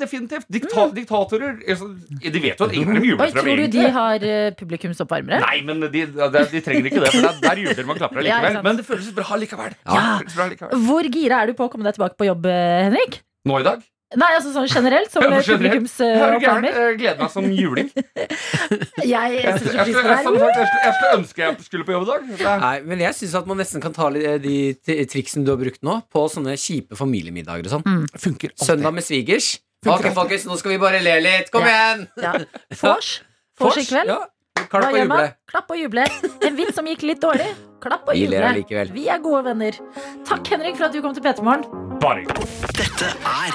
definitivt. 0.00 0.48
Dikta, 0.50 0.86
Diktatorer 0.96 1.60
altså, 1.62 1.86
De 2.24 2.42
vet 2.42 2.58
jo 2.58 2.66
at 2.66 2.74
ingen 2.74 2.96
av 2.98 3.04
Oi, 3.04 3.12
jubler 3.12 3.30
fra 3.36 3.44
tror 3.44 3.62
du 3.62 3.66
de 3.76 3.84
har 3.98 4.26
eh, 4.26 4.48
publikumsoppvarmere? 4.58 5.38
Nei, 5.44 5.60
men 5.68 5.84
de, 5.86 6.02
de, 6.10 6.42
de 6.56 6.62
trenger 6.66 6.90
ikke 6.90 7.04
det, 7.04 7.12
for 7.14 7.28
der, 7.28 7.38
der 7.46 7.62
jubler 7.68 7.86
man 7.92 8.00
klapper 8.00 8.18
Ja, 8.26 8.40
allikevel. 8.40 8.58
sant. 8.58 8.66
men 8.66 8.80
det 8.82 8.86
føles 8.90 9.12
bra 9.20 9.38
likevel. 9.44 9.78
Ja. 9.86 10.02
Bra 10.34 10.48
likevel. 10.50 10.82
Hvor 10.88 11.12
gira 11.18 11.42
er 11.44 11.52
du 11.52 11.54
på 11.60 11.68
å 11.68 11.72
komme 11.76 11.86
deg 11.86 11.94
tilbake 12.00 12.18
på 12.18 12.26
jobb, 12.26 12.50
eh, 12.50 12.88
Henrik? 12.88 13.20
Nå 13.46 13.60
i 13.62 13.68
dag? 13.70 13.86
Nei, 14.16 14.28
altså 14.38 14.54
sånn 14.54 14.64
generelt, 14.72 15.10
som 15.12 15.20
Ja, 15.22 15.28
eh, 15.34 15.36
er 15.36 15.44
publikumsoppvarmer. 15.52 16.76
Jeg 16.78 16.96
gleder 17.02 17.18
meg 17.20 17.30
som 17.34 17.44
juling. 17.52 17.90
Jeg 19.04 19.42
setter 19.58 19.74
jeg, 19.74 19.84
pris 19.84 19.96
jeg, 19.96 20.24
på 20.24 20.32
det 20.32 20.48
skulle- 20.48 21.10
ønske 21.18 21.42
jeg 21.44 21.58
skulle 21.66 21.84
på 21.84 21.92
jobb 21.92 22.08
i 22.08 22.38
dag. 22.40 22.60
Nei, 22.62 22.72
men 22.88 23.02
jeg 23.04 23.14
syns 23.18 23.34
at 23.38 23.46
man 23.50 23.60
nesten 23.60 23.82
kan 23.84 23.92
ta 23.96 24.08
eh, 24.16 24.38
de 24.40 24.54
triksene 25.12 25.44
du 25.44 25.52
har 25.52 25.60
brukt 25.60 25.82
nå, 25.84 25.98
på 26.12 26.24
sånne 26.32 26.56
kjipe 26.60 26.96
familiemiddager 26.96 27.68
og 27.68 27.74
sånn. 27.76 28.08
funker 28.16 28.52
alltid. 28.54 28.64
Søndag 28.66 28.94
med 28.96 29.04
svigers. 29.04 29.58
Ok, 29.86 30.08
folkens, 30.16 30.46
nå 30.48 30.56
skal 30.58 30.72
vi 30.74 30.78
bare 30.82 31.00
le 31.04 31.18
litt. 31.22 31.52
Kom 31.52 31.62
Ja. 31.68 31.68
igjen! 31.94 32.08
Ja. 32.24 32.32
Vors. 32.80 33.12
Vors 33.60 33.76
i 33.76 33.84
kveld. 33.86 34.08
Ja. 34.08 34.24
Klapp 34.68 34.88
og 34.90 34.98
juble. 34.98 35.28
Klapp 35.52 35.70
og 35.70 35.78
juble. 35.78 36.04
En 36.48 36.56
vits 36.58 36.74
som 36.76 36.88
gikk 36.88 37.04
litt 37.06 37.20
dårlig. 37.22 37.46
Klapp 37.84 38.08
og 38.10 38.16
juble. 38.18 38.88
Vi 38.96 39.04
er 39.08 39.20
gode 39.22 39.44
venner. 39.52 39.76
Takk, 40.26 40.48
Henrik, 40.50 40.76
for 40.80 40.88
at 40.88 40.96
du 40.96 41.00
kom 41.04 41.14
til 41.14 41.22
P3 41.24 41.44
Morgen. 41.46 41.64
Bare 42.02 42.24
Dette 42.74 43.12
er 43.14 43.52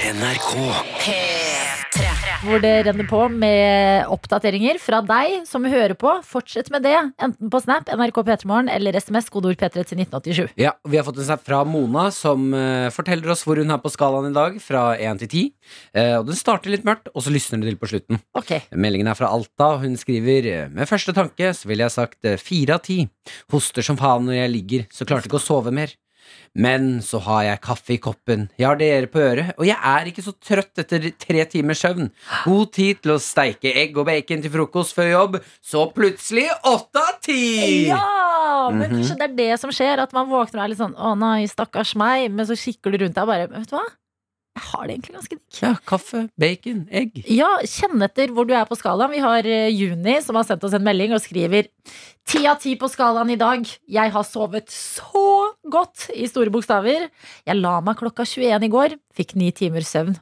NRK. 0.00 0.52
P3. 1.04 2.04
Hvor 2.40 2.62
det 2.62 2.70
renner 2.86 3.04
på 3.04 3.18
med 3.28 4.06
oppdateringer 4.08 4.78
fra 4.80 5.02
deg 5.04 5.42
som 5.44 5.66
hører 5.68 5.92
på. 5.98 6.14
Fortsett 6.24 6.70
med 6.72 6.86
det, 6.88 6.94
enten 7.20 7.50
på 7.52 7.60
Snap, 7.60 7.90
NRK 7.92 8.22
P3morgen 8.24 8.70
eller 8.72 8.96
SMS, 8.96 9.28
kodeord 9.28 9.60
P3 9.60 9.84
til 9.90 10.00
1987. 10.00 10.54
Ja, 10.56 10.72
Vi 10.88 10.96
har 10.96 11.04
fått 11.04 11.20
en 11.20 11.28
snap 11.28 11.44
fra 11.44 11.60
Mona 11.68 12.06
som 12.16 12.48
eh, 12.56 12.88
forteller 12.96 13.34
oss 13.34 13.44
hvor 13.44 13.60
hun 13.60 13.76
er 13.76 13.82
på 13.84 13.92
skalaen 13.92 14.30
i 14.30 14.38
dag, 14.38 14.56
fra 14.64 14.86
1 14.96 15.20
til 15.26 15.32
10. 15.34 15.44
Eh, 15.92 16.16
og 16.16 16.30
Den 16.32 16.40
starter 16.40 16.72
litt 16.72 16.88
mørkt, 16.88 17.12
og 17.12 17.26
så 17.26 17.36
lysner 17.36 17.60
det 17.60 17.74
til 17.74 17.80
på 17.84 17.92
slutten. 17.92 18.24
Ok. 18.40 18.56
Meldingen 18.72 19.12
er 19.12 19.20
fra 19.20 19.28
Alta, 19.36 19.74
og 19.74 19.84
hun 19.84 20.00
skriver 20.00 20.48
eh, 20.48 20.68
Med 20.72 20.88
første 20.88 21.12
tanke 21.12 21.52
så 21.52 21.68
ville 21.68 21.84
jeg 21.84 21.98
sagt 21.98 22.24
eh, 22.24 22.40
fire 22.40 22.80
av 22.80 22.86
ti. 22.88 23.02
Hoster 23.52 23.84
som 23.84 24.00
faen 24.00 24.30
når 24.30 24.40
jeg 24.46 24.54
ligger, 24.56 24.88
så 24.96 25.04
klarte 25.04 25.28
ikke 25.28 25.42
å 25.42 25.48
sove 25.50 25.76
mer. 25.76 25.92
Men 26.54 27.00
så 27.02 27.20
har 27.22 27.42
jeg 27.46 27.60
kaffe 27.62 27.94
i 27.94 27.98
koppen, 28.02 28.48
jeg 28.58 28.66
har 28.66 28.76
dere 28.80 29.06
på 29.06 29.20
øret, 29.22 29.52
og 29.58 29.66
jeg 29.68 29.76
er 29.78 30.10
ikke 30.10 30.24
så 30.26 30.32
trøtt 30.42 30.78
etter 30.82 31.10
tre 31.18 31.44
timers 31.46 31.78
søvn. 31.84 32.10
God 32.44 32.72
tid 32.72 33.02
til 33.02 33.12
å 33.14 33.20
steike 33.22 33.70
egg 33.74 33.96
og 33.96 34.06
bacon 34.06 34.42
til 34.42 34.50
frokost 34.50 34.94
før 34.96 35.10
jobb, 35.12 35.38
så 35.62 35.86
plutselig 35.94 36.48
åtte 36.66 36.98
av 37.06 37.20
ti! 37.22 37.86
Ja! 37.88 38.70
Men 38.70 38.90
Mhm. 38.90 38.96
kanskje 38.98 39.16
det 39.18 39.28
er 39.30 39.36
det 39.36 39.60
som 39.60 39.70
skjer, 39.70 39.98
at 40.02 40.12
man 40.12 40.28
våkner 40.28 40.60
og 40.60 40.64
er 40.64 40.68
litt 40.74 40.78
sånn 40.82 40.94
å 40.98 41.14
nei, 41.18 41.46
stakkars 41.46 41.94
meg, 41.96 42.30
men 42.30 42.46
så 42.46 42.58
kikker 42.58 42.90
du 42.92 42.98
rundt 43.04 43.14
deg 43.14 43.22
og 43.22 43.28
bare 43.30 43.46
vet 43.48 43.70
du 43.70 43.76
hva? 43.76 43.86
Jeg 44.60 44.68
har 44.68 44.86
det 44.86 44.94
egentlig 44.94 45.14
ganske 45.16 45.36
digg. 45.38 45.60
Ja, 45.62 45.70
kaffe, 45.88 46.20
bacon, 46.40 46.82
egg. 46.92 47.14
Ja, 47.32 47.48
kjenn 47.64 48.04
etter 48.04 48.32
hvor 48.36 48.44
du 48.48 48.52
er 48.52 48.66
på 48.68 48.76
skalaen. 48.76 49.14
Vi 49.14 49.22
har 49.24 49.46
eh, 49.48 49.70
Juni 49.72 50.18
som 50.24 50.36
har 50.36 50.44
sendt 50.48 50.66
oss 50.68 50.76
en 50.76 50.84
melding 50.84 51.14
og 51.16 51.22
skriver 51.24 51.70
Ti 52.30 52.44
av 52.46 52.60
ti 52.62 52.76
på 52.78 52.86
skalaen 52.86 53.32
i 53.32 53.38
dag. 53.40 53.64
Jeg 53.90 54.12
har 54.14 54.26
sovet 54.28 54.68
så 54.70 55.50
godt 55.66 56.10
i 56.14 56.28
store 56.30 56.52
bokstaver. 56.52 57.08
Jeg 57.48 57.58
la 57.58 57.78
meg 57.82 57.98
klokka 57.98 58.26
21 58.28 58.68
i 58.68 58.70
går. 58.70 58.94
Fikk 59.10 59.34
ni 59.34 59.48
timer 59.50 59.82
søvn. 59.82 60.14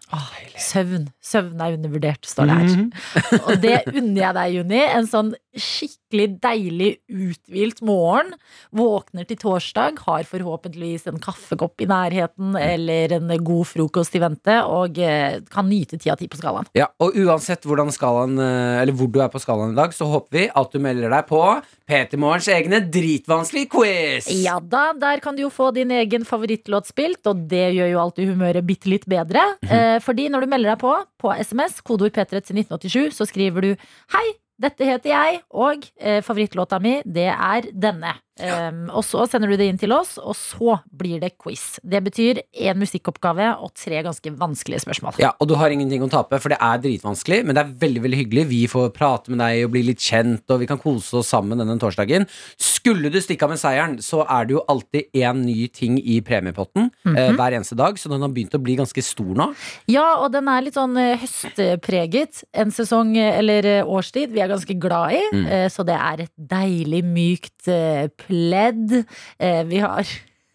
Søvn. 0.56 1.10
Søvn 1.20 1.60
er 1.60 1.74
undervurdert, 1.76 2.24
står 2.24 2.48
det 2.48 2.54
her. 2.56 2.68
Mhm. 2.72 2.86
Og 3.48 3.60
det 3.60 3.76
unner 3.92 4.22
jeg 4.22 4.36
deg, 4.38 4.54
Juni. 4.56 4.80
En 4.96 5.08
sånn 5.10 5.34
skikkelig 5.58 6.26
deilig 6.40 6.88
uthvilt 7.10 7.82
morgen. 7.84 8.32
Våkner 8.72 9.26
til 9.28 9.38
torsdag, 9.42 10.00
har 10.06 10.24
forhåpentligvis 10.28 11.04
en 11.10 11.20
kaffekopp 11.20 11.84
i 11.84 11.88
nærheten 11.90 12.56
eller 12.58 13.16
en 13.18 13.32
god 13.44 13.68
frokost 13.68 14.16
i 14.16 14.22
vente, 14.22 14.56
og 14.64 15.00
eh, 15.02 15.40
kan 15.52 15.68
nyte 15.68 15.98
ti 16.00 16.12
av 16.12 16.20
ti 16.20 16.30
på 16.30 16.40
skalaen. 16.40 16.70
Ja, 16.78 16.88
og 17.02 17.18
uansett 17.18 17.66
hvordan 17.68 17.92
skalaen, 17.94 18.38
eh, 18.40 18.78
eller 18.80 18.96
hvor 18.96 19.10
du 19.12 19.20
er 19.24 19.32
på 19.32 19.42
skalaen 19.42 19.74
i 19.74 19.78
dag, 19.78 19.92
så 19.96 20.08
håper 20.08 20.38
vi 20.38 20.46
at 20.48 20.72
du 20.72 20.80
melder 20.84 21.12
deg 21.12 21.28
på 21.28 21.42
PT 21.88 22.16
Morgens 22.20 22.48
egne 22.54 22.80
dritvanskelige 22.88 23.70
quiz. 23.74 24.30
Ja 24.44 24.58
da, 24.62 24.92
der 24.96 25.20
kan 25.24 25.36
du 25.36 25.44
jo 25.44 25.52
få 25.52 25.72
din 25.76 25.92
egen 25.98 26.24
favorittlåt 26.28 26.88
spilt, 26.88 27.24
og 27.28 27.44
det 27.50 27.66
gjør 27.76 27.92
jo 27.92 28.02
alltid 28.06 28.32
humøret 28.32 28.64
bitte 28.68 28.77
litt 28.86 29.06
bedre. 29.08 29.40
eh, 29.66 29.98
fordi 30.04 30.28
når 30.28 30.40
du 30.40 30.46
melder 30.46 30.74
deg 30.74 30.78
på 30.82 30.94
på 31.18 31.32
SMS, 31.34 31.80
kodeord 31.82 32.12
P3 32.12 32.40
til 32.40 32.56
1987, 32.62 33.14
så 33.16 33.26
skriver 33.26 33.60
du 33.60 33.76
Hei, 34.14 34.26
dette 34.58 34.84
heter 34.84 35.10
jeg, 35.10 35.40
og 35.50 35.86
eh, 36.00 36.20
favorittlåta 36.22 36.78
mi, 36.82 36.98
det 37.06 37.28
er 37.30 37.68
denne. 37.72 38.14
Um, 38.38 38.84
og 38.94 39.02
så 39.06 39.24
sender 39.30 39.50
du 39.50 39.56
det 39.58 39.66
inn 39.72 39.78
til 39.80 39.92
oss, 39.96 40.16
og 40.22 40.36
så 40.38 40.78
blir 40.94 41.20
det 41.22 41.32
quiz. 41.42 41.78
Det 41.82 42.00
betyr 42.06 42.40
én 42.54 42.78
musikkoppgave 42.78 43.48
og 43.62 43.72
tre 43.78 44.02
ganske 44.06 44.32
vanskelige 44.38 44.84
spørsmål. 44.84 45.18
Ja, 45.22 45.32
og 45.40 45.48
du 45.50 45.56
har 45.58 45.70
ingenting 45.74 46.02
å 46.04 46.10
tape, 46.12 46.38
for 46.42 46.52
det 46.54 46.58
er 46.62 46.78
dritvanskelig, 46.84 47.40
men 47.48 47.56
det 47.58 47.64
er 47.64 47.72
veldig 47.82 48.02
veldig 48.06 48.20
hyggelig. 48.22 48.46
Vi 48.52 48.60
får 48.70 48.92
prate 48.96 49.32
med 49.34 49.42
deg 49.42 49.64
og 49.66 49.72
bli 49.74 49.82
litt 49.88 50.02
kjent, 50.04 50.44
og 50.54 50.60
vi 50.62 50.68
kan 50.70 50.78
kose 50.82 51.18
oss 51.20 51.32
sammen 51.34 51.58
denne 51.58 51.78
torsdagen. 51.82 52.28
Skulle 52.60 53.10
du 53.12 53.18
stikke 53.22 53.44
av 53.48 53.54
med 53.54 53.60
seieren, 53.62 53.98
så 54.04 54.22
er 54.24 54.46
det 54.48 54.54
jo 54.58 54.64
alltid 54.70 55.10
én 55.18 55.42
ny 55.44 55.66
ting 55.74 55.98
i 55.98 56.20
premiepotten 56.24 56.90
eh, 57.14 57.32
hver 57.34 57.56
eneste 57.58 57.76
dag, 57.78 57.98
så 57.98 58.08
den 58.12 58.22
har 58.24 58.30
begynt 58.34 58.54
å 58.54 58.62
bli 58.62 58.76
ganske 58.78 59.02
stor 59.04 59.34
nå. 59.38 59.50
Ja, 59.90 60.06
og 60.22 60.30
den 60.34 60.48
er 60.50 60.62
litt 60.64 60.78
sånn 60.78 60.96
eh, 61.00 61.18
høstpreget. 61.18 62.42
En 62.54 62.70
sesong 62.74 63.14
eh, 63.18 63.38
eller 63.38 63.68
årstid 63.84 64.32
vi 64.34 64.42
er 64.44 64.50
ganske 64.50 64.76
glad 64.80 65.16
i. 65.18 65.22
eh, 65.44 65.66
Så 65.72 65.84
det 65.86 65.96
er 65.98 66.24
et 66.26 66.32
deilig, 66.38 67.02
mykt 67.04 67.68
eh, 67.72 68.08
pledd. 68.28 68.98
Eh, 69.40 69.62
Vi 69.68 69.80
har 69.84 70.06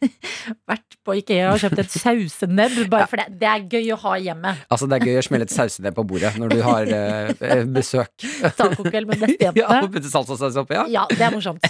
vært 0.70 0.98
på 1.08 1.14
Ikea 1.20 1.54
og 1.54 1.62
kjøpt 1.62 1.80
et 1.84 1.94
sausenebb, 2.04 2.76
bare 2.92 3.08
for 3.08 3.20
det, 3.22 3.38
det 3.40 3.48
er 3.48 3.64
gøy 3.72 3.94
å 3.96 3.98
ha 4.02 4.14
hjemme. 4.20 4.52
Altså, 4.72 4.88
det 4.92 4.98
er 5.00 5.06
gøy 5.08 5.20
å 5.22 5.24
smelle 5.24 5.48
et 5.48 5.54
sausenebb 5.54 5.96
på 5.98 6.04
bordet 6.10 6.34
når 6.40 6.54
du 6.56 6.62
har 6.66 6.92
eh, 6.98 7.32
eh, 7.40 7.64
besøk. 7.72 8.12
Tacokveld 8.60 9.12
med 9.14 9.36
Ja, 9.44 9.54
og 9.80 9.90
putte 9.96 10.12
salsasaus 10.12 10.60
oppi, 10.60 10.76
ja. 10.80 10.86
Ja, 10.92 11.06
det 11.12 11.24
er 11.28 11.36
morsomt. 11.36 11.68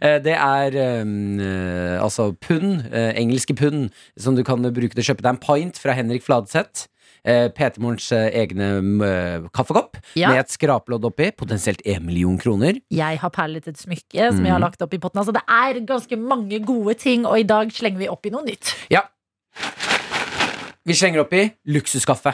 Eh, 0.00 0.18
Det 0.24 0.36
er 0.36 0.78
um, 1.04 1.16
eh, 1.44 1.96
altså 2.02 2.30
pund, 2.44 2.86
eh, 2.92 3.12
engelske 3.20 3.56
pund, 3.58 3.88
som 4.20 4.36
du 4.36 4.44
kan 4.48 4.64
bruke 4.64 4.94
til 4.96 5.04
å 5.04 5.08
kjøpe 5.12 5.24
deg 5.24 5.34
en 5.36 5.42
pint 5.44 5.80
fra 5.80 5.96
Henrik 5.96 6.24
Fladseth. 6.26 6.88
Eh, 7.24 7.48
Peter 7.54 7.80
Morgens 7.82 8.10
eh, 8.12 8.28
egne 8.42 8.68
eh, 9.06 9.48
kaffekopp 9.54 9.98
Ja. 10.18 10.30
med 10.32 10.40
et 10.44 10.52
skrapelodd 10.54 11.04
oppi. 11.08 11.30
Potensielt 11.36 11.82
en 11.86 12.06
million 12.06 12.38
kroner. 12.38 12.78
Jeg 12.90 13.18
har 13.22 13.30
perlet 13.34 13.66
et 13.68 13.76
smykke 13.80 14.30
som 14.32 14.44
jeg 14.44 14.52
har 14.54 14.62
lagt 14.62 14.82
opp 14.82 14.94
i 14.94 14.98
potten. 15.02 15.20
Altså, 15.22 15.34
det 15.36 15.42
er 15.48 15.80
ganske 15.88 16.16
mange 16.20 16.60
gode 16.64 16.94
ting, 16.98 17.26
og 17.26 17.38
i 17.38 17.46
dag 17.48 17.72
slenger 17.74 17.98
vi 17.98 18.08
opp 18.08 18.26
i 18.26 18.30
noe 18.34 18.44
nytt. 18.46 18.74
Ja. 18.92 19.02
Vi 20.88 20.94
slenger 20.96 21.20
oppi 21.20 21.42
luksuskaffe. 21.68 22.32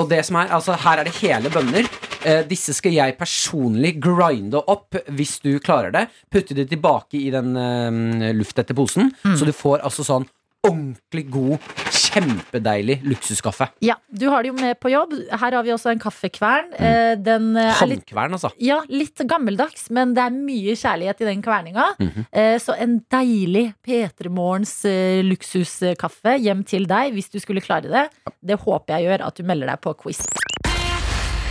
Og 0.00 0.08
det 0.10 0.24
som 0.26 0.40
er, 0.40 0.48
altså 0.56 0.74
her 0.82 0.98
er 0.98 1.06
det 1.06 1.14
hele 1.20 1.50
bønner. 1.54 1.86
Eh, 2.24 2.40
disse 2.48 2.72
skal 2.74 2.94
jeg 2.96 3.14
personlig 3.20 3.92
grinde 4.02 4.58
opp 4.66 4.96
hvis 5.14 5.36
du 5.44 5.52
klarer 5.62 5.92
det. 5.94 6.06
Putte 6.32 6.56
det 6.56 6.66
tilbake 6.72 7.20
i 7.20 7.28
den 7.30 7.52
eh, 7.60 8.32
lufttette 8.34 8.74
posen, 8.74 9.12
så 9.22 9.44
du 9.46 9.52
får 9.54 9.84
altså 9.86 10.06
sånn 10.06 10.26
ordentlig 10.64 11.24
god, 11.32 11.68
kjempedeilig 11.94 13.00
luksuskaffe. 13.06 13.68
Ja, 13.84 13.98
Du 14.08 14.28
har 14.30 14.44
det 14.44 14.52
jo 14.52 14.56
med 14.58 14.78
på 14.80 14.92
jobb. 14.92 15.14
Her 15.30 15.56
har 15.58 15.62
vi 15.66 15.72
også 15.74 15.90
en 15.92 16.02
kaffekvern. 16.02 16.70
Mm. 16.78 17.22
Den 17.26 17.48
eh, 17.58 17.70
er 17.72 17.90
litt 17.90 18.04
Håndkvern, 18.04 18.36
altså. 18.38 18.52
Ja, 18.62 18.80
litt 18.88 19.18
gammeldags, 19.28 19.88
men 19.94 20.14
det 20.16 20.22
er 20.24 20.36
mye 20.36 20.76
kjærlighet 20.78 21.22
i 21.24 21.28
den 21.30 21.42
kverninga. 21.42 21.90
Mm 21.98 22.10
-hmm. 22.10 22.58
Så 22.58 22.74
en 22.78 23.00
deilig 23.10 23.74
P3 23.86 24.28
Morgens 24.28 24.84
eh, 24.84 25.22
luksuskaffe 25.24 26.38
hjem 26.38 26.64
til 26.64 26.86
deg, 26.86 27.12
hvis 27.12 27.30
du 27.30 27.38
skulle 27.40 27.60
klare 27.60 27.90
det. 27.90 28.08
Det 28.40 28.60
håper 28.60 28.98
jeg 28.98 29.08
gjør 29.08 29.26
at 29.26 29.36
du 29.36 29.42
melder 29.42 29.66
deg 29.66 29.80
på 29.80 29.94
quiz. 30.02 30.26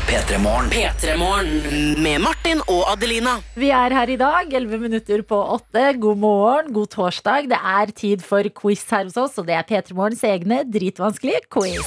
P3morgen. 0.08 0.70
P3morgen. 0.70 2.02
Med 2.04 2.22
Martin 2.22 2.62
og 2.68 2.84
Adelina. 2.92 3.38
Vi 3.56 3.70
er 3.74 3.96
her 3.96 4.12
i 4.12 4.18
dag, 4.20 4.52
11 4.52 4.80
minutter 4.82 5.24
på 5.28 5.40
8. 5.56 5.94
God 6.04 6.20
morgen, 6.20 6.74
god 6.76 6.90
torsdag. 6.94 7.48
Det 7.52 7.60
er 7.60 7.94
tid 7.96 8.24
for 8.26 8.48
quiz 8.62 8.84
her 8.92 9.08
hos 9.08 9.18
oss, 9.18 9.40
og 9.40 9.48
det 9.48 9.56
er 9.56 9.68
P3 9.70 9.96
Morgens 9.96 10.24
egne 10.28 10.64
dritvanskelige 10.68 11.46
quiz. 11.54 11.80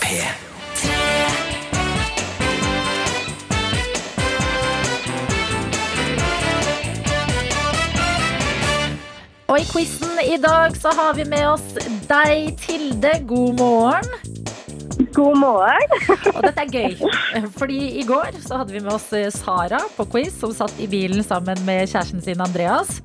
Og 9.46 9.60
i 9.60 9.68
quizen 9.70 10.18
i 10.24 10.40
dag 10.42 10.74
så 10.76 10.90
har 10.96 11.14
vi 11.14 11.28
med 11.28 11.46
oss 11.52 11.76
deg, 12.08 12.56
Tilde. 12.64 13.12
God 13.28 13.60
morgen. 13.60 14.35
God 15.16 15.38
morgen. 15.38 15.94
Og 16.32 16.42
dette 16.44 16.62
er 16.62 16.70
gøy, 16.72 16.94
fordi 17.56 17.80
i 18.00 18.04
går 18.06 18.38
så 18.44 18.60
hadde 18.60 18.74
vi 18.76 18.82
med 18.84 18.94
oss 18.94 19.08
eh, 19.16 19.28
Sara 19.34 19.80
på 19.96 20.06
quiz, 20.12 20.34
som 20.40 20.54
satt 20.54 20.76
i 20.82 20.88
bilen 20.90 21.24
sammen 21.26 21.60
med 21.68 21.88
kjæresten 21.90 22.22
sin 22.24 22.42
Andreas. 22.44 23.00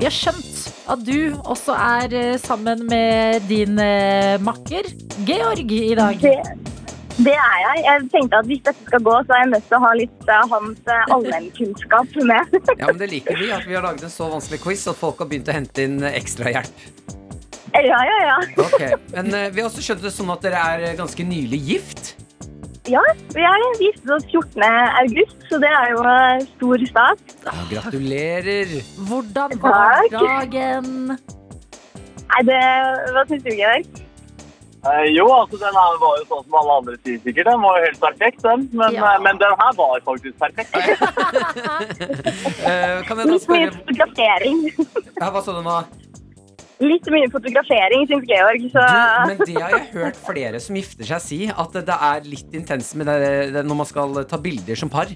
Vi 0.00 0.06
har 0.08 0.14
skjønt 0.14 0.70
at 0.90 1.04
du 1.04 1.36
også 1.44 1.76
er 1.76 2.16
eh, 2.16 2.40
sammen 2.40 2.86
med 2.90 3.46
din 3.50 3.78
eh, 3.82 4.40
makker 4.42 4.88
Georg 5.28 5.72
i 5.76 5.94
dag. 5.98 6.20
Det, 6.22 6.34
det 7.20 7.36
er 7.36 7.56
jeg. 7.66 7.84
Jeg 7.86 8.08
tenkte 8.16 8.42
at 8.42 8.50
hvis 8.50 8.64
dette 8.66 8.88
skal 8.88 9.06
gå, 9.06 9.16
så 9.26 9.36
er 9.36 9.44
jeg 9.44 9.52
nødt 9.54 9.70
til 9.70 9.78
å 9.78 9.84
ha 9.84 9.94
litt 10.00 10.34
av 10.40 10.56
hans 10.56 10.92
allmennkunnskap 11.06 12.20
med. 12.32 12.60
Ja, 12.74 12.90
men 12.90 13.00
Det 13.00 13.12
liker 13.12 13.40
vi, 13.40 13.52
at 13.54 13.68
vi 13.68 13.78
har 13.78 13.86
laget 13.86 14.08
en 14.08 14.12
så 14.16 14.28
vanskelig 14.32 14.62
quiz 14.64 14.88
at 14.90 15.00
folk 15.00 15.20
har 15.22 15.30
begynt 15.30 15.52
å 15.52 15.56
hente 15.60 15.88
inn 15.88 16.00
ekstrahjelp. 16.10 17.18
Ja, 17.74 18.00
ja, 18.10 18.18
ja. 18.26 18.38
Ok, 18.64 18.80
Men 19.14 19.34
eh, 19.34 19.50
vi 19.54 19.60
har 19.62 19.68
også 19.70 19.82
skjønt 19.84 20.02
det 20.02 20.12
sånn 20.14 20.30
at 20.34 20.42
dere 20.46 20.62
er 20.74 20.96
ganske 20.98 21.24
nylig 21.26 21.60
gift. 21.68 22.14
Ja, 22.90 23.02
vi 23.36 23.42
er 23.44 23.62
giftet 23.78 24.10
oss 24.16 24.24
14. 24.32 24.62
august, 25.04 25.36
så 25.50 25.58
det 25.62 25.68
er 25.70 25.90
jo 25.92 26.00
eh, 26.10 26.44
stor 26.56 26.84
stas. 26.88 27.24
Ja, 27.46 27.54
gratulerer. 27.70 28.72
Hvordan 29.06 29.58
var 29.62 30.00
Takk. 30.08 30.14
dagen? 30.16 31.18
Nei, 32.30 32.42
det, 32.48 32.60
hva 33.14 33.26
syns 33.28 33.44
du, 33.44 33.50
Georg? 33.58 33.86
Eh, 34.80 35.06
jo, 35.12 35.26
altså 35.28 35.58
den 35.60 35.74
her 35.76 35.96
var 36.00 36.14
jo 36.16 36.24
sånn 36.30 36.44
som 36.46 36.54
alle 36.62 36.76
andre 36.80 36.94
sier 37.04 37.18
sikkert. 37.20 37.50
Den 37.50 37.60
var 37.66 37.76
jo 37.76 37.84
helt 37.84 38.00
perfekt, 38.00 38.40
den. 38.46 38.62
Men, 38.72 38.94
Ja. 38.96 39.10
eh, 39.12 39.22
men 39.26 39.40
den 39.42 39.56
her 39.60 39.72
var 39.76 40.00
faktisk 40.08 40.38
perfekt. 40.40 40.72
Eh, 42.60 43.00
kan 43.06 43.18
jeg 43.18 43.26
da 43.26 43.32
Litt 43.32 43.32
mye 43.32 43.40
spørre 43.44 43.70
fotografering. 43.76 44.58
ja, 45.20 45.28
Hva 45.32 45.42
sa 45.44 45.52
du 45.56 45.60
nå? 45.64 45.76
Litt 46.80 47.08
mye 47.12 47.28
fotografering, 47.28 48.06
syns 48.08 48.24
Georg, 48.28 48.62
så 48.72 48.80
Du, 48.80 49.28
men 49.28 49.42
det 49.44 49.56
har 49.58 49.74
jeg 49.74 49.88
hørt 49.98 50.20
flere 50.24 50.60
som 50.64 50.78
gifter 50.78 51.04
seg 51.10 51.20
si, 51.20 51.40
at 51.52 51.76
det 51.76 51.96
er 51.96 52.24
litt 52.24 52.56
intenst 52.56 52.96
med 52.96 53.10
det, 53.10 53.64
når 53.68 53.78
man 53.82 53.88
skal 53.88 54.22
ta 54.30 54.40
bilder 54.40 54.80
som 54.80 54.88
par. 54.92 55.12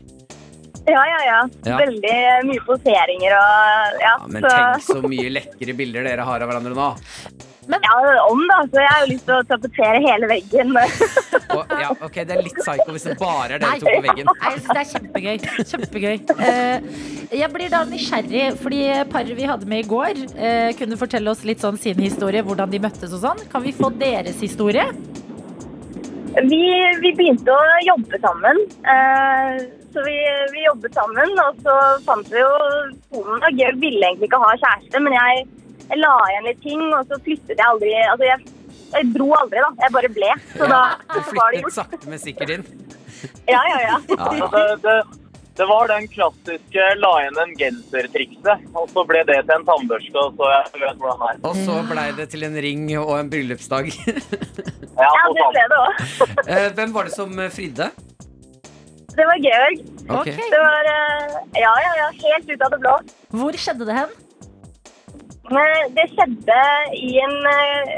ja, 0.85 1.03
ja, 1.09 1.21
ja. 1.25 1.41
Ja. 1.65 1.79
Veldig 1.81 2.19
mye 2.51 2.65
poseringer 2.67 3.33
og 3.39 3.99
ja. 4.05 4.13
Ja, 4.13 4.29
men 4.29 4.45
så, 4.45 4.53
tenk 4.53 4.85
så 4.91 5.01
mye 5.09 5.33
lekre 5.33 5.77
bilder 5.79 6.05
dere 6.05 6.29
har 6.29 6.45
av 6.45 6.53
hverandre 6.53 6.77
nå. 6.77 6.91
Ja, 7.69 8.25
om, 8.31 8.43
da. 8.51 8.59
Så 8.71 8.81
jeg 8.83 8.91
har 8.91 9.03
jo 9.05 9.11
lyst 9.11 9.27
til 9.29 9.37
å 9.37 9.43
tapetsere 9.49 10.01
hele 10.05 10.29
veggen. 10.31 10.73
Og, 11.57 11.75
ja, 11.81 11.91
ok, 11.95 12.21
Det 12.27 12.37
er 12.37 12.43
litt 12.45 12.59
psycho 12.59 12.95
hvis 12.95 13.07
det 13.09 13.17
bare 13.21 13.57
er 13.57 13.63
dere 13.63 13.81
to 13.83 13.91
på 13.91 14.05
veggen. 14.07 14.31
Nei, 14.43 14.55
det 14.67 14.79
er 14.81 14.89
kjempegøy. 14.93 15.37
Kjempegøy. 15.73 16.17
Uh, 16.39 17.35
jeg 17.35 17.51
blir 17.55 17.75
da 17.75 17.85
nysgjerrig, 17.89 18.47
fordi 18.63 18.83
paret 19.13 19.37
vi 19.39 19.51
hadde 19.51 19.69
med 19.71 19.85
i 19.85 19.89
går, 19.91 20.25
uh, 20.39 20.71
kunne 20.79 20.99
fortelle 21.01 21.33
oss 21.33 21.45
litt 21.49 21.63
sånn 21.65 21.79
sin 21.81 22.01
historie, 22.03 22.45
hvordan 22.47 22.73
de 22.73 22.83
møttes 22.85 23.15
og 23.15 23.23
sånn. 23.25 23.45
Kan 23.53 23.65
vi 23.67 23.75
få 23.77 23.93
deres 24.01 24.41
historie? 24.43 24.89
Vi, 26.35 26.65
vi 26.99 27.11
begynte 27.15 27.55
å 27.55 27.81
jobbe 27.87 28.19
sammen. 28.23 28.61
Uh, 28.83 29.63
så 29.95 30.03
vi, 30.03 30.17
vi 30.53 30.65
jobbet 30.65 30.97
sammen, 30.99 31.37
og 31.39 31.61
så 31.63 31.75
fant 32.07 32.31
vi 32.33 32.41
jo. 32.41 32.55
Og 33.21 33.45
Georg 33.55 33.79
ville 33.79 34.09
egentlig 34.09 34.27
ikke 34.27 34.41
ha 34.43 34.57
kjæreste, 34.59 35.03
men 35.05 35.15
jeg, 35.15 35.45
jeg 35.91 36.01
la 36.01 36.13
igjen 36.33 36.47
litt 36.51 36.63
ting, 36.65 36.85
og 36.97 37.11
så 37.11 37.19
flyttet 37.25 37.57
jeg 37.59 37.67
aldri 37.67 37.93
Altså, 38.05 38.25
jeg, 38.29 38.47
jeg 38.95 39.11
dro 39.17 39.29
aldri, 39.41 39.59
da. 39.65 39.73
Jeg 39.85 39.95
bare 39.99 40.13
ble. 40.21 40.31
Så 40.55 40.71
da 40.71 40.81
Du 41.11 41.19
var 41.19 41.53
det 41.53 41.61
flyttet 41.65 41.77
sakte, 41.81 42.09
men 42.13 42.23
sikkert 42.23 42.55
inn. 42.59 42.65
Ja, 43.49 43.61
ja, 43.73 43.79
ja. 43.89 43.99
Ja, 44.15 44.49
det, 44.55 44.65
det, 44.85 44.97
det 45.59 45.67
var 45.71 45.87
den 45.93 46.09
klassiske 46.11 46.87
la 46.99 47.11
igjen 47.23 47.37
en 47.45 47.53
genser-trikset. 47.61 48.65
Og 48.75 48.89
så 48.91 49.05
ble 49.09 49.21
det 49.29 49.37
til 49.47 49.55
en 49.55 49.67
tannbørste, 49.69 50.25
og 50.25 50.41
så 50.41 50.51
jeg 50.55 50.83
vet 50.83 50.99
hvordan 51.03 51.21
det 51.23 51.29
er. 51.31 51.43
Og 51.51 51.61
så 51.67 51.77
blei 51.93 52.09
det 52.19 52.27
til 52.33 52.43
en 52.49 52.57
ring 52.67 52.89
og 53.03 53.15
en 53.21 53.31
bryllupsdag. 53.33 53.93
Ja, 54.95 55.09
Ja, 55.11 55.23
det 55.35 55.45
ble 55.51 55.63
det 55.73 55.79
òg. 55.83 56.43
Eh, 56.47 56.67
Hvem 56.77 56.93
var 56.95 57.09
det 57.09 57.15
som 57.17 57.33
eh, 57.43 57.49
fridde? 57.51 57.89
Det 59.15 59.25
var 59.27 59.41
Georg. 59.43 59.81
Okay. 60.21 60.37
Det 60.53 60.61
var 60.63 60.87
eh, 60.91 61.33
Ja, 61.59 61.73
ja, 61.83 61.91
ja. 61.99 62.07
Helt 62.23 62.53
ut 62.53 62.63
av 62.63 62.71
det 62.77 62.79
blå. 62.85 62.93
Hvor 63.41 63.59
skjedde 63.59 63.89
det 63.89 63.97
hen? 63.97 64.13
Men 65.53 65.95
Det 65.97 66.07
skjedde 66.15 66.61
i 66.97 67.11
en 67.21 67.35
eh, 67.51 67.91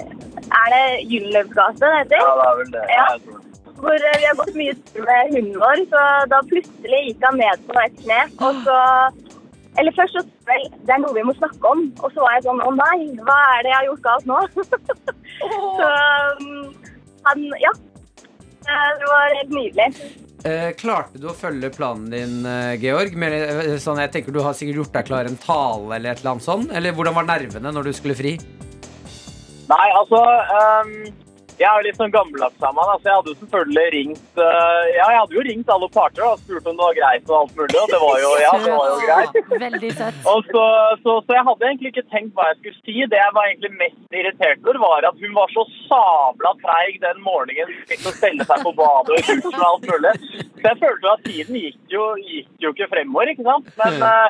Er 0.47 0.67
det 0.75 0.87
Gyldenløvsgate 1.11 1.83
det 1.83 1.93
heter? 2.01 2.23
Ja, 2.23 2.33
det 2.41 2.47
er 2.49 2.57
vel 2.61 2.73
det. 2.73 2.85
Ja. 2.99 3.07
Det. 3.15 3.43
hvor 3.83 3.93
eh, 4.09 4.19
vi 4.21 4.27
har 4.31 4.37
gått 4.41 4.55
mye 4.57 4.75
tur 4.89 5.05
med 5.05 5.33
hunden 5.35 5.57
vår, 5.63 5.81
så 5.93 6.03
da 6.33 6.39
plutselig 6.51 7.01
gikk 7.07 7.25
han 7.29 7.39
ned 7.43 7.65
på 7.69 7.79
et 7.85 7.97
kne. 8.03 8.21
Og 8.47 8.63
så 8.67 8.79
Eller 9.79 9.93
først 9.93 10.15
så 10.17 10.23
vel, 10.49 10.63
det 10.89 10.93
er 10.95 11.03
noe 11.03 11.15
vi 11.15 11.27
må 11.29 11.35
snakke 11.37 11.73
om. 11.75 11.83
Og 12.03 12.13
så 12.15 12.23
var 12.25 12.37
jeg 12.37 12.47
sånn 12.47 12.63
Å 12.65 12.71
nei, 12.79 12.99
hva 13.27 13.39
er 13.57 13.67
det 13.67 13.73
jeg 13.73 13.79
har 13.79 13.89
gjort 13.91 14.07
galt 14.07 14.31
nå? 14.31 14.39
så 15.79 15.91
um, 16.41 16.71
han 17.29 17.45
Ja. 17.67 17.75
Eh, 18.67 18.93
Det 19.01 19.11
var 19.13 19.37
helt 19.39 19.53
nydelig. 19.59 19.91
Eh, 20.47 20.69
klarte 20.79 21.19
du 21.19 21.27
å 21.27 21.35
følge 21.35 21.73
planen 21.75 22.11
din, 22.13 22.35
eh, 22.47 22.77
Georg? 22.79 23.17
Eh, 23.19 23.79
sånn, 23.83 23.99
jeg 23.99 24.13
tenker 24.15 24.33
Du 24.33 24.43
har 24.45 24.55
sikkert 24.55 24.79
gjort 24.79 24.93
deg 24.95 25.07
klar 25.09 25.27
en 25.27 25.39
tale 25.43 25.97
eller 25.97 26.13
et 26.13 26.21
eller 26.21 26.37
annet 26.37 26.47
sånt? 26.47 26.71
Eller 26.71 26.95
hvordan 26.95 27.17
var 27.17 27.27
nervene 27.27 27.73
når 27.75 27.89
du 27.89 27.93
skulle 27.97 28.15
fri? 28.15 28.37
Nei, 29.67 29.87
altså 29.99 30.21
ehm, 30.23 30.93
Jeg 31.57 31.65
er 31.65 31.79
jo 31.81 31.85
litt 31.87 31.97
sånn 31.97 32.13
gammeldags 32.13 32.65
av 32.69 32.75
meg, 32.77 32.91
så 33.01 33.09
jeg 33.09 33.17
hadde 33.17 33.33
jo 33.33 33.37
selvfølgelig 33.43 33.85
ringt 33.95 34.41
eh, 34.45 34.83
Ja, 34.93 35.07
jeg 35.15 35.21
hadde 35.23 35.37
jo 35.39 35.45
ringt 35.47 35.71
alle 35.73 35.89
parter 35.95 36.27
og 36.27 36.43
spurt 36.43 36.69
om 36.69 36.77
det 36.77 36.85
var 36.85 36.97
greit 36.99 37.31
og 37.31 37.37
alt 37.39 37.55
mulig, 37.57 37.79
og 37.81 37.93
det 37.93 38.01
var 38.03 38.19
jo, 38.21 38.33
ja, 38.43 38.51
det 38.61 38.75
var 38.75 38.91
jo 38.91 38.99
greit. 39.07 39.39
Veldig 39.65 39.93
søtt. 39.97 40.19
Og 40.33 40.51
så, 40.51 40.65
så, 41.05 41.15
så 41.25 41.37
jeg 41.37 41.45
hadde 41.49 41.69
egentlig 41.71 41.93
ikke 41.93 42.05
tenkt 42.13 42.37
hva 42.37 42.49
jeg 42.51 42.59
skulle 42.59 42.81
si. 42.83 42.97
Det 43.13 43.21
jeg 43.21 43.35
var 43.37 43.49
egentlig 43.49 43.73
mest 43.81 44.19
irritert 44.21 44.67
over, 44.67 44.81
var 44.85 45.09
at 45.09 45.23
hun 45.23 45.37
var 45.37 45.53
så 45.55 45.65
sabla 45.87 46.53
treig 46.65 46.99
den 47.05 47.23
morgenen. 47.25 47.73
Hun 47.73 47.89
fikk 47.93 48.09
å 48.11 48.15
stelle 48.17 48.49
seg 48.49 48.67
på 48.67 48.75
badet 48.77 49.15
og 49.15 49.21
i 49.21 49.27
dusjen 49.31 49.61
og 49.61 49.69
alt 49.71 49.89
mulig. 49.93 50.15
Så 50.27 50.67
jeg 50.67 50.81
følte 50.83 51.09
jo 51.09 51.15
at 51.15 51.25
tiden 51.31 51.61
gikk 51.63 51.97
jo, 51.97 52.05
gikk 52.21 52.67
jo 52.67 52.75
ikke 52.75 52.91
fremover, 52.93 53.33
ikke 53.33 53.47
sant. 53.49 53.73
Men, 53.81 53.97
eh, 54.11 54.29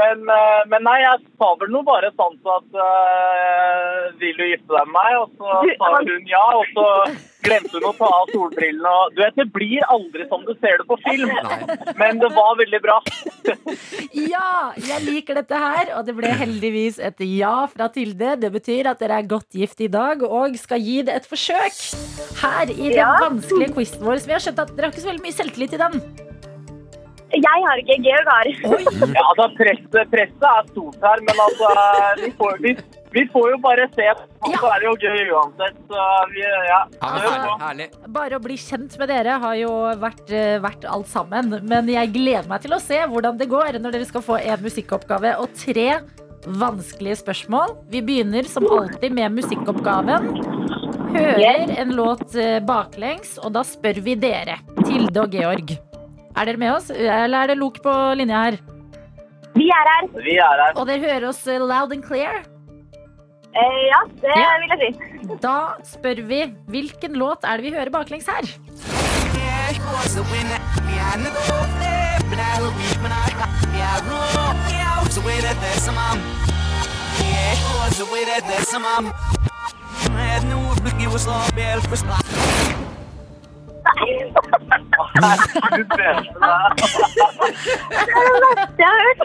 men, 0.00 0.22
eh, 0.32 0.60
men 0.72 0.84
nei, 0.86 0.98
jeg 1.02 1.20
sa 1.40 1.50
vel 1.60 1.70
noe 1.74 1.86
bare 1.86 2.10
sånn 2.16 2.36
så 2.44 2.56
at 2.58 2.78
uh, 2.78 4.06
Vil 4.20 4.36
du 4.38 4.44
gifte 4.48 4.72
deg 4.72 4.88
med 4.88 4.96
meg? 4.96 5.18
Og 5.20 5.28
så 5.36 5.76
sa 5.80 5.90
hun 5.98 6.30
ja, 6.30 6.44
og 6.56 6.70
så 6.74 6.86
glemte 7.44 7.72
hun 7.78 7.86
å 7.88 7.92
ta 7.96 8.08
av 8.18 8.32
solbrillene. 8.34 8.90
Og, 9.00 9.14
du 9.16 9.22
vet, 9.22 9.36
det 9.38 9.46
blir 9.54 9.84
aldri 9.92 10.26
som 10.28 10.44
du 10.44 10.52
ser 10.60 10.80
det 10.82 10.86
på 10.90 10.98
film. 11.06 11.32
Men 12.00 12.20
det 12.20 12.32
var 12.36 12.56
veldig 12.60 12.82
bra. 12.84 12.98
Ja, 14.10 14.72
jeg 14.76 15.00
liker 15.06 15.38
dette 15.40 15.56
her, 15.58 15.92
og 15.96 16.04
det 16.06 16.14
ble 16.18 16.30
heldigvis 16.36 16.98
et 17.02 17.22
ja 17.24 17.64
fra 17.70 17.88
Tilde. 17.94 18.34
Det 18.42 18.50
betyr 18.52 18.90
at 18.90 19.00
dere 19.02 19.20
er 19.22 19.28
godt 19.30 19.56
gift 19.56 19.80
i 19.82 19.88
dag 19.90 20.22
og 20.26 20.58
skal 20.60 20.82
gi 20.82 21.00
det 21.06 21.16
et 21.20 21.28
forsøk 21.30 21.78
her 22.42 22.70
i 22.70 22.90
den 22.90 22.98
Ja. 23.00 23.12
vanskelige 23.22 23.74
quizen 23.78 24.04
vår. 24.06 24.20
Så 24.20 24.30
vi 24.30 24.36
har 24.36 24.44
skjønt 24.44 24.62
at 24.66 24.74
dere 24.76 24.90
har 24.90 24.94
ikke 24.94 25.06
så 25.06 25.12
veldig 25.12 25.24
mye 25.26 25.38
selvtillit 25.38 25.78
i 25.78 25.82
den. 25.86 26.29
Jeg 27.30 27.62
har 27.66 27.80
ikke 27.82 27.96
Georg 28.02 28.30
har. 28.30 28.48
Ja, 29.14 29.22
altså 29.30 29.46
presset, 29.58 29.98
presset 30.10 30.46
er 30.50 30.70
stort 30.72 31.04
her, 31.04 31.22
men 31.26 31.42
altså 31.44 31.68
Vi 32.20 32.30
får, 32.38 32.56
vi, 32.64 32.72
vi 33.14 33.24
får 33.32 33.50
jo 33.52 33.58
bare 33.62 33.86
se. 33.94 34.06
Og 34.40 34.54
så 34.56 34.70
er 34.70 34.82
det 34.82 34.88
jo 34.88 34.94
gøy 35.04 35.32
uansett. 35.36 35.76
Så 35.90 36.06
vi, 36.32 36.44
ja. 36.68 36.80
Det 36.90 37.30
er 37.30 37.64
herlig, 37.64 37.88
Bare 38.16 38.38
å 38.40 38.44
bli 38.44 38.56
kjent 38.60 38.96
med 39.00 39.12
dere 39.12 39.36
har 39.42 39.58
jo 39.60 39.74
vært, 40.02 40.24
eh, 40.34 40.56
vært 40.62 40.86
alt 40.90 41.10
sammen. 41.10 41.54
Men 41.70 41.90
jeg 41.90 42.12
gleder 42.16 42.48
meg 42.50 42.64
til 42.66 42.74
å 42.74 42.80
se 42.82 42.98
hvordan 43.12 43.38
det 43.40 43.50
går 43.50 43.78
når 43.78 43.98
dere 43.98 44.08
skal 44.08 44.26
få 44.26 44.40
en 44.40 44.64
musikkoppgave 44.64 45.36
og 45.42 45.54
tre 45.58 46.00
vanskelige 46.46 47.20
spørsmål. 47.20 47.76
Vi 47.92 48.00
begynner 48.02 48.48
som 48.48 48.66
alltid 48.66 49.12
med 49.14 49.38
musikkoppgaven. 49.38 50.32
Hører 51.10 51.74
en 51.82 51.94
låt 51.98 52.34
eh, 52.38 52.58
baklengs, 52.64 53.36
og 53.42 53.54
da 53.58 53.64
spør 53.66 54.02
vi 54.06 54.16
dere, 54.18 54.60
Tilde 54.84 55.24
og 55.26 55.34
Georg. 55.34 55.78
Er 56.36 56.46
dere 56.46 56.60
med 56.62 56.72
oss, 56.72 56.90
eller 56.90 57.42
er 57.42 57.46
det 57.52 57.58
lok 57.58 57.80
på 57.82 57.94
linja 58.18 58.44
her? 58.46 58.58
Vi 59.56 59.66
er 59.74 59.88
her. 59.92 60.08
Vi 60.22 60.36
er 60.38 60.62
her. 60.64 60.72
Og 60.78 60.86
dere 60.86 61.02
hører 61.02 61.28
oss 61.32 61.42
eh, 61.50 61.58
loud 61.58 61.92
and 61.96 62.04
clear? 62.06 62.42
Eh, 63.50 63.80
ja, 63.90 64.00
det 64.22 64.36
Ja. 64.38 64.50
vil 64.62 64.74
jeg 64.76 64.94
si. 64.94 65.36
Da 65.42 65.56
spør 65.84 66.22
vi 66.26 66.42
hvilken 66.70 67.18
låt 67.18 67.44
er 67.44 67.56
det 67.58 67.64
vi 67.66 67.74
hører 67.76 67.90
baklengs 67.90 68.28
her? 68.30 68.46
Herregud, 85.20 85.88
Du 85.90 86.38
med 86.40 86.48
deg. 86.50 86.70
Det 88.76 88.84
har 88.84 88.96
jeg 88.96 89.04
hørt. 89.06 89.22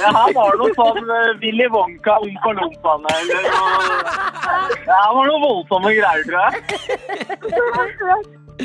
Det 0.00 0.08
her 0.16 0.28
var 0.36 0.56
noe 0.60 0.70
sånn 0.76 1.10
eh, 1.16 1.30
Willy 1.42 1.66
Wonka, 1.72 2.14
Ompa 2.24 2.50
Lompaene 2.56 3.10
eller 3.20 3.40
Det 3.44 4.94
her 4.94 5.10
var 5.16 5.24
noe 5.28 5.40
voldsomme 5.44 5.90
greier, 5.96 6.22
tror 6.28 6.40
jeg. 6.40 6.54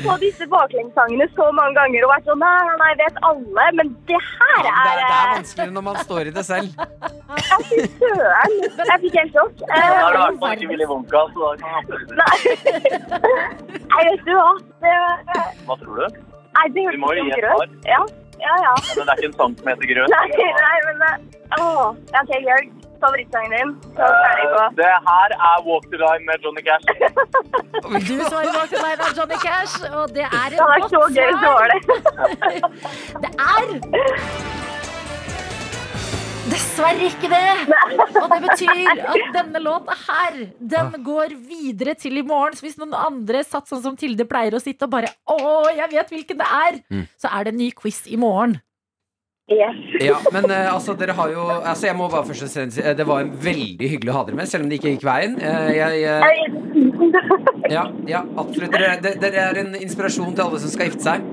På 0.03 0.15
disse 0.21 0.45
baklengssangene 0.51 1.27
så 1.35 1.45
mange 1.55 1.75
ganger 1.79 2.05
og 2.07 2.11
vært 2.11 2.25
sånn 2.29 2.39
Nei, 2.43 2.51
nei, 2.67 2.75
nei, 2.81 2.91
vet 3.01 3.17
alle. 3.29 3.65
Men 3.79 3.91
det 4.09 4.19
her 4.25 4.59
Det 4.65 4.71
er 4.71 4.75
er, 4.75 4.99
det 4.99 5.05
er 5.05 5.11
vanskelig 5.11 5.35
vanskeligere 5.35 5.75
når 5.77 5.85
man 5.87 5.97
står 6.03 6.29
i 6.31 6.33
det 6.35 6.43
selv. 6.49 6.69
Fy 7.69 7.79
søren. 7.99 8.55
Jeg 8.91 8.97
fikk 9.05 9.17
helt 9.21 9.33
sjokk. 9.37 9.55
Da 9.63 9.73
er 9.75 9.79
det 9.79 9.85
i 9.85 9.95
Eh, 9.95 10.19
hvert 10.19 10.39
fall 10.43 10.55
ikke 10.57 10.69
Willy 10.73 10.87
Wonka, 10.91 11.21
så 11.33 11.39
da 11.39 11.49
kan 11.61 11.67
man 11.71 11.79
absolutt 11.81 12.09
Nei. 12.19 12.37
Nei, 13.95 14.03
vet 14.09 14.23
du 14.27 14.33
hva. 14.35 14.49
Det, 14.85 14.95
Hva 15.69 15.79
tror 15.81 15.95
du? 16.03 16.21
nei, 16.55 16.67
det 16.75 16.85
hørtes 16.87 17.17
jo 17.19 17.25
grøt. 17.41 17.73
Ja, 17.85 17.99
ja. 17.99 18.03
ja. 18.45 18.55
Ja, 18.65 18.73
men 18.95 19.05
det 19.07 19.11
er 19.13 19.19
ikke 19.21 19.29
en 19.31 19.37
sang 19.39 19.53
som 19.59 19.67
heter 19.71 19.89
Grøt. 19.91 20.11
Nei, 20.11 20.27
nei, 20.59 20.77
men 20.87 20.95
det... 21.03 21.11
Åh. 21.59 21.87
Ja, 22.13 22.21
OK, 22.21 22.31
Georg. 22.45 22.67
Favorittsangen 23.05 23.51
din. 23.57 23.69
Så 23.97 24.05
på. 24.53 24.61
Eh, 24.65 24.69
Det 24.81 24.93
her 25.09 25.29
er 25.49 25.57
Walk 25.69 25.85
the 25.93 25.97
Line 26.03 26.23
med 26.29 26.37
Johnny 26.43 26.63
Cash. 26.67 26.85
Du 28.09 28.15
svarer 28.29 28.49
'Walk 28.55 28.69
the 28.73 28.81
Line' 28.85 29.03
er 29.07 29.13
Johnny 29.19 29.37
Cash, 29.47 29.75
og 29.93 30.05
det 30.15 30.25
er 30.25 30.47
et 30.47 30.51
Det 30.51 30.59
er 30.59 30.87
så 30.95 31.01
gøy, 31.17 31.31
så 31.31 31.37
svar. 31.43 31.57
var 31.59 31.67
det. 31.73 31.79
Det 33.23 33.31
er 33.53 33.65
Dessverre 36.45 37.01
ikke 37.09 37.29
det. 37.31 37.53
Og 38.21 38.27
det 38.29 38.37
betyr 38.43 38.99
at 39.01 39.31
denne 39.33 39.59
låta 39.65 39.95
her, 40.05 40.35
den 40.61 40.91
går 41.07 41.33
videre 41.49 41.95
til 41.97 42.19
i 42.21 42.21
morgen. 42.21 42.53
Så 42.53 42.67
hvis 42.67 42.77
noen 42.77 42.93
andre 42.93 43.41
satt 43.43 43.65
sånn 43.71 43.81
som 43.81 43.95
Tilde 43.97 44.27
pleier 44.29 44.53
å 44.53 44.61
sitte 44.61 44.85
og 44.85 44.91
bare 44.93 45.09
Å, 45.25 45.39
jeg 45.73 45.89
vet 45.95 46.13
hvilken 46.13 46.37
det 46.43 46.45
er! 46.45 46.77
Så 47.17 47.31
er 47.33 47.43
det 47.47 47.53
en 47.55 47.57
ny 47.63 47.71
quiz 47.71 48.03
i 48.13 48.15
morgen. 48.21 48.59
Yes. 49.45 49.75
Ja, 50.01 50.15
men 50.33 50.47
uh, 50.49 50.73
altså, 50.73 50.95
dere 50.97 51.13
har 51.13 51.29
jo 51.29 51.43
altså, 51.53 51.85
Jeg 51.85 51.95
må 51.99 52.07
bare 52.09 52.25
først 52.25 52.47
og 52.47 52.49
fremst 52.49 52.79
si 52.79 52.81
eh, 52.81 52.95
Det 52.97 53.05
var 53.05 53.27
veldig 53.43 53.89
hyggelig 53.91 54.09
å 54.09 54.15
ha 54.17 54.23
dere 54.25 54.39
med, 54.39 54.49
selv 54.49 54.65
om 54.65 54.71
det 54.71 54.79
ikke 54.79 54.95
gikk 54.95 55.05
veien. 55.05 55.35
Uh, 55.37 55.69
jeg, 55.69 56.01
uh, 56.09 56.95
ja, 57.75 57.83
ja, 58.09 58.23
absolutt. 58.41 58.73
Dere, 58.73 58.95
dere- 59.21 59.43
er 59.51 59.59
en 59.61 59.77
inspirasjon 59.77 60.33
til 60.33 60.47
alle 60.47 60.61
som 60.63 60.73
skal 60.73 60.89
gifte 60.89 61.05
seg. 61.05 61.27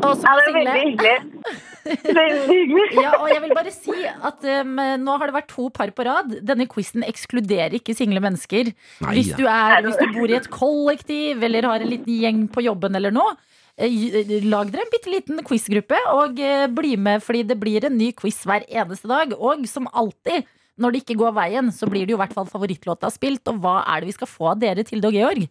Og 0.00 0.14
som 0.14 0.28
Ja, 0.30 0.36
er 0.36 0.46
single. 0.46 0.62
veldig 0.62 0.86
hyggelig. 0.86 1.18
Veldig 2.20 2.46
hyggelig. 2.46 2.86
Ja, 3.00 3.10
og 3.18 3.28
jeg 3.32 3.40
vil 3.42 3.52
bare 3.56 3.70
si 3.74 3.94
at 4.06 4.42
um, 4.60 4.74
nå 5.02 5.14
har 5.18 5.30
det 5.30 5.34
vært 5.40 5.50
to 5.50 5.66
par 5.74 5.90
på 5.96 6.04
rad. 6.06 6.34
Denne 6.46 6.66
quizen 6.70 7.02
ekskluderer 7.08 7.74
ikke 7.80 7.96
single 7.98 8.20
mennesker. 8.22 8.70
Hvis 9.10 9.32
du, 9.34 9.46
er, 9.50 9.80
hvis 9.88 9.96
du 9.98 10.06
bor 10.14 10.30
i 10.30 10.36
et 10.38 10.46
kollektiv 10.54 11.42
eller 11.48 11.66
har 11.72 11.82
en 11.82 11.90
liten 11.96 12.14
gjeng 12.20 12.44
på 12.52 12.62
jobben 12.68 12.94
eller 13.00 13.10
noe, 13.16 13.32
lag 13.80 14.70
dere 14.70 14.84
en 14.84 14.92
bitte 14.92 15.12
liten 15.12 15.44
quizgruppe 15.46 15.98
og 16.12 16.40
eh, 16.40 16.66
bli 16.68 16.96
med, 17.00 17.22
fordi 17.24 17.44
det 17.48 17.56
blir 17.60 17.86
en 17.86 17.96
ny 17.96 18.10
quiz 18.16 18.42
hver 18.44 18.66
eneste 18.68 19.08
dag. 19.08 19.32
Og 19.38 19.64
som 19.68 19.88
alltid, 19.92 20.44
når 20.80 20.92
det 20.92 21.04
ikke 21.04 21.20
går 21.22 21.32
veien, 21.38 21.70
så 21.72 21.88
blir 21.88 22.04
det 22.04 22.14
jo 22.14 22.18
i 22.18 22.22
hvert 22.24 22.36
fall 22.36 22.50
favorittlåta 22.50 23.10
spilt. 23.12 23.46
Og 23.48 23.62
hva 23.62 23.80
er 23.86 24.02
det 24.02 24.12
vi 24.12 24.18
skal 24.18 24.30
få 24.30 24.52
av 24.52 24.60
dere, 24.60 24.84
Tilde 24.84 25.08
og 25.08 25.16
Georg? 25.16 25.48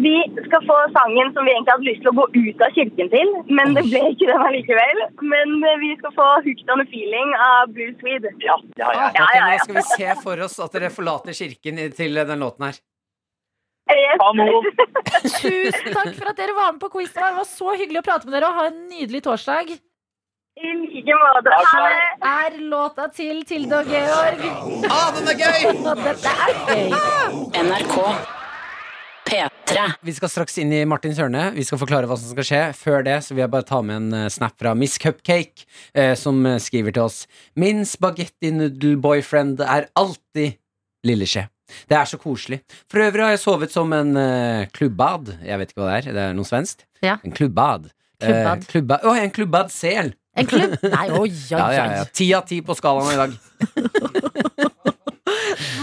Vi 0.00 0.16
skal 0.46 0.62
få 0.64 0.76
sangen 0.94 1.32
som 1.34 1.44
vi 1.44 1.52
egentlig 1.52 1.74
hadde 1.74 1.88
lyst 1.88 2.04
til 2.04 2.12
å 2.12 2.18
gå 2.20 2.26
ut 2.36 2.62
av 2.64 2.76
kirken 2.76 3.10
til, 3.12 3.32
men 3.50 3.74
det 3.76 3.82
ble 3.88 4.04
ikke 4.12 4.28
den 4.30 4.44
allikevel. 4.46 5.02
Men 5.32 5.56
eh, 5.66 5.80
vi 5.82 5.90
skal 5.98 6.14
få 6.14 6.28
'Hooked 6.44 6.70
on 6.72 6.84
a 6.84 6.86
Feeling' 6.92 7.34
av 7.48 7.74
Blue 7.74 7.92
Swede. 7.98 8.32
Ja, 8.38 8.56
ja, 8.78 8.92
ja. 8.94 9.10
ja, 9.18 9.26
ja, 9.34 9.42
ja. 9.42 9.50
Nå 9.50 9.66
skal 9.66 9.80
vi 9.80 9.88
se 9.90 10.14
for 10.22 10.46
oss 10.46 10.56
at 10.62 10.78
dere 10.78 10.94
forlater 10.94 11.36
kirken 11.36 11.82
til 11.98 12.22
den 12.22 12.46
låten 12.46 12.70
her. 12.70 12.80
Yes. 13.90 14.18
Kanon. 14.22 14.66
Tusen 15.42 15.94
takk 15.94 16.10
for 16.16 16.32
at 16.32 16.40
dere 16.40 16.56
var 16.56 16.74
med 16.74 16.80
på 16.82 16.90
quizen. 16.96 17.20
Det 17.20 17.36
var 17.38 17.48
så 17.48 17.76
hyggelig 17.76 18.02
å 18.02 18.06
prate 18.06 18.28
med 18.28 18.36
dere, 18.38 18.50
og 18.50 18.60
ha 18.60 18.66
en 18.70 18.82
nydelig 18.90 19.24
torsdag. 19.26 19.76
I 20.60 20.72
like 20.76 21.14
måte. 21.16 21.54
Ha 21.56 21.84
det. 21.86 22.02
er 22.30 22.58
låta 22.72 23.06
til 23.14 23.44
Tilde 23.48 23.80
og 23.80 23.88
Georg. 23.88 24.42
Ah, 24.90 25.08
den 25.16 25.30
er 25.32 25.38
gøy! 25.40 25.70
Dette 26.02 26.34
er 26.34 26.60
gøy. 26.68 26.84
NRK 27.64 27.96
P3. 29.30 29.84
Vi 30.02 30.14
skal 30.16 30.32
straks 30.32 30.58
inn 30.58 30.72
i 30.74 30.82
Martins 30.88 31.20
hørne. 31.22 31.50
Vi 31.54 31.64
skal 31.66 31.80
forklare 31.80 32.08
hva 32.10 32.18
som 32.18 32.32
skal 32.34 32.46
skje. 32.46 32.62
Før 32.76 33.06
det 33.06 33.20
så 33.24 33.36
vil 33.36 33.44
jeg 33.44 33.52
bare 33.52 33.68
ta 33.68 33.78
med 33.84 34.00
en 34.00 34.18
eh, 34.24 34.30
snap 34.32 34.56
fra 34.58 34.74
Miss 34.74 34.98
Cupcake, 35.00 35.68
eh, 35.94 36.16
som 36.18 36.42
eh, 36.48 36.58
skriver 36.62 36.96
til 36.96 37.06
oss 37.06 37.22
Min 37.54 37.84
spagetti 37.86 38.50
noodle 38.54 38.98
boyfriend 39.00 39.62
er 39.62 39.88
alltid 39.98 40.58
lilleskje. 41.06 41.46
Det 41.90 41.98
er 41.98 42.10
så 42.10 42.18
koselig. 42.20 42.60
For 42.90 43.02
øvrig 43.04 43.26
har 43.26 43.34
jeg 43.36 43.42
sovet 43.44 43.74
som 43.74 43.92
en 43.96 44.14
uh, 44.16 44.68
klubbad. 44.76 45.34
Jeg 45.46 45.60
vet 45.60 45.72
ikke 45.72 45.82
hva 45.82 45.90
det 45.90 45.98
er. 46.00 46.16
Det 46.16 46.24
er 46.28 46.38
noe 46.38 46.48
svenskt. 46.48 46.86
Ja. 47.04 47.18
En 47.24 47.34
klubbad. 47.36 47.90
Klubbad. 48.20 48.64
Uh, 48.64 48.70
klubba 48.70 49.00
Å, 49.06 49.14
en 49.16 49.32
klubbad 49.32 49.72
sel! 49.72 50.12
En 50.38 50.46
klubb? 50.46 50.76
Nei, 50.94 51.06
oi, 51.10 51.24
oi, 51.24 51.30
Ja, 51.50 51.64
ja, 51.72 51.84
ja. 51.96 52.02
oi. 52.04 52.10
Ti 52.14 52.26
av 52.36 52.44
ti 52.48 52.60
på 52.64 52.76
skalaen 52.78 53.14
i 53.14 53.20
dag. 53.20 53.30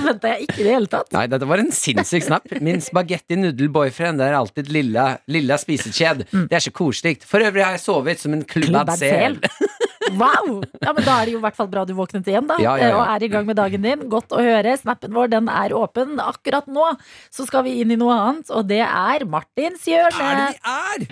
Venta 0.07 0.31
jeg 0.33 0.47
ikke 0.47 0.61
i 0.61 0.65
det 0.65 0.73
hele 0.73 0.89
tatt. 0.91 1.09
Nei, 1.15 1.25
dette 1.31 1.47
var 1.49 1.61
en 1.61 1.71
sinnssyk 1.75 2.25
snap. 2.25 2.47
Min 2.63 2.79
spagetti 2.83 3.37
noodle 3.39 3.69
boyfriend 3.73 4.23
er 4.23 4.37
alltid 4.37 4.71
lilla, 4.73 5.07
lilla 5.31 5.57
spisekjed. 5.59 6.25
Mm. 6.31 6.45
Det 6.51 6.59
er 6.59 6.63
så 6.63 6.73
koselig. 6.75 7.17
For 7.27 7.43
øvrig 7.43 7.65
har 7.65 7.75
jeg 7.75 7.83
sovet 7.83 8.21
som 8.23 8.35
en 8.37 8.45
Klubbad 8.47 8.93
sel. 8.99 9.39
Wow! 10.15 10.61
Ja, 10.81 10.93
men 10.93 11.03
Da 11.03 11.19
er 11.19 11.25
det 11.27 11.33
jo 11.35 11.39
i 11.41 11.45
hvert 11.45 11.57
fall 11.57 11.69
bra 11.71 11.83
du 11.87 11.93
våknet 11.97 12.27
igjen, 12.29 12.47
da. 12.49 12.55
Ja, 12.61 12.77
ja, 12.79 12.91
ja. 12.93 12.97
Og 12.99 13.03
er 13.15 13.25
i 13.27 13.31
gang 13.33 13.45
med 13.49 13.57
dagen 13.59 13.81
din. 13.85 14.07
Godt 14.11 14.31
å 14.35 14.39
høre. 14.43 14.77
Snappen 14.79 15.13
vår 15.15 15.27
den 15.33 15.51
er 15.51 15.75
åpen. 15.75 16.17
Akkurat 16.23 16.67
nå 16.71 16.85
så 17.33 17.45
skal 17.47 17.65
vi 17.67 17.79
inn 17.81 17.91
i 17.93 17.99
noe 17.99 18.15
annet, 18.15 18.47
og 18.53 18.67
det 18.69 18.83
er 18.85 19.25
Martins 19.27 19.83
hjørne. 19.89 20.53
er! 20.63 21.07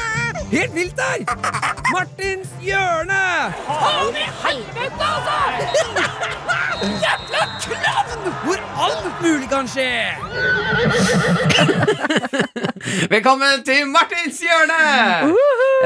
Helt 0.50 0.72
vilt 0.74 0.96
der! 0.98 1.22
Martins 1.92 2.50
hjørne! 2.62 3.18
Faen 3.66 4.16
i 4.18 4.24
helvete, 4.42 5.06
altså! 5.06 5.36
Jævla 7.04 7.42
klovn! 7.62 8.24
Hvor 8.44 8.62
alt 8.86 9.20
mulig 9.22 9.48
kan 9.52 9.68
skje! 9.70 9.90
Velkommen 13.12 13.62
til 13.68 13.86
Martins 13.92 14.40
hjørne! 14.42 14.80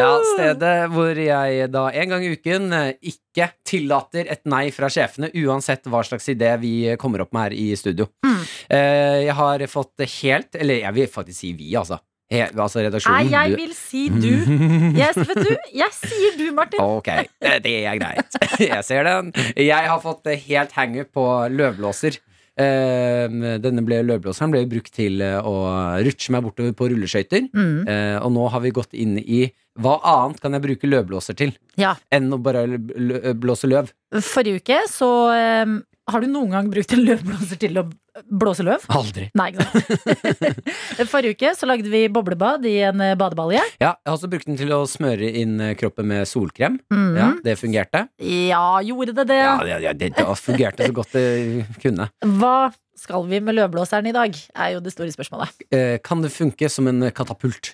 Ja, 0.01 0.09
Stedet 0.33 0.73
hvor 0.95 1.21
jeg 1.23 1.69
da 1.75 1.85
en 1.95 2.15
gang 2.15 2.25
i 2.27 2.33
uken 2.35 2.73
eh, 2.75 2.89
ikke 3.13 3.51
tillater 3.69 4.27
et 4.33 4.43
nei 4.51 4.65
fra 4.75 4.89
sjefene, 4.91 5.29
uansett 5.45 5.85
hva 5.93 6.01
slags 6.09 6.27
idé 6.33 6.51
vi 6.63 6.75
kommer 7.01 7.23
opp 7.27 7.35
med 7.37 7.49
her 7.51 7.55
i 7.59 7.69
studio. 7.79 8.09
Eh, 8.25 9.27
Jeg 9.29 9.37
har 9.39 9.63
fått 9.71 10.01
helt 10.23 10.57
Eller 10.57 10.81
jeg 10.87 10.95
vil 10.97 11.09
faktisk 11.13 11.39
si 11.45 11.53
vi, 11.59 11.75
altså. 11.79 12.01
He, 12.33 12.41
altså 12.57 12.81
redaksjonen. 12.83 13.29
Nei, 13.29 13.33
jeg 13.35 13.57
vil 13.61 13.73
si 13.77 14.05
du. 14.09 14.31
Yes, 14.97 15.19
vet 15.19 15.41
du. 15.45 15.51
Jeg 15.77 15.93
sier 15.93 16.39
du, 16.41 16.47
Martin. 16.57 16.81
Ok, 16.81 17.11
det 17.41 17.75
er 17.85 17.99
greit. 18.01 18.39
Jeg 18.65 18.85
ser 18.87 19.05
den. 19.05 19.29
Jeg 19.61 19.91
har 19.91 20.01
fått 20.03 20.31
helt 20.47 20.73
hangup 20.79 21.11
på 21.15 21.25
løvblåser. 21.53 22.17
Eh, 22.55 23.29
Denne 23.61 23.83
ble, 23.85 23.99
løvblåseren 24.07 24.53
ble 24.55 24.65
brukt 24.71 24.93
til 24.95 25.21
eh, 25.27 25.37
å 25.43 25.55
rutsje 26.07 26.33
meg 26.35 26.45
bortover 26.47 26.73
på 26.79 26.89
rulleskøyter. 26.93 27.49
Mm. 27.53 27.81
Eh, 27.91 28.17
Og 28.23 28.31
nå 28.37 28.49
har 28.55 28.63
vi 28.65 28.73
gått 28.77 28.95
inn 28.95 29.19
i 29.21 29.45
hva 29.83 29.97
annet 30.07 30.39
kan 30.41 30.55
jeg 30.55 30.63
bruke 30.63 30.87
løvblåser 30.87 31.35
til 31.39 31.51
Ja. 31.81 31.97
enn 32.15 32.31
å 32.31 32.39
bare 32.39 32.65
blåse 33.35 33.67
løv? 33.67 33.89
Forrige 34.23 34.63
uke 34.63 34.77
så 34.91 35.09
eh, 35.35 35.73
Har 36.11 36.21
du 36.21 36.27
noen 36.29 36.51
gang 36.53 36.67
brukt 36.69 36.93
en 36.93 37.01
løvblåser 37.01 37.57
til 37.63 37.79
å 37.81 37.87
blåse 38.29 38.65
løv? 38.67 38.83
Aldri. 38.93 39.31
Nei, 39.41 39.47
ikke 39.55 39.65
sant. 39.65 41.09
Forrige 41.13 41.33
uke 41.39 41.53
så 41.57 41.69
lagde 41.71 41.89
vi 41.89 42.03
boblebad 42.13 42.67
i 42.69 42.75
en 42.91 43.01
eh, 43.01 43.15
badebalje. 43.19 43.63
Ja, 43.81 43.95
jeg 43.97 44.11
har 44.11 44.17
også 44.19 44.29
brukt 44.33 44.45
den 44.51 44.59
til 44.61 44.75
å 44.77 44.83
smøre 44.91 45.31
inn 45.41 45.55
eh, 45.65 45.73
kroppen 45.81 46.11
med 46.11 46.29
solkrem. 46.29 46.77
Mhm. 46.93 47.17
Ja, 47.17 47.29
Det 47.47 47.55
fungerte. 47.61 48.05
Ja, 48.21 48.67
gjorde 48.85 49.15
det 49.17 49.27
det? 49.33 49.39
Ja, 49.41 49.57
det, 49.65 49.79
det, 49.87 49.95
det, 50.03 50.11
det 50.19 50.37
fungerte 50.43 50.91
så 50.91 50.97
godt 51.01 51.17
det 51.17 51.25
kunne. 51.83 52.11
Hva 52.37 52.55
skal 53.01 53.25
vi 53.33 53.41
med 53.43 53.57
løvblåseren 53.57 54.07
i 54.13 54.15
dag? 54.15 54.37
Er 54.55 54.75
jo 54.77 54.85
det 54.85 54.93
store 54.95 55.11
spørsmålet. 55.15 55.65
Eh, 55.75 55.97
Kan 56.05 56.21
det 56.23 56.35
funke 56.37 56.69
som 56.71 56.87
en 56.93 57.09
katapult? 57.17 57.73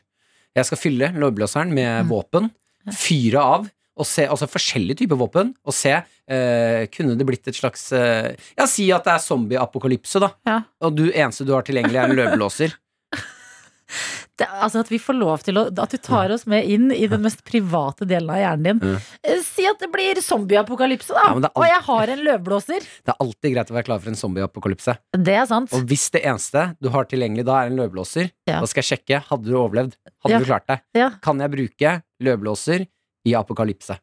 Jeg 0.56 0.66
skal 0.70 0.80
fylle 0.80 1.10
løvblåseren 1.18 1.70
med 1.74 2.06
våpen, 2.10 2.48
fyre 2.94 3.42
av, 3.42 3.68
og 4.00 4.08
se, 4.08 4.24
altså 4.26 4.48
forskjellige 4.50 5.02
typer 5.04 5.18
våpen, 5.20 5.52
og 5.68 5.76
se 5.76 5.92
eh, 6.00 6.86
Kunne 6.94 7.16
det 7.20 7.26
blitt 7.28 7.46
et 7.52 7.58
slags 7.58 7.90
eh, 7.92 8.32
Ja, 8.56 8.66
si 8.70 8.88
at 8.96 9.04
det 9.06 9.12
er 9.18 9.24
zombieapokalypse, 9.26 10.22
da. 10.24 10.32
Ja. 10.48 10.60
Og 10.86 10.96
du 10.96 11.06
eneste 11.12 11.44
du 11.46 11.52
har 11.56 11.66
tilgjengelig, 11.68 12.00
er 12.00 12.08
en 12.10 12.16
løvblåser. 12.18 12.72
det, 14.40 14.46
altså 14.62 14.80
at 14.84 14.90
vi 14.92 14.98
får 15.02 15.16
lov 15.18 15.42
til 15.44 15.58
å 15.60 15.64
At 15.82 15.90
du 15.92 15.98
tar 16.00 16.30
oss 16.32 16.44
med 16.48 16.64
inn 16.70 16.88
i 16.94 17.08
den 17.10 17.20
mest 17.24 17.42
private 17.44 18.06
delen 18.08 18.30
av 18.32 18.38
hjernen 18.40 18.80
din. 18.80 19.00
Eh, 19.26 19.40
Si 19.44 19.66
at 19.68 19.80
det 19.82 19.90
blir 19.92 20.16
zombieapokalypse, 20.24 21.12
da. 21.12 21.24
Ja, 21.26 21.32
men 21.36 21.42
det 21.44 21.50
er 21.50 21.56
alt- 21.58 21.60
Og 21.60 21.66
jeg 21.68 21.82
har 21.88 22.12
en 22.14 22.22
løvblåser. 22.28 22.86
Det 23.04 23.12
er 23.12 23.18
alltid 23.26 23.54
greit 23.56 23.72
å 23.72 23.76
være 23.76 23.88
klar 23.90 24.00
for 24.00 24.12
en 24.12 24.16
zombieapokalypse. 24.20 24.94
Det 25.18 25.34
er 25.42 25.48
sant. 25.50 25.74
Og 25.76 25.84
hvis 25.90 26.06
det 26.14 26.22
eneste 26.24 26.62
du 26.80 26.88
har 26.94 27.04
tilgjengelig 27.10 27.44
da, 27.50 27.58
er 27.64 27.72
en 27.72 27.76
løvblåser, 27.82 28.30
Ja. 28.48 28.60
da 28.62 28.66
skal 28.70 28.82
jeg 28.84 28.90
sjekke. 28.94 29.20
Hadde 29.28 29.50
du 29.50 29.58
overlevd? 29.60 29.98
Hadde 30.24 30.32
Ja. 30.32 30.38
du 30.40 30.48
klart 30.48 30.66
det? 30.70 30.78
Ja. 30.96 31.10
Kan 31.20 31.40
jeg 31.42 31.50
bruke 31.52 31.96
løvblåser 32.22 32.86
i 33.30 33.34
apokalypse? 33.38 33.96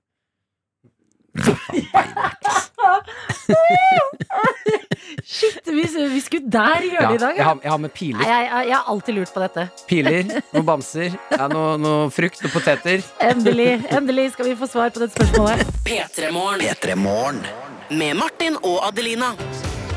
Shit, 5.24 5.62
vi, 5.68 5.84
vi 6.14 6.22
skulle 6.22 6.50
der 6.52 6.82
gjøre 6.86 7.02
Ja, 7.04 7.10
det 7.10 7.16
i 7.16 7.22
dag. 7.22 7.36
jeg, 7.38 7.46
har, 7.46 7.60
jeg 7.64 7.72
har 7.72 7.78
med 7.82 7.90
Nei, 7.90 7.98
piler. 8.00 8.24
jeg, 8.28 8.48
jeg, 8.52 8.68
jeg 8.70 8.76
har 8.78 8.90
alltid 8.94 9.18
lurt 9.18 9.34
på 9.36 9.44
dette. 9.44 9.66
Piler, 9.90 10.34
noen 10.54 10.68
bamser, 10.68 11.18
ja, 11.34 11.48
noe, 11.52 11.76
noe 11.82 12.10
frukt 12.14 12.44
og 12.48 12.54
poteter. 12.54 13.04
Endelig, 13.24 13.70
endelig 13.94 14.30
skal 14.36 14.50
vi 14.52 14.56
få 14.60 14.70
svar 14.72 14.92
på 14.96 15.04
dette 15.04 15.16
spørsmålet. 15.18 15.74
Petremorne. 15.88 16.64
Petremorne. 16.72 17.56
Med 17.98 18.18
Martin 18.20 18.58
og 18.68 18.82
Adelina. 18.90 19.32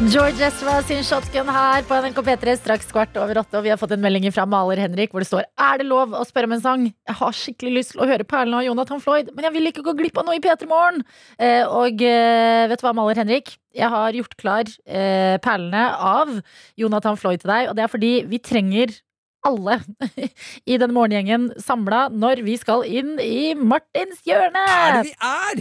George 0.09 0.41
Ezra 0.41 0.79
sin 0.89 1.03
shotgun 1.05 1.49
her 1.53 1.83
på 1.85 1.93
NRK 2.01 2.23
P3 2.25 2.55
straks 2.57 2.87
kvart 2.89 3.19
over 3.21 3.37
åtte. 3.43 3.53
Og 3.59 3.67
vi 3.67 3.69
har 3.69 3.77
fått 3.77 3.91
en 3.93 4.01
melding 4.01 4.25
fra 4.33 4.47
maler 4.49 4.81
Henrik 4.81 5.13
hvor 5.13 5.21
det 5.21 5.29
står 5.29 5.45
Er 5.61 5.77
det 5.83 5.85
lov 5.91 6.15
å 6.17 6.25
spørre 6.25 6.49
om 6.49 6.55
en 6.57 6.63
sang. 6.65 6.87
Jeg 6.89 7.17
har 7.19 7.37
skikkelig 7.37 7.73
lyst 7.75 7.93
til 7.93 8.01
å 8.01 8.09
høre 8.09 8.25
perlene 8.25 8.63
av 8.63 8.65
Jonathan 8.65 9.03
Floyd, 9.05 9.29
men 9.37 9.45
jeg 9.45 9.53
vil 9.59 9.69
ikke 9.69 9.85
gå 9.85 9.93
glipp 9.99 10.17
av 10.17 10.25
noe 10.25 10.39
i 10.39 10.41
P3 10.41 10.65
Morgen. 10.71 11.05
Eh, 11.37 11.69
og 11.69 12.01
eh, 12.01 12.65
vet 12.73 12.81
du 12.81 12.85
hva, 12.87 12.95
maler 12.97 13.21
Henrik? 13.21 13.53
Jeg 13.77 13.93
har 13.93 14.17
gjort 14.17 14.39
klar 14.41 14.65
eh, 14.89 15.37
perlene 15.45 15.85
av 15.93 16.33
Jonathan 16.81 17.21
Floyd 17.21 17.45
til 17.45 17.53
deg, 17.53 17.69
og 17.69 17.77
det 17.77 17.85
er 17.85 17.93
fordi 17.93 18.15
vi 18.31 18.41
trenger 18.41 18.97
alle 19.45 19.85
i 20.73 20.81
den 20.81 20.97
morgengjengen 20.97 21.61
samla 21.61 22.09
når 22.09 22.41
vi 22.49 22.57
skal 22.61 22.89
inn 22.89 23.21
i 23.21 23.53
Martins 23.53 24.25
hjørne. 24.25 24.65
Er 24.65 25.03
det 25.03 25.13
vi 25.13 25.15
er? 25.29 25.61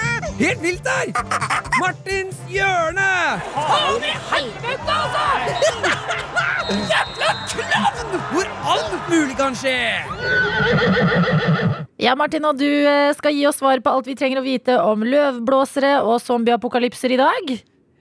Helt 0.34 0.62
vilt 0.62 0.88
her! 0.88 1.12
Martins 1.78 2.38
hjørne! 2.50 3.10
Faen 3.54 4.02
i 4.02 4.14
helvete, 4.32 4.96
altså! 4.96 5.26
Jævla 6.90 7.28
klovn! 7.52 8.16
Hvor 8.32 8.48
alt 8.74 9.10
mulig 9.12 9.36
kan 9.38 9.54
skje! 9.58 9.78
Ja, 12.02 12.16
Martin, 12.18 12.44
og 12.48 12.58
du 12.58 12.66
eh, 12.66 13.12
skal 13.14 13.36
gi 13.36 13.46
oss 13.46 13.60
svar 13.62 13.78
på 13.84 13.94
alt 13.94 14.10
vi 14.10 14.16
trenger 14.18 14.42
å 14.42 14.46
vite 14.46 14.80
om 14.82 15.06
løvblåsere 15.06 16.00
og 16.02 16.18
zombieapokalypser 16.24 17.14
i 17.14 17.20
dag. 17.20 17.54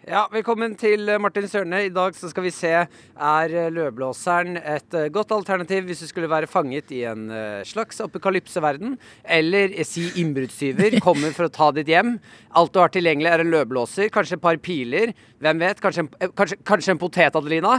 Ja, 0.03 0.25
Velkommen 0.33 0.73
til 0.75 1.07
Martin 1.23 1.45
Sørne. 1.47 1.77
I 1.87 1.91
dag 1.93 2.11
så 2.17 2.27
skal 2.27 2.43
vi 2.43 2.49
se 2.51 2.71
er 2.75 3.53
eh, 3.55 3.69
løvblåseren 3.71 4.57
et 4.59 4.97
eh, 4.99 5.05
godt 5.15 5.31
alternativ 5.31 5.85
hvis 5.87 6.01
du 6.03 6.09
skulle 6.09 6.27
være 6.27 6.49
fanget 6.51 6.91
i 6.91 7.05
en 7.07 7.29
eh, 7.31 7.61
slags 7.63 8.01
apokalypseverden. 8.03 8.97
Eller 9.23 9.71
eh, 9.71 9.87
si 9.87 10.09
innbruddstyver 10.19 10.97
kommer 11.05 11.31
for 11.31 11.47
å 11.47 11.53
ta 11.55 11.69
ditt 11.77 11.87
hjem. 11.93 12.17
Alt 12.51 12.75
du 12.75 12.81
har 12.83 12.91
tilgjengelig, 12.91 13.31
er 13.31 13.45
en 13.45 13.53
løvblåser, 13.55 14.11
kanskje 14.11 14.35
et 14.41 14.43
par 14.43 14.59
piler. 14.65 15.13
Hvem 15.39 15.63
vet? 15.63 15.79
Kanskje 15.85 16.03
en, 16.03 16.11
eh, 16.19 16.33
kanskje, 16.35 16.59
kanskje 16.67 16.97
en 16.97 17.03
potet, 17.05 17.39
Adelina? 17.39 17.77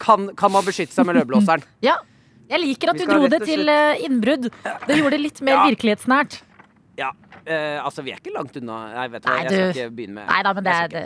Kan, 0.00 0.30
kan 0.40 0.56
man 0.56 0.64
beskytte 0.64 0.96
seg 0.96 1.10
med 1.10 1.20
løvblåseren? 1.20 1.66
Ja, 1.90 1.98
jeg 2.50 2.64
liker 2.64 2.94
at 2.94 2.98
du 2.98 3.04
dro 3.06 3.28
det 3.30 3.44
til 3.44 3.68
eh, 3.68 4.00
innbrudd. 4.08 4.48
Det 4.88 4.96
gjorde 4.96 5.18
det 5.18 5.26
litt 5.28 5.44
mer 5.44 5.58
Ja. 5.60 5.66
virkelighetsnært. 5.74 6.40
Ja. 7.00 7.10
Eh, 7.44 7.78
altså, 7.80 8.04
vi 8.04 8.12
er 8.12 8.20
ikke 8.20 8.34
langt 8.34 8.56
unna. 8.60 8.80
Nei, 8.94 9.06
vet 9.14 9.24
du 9.24 9.30
hva, 9.30 9.38
jeg 9.40 9.52
skal 9.52 9.70
ikke 9.72 9.94
begynne 9.96 10.18
med 10.20 10.28
Nei 10.28 10.40
da, 10.44 10.52
men 10.56 10.66
det 10.66 10.74
er 10.76 10.90
det, 10.92 11.04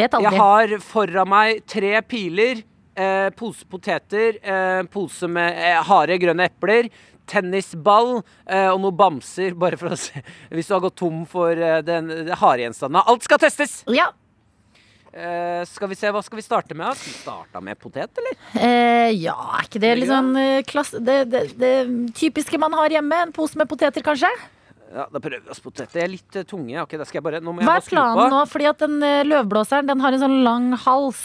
Vet 0.00 0.16
aldri. 0.18 0.32
Jeg 0.32 0.42
har 0.42 0.74
foran 0.84 1.30
meg 1.30 1.60
tre 1.70 1.92
piler, 2.08 2.64
eh, 2.98 3.28
pose 3.38 3.68
poteter, 3.70 4.40
eh, 4.42 4.82
pose 4.90 5.30
med 5.30 5.54
eh, 5.54 5.78
harde 5.88 6.18
grønne 6.20 6.48
epler, 6.50 6.90
tennisball 7.28 8.18
eh, 8.18 8.70
og 8.72 8.80
noen 8.82 8.96
bamser, 8.98 9.54
bare 9.58 9.78
for 9.78 9.92
å 9.92 10.00
se 10.00 10.22
Hvis 10.54 10.70
du 10.70 10.74
har 10.74 10.82
gått 10.88 10.98
tom 10.98 11.22
for 11.30 11.52
eh, 11.52 11.82
den, 11.86 12.10
harde 12.40 12.66
gjenstandene. 12.66 13.04
Alt 13.06 13.28
skal 13.28 13.40
testes! 13.46 13.82
Ja. 13.94 14.10
Eh, 15.08 15.62
skal 15.70 15.88
vi 15.88 15.96
se, 15.96 16.10
Hva 16.12 16.24
skal 16.26 16.42
vi 16.42 16.44
starte 16.44 16.74
med? 16.76 16.90
Skal 16.98 17.14
vi 17.14 17.22
starte 17.22 17.64
med 17.64 17.78
potet, 17.80 18.18
eller? 18.18 18.36
Eh, 18.58 19.14
ja, 19.22 19.38
er 19.60 19.70
ikke 19.70 19.86
det 19.86 19.94
litt 20.02 20.10
sånn 20.10 20.34
klasse... 20.68 21.00
Det, 21.00 21.22
det, 21.30 21.48
det 21.60 21.74
typiske 22.18 22.60
man 22.60 22.74
har 22.82 22.98
hjemme? 22.98 23.24
En 23.28 23.36
pose 23.36 23.60
med 23.60 23.70
poteter, 23.70 24.04
kanskje? 24.04 24.32
Ja, 24.88 25.04
Da 25.12 25.20
prøver 25.20 25.42
vi 25.44 25.50
oss 25.52 25.60
på 25.60 25.72
dette. 25.74 25.92
Jeg 25.98 26.04
er 26.06 26.12
litt 26.14 26.36
eh, 26.40 26.46
tunge. 26.48 26.78
Ok, 26.82 26.94
da 26.96 27.04
skal 27.04 27.18
jeg 27.20 27.24
bare, 27.26 27.40
nå 27.44 27.52
må 27.52 27.60
jeg 27.60 27.68
Hva 27.68 27.74
bare 27.74 27.82
er 27.82 27.86
skru 27.88 27.98
på. 27.98 28.06
planen 28.14 28.32
nå? 28.32 28.40
Fordi 28.54 28.68
at 28.70 28.78
den 28.86 28.96
eh, 29.04 29.20
løvblåseren 29.28 29.86
den 29.90 30.00
har 30.04 30.16
en 30.16 30.22
sånn 30.24 30.38
lang 30.46 30.70
hals. 30.86 31.22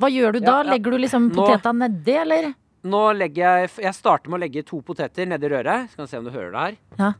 Hva 0.00 0.08
gjør 0.10 0.32
du 0.32 0.40
da? 0.40 0.46
Ja, 0.46 0.62
ja. 0.64 0.70
Legger 0.72 0.94
du 0.96 0.98
liksom 1.02 1.28
Nå- 1.30 1.36
poteta 1.42 1.72
nedi, 1.76 2.14
eller? 2.22 2.52
Nå 2.82 3.02
legger 3.14 3.60
jeg 3.60 3.70
Jeg 3.84 3.94
starter 3.94 4.32
med 4.32 4.40
å 4.40 4.42
legge 4.42 4.64
to 4.66 4.80
poteter 4.82 5.28
nedi 5.30 5.50
røret. 5.52 5.90
Skal 5.92 6.06
vi 6.06 6.10
se 6.10 6.18
om 6.18 6.24
du 6.26 6.32
hører 6.34 6.50
det 6.56 6.64
her. 6.64 7.14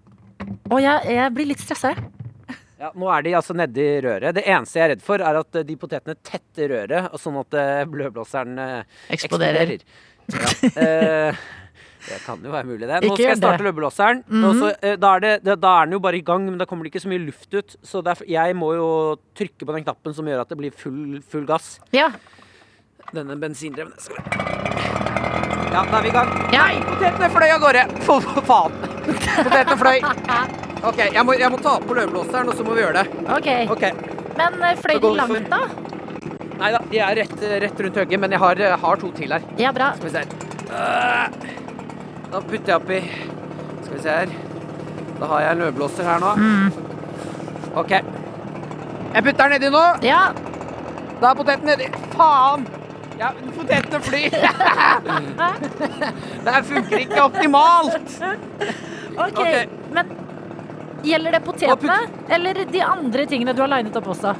Å, 0.72 0.80
jeg, 0.82 1.12
jeg 1.14 1.34
blir 1.36 1.46
litt 1.52 1.60
stressa. 1.62 1.92
jeg. 1.92 2.08
Ja, 2.82 2.88
Nå 2.98 3.06
er 3.14 3.22
de 3.22 3.34
altså 3.38 3.54
nedi 3.54 3.84
røret. 4.02 4.34
Det 4.34 4.42
eneste 4.48 4.80
jeg 4.80 4.84
er 4.88 4.90
redd 4.96 5.04
for, 5.06 5.22
er 5.22 5.38
at 5.38 5.54
eh, 5.60 5.62
de 5.68 5.76
potetene 5.78 6.16
tetter 6.26 6.72
røret, 6.72 7.12
og 7.14 7.20
sånn 7.22 7.36
at 7.44 7.54
eh, 7.54 7.84
blødblåseren 7.92 8.58
eh, 8.58 8.82
Eksploderer. 9.14 9.76
eksploderer. 9.76 10.00
Ja, 10.32 10.82
eh, 10.82 11.44
det 12.02 12.18
kan 12.24 12.40
jo 12.42 12.50
være 12.50 12.66
mulig, 12.66 12.86
det. 12.88 12.98
Nå 13.04 13.14
skal 13.14 13.28
jeg 13.28 13.38
starte 13.38 13.62
det. 13.62 13.72
Mm 13.72 14.44
-hmm. 14.44 14.58
så, 14.60 14.74
eh, 14.82 14.96
da, 14.96 15.14
er 15.16 15.20
det, 15.20 15.60
da, 15.60 15.68
er 15.80 15.84
den 15.84 15.92
jo 15.92 15.98
bare 15.98 16.16
i 16.16 16.20
gang, 16.20 16.44
men 16.44 16.58
da 16.58 16.64
kommer 16.64 16.84
det 16.84 16.94
ikke 16.94 17.02
så 17.02 17.08
mye 17.08 17.26
luft 17.26 17.54
ut. 17.54 17.76
Så 17.82 18.02
derfor, 18.02 18.24
jeg 18.28 18.56
må 18.56 18.74
jo 18.74 19.16
trykke 19.34 19.66
på 19.66 19.72
den 19.72 19.84
knappen 19.84 20.14
som 20.14 20.26
gjør 20.26 20.40
at 20.40 20.48
det 20.48 20.58
blir 20.58 20.72
full, 20.72 21.22
full 21.22 21.46
gass. 21.46 21.80
Ja. 21.92 22.10
Denne 23.14 23.36
bensindrevne 23.36 23.94
Ja, 25.72 25.84
da 25.84 25.98
er 25.98 26.02
vi 26.02 26.08
i 26.08 26.12
gang. 26.12 26.28
Ja. 26.52 26.66
Nei, 26.66 26.80
potetene 26.84 27.30
fløy 27.30 27.48
av 27.48 27.60
gårde! 27.60 28.02
For, 28.02 28.20
for 28.20 28.42
faen. 28.42 28.72
Potetene 29.44 29.76
fløy. 29.76 29.98
OK, 30.88 30.98
jeg 31.14 31.24
må, 31.24 31.32
jeg 31.38 31.50
må 31.50 31.58
ta 31.62 31.78
på 31.78 31.94
løvblåseren, 31.94 32.48
og 32.48 32.54
så 32.56 32.64
må 32.64 32.74
vi 32.74 32.82
gjøre 32.82 33.02
det. 33.02 33.06
Ok. 33.30 33.48
Okay. 33.76 33.92
Men 34.36 34.62
eh, 34.62 34.76
fløy 34.76 34.98
de 34.98 35.14
langt, 35.16 35.50
da? 35.50 35.68
Nei 36.58 36.72
da, 36.72 36.82
de 36.90 36.98
er 36.98 37.16
rett, 37.16 37.40
rett 37.64 37.80
rundt 37.80 37.96
høyet, 37.96 38.20
men 38.20 38.34
jeg 38.34 38.42
har, 38.42 38.62
har 38.84 38.96
to 39.00 39.10
til 39.16 39.32
her. 39.32 39.42
Ja, 39.58 39.72
bra. 39.72 39.94
Skal 39.96 40.10
vi 40.10 40.14
se 40.18 40.24
her. 40.24 41.61
Da 42.32 42.40
putter 42.40 42.72
jeg 42.72 42.76
oppi 42.80 42.98
Skal 43.84 43.96
vi 43.96 44.00
se 44.02 44.10
her. 44.16 44.28
Da 45.20 45.24
har 45.30 45.38
jeg 45.44 45.50
en 45.56 45.60
løvblåser 45.66 46.04
her 46.08 46.18
nå. 46.22 46.30
OK. 47.78 47.92
Jeg 49.12 49.20
putter 49.26 49.42
den 49.42 49.52
nedi 49.56 49.68
nå. 49.74 49.82
Ja. 50.06 50.22
Da 51.20 51.24
er 51.30 51.36
poteten 51.38 51.66
nedi. 51.68 51.86
Faen! 52.16 52.60
Ja, 53.20 53.28
potetene 53.54 53.98
flyr. 54.02 54.32
Det 56.42 56.50
her 56.56 56.64
funker 56.66 56.96
ikke 57.04 57.20
optimalt. 57.22 58.10
Ok, 59.12 59.38
Ok. 59.38 59.54
men 59.94 60.04
gjelder 61.06 61.30
det 61.36 61.42
potetene? 61.46 61.98
Eller 62.32 62.52
de 62.72 62.80
andre 62.82 63.22
tingene 63.30 63.52
du 63.54 63.60
har 63.62 63.70
linet 63.76 63.96
opp 64.00 64.08
også? 64.16 64.32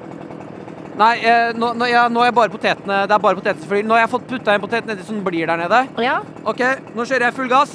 Nei, 0.99 1.13
eh, 1.25 1.53
nå, 1.57 1.73
nå, 1.79 1.87
ja, 1.89 2.03
nå 2.13 2.21
er 2.27 2.35
bare 2.37 2.53
potetene 2.53 2.99
Det 3.09 3.15
er 3.17 3.23
bare 3.25 3.39
potetene 3.39 3.63
som 3.63 3.71
flyr. 3.71 3.85
Nå 3.89 3.95
har 3.97 4.03
jeg 4.05 4.11
fått 4.13 4.27
putta 4.29 4.55
en 4.55 4.61
potet 4.61 4.87
nedi 4.91 5.07
så 5.07 5.15
den 5.17 5.23
blir 5.25 5.49
der 5.49 5.63
nede. 5.65 5.81
Ja. 6.05 6.19
OK, 6.45 6.61
nå 6.93 7.07
kjører 7.09 7.29
jeg 7.31 7.37
full 7.39 7.49
gass. 7.53 7.73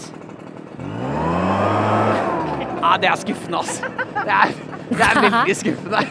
Nei, 2.77 2.95
det 3.03 3.09
er 3.09 3.19
skuffende, 3.19 3.57
altså. 3.63 3.89
Det 4.15 4.33
er, 4.37 4.51
det 4.91 5.05
er 5.07 5.21
veldig 5.25 5.55
skuffende. 5.59 6.03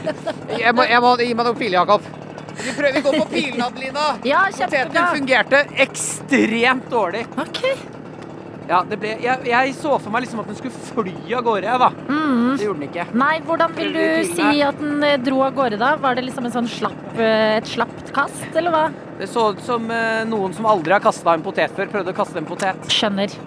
Jeg 0.61 0.75
må, 0.77 0.85
jeg 0.91 1.03
må 1.05 1.13
gi 1.23 1.33
meg 1.39 1.47
noen 1.49 1.59
piler, 1.61 1.79
Jakob. 1.79 2.09
Vi 2.57 2.73
prøver 2.77 2.99
å 2.99 3.05
gå 3.05 3.13
på 3.21 3.27
pilene, 3.31 3.67
Adelina. 3.71 4.07
Ja, 4.27 4.43
Poteten 4.51 4.73
kjempebra. 4.73 5.07
fungerte 5.15 5.63
ekstremt 5.87 6.91
dårlig. 6.93 7.23
Ok. 7.39 7.63
Ja, 8.67 8.81
det 8.83 8.97
ble, 8.99 9.13
jeg, 9.23 9.47
jeg 9.47 9.75
så 9.79 9.93
for 10.03 10.11
meg 10.11 10.25
liksom 10.25 10.41
at 10.43 10.49
den 10.51 10.57
skulle 10.59 10.75
fly 10.89 11.35
av 11.39 11.45
gårde. 11.47 11.75
da. 11.83 11.91
Mm. 12.09 12.57
Det 12.59 12.67
gjorde 12.67 12.81
den 12.81 12.89
ikke. 12.89 13.05
Nei, 13.23 13.35
hvordan 13.47 13.75
vil 13.77 13.93
du 13.95 14.33
si 14.33 14.49
at 14.67 14.81
den 14.81 15.05
eh, 15.07 15.19
dro 15.23 15.43
av 15.47 15.55
gårde, 15.55 15.79
da? 15.79 15.93
Var 16.03 16.19
det 16.19 16.25
liksom 16.27 16.49
en 16.49 16.55
sånn 16.57 16.71
slapp, 16.71 17.05
eh, 17.15 17.59
et 17.61 17.71
slapt 17.71 18.11
kast, 18.17 18.49
eller 18.59 18.75
hva? 18.75 18.87
Det 19.21 19.29
så 19.31 19.53
ut 19.55 19.63
som 19.65 19.87
eh, 19.95 20.25
noen 20.29 20.57
som 20.57 20.67
aldri 20.69 20.97
har 20.97 21.05
kasta 21.05 21.37
en 21.37 21.47
potet 21.47 21.73
før, 21.79 21.93
prøvde 21.95 22.11
å 22.15 22.19
kaste 22.19 22.43
en 22.43 22.49
potet. 22.49 22.91
Skjønner. 22.91 23.39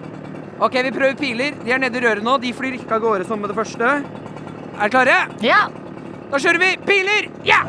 Ok, 0.60 0.80
vi 0.88 0.92
prøver 0.92 1.20
piler. 1.20 1.54
De 1.64 1.72
er 1.72 1.80
nede 1.80 2.00
i 2.00 2.04
røret 2.04 2.24
nå. 2.24 2.38
De 2.40 2.52
flyr 2.56 2.80
ikke 2.80 2.96
av 2.96 3.04
gårde 3.04 3.28
som 3.28 3.40
med 3.40 3.52
det 3.52 3.56
første. 3.60 3.92
Er 4.00 4.80
dere 4.80 4.90
klare? 4.92 5.18
Ja. 5.44 5.66
Da 6.30 6.38
kjører 6.40 6.60
vi! 6.62 6.74
Piler! 6.86 7.28
Ja! 7.48 7.64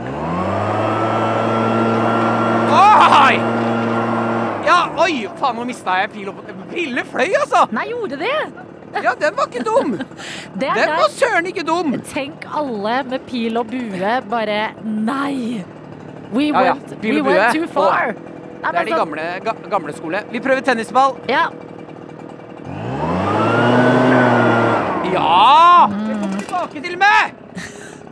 Oi! 2.72 3.61
Ja, 4.66 4.78
oi! 5.02 5.28
Faen, 5.40 5.56
nå 5.58 5.66
mista 5.70 5.96
jeg 6.02 6.12
pil 6.14 6.30
opp 6.32 6.42
Pille 6.72 7.04
fløy, 7.10 7.30
altså! 7.42 7.66
Nei, 7.76 7.88
gjorde 7.92 8.20
det? 8.22 8.36
Ja, 9.02 9.14
den 9.20 9.38
var 9.38 9.48
ikke 9.48 9.64
dum! 9.66 9.94
den 10.62 10.66
der... 10.78 10.96
Var 11.00 11.14
søren 11.16 11.48
ikke 11.50 11.64
dum! 11.68 11.96
Tenk 12.12 12.46
alle 12.48 12.98
med 13.10 13.26
pil 13.30 13.58
og 13.62 13.72
bue 13.72 14.16
bare 14.32 14.60
Nei! 14.84 15.64
We 16.32 16.48
Ja, 16.52 16.62
ja, 16.64 16.76
went, 16.78 16.94
pil 17.02 17.18
we 17.20 17.26
went 17.28 17.56
too 17.56 17.68
far. 17.68 18.14
Nei, 18.62 18.72
Det 18.72 18.80
er 18.84 18.88
de 18.88 19.00
gamle, 19.02 19.24
ga, 19.44 19.54
gamle 19.74 19.94
skole. 19.98 20.22
Vi 20.32 20.40
prøver 20.40 20.62
tennisball. 20.64 21.18
Ja. 21.28 21.48
Ja! 25.12 25.90
Det 25.92 26.16
kommer 26.22 26.40
tilbake 26.46 26.84
til 26.86 26.98
meg! 27.02 27.34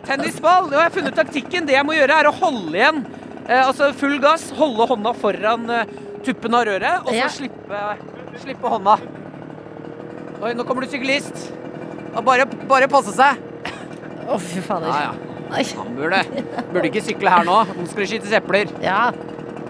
Tennisball. 0.09 0.67
Nå 0.71 0.75
har 0.79 0.87
jeg 0.89 0.95
funnet 0.97 1.15
taktikken. 1.19 1.67
Det 1.69 1.75
jeg 1.77 1.85
må 1.87 1.95
gjøre, 1.95 2.17
er 2.23 2.29
å 2.31 2.35
holde 2.41 2.75
igjen. 2.75 3.01
Eh, 3.45 3.61
altså 3.61 3.91
full 3.97 4.17
gass, 4.23 4.49
holde 4.57 4.87
hånda 4.89 5.13
foran, 5.17 5.69
eh, 5.73 5.93
tuppen 6.25 6.53
av 6.55 6.65
røret, 6.67 6.99
og 7.05 7.09
så 7.11 7.15
Ja. 7.15 7.27
slippe, 7.27 7.81
slippe 8.43 8.69
hånda. 8.73 8.97
Oi, 10.41 10.53
nå 10.55 10.63
kommer 10.67 10.81
du 10.85 10.87
syklist. 10.91 11.51
Bare, 12.23 12.45
bare 12.67 12.87
passe 12.91 13.13
seg. 13.15 13.37
Å, 14.29 14.37
fy 14.39 14.61
fader. 14.61 14.87
Ja, 14.87 15.11
ja. 15.11 15.63
Han 15.79 15.95
burde, 15.97 16.19
burde 16.71 16.85
ikke 16.91 17.01
sykle 17.03 17.29
her 17.33 17.43
nå. 17.47 17.63
Nå 17.75 17.87
skal 17.89 18.03
det 18.05 18.09
skytes 18.11 18.31
epler. 18.37 18.69
Ja. 18.83 19.11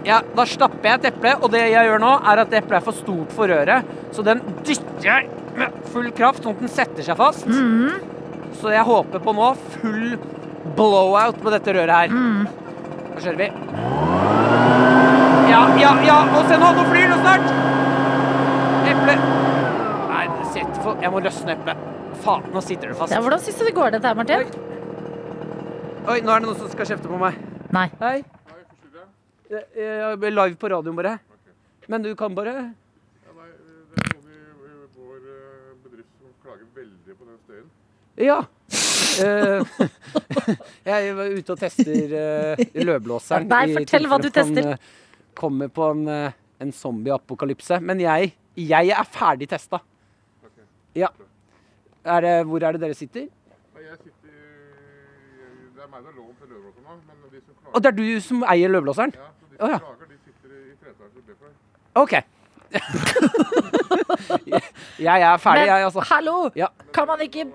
Ja, 0.06 0.22
da 0.36 0.44
stapper 0.48 0.84
jeg 0.90 1.00
et 1.00 1.08
eple, 1.14 1.34
og 1.44 1.52
det 1.52 1.62
jeg 1.72 1.88
gjør 1.88 2.00
nå, 2.04 2.12
er 2.32 2.42
at 2.44 2.54
eplet 2.56 2.78
er 2.80 2.84
for 2.86 2.96
stort 2.96 3.32
for 3.36 3.48
røret. 3.52 3.84
Så 4.16 4.24
den 4.24 4.40
dytter 4.64 5.04
jeg 5.04 5.30
med 5.60 5.72
full 5.92 6.12
kraft, 6.16 6.44
sånn 6.44 6.56
at 6.56 6.60
den 6.64 6.72
setter 6.72 7.04
seg 7.04 7.18
fast. 7.20 7.48
Mhm. 7.48 8.00
Så 8.60 8.72
jeg 8.74 8.84
håper 8.84 9.20
på 9.24 9.34
nå 9.36 9.56
full 9.80 10.18
blowout 10.76 11.40
på 11.42 11.52
dette 11.52 11.74
røret 11.76 11.96
her. 11.96 12.08
Mm. 12.10 12.48
Da 13.16 13.22
kjører 13.24 13.38
vi. 13.38 14.09
Ja, 15.50 15.62
ja, 15.82 15.92
ja! 16.06 16.18
Og 16.38 16.46
se 16.50 16.58
nå, 16.62 16.68
nå 16.78 16.84
flyr 16.92 17.08
det 17.10 17.20
snart! 17.24 17.48
Eple 18.90 19.16
Nei, 20.10 20.26
sett 20.54 20.76
for 20.84 21.00
Jeg 21.02 21.12
må 21.14 21.22
løsne 21.26 21.56
eplet. 21.56 21.80
Faen, 22.24 22.44
nå 22.54 22.62
sitter 22.66 22.92
det 22.92 22.98
fast. 23.00 23.14
ja. 23.16 23.22
Hvordan 23.24 23.42
syns 23.42 23.58
du 23.58 23.64
det 23.66 23.74
går, 23.78 23.94
dette 23.96 24.10
her, 24.12 24.18
Martin? 24.20 24.44
Oi, 26.10 26.20
nå 26.26 26.34
er 26.34 26.42
det 26.42 26.46
noen 26.48 26.58
som 26.60 26.70
skal 26.72 26.90
kjefte 26.90 27.10
på 27.10 27.18
meg. 27.22 27.40
Nei. 27.76 27.88
Hei. 28.02 28.18
Jeg 29.50 29.64
jeg 29.74 30.14
er 30.14 30.34
live 30.36 30.56
på 30.62 30.70
radioen 30.70 30.98
bare. 31.00 31.16
Men 31.90 32.06
du 32.06 32.12
kan 32.18 32.36
bare 32.38 32.54
Ja. 32.54 32.62
nei, 33.34 33.50
det 33.50 34.06
er 34.06 34.14
noen 34.14 34.30
i 34.30 34.38
vår 35.00 35.20
bedrift 35.84 36.14
som 36.22 36.30
klager 36.44 36.68
veldig 36.78 37.14
på 37.18 37.24
den 37.26 37.38
støyen. 37.46 37.68
Ja. 38.22 38.40
jeg 40.92 41.16
var 41.18 41.26
ute 41.40 41.52
og 41.56 41.60
tester 41.60 42.14
uh, 42.14 42.66
løvblåseren. 42.86 43.50
Nei, 43.50 43.66
fortell 43.80 44.06
hva 44.12 44.18
du 44.22 44.30
tester. 44.30 44.74
Eh, 44.76 44.98
kommer 45.40 45.72
på 45.72 45.92
en, 45.94 46.06
en 46.60 46.72
zombie-apokalypse. 46.76 47.80
Men 47.82 48.04
jeg, 48.04 48.34
jeg 48.60 48.94
er 48.96 49.10
ferdig 49.10 49.50
testa. 49.52 49.80
Ja. 50.98 51.08
Er 52.04 52.26
det, 52.26 52.34
hvor 52.50 52.64
er 52.64 52.76
det 52.76 52.82
dere 52.82 52.98
sitter? 52.98 53.28
Og 57.74 57.84
det 57.84 57.92
er 57.92 57.96
du 57.96 58.06
som 58.24 58.44
eier 58.50 58.72
løvblåseren? 58.72 59.14
Å 59.60 59.70
ja. 59.70 59.80
OK. 62.00 62.14
jeg 65.00 65.22
er 65.26 65.38
ferdig, 65.42 65.62
Men 65.62 65.72
jeg, 65.72 65.86
altså. 65.88 66.04
hallo! 66.12 66.36
Ja. 66.58 66.68
Kan 66.94 67.08
man 67.10 67.22
ikke 67.26 67.48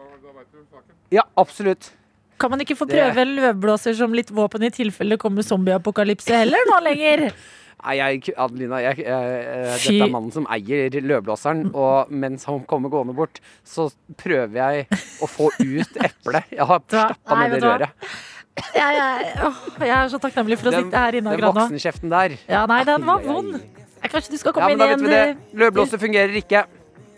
Ja, 1.12 1.22
absolutt. 1.38 1.92
Kan 2.40 2.50
man 2.50 2.60
ikke 2.64 2.76
få 2.76 2.86
prøve 2.90 3.24
løvblåser 3.28 3.94
som 3.94 4.14
litt 4.14 4.32
våpen 4.34 4.66
i 4.66 4.70
tilfelle 4.74 5.14
det 5.14 5.22
kommer 5.22 5.46
zombieapokalypse 5.46 6.34
heller 6.42 6.58
nå 6.70 6.80
lenger? 6.88 7.28
Nei, 7.84 7.94
jeg, 7.98 8.34
Adelina, 8.40 8.78
jeg, 8.80 9.02
jeg, 9.04 9.40
eh, 9.44 9.72
dette 9.74 10.06
er 10.06 10.12
mannen 10.12 10.32
som 10.32 10.46
eier 10.52 10.94
løvblåseren, 11.04 11.66
og 11.76 12.12
mens 12.14 12.46
han 12.48 12.62
kommer 12.70 12.92
gående 12.92 13.16
bort, 13.16 13.40
så 13.66 13.90
prøver 14.20 14.56
jeg 14.60 14.86
å 15.20 15.28
få 15.28 15.50
ut 15.58 15.98
eplet. 16.00 16.54
Jeg 16.54 16.68
har 16.70 16.80
stappa 16.86 17.36
nei, 17.40 17.48
ned 17.48 17.50
i 17.50 17.58
vet 17.58 17.64
du 17.64 17.68
hva? 17.68 17.74
røret. 17.74 18.14
Jeg, 18.54 19.32
åh, 19.42 19.62
jeg 19.82 19.94
er 19.96 20.10
så 20.12 20.20
takknemlig 20.22 20.60
for 20.60 20.70
å 20.70 20.74
Den, 20.76 20.86
sitte 20.86 21.00
her 21.02 21.18
inne 21.18 21.34
den 21.34 21.48
voksenkjeften 21.50 22.12
der. 22.12 22.36
Ja, 22.46 22.62
nei, 22.70 22.84
den 22.86 23.04
var 23.08 23.24
vond. 23.26 23.58
Kanskje 24.04 24.36
du 24.36 24.38
skal 24.38 24.54
Ja, 24.60 24.68
men 24.70 24.78
da 24.78 24.88
inn 24.92 25.06
i 25.08 25.14
en 25.16 25.38
Løvblåser 25.58 25.98
fungerer 25.98 26.36
ikke. 26.38 26.64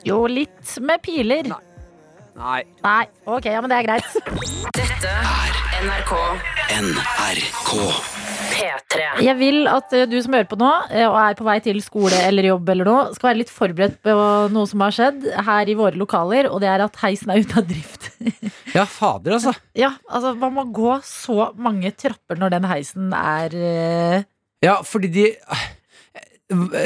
Jo, 0.07 0.23
litt 0.31 0.77
med 0.81 1.03
piler. 1.05 1.49
Nei. 1.51 1.63
Nei, 2.37 3.07
ok, 3.25 3.47
ja, 3.49 3.63
men 3.65 3.73
det 3.73 3.79
er 3.81 3.87
greit. 3.87 4.09
Dette 4.77 5.09
er 5.09 5.57
NRK 5.87 6.13
NRK. 6.77 7.71
P3. 8.57 9.07
Jeg 9.25 9.37
vil 9.39 9.69
at 9.71 9.93
eh, 9.97 10.05
du 10.09 10.17
som 10.25 10.37
hører 10.37 10.49
på 10.51 10.59
nå, 10.61 10.69
eh, 10.91 11.07
og 11.09 11.17
er 11.21 11.37
på 11.39 11.47
vei 11.47 11.57
til 11.65 11.79
skole 11.85 12.19
eller 12.27 12.51
jobb 12.51 12.69
eller 12.75 12.89
noe, 12.89 13.07
skal 13.17 13.31
være 13.31 13.41
litt 13.41 13.53
forberedt 13.53 13.97
på 14.05 14.17
noe 14.53 14.69
som 14.69 14.85
har 14.85 14.95
skjedd 14.97 15.25
her 15.49 15.73
i 15.73 15.77
våre 15.79 15.97
lokaler, 15.97 16.51
og 16.51 16.61
det 16.65 16.71
er 16.73 16.85
at 16.85 17.01
heisen 17.03 17.33
er 17.33 17.43
ute 17.45 17.61
av 17.63 17.69
drift. 17.71 18.11
Ja, 18.77 18.83
fader, 18.85 19.39
altså. 19.39 19.55
Ja, 19.79 19.95
altså 20.05 20.35
man 20.37 20.53
må 20.53 20.67
gå 20.77 20.99
så 21.07 21.47
mange 21.57 21.89
trapper 21.97 22.37
når 22.37 22.53
den 22.59 22.67
heisen 22.69 23.15
er 23.17 23.55
eh, 23.57 24.27
Ja, 24.67 24.75
fordi 24.85 25.09
de 25.15 25.29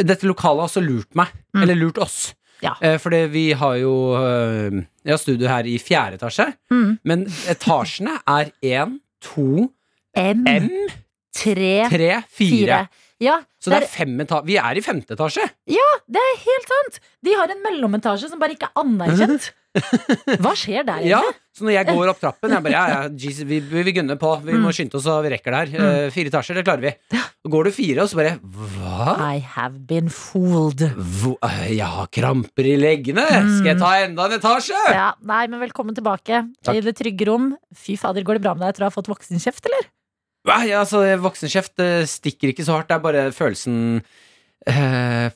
Dette 0.07 0.28
lokalet 0.28 0.62
har 0.62 0.68
også 0.68 0.82
lurt 0.84 1.11
meg. 1.18 1.32
Mm. 1.57 1.64
Eller 1.64 1.80
lurt 1.80 1.98
oss. 2.01 2.30
Ja. 2.62 2.74
Eh, 2.84 2.98
fordi 3.00 3.22
vi 3.32 3.44
har 3.56 3.76
jo 3.80 3.92
eh, 4.20 4.80
Jeg 5.04 5.12
har 5.14 5.20
studio 5.22 5.48
her 5.48 5.64
i 5.68 5.78
fjerde 5.80 6.18
etasje. 6.20 6.46
mm, 6.70 6.98
Men 7.04 7.26
etasjene 7.48 8.18
er 8.28 8.50
én, 8.62 8.98
to, 9.24 9.70
M, 10.16 10.44
M, 10.48 10.68
tre, 11.36 11.88
tre, 11.88 12.11
fire. 12.26 12.26
fire. 12.28 12.80
Ja, 13.20 13.38
Så 13.61 13.68
det 13.70 13.82
er. 13.84 14.42
Vi 14.48 14.56
er 14.56 14.78
i 14.78 14.80
femte 14.80 15.12
etasje. 15.12 15.44
Ja, 15.68 15.88
det 16.08 16.20
er 16.20 16.38
helt 16.40 16.70
sant! 16.72 17.00
De 17.22 17.34
har 17.36 17.50
en 17.52 17.61
mellometasje 17.62 18.30
som 18.30 18.40
bare 18.40 18.56
ikke 18.56 18.70
er 18.70 18.80
anerkjent. 18.80 19.50
Hva 20.42 20.50
skjer 20.58 20.82
der 20.88 21.04
Ja. 21.06 21.20
Så 21.54 21.62
når 21.66 21.74
jeg 21.76 21.86
går 21.90 22.08
opp 22.10 22.18
trappen 22.22 22.50
Jeg 22.54 22.62
bare, 22.64 22.72
ja, 22.74 22.82
ja, 22.90 23.00
geez, 23.10 23.40
vi, 23.46 23.58
vi, 23.62 23.82
vi 23.86 23.92
gunner 23.94 24.16
på. 24.18 24.30
Vi 24.42 24.54
Mm. 24.54 24.62
må 24.64 24.72
skynde 24.74 24.96
oss, 24.98 25.04
så 25.06 25.16
vi 25.22 25.30
rekker 25.34 25.54
det 25.54 25.60
her. 25.60 26.06
Uh, 26.06 26.10
fire 26.14 26.30
etasjer, 26.30 26.58
det 26.58 26.64
klarer 26.66 26.84
vi. 26.88 27.20
Går 27.50 27.68
du 27.68 27.70
fire, 27.74 28.02
og 28.04 28.10
så 28.10 28.18
bare 28.20 28.32
Hva? 28.42 29.14
I 29.34 29.38
have 29.56 29.78
been 29.90 30.08
fooled. 30.12 30.82
Hvor, 31.20 31.36
øh, 31.46 31.62
jeg 31.76 31.86
har 31.86 32.10
kramper 32.12 32.66
i 32.70 32.76
leggene! 32.80 33.24
Skal 33.58 33.70
jeg 33.72 33.78
ta 33.82 33.92
enda 34.04 34.26
en 34.30 34.36
etasje? 34.38 34.78
Ja, 34.94 35.10
nei, 35.26 35.42
men 35.50 35.62
velkommen 35.62 35.94
tilbake 35.98 36.42
Takk. 36.64 36.74
i 36.76 36.82
det 36.86 36.96
trygge 36.98 37.26
rom. 37.30 37.52
Fy 37.76 37.96
fader, 38.00 38.22
går 38.26 38.38
det 38.40 38.44
bra 38.46 38.54
med 38.58 38.66
deg 38.66 38.74
etter 38.74 38.86
å 38.86 38.90
ha 38.90 38.94
fått 38.94 39.10
voksenkjeft, 39.10 39.66
eller? 39.70 39.88
Nei, 40.50 40.70
altså, 40.72 41.02
voksenkjeft 41.20 41.82
eh, 41.84 42.06
stikker 42.08 42.54
ikke 42.54 42.64
så 42.64 42.78
hardt. 42.78 42.88
Det 42.90 42.96
er 42.96 43.04
bare 43.04 43.26
følelsen 43.36 43.76
eh, 44.66 45.30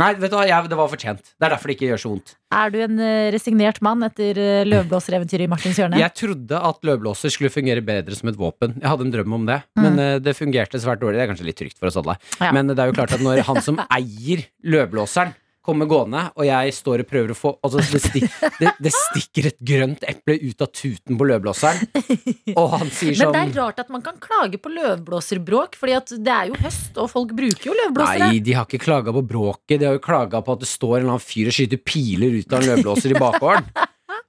Nei, 0.00 0.10
vet 0.16 0.32
du 0.32 0.36
hva, 0.38 0.46
jeg, 0.48 0.68
det 0.72 0.78
var 0.78 0.88
fortjent. 0.90 1.20
Det 1.36 1.46
er 1.46 1.52
derfor 1.54 1.70
det 1.70 1.76
ikke 1.76 1.90
gjør 1.90 2.00
så 2.02 2.12
vondt. 2.14 2.32
Er 2.56 2.72
du 2.72 2.78
en 2.82 2.98
eh, 3.04 3.28
resignert 3.34 3.78
mann 3.84 4.02
etter 4.06 4.38
uh, 4.40 4.62
løvblåsereventyret 4.66 5.44
i 5.46 5.50
Martins 5.52 5.78
hjørne? 5.78 6.00
Jeg 6.00 6.14
trodde 6.18 6.60
at 6.70 6.80
løvblåser 6.88 7.30
skulle 7.34 7.52
fungere 7.54 7.84
bedre 7.86 8.16
som 8.18 8.32
et 8.32 8.38
våpen. 8.40 8.74
Jeg 8.80 8.88
hadde 8.90 9.06
en 9.06 9.12
drøm 9.14 9.36
om 9.38 9.44
det, 9.50 9.60
Mm. 9.76 9.82
men 9.84 10.00
eh, 10.02 10.16
det 10.24 10.34
fungerte 10.36 10.80
svært 10.82 11.00
dårlig. 11.04 11.20
Det 11.20 11.22
er 11.26 11.30
kanskje 11.30 11.46
litt 11.46 11.60
trygt 11.60 11.78
for 11.78 11.86
oss 11.92 11.96
alle. 12.00 12.16
Ja. 12.40 12.50
Men 12.56 12.72
det 12.72 12.78
er 12.82 12.90
jo 12.90 12.96
klart 12.96 13.12
at 13.14 13.22
når 13.22 13.44
han 13.46 13.60
som 13.62 13.78
eier 13.86 14.42
løvblåseren 14.66 15.36
kommer 15.64 15.88
gående, 15.90 16.22
og 16.36 16.46
jeg 16.46 16.72
står 16.74 17.02
og 17.04 17.08
prøver 17.10 17.32
å 17.34 17.36
få 17.36 17.50
Altså, 17.60 17.82
det, 17.92 18.00
stik, 18.02 18.24
det, 18.60 18.72
det 18.80 18.92
stikker 18.94 19.48
et 19.50 19.58
grønt 19.70 20.06
eple 20.08 20.36
ut 20.40 20.64
av 20.64 20.70
tuten 20.72 21.18
på 21.20 21.26
løvblåseren, 21.28 21.82
og 22.56 22.76
han 22.78 22.88
sier 22.88 23.18
sånn 23.18 23.20
Men 23.20 23.20
sånn 23.20 23.36
det 23.36 23.42
er 23.42 23.54
rart 23.58 23.82
at 23.84 23.92
man 23.92 24.04
kan 24.04 24.16
klage 24.22 24.60
på 24.62 24.72
løvblåserbråk, 24.72 25.76
Fordi 25.80 25.96
at 25.98 26.14
det 26.16 26.34
er 26.34 26.50
jo 26.52 26.58
høst, 26.62 26.96
og 26.96 27.10
folk 27.12 27.34
bruker 27.36 27.70
jo 27.70 27.76
løvblåsere. 27.76 28.30
Nei, 28.32 28.42
de 28.44 28.56
har 28.56 28.68
ikke 28.68 28.82
klaga 28.82 29.14
på 29.14 29.24
bråket. 29.34 29.76
De 29.80 29.88
har 29.88 29.98
jo 29.98 30.04
klaga 30.04 30.40
på 30.44 30.56
at 30.56 30.64
det 30.64 30.70
står 30.70 30.96
en 30.96 31.02
eller 31.02 31.16
annen 31.16 31.28
fyr 31.28 31.50
og 31.50 31.56
skyter 31.56 31.82
piler 31.84 32.40
ut 32.40 32.52
av 32.52 32.62
en 32.62 32.70
løvblåser 32.72 33.14
i 33.14 33.20
bakgården. 33.20 33.72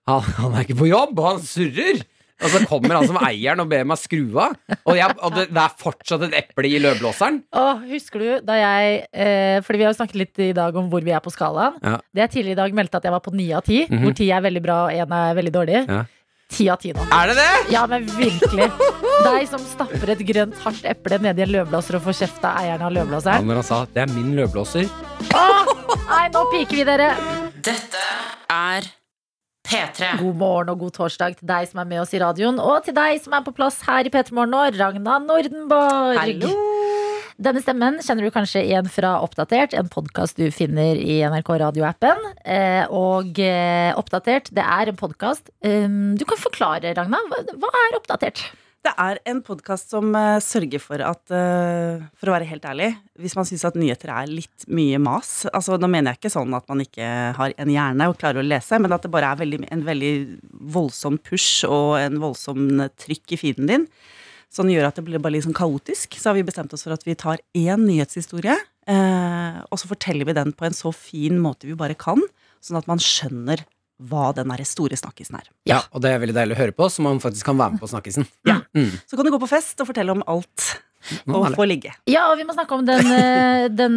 Han, 0.09 0.25
han 0.37 0.55
er 0.57 0.65
ikke 0.65 0.79
på 0.79 0.89
jobb, 0.89 1.19
han 1.23 1.39
surrer. 1.45 2.01
Og 2.41 2.49
så 2.49 2.61
kommer 2.67 2.95
han 2.97 3.07
som 3.07 3.17
eieren 3.21 3.59
og 3.63 3.69
ber 3.69 3.83
meg 3.85 3.97
skru 4.01 4.23
av. 4.41 4.55
Og, 4.85 4.95
jeg, 4.97 5.15
og 5.21 5.35
det, 5.35 5.47
det 5.53 5.61
er 5.61 5.75
fortsatt 5.77 6.23
et 6.27 6.33
eple 6.41 6.67
i 6.71 6.79
løvblåseren. 6.81 7.41
Åh, 7.53 7.83
husker 7.91 8.19
du 8.19 8.29
da 8.47 8.55
jeg 8.57 9.03
eh, 9.13 9.59
Fordi 9.61 9.77
vi 9.77 9.85
har 9.85 9.93
jo 9.93 9.99
snakket 9.99 10.15
litt 10.23 10.39
i 10.39 10.53
dag 10.57 10.75
om 10.75 10.89
hvor 10.89 11.01
vi 11.05 11.11
er 11.13 11.21
på 11.21 11.31
skalaen. 11.33 11.77
Ja. 11.83 11.97
Det 12.13 12.25
jeg 12.25 12.31
tidligere 12.37 12.57
i 12.57 12.61
dag 12.63 12.73
meldte 12.81 12.97
at 12.97 13.03
jeg 13.05 13.13
var 13.13 13.21
på 13.25 13.33
ni 13.35 13.51
av 13.53 13.61
ti, 13.67 13.85
Mhm. 13.89 14.01
hvor 14.03 14.15
ti 14.17 14.31
er 14.31 14.41
veldig 14.41 14.61
bra 14.65 14.79
og 14.87 14.91
én 14.91 15.13
er 15.21 15.35
veldig 15.37 15.53
dårlig. 15.53 15.85
Ja. 15.87 16.03
Ti 16.51 16.65
av 16.67 16.79
ti 16.81 16.91
nå. 16.91 16.99
Er 17.15 17.27
det 17.31 17.35
det? 17.37 17.71
Ja, 17.71 17.85
men 17.87 18.03
virkelig. 18.11 18.65
Deg 19.23 19.47
som 19.47 19.61
stapper 19.63 20.09
et 20.11 20.19
grønt, 20.27 20.57
hardt 20.65 20.83
eple 20.83 21.19
nedi 21.23 21.45
en 21.45 21.53
løvblåser 21.53 21.95
og 21.95 22.01
får 22.09 22.17
kjeft 22.25 22.43
av 22.43 22.57
eieren 22.59 22.81
av 22.83 22.91
Ja, 22.91 22.95
løvblåseren. 22.99 23.45
når 23.47 23.61
han 23.61 23.63
sa 23.63 23.85
'det 23.85 24.01
er 24.03 24.13
min 24.13 24.33
løvblåser'. 24.35 24.89
Åh, 25.31 25.65
nei, 26.09 26.27
nå 26.33 26.41
piker 26.51 26.75
vi 26.75 26.83
dere! 26.83 27.15
Dette 27.63 28.03
er 28.49 28.81
P3. 29.67 30.17
God 30.19 30.39
morgen 30.39 30.71
og 30.73 30.81
god 30.85 30.95
torsdag 30.97 31.37
til 31.39 31.47
deg 31.49 31.69
som 31.69 31.81
er 31.83 31.89
med 31.89 32.01
oss 32.03 32.13
i 32.15 32.21
radioen, 32.21 32.59
og 32.59 32.85
til 32.85 32.95
deg 32.97 33.21
som 33.23 33.35
er 33.37 33.45
på 33.45 33.53
plass 33.55 33.81
her 33.87 34.07
i 34.07 34.11
P3 34.13 34.35
Morgen 34.35 34.55
nå, 34.55 34.63
Ragna 34.77 35.19
Nordenborg. 35.23 36.19
Hallo. 36.19 36.55
Denne 37.41 37.61
stemmen 37.63 37.97
kjenner 38.05 38.27
du 38.27 38.33
kanskje 38.33 38.61
igjen 38.67 38.89
fra 38.91 39.15
Oppdatert, 39.25 39.73
en 39.73 39.89
podkast 39.89 40.37
du 40.37 40.51
finner 40.53 40.99
i 40.99 41.21
NRK 41.25 41.55
radioappen. 41.63 42.27
Eh, 42.45 42.83
og 42.93 43.39
eh, 43.41 43.89
Oppdatert, 43.97 44.51
det 44.53 44.65
er 44.65 44.91
en 44.91 44.99
podkast. 44.99 45.49
Um, 45.65 46.13
du 46.19 46.25
kan 46.29 46.41
forklare, 46.41 46.93
Ragna. 46.97 47.21
Hva 47.31 47.71
er 47.87 47.97
Oppdatert? 47.97 48.43
Det 48.81 48.91
er 48.97 49.19
en 49.29 49.43
podkast 49.45 49.91
som 49.93 50.07
uh, 50.17 50.39
sørger 50.41 50.81
for 50.81 51.01
at, 51.05 51.21
uh, 51.29 52.01
for 52.17 52.31
å 52.31 52.33
være 52.33 52.47
helt 52.49 52.63
ærlig, 52.65 52.87
hvis 53.21 53.35
man 53.37 53.45
syns 53.45 53.65
at 53.69 53.75
nyheter 53.77 54.09
er 54.09 54.29
litt 54.31 54.65
mye 54.73 54.97
mas 55.01 55.43
altså 55.51 55.77
Nå 55.77 55.89
mener 55.91 56.15
jeg 56.15 56.21
ikke 56.21 56.31
sånn 56.33 56.55
at 56.57 56.65
man 56.71 56.81
ikke 56.81 57.09
har 57.37 57.53
en 57.61 57.69
hjerne 57.69 58.07
og 58.09 58.17
klarer 58.17 58.41
å 58.41 58.45
lese, 58.47 58.79
men 58.81 58.95
at 58.95 59.05
det 59.05 59.11
bare 59.13 59.29
er 59.29 59.41
veldig, 59.43 59.59
en 59.69 59.83
veldig 59.85 60.13
voldsom 60.73 61.19
push 61.21 61.67
og 61.69 61.99
en 61.99 62.17
voldsom 62.23 62.81
trykk 63.03 63.35
i 63.35 63.39
feeden 63.43 63.69
din. 63.69 63.85
Som 64.51 64.71
gjør 64.71 64.89
at 64.89 64.97
det 64.97 65.05
blir 65.07 65.21
bare 65.21 65.37
litt 65.37 65.45
sånn 65.45 65.55
kaotisk. 65.55 66.17
Så 66.19 66.31
har 66.31 66.35
vi 66.35 66.43
bestemt 66.43 66.73
oss 66.75 66.83
for 66.83 66.95
at 66.95 67.05
vi 67.07 67.15
tar 67.15 67.39
én 67.55 67.85
nyhetshistorie, 67.85 68.57
uh, 68.89 69.61
og 69.69 69.77
så 69.77 69.91
forteller 69.93 70.27
vi 70.27 70.35
den 70.41 70.55
på 70.57 70.65
en 70.67 70.75
så 70.75 70.89
fin 70.95 71.37
måte 71.39 71.69
vi 71.69 71.77
bare 71.77 71.95
kan, 71.95 72.19
sånn 72.65 72.81
at 72.81 72.89
man 72.89 72.99
skjønner 73.01 73.61
hva 74.09 74.31
den 74.35 74.53
store 74.65 74.97
snakkisen 74.97 75.37
er. 75.39 75.49
Ja, 75.69 75.81
Og 75.91 76.01
det 76.01 76.11
er 76.11 76.21
veldig 76.21 76.37
deilig 76.37 76.57
å 76.57 76.61
høre 76.61 76.75
på, 76.75 76.87
så 76.89 77.03
man 77.05 77.21
faktisk 77.23 77.45
kan 77.45 77.59
være 77.59 77.75
med 77.75 77.83
på 77.83 77.91
snakkisen. 77.91 78.27
Ja. 78.47 78.61
Mm. 78.75 78.93
Så 79.05 79.17
kan 79.17 79.27
du 79.27 79.31
gå 79.33 79.39
på 79.41 79.49
fest 79.51 79.81
og 79.83 79.89
fortelle 79.89 80.15
om 80.15 80.23
alt 80.31 80.81
og 81.27 81.47
få 81.55 81.65
ligge. 81.69 81.93
Ja, 82.09 82.27
og 82.31 82.37
vi 82.39 82.45
må 82.47 82.55
snakke 82.55 82.77
om 82.77 82.85
den, 82.87 83.07
eh, 83.15 83.65
den 83.71 83.95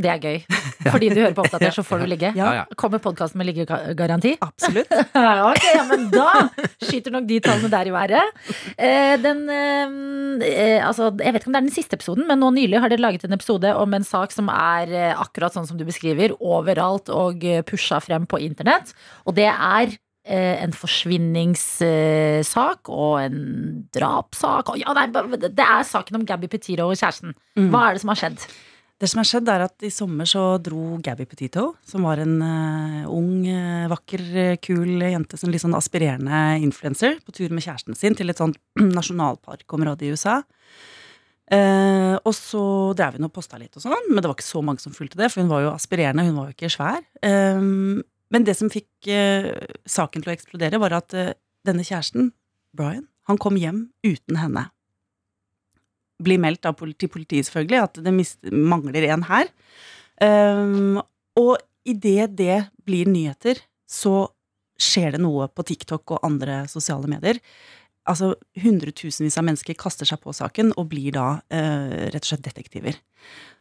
Det 0.00 0.08
er 0.08 0.20
gøy. 0.22 0.38
Fordi 0.94 1.10
du 1.12 1.18
hører 1.20 1.34
på 1.36 1.44
Oppdatert, 1.44 1.76
så 1.76 1.84
får 1.84 2.00
du 2.00 2.06
ligge. 2.08 2.30
Ja, 2.36 2.52
ja. 2.56 2.64
Kommer 2.80 3.02
podkasten 3.04 3.36
med 3.36 3.50
liggegaranti? 3.50 4.36
Absolutt. 4.40 4.88
ok, 5.50 5.64
ja, 5.74 5.84
men 5.90 6.06
da 6.14 6.46
skyter 6.80 7.12
nok 7.12 7.26
de 7.28 7.40
tallene 7.44 7.68
der 7.72 7.90
i 7.90 7.94
været. 7.94 8.44
Eh, 8.76 9.14
den 9.20 9.44
eh, 9.50 10.80
Altså, 10.80 11.10
jeg 11.20 11.34
vet 11.34 11.42
ikke 11.42 11.50
om 11.50 11.56
det 11.56 11.60
er 11.60 11.68
den 11.68 11.74
siste 11.74 11.98
episoden, 11.98 12.24
men 12.28 12.40
nå 12.40 12.48
nylig 12.56 12.80
har 12.80 12.88
dere 12.88 13.04
laget 13.04 13.26
en 13.28 13.36
episode 13.36 13.74
om 13.76 13.92
en 13.94 14.06
sak 14.06 14.32
som 14.32 14.48
er 14.52 14.94
akkurat 15.12 15.52
sånn 15.52 15.68
som 15.68 15.76
du 15.76 15.84
beskriver, 15.84 16.32
overalt 16.40 17.12
og 17.12 17.44
pusha 17.68 18.00
frem 18.00 18.24
på 18.30 18.40
internett. 18.40 18.94
Og 19.28 19.36
det 19.36 19.50
er 19.50 19.98
en 20.30 20.70
forsvinningssak 20.76 22.86
og 22.94 23.14
en 23.24 23.40
drapssak. 23.90 24.70
Ja, 24.78 24.94
det 24.94 25.66
er 25.66 25.82
saken 25.88 26.20
om 26.20 26.26
Gabby 26.28 26.46
Petito 26.52 26.86
og 26.86 26.94
kjæresten. 26.94 27.34
Hva 27.58 27.88
er 27.88 27.92
det 27.96 28.02
som 28.04 28.12
har 28.14 28.20
skjedd? 28.22 28.38
Det 29.00 29.08
som 29.08 29.22
har 29.22 29.28
skjedd 29.30 29.48
er 29.48 29.62
at 29.64 29.86
I 29.86 29.90
sommer 29.92 30.28
så 30.28 30.42
dro 30.60 30.98
Gabby 31.00 31.24
Petito, 31.24 31.70
som 31.88 32.04
var 32.04 32.20
en 32.20 32.34
uh, 32.44 33.06
ung, 33.08 33.46
eh, 33.48 33.88
vakker, 33.88 34.24
eh, 34.36 34.58
kul 34.60 35.00
jente, 35.00 35.38
som 35.40 35.48
litt 35.48 35.64
sånn 35.64 35.76
aspirerende 35.78 36.60
influenser, 36.60 37.16
på 37.24 37.32
tur 37.32 37.48
med 37.48 37.64
kjæresten 37.64 37.96
sin 37.96 38.18
til 38.18 38.28
et 38.28 38.42
sånt 38.42 38.60
nasjonalparkområde 38.98 40.04
i 40.04 40.12
USA. 40.12 40.42
Uh, 41.50 42.20
og 42.20 42.34
så 42.36 42.62
drev 42.98 43.16
hun 43.16 43.30
og 43.30 43.34
posta 43.34 43.56
litt, 43.58 43.72
og 43.72 43.86
sånn, 43.86 44.12
men 44.12 44.20
det 44.20 44.28
var 44.28 44.36
ikke 44.36 44.50
så 44.50 44.60
mange 44.62 44.84
som 44.84 44.92
fulgte 44.94 45.18
det, 45.18 45.32
for 45.32 45.40
hun 45.40 45.50
var 45.50 45.64
jo 45.64 45.72
aspirerende, 45.72 46.28
hun 46.28 46.36
var 46.36 46.50
jo 46.50 46.58
ikke 46.58 46.74
svær. 46.76 47.00
Eh, 47.24 47.64
men 48.30 48.46
det 48.46 48.56
som 48.58 48.70
fikk 48.72 49.10
eh, 49.10 49.52
saken 49.88 50.22
til 50.22 50.32
å 50.32 50.34
eksplodere, 50.36 50.80
var 50.82 50.98
at 51.00 51.16
eh, 51.16 51.32
denne 51.66 51.86
kjæresten, 51.86 52.32
Brian, 52.76 53.08
han 53.28 53.38
kom 53.40 53.58
hjem 53.58 53.88
uten 54.06 54.38
henne 54.40 54.68
blir 56.24 56.40
meldt 56.40 56.68
av 56.68 56.76
politi, 56.78 57.08
politiet, 57.10 57.48
selvfølgelig, 57.48 57.80
at 57.86 58.00
det 58.04 58.14
mist, 58.14 58.38
mangler 58.52 59.08
en 59.08 59.24
her. 59.28 59.50
Um, 60.20 61.00
og 61.40 61.56
idet 61.88 62.30
det 62.38 62.62
blir 62.86 63.08
nyheter, 63.08 63.62
så 63.88 64.28
skjer 64.80 65.16
det 65.16 65.22
noe 65.24 65.48
på 65.52 65.64
TikTok 65.68 66.16
og 66.16 66.26
andre 66.26 66.62
sosiale 66.70 67.08
medier. 67.10 67.40
Altså 68.08 68.32
Hundretusenvis 68.60 69.36
av 69.38 69.44
mennesker 69.46 69.76
kaster 69.78 70.08
seg 70.08 70.22
på 70.22 70.32
saken 70.34 70.72
og 70.80 70.88
blir 70.92 71.12
da 71.14 71.26
eh, 71.52 72.08
rett 72.10 72.24
og 72.24 72.30
slett 72.30 72.46
detektiver. 72.46 72.96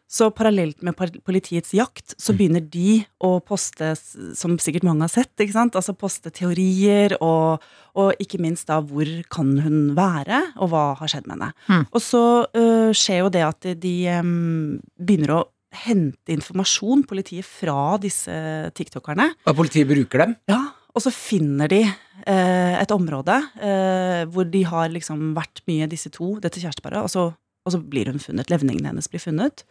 Så 0.09 0.31
parallelt 0.33 0.81
med 0.81 0.97
politiets 0.97 1.69
jakt, 1.77 2.15
så 2.17 2.33
begynner 2.33 2.63
de 2.65 3.03
å 3.21 3.35
poste, 3.45 3.91
som 4.33 4.55
sikkert 4.57 4.87
mange 4.87 5.05
har 5.05 5.11
sett, 5.13 5.35
ikke 5.37 5.53
sant? 5.53 5.77
Altså 5.77 5.93
poste 5.93 6.31
teorier, 6.33 7.13
og, 7.21 7.61
og 7.93 8.23
ikke 8.23 8.39
minst 8.41 8.71
da 8.71 8.79
hvor 8.81 9.05
kan 9.29 9.51
hun 9.61 9.93
være, 9.97 10.41
og 10.57 10.71
hva 10.71 10.83
har 10.97 11.11
skjedd 11.13 11.29
med 11.29 11.37
henne. 11.37 11.51
Mm. 11.69 11.85
Og 11.93 12.01
så 12.01 12.23
uh, 12.49 12.89
skjer 12.89 13.21
jo 13.21 13.29
det 13.37 13.45
at 13.45 13.69
de 13.85 13.93
um, 14.17 14.79
begynner 14.97 15.35
å 15.35 15.43
hente 15.85 16.33
informasjon, 16.33 17.05
politiet, 17.05 17.45
fra 17.45 17.99
disse 18.01 18.33
tiktokerne. 18.73 19.29
Og 19.45 19.59
politiet 19.59 19.89
bruker 19.89 20.25
dem. 20.25 20.33
Ja, 20.49 20.63
og 20.89 21.03
så 21.05 21.13
finner 21.13 21.69
de 21.69 21.83
uh, 21.85 22.73
et 22.81 22.95
område 22.95 23.37
uh, 23.61 24.23
hvor 24.33 24.49
de 24.49 24.63
har 24.73 24.89
liksom 24.89 25.35
vært 25.37 25.61
mye, 25.69 25.89
disse 25.91 26.09
to, 26.17 26.39
dette 26.41 26.61
kjæresteparet, 26.61 27.05
og 27.05 27.13
så, 27.13 27.29
og 27.69 27.75
så 27.77 27.81
blir 27.85 28.09
hun 28.11 28.19
funnet. 28.21 28.49
Levningen 28.51 28.89
hennes 28.89 29.07
blir 29.11 29.21
funnet. 29.23 29.63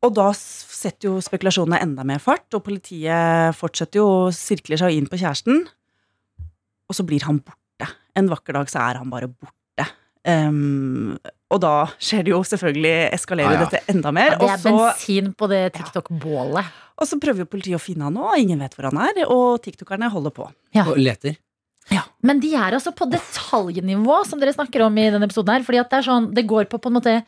Og 0.00 0.14
da 0.16 0.30
setter 0.32 1.10
jo 1.10 1.18
spekulasjonene 1.20 1.82
enda 1.84 2.06
mer 2.08 2.22
fart, 2.24 2.48
og 2.56 2.64
politiet 2.64 3.52
fortsetter 3.58 4.00
jo 4.00 4.06
å 4.08 4.28
sirkle 4.32 4.78
seg 4.80 4.96
inn 4.96 5.08
på 5.12 5.18
kjæresten. 5.20 5.66
Og 6.88 6.96
så 6.96 7.04
blir 7.06 7.22
han 7.28 7.42
borte. 7.44 7.90
En 8.16 8.30
vakker 8.32 8.56
dag 8.56 8.70
så 8.72 8.80
er 8.88 8.98
han 9.02 9.12
bare 9.12 9.28
borte. 9.28 9.56
Um, 10.26 11.14
og 11.52 11.60
da 11.64 11.74
skjer 11.96 12.24
det 12.26 12.32
jo 12.34 12.40
selvfølgelig, 12.44 12.94
eskalerer 13.16 13.54
Ah, 13.54 13.60
ja. 13.60 13.68
dette 13.68 13.92
enda 13.94 14.10
mer. 14.12 14.34
Det 14.36 14.42
og 14.44 14.50
er 14.52 14.58
så- 14.60 14.72
bensin 14.76 15.30
på 15.34 15.48
det 15.48 15.62
TikTok-bålet. 15.76 16.64
og 17.00 17.06
så 17.08 17.16
prøver 17.20 17.38
jo 17.44 17.46
politiet 17.52 17.76
å 17.78 17.80
finne 17.80 18.04
han 18.04 18.14
nå, 18.14 18.24
og 18.32 18.38
ingen 18.38 18.58
vet 18.60 18.74
hvor 18.76 18.90
han 18.90 18.98
er, 19.04 19.24
og 19.28 19.62
tiktokerne 19.62 20.10
holder 20.12 20.30
på. 20.30 20.50
Ja. 20.74 20.84
Og 20.84 20.96
leter. 20.98 21.36
Men 22.26 22.40
de 22.42 22.52
er 22.54 22.76
altså 22.76 22.92
på 22.96 23.08
detaljnivå, 23.10 24.22
som 24.28 24.40
dere 24.40 24.54
snakker 24.54 24.84
om 24.84 24.96
i 25.00 25.10
denne 25.10 25.28
episoden 25.28 25.56
her. 25.56 25.66
Fordi 25.66 25.82
at 25.82 25.92
det 25.92 26.00
er 26.00 26.08
sånn, 26.10 26.32
det 26.36 26.48
går 26.48 26.68
på 26.70 26.80
på 26.82 26.90
en 26.90 26.98
måte 26.98 27.20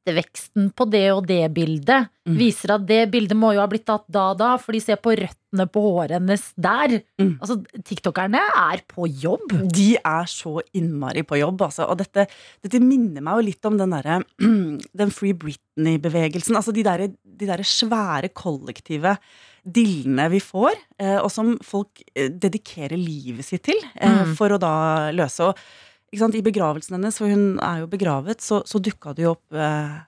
etterveksten 0.00 0.70
på 0.76 0.86
det 0.90 1.06
og 1.12 1.26
det 1.28 1.42
bildet. 1.54 2.10
Mm. 2.28 2.36
Viser 2.38 2.74
at 2.74 2.84
det 2.88 3.00
bildet 3.12 3.38
må 3.38 3.52
jo 3.54 3.62
ha 3.62 3.68
blitt 3.70 3.86
tatt 3.88 4.06
da 4.12 4.30
og 4.32 4.40
da, 4.40 4.52
for 4.60 4.76
de 4.76 4.80
ser 4.82 5.00
på 5.02 5.14
røttene 5.18 5.66
på 5.72 5.82
håret 5.84 6.16
hennes 6.18 6.46
der. 6.56 6.98
Mm. 7.20 7.34
Altså, 7.38 7.58
tiktokerne 7.86 8.42
er 8.62 8.84
på 8.90 9.08
jobb. 9.08 9.56
De 9.72 9.90
er 9.98 10.30
så 10.30 10.58
innmari 10.76 11.24
på 11.26 11.40
jobb, 11.40 11.66
altså. 11.68 11.88
Og 11.88 12.00
dette, 12.00 12.26
dette 12.64 12.82
minner 12.84 13.24
meg 13.24 13.40
jo 13.40 13.48
litt 13.50 13.70
om 13.70 13.78
den 13.80 13.96
derre 13.96 14.22
Den 15.00 15.14
Free 15.14 15.36
Britney-bevegelsen. 15.36 16.58
Altså 16.58 16.74
de 16.76 16.86
derre 16.86 17.12
de 17.40 17.48
der 17.48 17.64
svære 17.64 18.32
kollektive 18.36 19.16
dillene 19.64 20.28
vi 20.32 20.40
får, 20.40 20.76
eh, 20.98 21.18
og 21.20 21.30
som 21.32 21.54
folk 21.64 22.02
eh, 22.14 22.28
dedikerer 22.30 22.96
livet 22.98 23.44
sitt 23.44 23.64
til 23.68 23.78
eh, 23.94 24.22
Mm. 24.24 24.34
for 24.36 24.50
å 24.54 24.58
da 24.60 25.10
løse. 25.12 25.40
Og 25.50 25.56
ikke 26.12 26.22
sant, 26.24 26.34
i 26.34 26.42
begravelsen 26.42 26.96
hennes, 26.98 27.18
for 27.18 27.28
hun 27.30 27.58
er 27.62 27.80
jo 27.84 27.86
begravet, 27.90 28.40
så, 28.42 28.62
så 28.66 28.80
dukka 28.82 29.12
det 29.14 29.24
jo 29.28 29.34
opp 29.36 29.52
eh, 29.54 29.98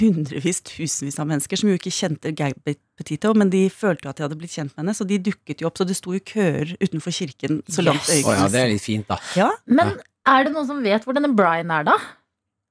hundrevis, 0.00 0.62
tusenvis 0.64 1.18
av 1.20 1.26
mennesker 1.28 1.58
som 1.60 1.68
jo 1.68 1.76
ikke 1.76 1.92
kjente 1.92 2.30
Gabby 2.36 2.76
Petito, 2.96 3.34
men 3.36 3.50
de 3.52 3.66
følte 3.72 4.06
jo 4.06 4.12
at 4.14 4.16
de 4.20 4.24
hadde 4.24 4.38
blitt 4.40 4.54
kjent 4.54 4.72
med 4.72 4.84
henne, 4.86 4.94
så 4.96 5.04
de 5.08 5.18
dukket 5.20 5.60
jo 5.60 5.68
opp. 5.68 5.76
Så 5.80 5.84
det 5.88 5.98
sto 5.98 6.14
jo 6.16 6.22
køer 6.24 6.72
utenfor 6.80 7.12
kirken 7.12 7.60
så 7.68 7.84
langt 7.84 8.06
Yes. 8.08 8.24
Å 8.24 8.36
ja, 8.38 8.46
det 8.52 8.62
er 8.62 8.70
litt 8.72 8.84
fint, 8.86 9.04
da. 9.10 9.18
Ja, 9.36 9.50
Men 9.68 9.98
er 10.28 10.46
det 10.46 10.54
noen 10.54 10.68
som 10.70 10.80
vet 10.84 11.04
hvor 11.04 11.16
denne 11.16 11.32
Brian 11.36 11.70
er, 11.76 11.84
da? 11.90 11.98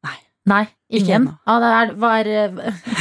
Nei. 0.08 0.16
Nei, 0.50 0.64
Ikke 0.90 1.04
ingen? 1.04 1.28
ennå. 1.28 1.36
Ja, 1.46 1.60
det 1.62 1.70
er, 1.78 1.94
Ikke 1.94 2.99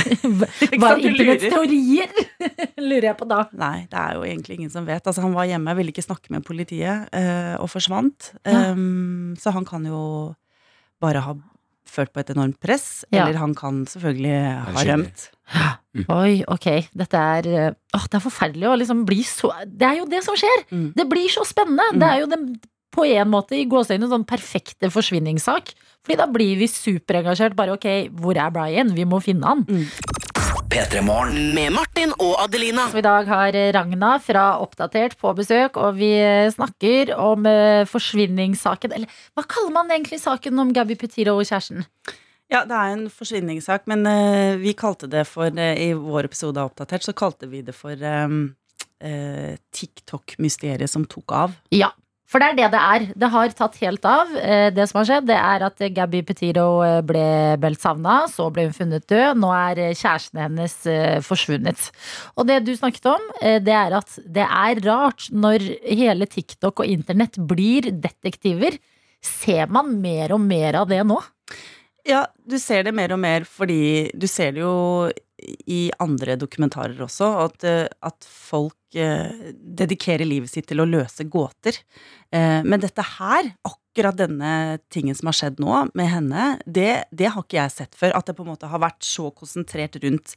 hva 0.78 0.92
er 0.94 1.02
internetts 1.02 1.44
lurer. 1.44 1.52
teorier? 1.52 2.12
Lurer 2.88 3.06
jeg 3.10 3.16
på 3.20 3.28
da. 3.30 3.42
Nei, 3.58 3.86
det 3.90 3.98
er 4.00 4.16
jo 4.18 4.24
egentlig 4.28 4.58
ingen 4.60 4.72
som 4.72 4.86
vet. 4.88 5.04
Altså, 5.06 5.22
han 5.24 5.34
var 5.36 5.48
hjemme, 5.50 5.74
ville 5.78 5.92
ikke 5.94 6.04
snakke 6.06 6.32
med 6.34 6.44
politiet, 6.46 7.08
eh, 7.16 7.54
og 7.60 7.68
forsvant. 7.72 8.32
Ja. 8.46 8.72
Um, 8.72 9.34
så 9.40 9.52
han 9.56 9.66
kan 9.68 9.86
jo 9.88 10.00
bare 11.02 11.22
ha 11.26 11.34
følt 11.88 12.12
på 12.12 12.20
et 12.20 12.30
enormt 12.34 12.58
press, 12.60 13.04
Ja. 13.10 13.24
eller 13.26 13.38
han 13.40 13.54
kan 13.56 13.84
selvfølgelig 13.88 14.34
ha 14.66 14.82
rømt. 14.84 15.28
rømt. 15.48 16.08
Oi, 16.12 16.42
ok. 16.46 16.66
Dette 17.00 17.16
er 17.38 17.46
eh, 17.48 17.70
Åh, 17.96 18.02
det 18.12 18.18
er 18.18 18.22
forferdelig 18.22 18.66
å 18.68 18.74
liksom 18.76 19.06
bli 19.08 19.22
så 19.24 19.48
Det 19.64 19.86
er 19.88 19.96
jo 20.02 20.04
det 20.10 20.20
som 20.26 20.36
skjer! 20.36 20.66
Mm. 20.68 20.90
Det 20.94 21.06
blir 21.08 21.30
så 21.32 21.46
spennende! 21.48 21.86
Det 21.98 22.10
er 22.10 22.20
jo 22.20 22.28
den, 22.28 22.44
på 22.94 23.04
en 23.06 23.30
måte 23.30 23.58
i 23.58 23.66
gåseøynene 23.68 24.10
sånn 24.10 24.26
perfekte 24.28 24.90
forsvinningssak. 24.92 25.74
Fordi 26.06 26.18
da 26.20 26.28
blir 26.30 26.56
vi 26.60 26.68
superengasjert. 26.70 27.56
Bare 27.58 27.74
ok, 27.76 27.88
hvor 28.16 28.38
er 28.38 28.52
Brian? 28.54 28.94
Vi 28.96 29.04
må 29.08 29.20
finne 29.24 29.50
han. 29.50 29.66
P3 30.68 31.00
Med 31.02 31.72
Martin 31.72 32.12
og 32.20 32.34
Adelina. 32.42 32.86
Så 32.92 33.00
I 33.00 33.04
dag 33.04 33.28
har 33.28 33.56
Ragna 33.76 34.14
fra 34.20 34.44
Oppdatert 34.62 35.16
på 35.20 35.32
besøk, 35.36 35.76
og 35.80 35.96
vi 35.96 36.10
eh, 36.20 36.50
snakker 36.52 37.14
om 37.16 37.46
eh, 37.48 37.84
forsvinningssaken. 37.88 38.94
Eller 38.96 39.20
hva 39.36 39.44
kaller 39.48 39.74
man 39.74 39.92
egentlig 39.92 40.20
saken 40.22 40.60
om 40.60 40.72
Gabby 40.76 40.96
Petiro 41.00 41.38
og 41.38 41.48
kjæresten? 41.48 41.86
Ja, 42.48 42.62
det 42.64 42.76
er 42.76 42.94
en 42.94 43.08
forsvinningssak, 43.12 43.84
men 43.92 44.06
uh, 44.08 44.56
vi 44.56 44.72
kalte 44.72 45.08
det 45.10 45.26
for 45.28 45.52
uh, 45.52 45.72
I 45.76 45.90
vår 45.92 46.30
episode 46.30 46.56
av 46.56 46.70
Oppdatert 46.70 47.04
så 47.04 47.12
kalte 47.12 47.48
vi 47.50 47.60
det 47.64 47.74
for 47.76 47.92
um, 47.92 48.54
uh, 49.04 49.52
TikTok-mysteriet 49.76 50.88
som 50.88 51.04
tok 51.04 51.34
av. 51.36 51.58
Ja, 51.76 51.90
for 52.28 52.42
det 52.42 52.50
er 52.50 52.56
det 52.58 52.66
det 52.74 52.80
er. 52.84 53.04
Det 53.16 53.30
har 53.32 53.54
tatt 53.56 53.78
helt 53.80 54.04
av. 54.04 54.34
Eh, 54.36 54.68
Det 54.74 54.84
som 54.90 54.98
har 55.00 55.06
skjedd, 55.08 55.28
det 55.30 55.38
er 55.38 55.64
at 55.64 55.80
Gabby 55.96 56.20
Petito 56.28 56.66
eh, 56.84 57.00
ble 57.00 57.24
meldt 57.62 57.80
savna. 57.80 58.18
Så 58.28 58.50
ble 58.52 58.66
hun 58.68 58.76
funnet 58.76 59.06
død. 59.08 59.40
Nå 59.40 59.52
er 59.56 59.80
eh, 59.86 59.94
kjæresten 59.96 60.42
hennes 60.44 60.76
forsvunnet. 61.24 61.88
Og 62.36 62.46
det 62.50 62.60
du 62.66 62.74
snakket 62.76 63.08
om, 63.14 63.24
det 63.64 63.74
er 63.74 63.96
at 63.96 64.18
det 64.28 64.44
er 64.44 64.82
rart 64.84 65.30
når 65.32 65.64
hele 65.88 66.28
TikTok 66.28 66.84
og 66.84 66.92
internett 66.92 67.40
blir 67.48 67.88
detektiver. 67.88 68.76
Ser 69.24 69.72
man 69.72 69.96
mer 70.02 70.36
og 70.36 70.44
mer 70.44 70.82
av 70.82 70.92
det 70.92 71.00
nå? 71.08 71.16
Ja, 72.08 72.26
du 72.44 72.58
ser 72.60 72.84
det 72.86 72.94
mer 72.96 73.12
og 73.12 73.20
mer 73.20 73.44
fordi 73.48 74.10
du 74.16 74.28
ser 74.28 74.54
det 74.56 74.62
jo 74.62 75.08
i 75.68 75.88
andre 76.02 76.36
dokumentarer 76.38 77.00
også, 77.04 77.28
at, 77.46 77.64
at 78.04 78.28
folk 78.28 78.77
dedikerer 78.92 80.24
livet 80.28 80.50
sitt 80.52 80.66
til 80.70 80.80
å 80.80 80.86
løse 80.88 81.24
gåter. 81.28 81.76
Eh, 82.32 82.62
men 82.64 82.80
dette 82.80 83.04
her, 83.18 83.50
akkurat 83.68 84.16
denne 84.16 84.78
tingen 84.92 85.14
som 85.18 85.28
har 85.30 85.36
skjedd 85.38 85.60
nå 85.60 85.84
med 85.98 86.08
henne, 86.12 86.46
det, 86.66 87.04
det 87.12 87.32
har 87.34 87.42
ikke 87.44 87.60
jeg 87.60 87.74
sett 87.74 87.98
før. 87.98 88.14
At 88.16 88.26
det 88.30 88.36
på 88.38 88.46
en 88.46 88.52
måte 88.54 88.70
har 88.70 88.80
vært 88.82 89.02
så 89.04 89.28
konsentrert 89.36 89.98
rundt 90.04 90.36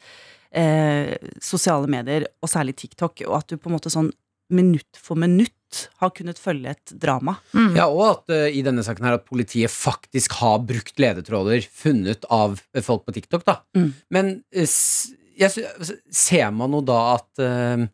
eh, 0.51 1.15
sosiale 1.43 1.87
medier, 1.91 2.27
og 2.43 2.51
særlig 2.51 2.75
TikTok, 2.81 3.23
og 3.29 3.37
at 3.43 3.51
du 3.53 3.57
på 3.61 3.71
en 3.71 3.77
måte 3.77 3.93
sånn 3.93 4.11
minutt 4.51 4.97
for 4.99 5.15
minutt 5.15 5.85
har 6.01 6.09
kunnet 6.11 6.35
følge 6.41 6.73
et 6.73 6.91
drama. 6.99 7.37
Ja, 7.77 7.85
og 7.87 8.01
at 8.09 8.33
uh, 8.35 8.49
i 8.51 8.59
denne 8.65 8.83
saken 8.83 9.05
her 9.07 9.15
at 9.15 9.23
politiet 9.29 9.71
faktisk 9.71 10.33
har 10.41 10.57
brukt 10.67 10.99
ledetråder 10.99 11.63
funnet 11.71 12.27
av 12.27 12.57
folk 12.83 13.05
på 13.07 13.13
TikTok, 13.15 13.45
da. 13.47 13.55
Mm. 13.79 13.93
Men 14.11 14.33
s- 14.51 15.13
jeg, 15.39 15.63
altså, 15.79 15.95
ser 16.11 16.51
man 16.51 16.75
jo 16.75 16.81
da 16.83 16.97
at 17.13 17.39
eh, 17.41 17.85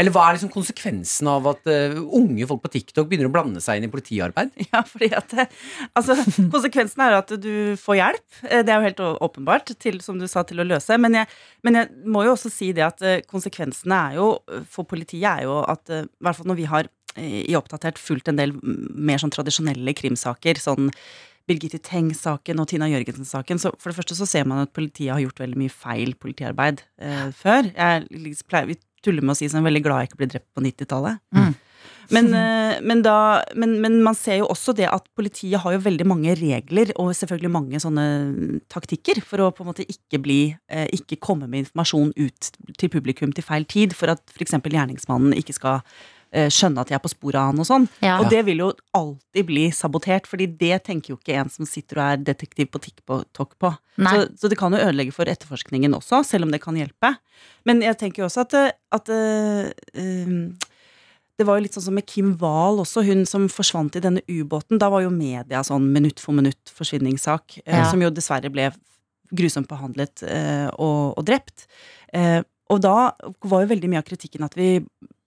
Eller 0.00 0.12
hva 0.14 0.22
er 0.30 0.36
liksom 0.38 0.50
konsekvensen 0.54 1.28
av 1.28 1.44
at 1.50 1.66
uh, 1.68 1.98
unge 2.16 2.46
folk 2.48 2.62
på 2.64 2.70
TikTok 2.78 3.10
begynner 3.10 3.28
å 3.28 3.32
blande 3.34 3.60
seg 3.60 3.76
inn 3.80 3.88
i 3.88 3.92
politiarbeid? 3.92 4.54
Ja, 4.72 4.80
fordi 4.88 5.10
at 5.12 5.34
altså, 5.92 6.16
Konsekvensen 6.52 7.02
er 7.04 7.18
at 7.18 7.32
du 7.42 7.74
får 7.80 7.98
hjelp. 7.98 8.24
Eh, 8.48 8.62
Det 8.64 8.72
er 8.72 8.78
jo 8.80 8.86
helt 8.88 9.02
åpenbart, 9.28 9.74
til, 9.82 10.00
som 10.04 10.16
du 10.20 10.24
sa, 10.30 10.44
til 10.48 10.62
å 10.62 10.66
løse. 10.66 10.96
Men 11.02 11.18
jeg, 11.20 11.28
men 11.66 11.76
jeg 11.80 11.90
må 12.08 12.24
jo 12.24 12.32
også 12.36 12.50
si 12.52 12.70
det 12.76 12.86
at 12.86 13.04
eh, 13.04 13.20
konsekvensene 13.28 13.98
er 14.12 14.16
jo 14.20 14.30
eh, 14.48 14.62
for 14.68 14.88
politiet 14.88 15.28
er 15.28 15.44
jo 15.48 15.58
at 15.68 15.92
eh, 15.92 16.06
I 16.08 16.24
hvert 16.24 16.40
fall 16.40 16.48
når 16.52 16.60
vi 16.62 16.70
har 16.72 16.88
eh, 17.16 17.42
i 17.50 17.58
Oppdatert 17.58 18.00
fulgt 18.00 18.32
en 18.32 18.40
del 18.40 18.54
mer 18.62 19.20
sånn 19.20 19.34
tradisjonelle 19.34 19.92
krimsaker, 19.98 20.60
sånn 20.62 20.88
Birgitte 21.50 21.80
Tengs-saken 21.82 22.60
og 22.62 22.68
Tina 22.70 22.86
Jørgensen-saken. 22.86 23.58
Så 23.58 23.72
for 23.76 23.90
det 23.90 23.98
første 23.98 24.16
så 24.16 24.28
ser 24.30 24.46
man 24.48 24.62
at 24.62 24.72
politiet 24.76 25.10
har 25.10 25.20
gjort 25.24 25.42
veldig 25.42 25.58
mye 25.58 25.72
feil 25.74 26.14
politiarbeid 26.22 26.84
eh, 27.02 27.28
før. 27.36 27.68
Jeg 27.74 28.06
liksom 28.14 28.48
pleier, 28.52 28.70
vi 28.70 28.78
tuller 29.04 29.24
med 29.24 29.34
å 29.34 29.38
si 29.38 29.50
som 29.50 29.60
er 29.62 29.70
veldig 29.70 29.84
glad 29.84 30.02
jeg 30.02 30.12
ikke 30.12 30.22
ble 30.22 30.32
drept 30.32 30.50
på 30.54 30.64
90-tallet. 30.64 31.22
Mm. 31.36 31.52
Men, 32.12 32.28
eh, 32.34 32.78
men, 32.82 33.02
da, 33.04 33.42
men, 33.56 33.76
men 33.80 34.00
man 34.04 34.16
ser 34.18 34.40
jo 34.40 34.48
også 34.52 34.74
det 34.76 34.88
at 34.90 35.06
politiet 35.16 35.62
har 35.62 35.76
jo 35.76 35.82
veldig 35.84 36.06
mange 36.08 36.34
regler 36.38 36.92
og 37.00 37.12
selvfølgelig 37.16 37.52
mange 37.52 37.80
sånne 37.82 38.06
taktikker 38.72 39.22
for 39.24 39.44
å 39.44 39.52
på 39.54 39.64
en 39.64 39.70
måte 39.70 39.86
ikke 39.86 40.20
bli 40.22 40.40
eh, 40.68 40.88
Ikke 40.96 41.20
komme 41.22 41.48
med 41.48 41.64
informasjon 41.64 42.12
ut 42.18 42.50
til 42.80 42.92
publikum 42.92 43.32
til 43.32 43.46
feil 43.46 43.64
tid, 43.68 43.96
for 43.96 44.12
at 44.12 44.22
f.eks. 44.34 44.58
gjerningsmannen 44.58 45.36
ikke 45.38 45.56
skal 45.56 45.80
skjønne 46.32 46.80
at 46.80 46.88
de 46.88 46.94
er 46.96 47.02
på 47.04 47.10
sporet 47.12 47.36
av 47.36 47.50
han 47.50 47.60
og 47.60 47.66
sånn. 47.68 47.86
Ja. 48.00 48.14
Og 48.22 48.30
det 48.32 48.40
vil 48.46 48.62
jo 48.62 48.70
alltid 48.96 49.46
bli 49.50 49.66
sabotert, 49.76 50.26
fordi 50.30 50.46
det 50.48 50.78
tenker 50.86 51.12
jo 51.12 51.18
ikke 51.18 51.36
en 51.42 51.52
som 51.52 51.68
sitter 51.68 52.00
og 52.00 52.04
er 52.06 52.22
detektiv 52.32 52.70
på 52.72 52.80
TikTok 52.86 53.58
på. 53.60 53.72
Så, 54.00 54.26
så 54.40 54.48
det 54.48 54.56
kan 54.60 54.72
jo 54.72 54.80
ødelegge 54.80 55.12
for 55.12 55.28
etterforskningen 55.28 55.92
også, 55.98 56.22
selv 56.24 56.48
om 56.48 56.54
det 56.54 56.62
kan 56.64 56.78
hjelpe. 56.78 57.12
Men 57.68 57.84
jeg 57.84 57.98
tenker 58.00 58.22
jo 58.24 58.30
også 58.30 58.46
at, 58.46 58.56
eh, 58.56 58.70
at 58.96 59.12
eh, 59.12 59.72
um, 60.00 60.54
det 61.40 61.46
var 61.48 61.58
jo 61.58 61.64
litt 61.66 61.76
sånn 61.76 61.86
som 61.88 61.96
med 61.96 62.06
Kim 62.08 62.32
Wahl 62.40 62.80
også, 62.82 63.04
hun 63.06 63.24
som 63.28 63.48
forsvant 63.52 63.96
i 63.98 64.02
denne 64.04 64.22
ubåten. 64.28 64.80
Da 64.80 64.90
var 64.92 65.04
jo 65.04 65.12
media 65.12 65.62
sånn 65.66 65.88
minutt 65.94 66.22
for 66.22 66.36
minutt 66.36 66.72
forsvinningssak, 66.72 67.60
eh, 67.66 67.82
Ja. 67.82 67.90
som 67.90 68.00
jo 68.00 68.10
dessverre 68.10 68.52
ble 68.52 68.70
grusomt 69.32 69.68
behandlet 69.68 70.22
eh, 70.28 70.68
og, 70.76 71.16
og 71.18 71.24
drept. 71.24 71.66
Eh, 72.12 72.42
og 72.72 72.80
da 72.84 73.12
var 73.44 73.64
jo 73.64 73.72
veldig 73.72 73.88
mye 73.90 74.00
av 74.02 74.08
kritikken 74.08 74.44
at 74.44 74.54
vi 74.56 74.78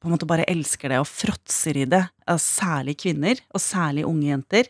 på 0.05 0.11
en 0.11 0.15
måte 0.15 0.29
bare 0.29 0.45
elsker 0.51 0.93
det 0.93 1.01
og 1.01 1.09
fråtser 1.09 1.81
i 1.81 1.85
det. 1.89 2.03
eh, 2.27 2.37
Særlig 2.41 2.95
kvinner, 3.01 3.41
og 3.53 3.61
særlig 3.61 4.05
unge 4.07 4.29
jenter. 4.31 4.69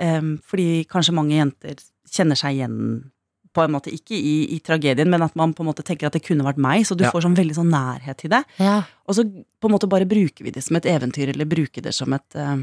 Eh, 0.00 0.20
fordi 0.48 0.84
kanskje 0.88 1.14
mange 1.14 1.36
jenter 1.36 1.76
kjenner 2.12 2.36
seg 2.40 2.56
igjen 2.58 3.10
på 3.52 3.60
en 3.66 3.72
måte 3.74 3.92
ikke 3.92 4.16
i, 4.16 4.56
i 4.56 4.58
tragedien, 4.64 5.10
men 5.12 5.20
at 5.20 5.34
man 5.36 5.52
på 5.52 5.60
en 5.60 5.68
måte 5.68 5.84
tenker 5.84 6.06
at 6.08 6.14
det 6.16 6.22
kunne 6.24 6.44
vært 6.46 6.56
meg, 6.56 6.86
så 6.88 6.96
du 6.96 7.04
Ja. 7.04 7.10
får 7.12 7.26
sånn 7.26 7.36
veldig 7.36 7.54
sånn 7.58 7.68
nærhet 7.68 8.16
til 8.22 8.30
det. 8.32 8.42
Ja. 8.58 8.78
Og 9.06 9.14
så 9.18 9.24
på 9.28 9.68
en 9.68 9.74
måte 9.76 9.88
bare 9.92 10.08
bruker 10.08 10.42
vi 10.46 10.50
det 10.50 10.62
som 10.64 10.76
et 10.76 10.86
eventyr, 10.88 11.28
eller 11.34 11.44
bruker 11.44 11.82
det 11.84 11.92
som 11.92 12.12
et 12.16 12.24
eh, 12.34 12.62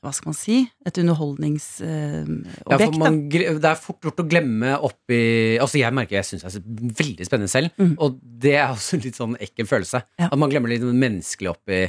Hva 0.00 0.14
skal 0.16 0.30
man 0.30 0.36
si? 0.38 0.54
Et 0.88 0.96
underholdningsobjekt. 1.02 2.62
Ja, 2.70 2.78
for 2.80 2.94
man, 3.02 3.18
det 3.28 3.68
er 3.68 3.76
fort 3.76 4.00
gjort 4.06 4.22
å 4.22 4.26
glemme 4.30 4.70
oppi 4.86 5.58
Altså 5.60 5.80
Jeg 5.80 5.92
merker 5.96 6.16
jeg 6.16 6.28
syns 6.30 6.46
det 6.46 6.62
er 6.62 6.94
veldig 7.02 7.26
spennende 7.28 7.52
selv, 7.52 7.70
Mm. 7.80 7.94
og 8.00 8.16
det 8.22 8.54
er 8.56 8.68
også 8.72 8.96
en 8.96 9.04
litt 9.04 9.16
sånn 9.16 9.36
ekkel 9.40 9.66
følelse. 9.68 10.00
Ja. 10.20 10.28
At 10.32 10.38
man 10.40 10.50
glemmer 10.52 10.68
litt 10.72 10.82
menneskelig 10.84 11.50
oppi 11.52 11.82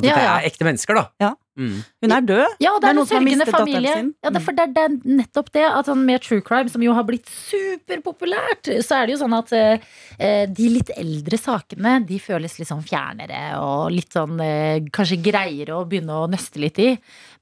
At 0.00 0.08
dette 0.08 0.24
ja. 0.26 0.34
er 0.40 0.48
ekte 0.50 0.66
mennesker, 0.68 0.98
da. 0.98 1.06
Ja. 1.22 1.34
Mm. 1.60 1.80
Hun 2.00 2.12
er 2.14 2.22
død. 2.24 2.52
Ja, 2.62 2.70
det 2.78 2.80
det 2.80 2.80
Det 2.80 2.88
er 2.88 2.90
er 2.90 2.96
noen 2.96 3.08
som 3.08 3.16
har 3.18 3.24
mistet 3.26 3.40
mistet 3.40 3.58
datteren 3.58 3.86
sin. 3.90 4.06
Ja, 4.24 4.30
det, 4.30 4.38
er 4.40 4.44
for 4.46 4.56
det, 4.56 4.64
er- 4.64 4.72
det 4.76 4.84
er 4.86 5.16
nettopp 5.18 5.48
det 5.52 5.64
at 5.66 5.88
sånn 5.90 6.04
med 6.08 6.22
true 6.24 6.40
crime, 6.46 6.70
som 6.72 6.84
jo 6.84 6.94
har 6.96 7.04
blitt 7.04 7.28
superpopulært, 7.28 8.70
så 8.86 9.00
er 9.00 9.06
det 9.08 9.14
jo 9.16 9.20
sånn 9.20 9.36
at 9.36 9.52
eh, 9.56 10.46
de 10.48 10.68
litt 10.72 10.92
eldre 10.96 11.36
sakene 11.40 11.98
de 12.08 12.20
føles 12.22 12.56
litt 12.60 12.70
sånn 12.70 12.84
fjernere 12.86 13.42
og 13.60 13.90
litt 13.92 14.16
sånn 14.16 14.40
eh, 14.44 14.80
kanskje 14.94 15.20
greiere 15.24 15.76
å 15.76 15.84
begynne 15.88 16.22
å 16.22 16.28
nøste 16.30 16.62
litt 16.62 16.80
i. 16.80 16.94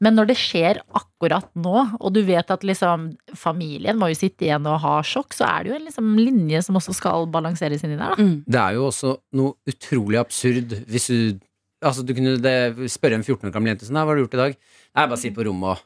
Men 0.03 0.19
når 0.19 0.33
det 0.33 0.39
skjer 0.41 0.83
akkurat 0.99 1.49
nå, 1.59 1.77
og 2.01 2.13
du 2.15 2.23
vet 2.27 2.51
at 2.55 2.67
liksom 2.67 3.11
familien 3.39 3.99
må 3.99 4.11
jo 4.13 4.19
sitte 4.21 4.47
igjen 4.49 4.67
og 4.71 4.81
ha 4.85 4.99
sjokk, 5.07 5.35
så 5.37 5.47
er 5.49 5.65
det 5.67 5.73
jo 5.73 5.79
en 5.79 5.89
liksom 5.89 6.15
linje 6.19 6.63
som 6.67 6.79
også 6.79 6.95
skal 6.97 7.27
balanseres 7.31 7.85
inni 7.87 7.99
der, 7.99 8.15
da. 8.15 8.23
Mm. 8.23 8.37
Det 8.47 8.63
er 8.63 8.79
jo 8.79 8.89
også 8.89 9.17
noe 9.39 9.55
utrolig 9.69 10.19
absurd 10.23 10.81
hvis 10.89 11.11
du 11.13 11.45
Altså 11.85 12.03
du 12.03 12.11
kunne 12.17 12.37
det, 12.43 12.57
spørre 12.91 13.19
en 13.19 13.23
14 13.27 13.47
år 13.49 13.55
gammel 13.55 13.73
jente 13.75 13.87
sånn, 13.87 13.99
hva 14.01 14.11
har 14.11 14.19
du 14.19 14.25
gjort 14.25 14.35
i 14.35 14.43
dag? 14.43 14.57
Nei, 14.99 15.05
bare 15.07 15.21
sitter 15.21 15.37
på 15.39 15.47
rommet 15.47 15.77
og 15.79 15.85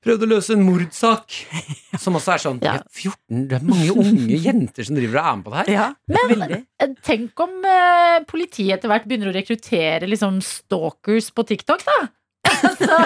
prøvde 0.00 0.24
å 0.26 0.30
løse 0.32 0.54
en 0.56 0.62
mordsak. 0.64 1.36
Som 2.02 2.16
også 2.18 2.32
er 2.34 2.42
sånn 2.42 2.60
Ja. 2.64 2.78
ja, 2.80 2.84
14, 2.88 3.44
Det 3.50 3.58
er 3.58 3.66
mange 3.68 3.90
unge 3.92 4.38
jenter 4.40 4.86
som 4.88 4.96
driver 4.96 5.20
og 5.20 5.26
er 5.28 5.36
med 5.36 5.44
på 5.46 5.52
det 5.52 5.60
her. 5.60 5.72
Ja, 5.76 6.22
veldig. 6.32 6.60
Eh, 6.80 6.94
Tenk 7.06 7.42
om 7.44 7.58
eh, 7.68 8.16
politiet 8.30 8.78
etter 8.78 8.90
hvert 8.90 9.06
begynner 9.10 9.30
å 9.30 9.36
rekruttere 9.36 10.08
liksom 10.08 10.40
stalkers 10.46 11.28
på 11.36 11.44
TikTok, 11.52 11.84
da. 11.86 11.98
Altså, 12.44 12.96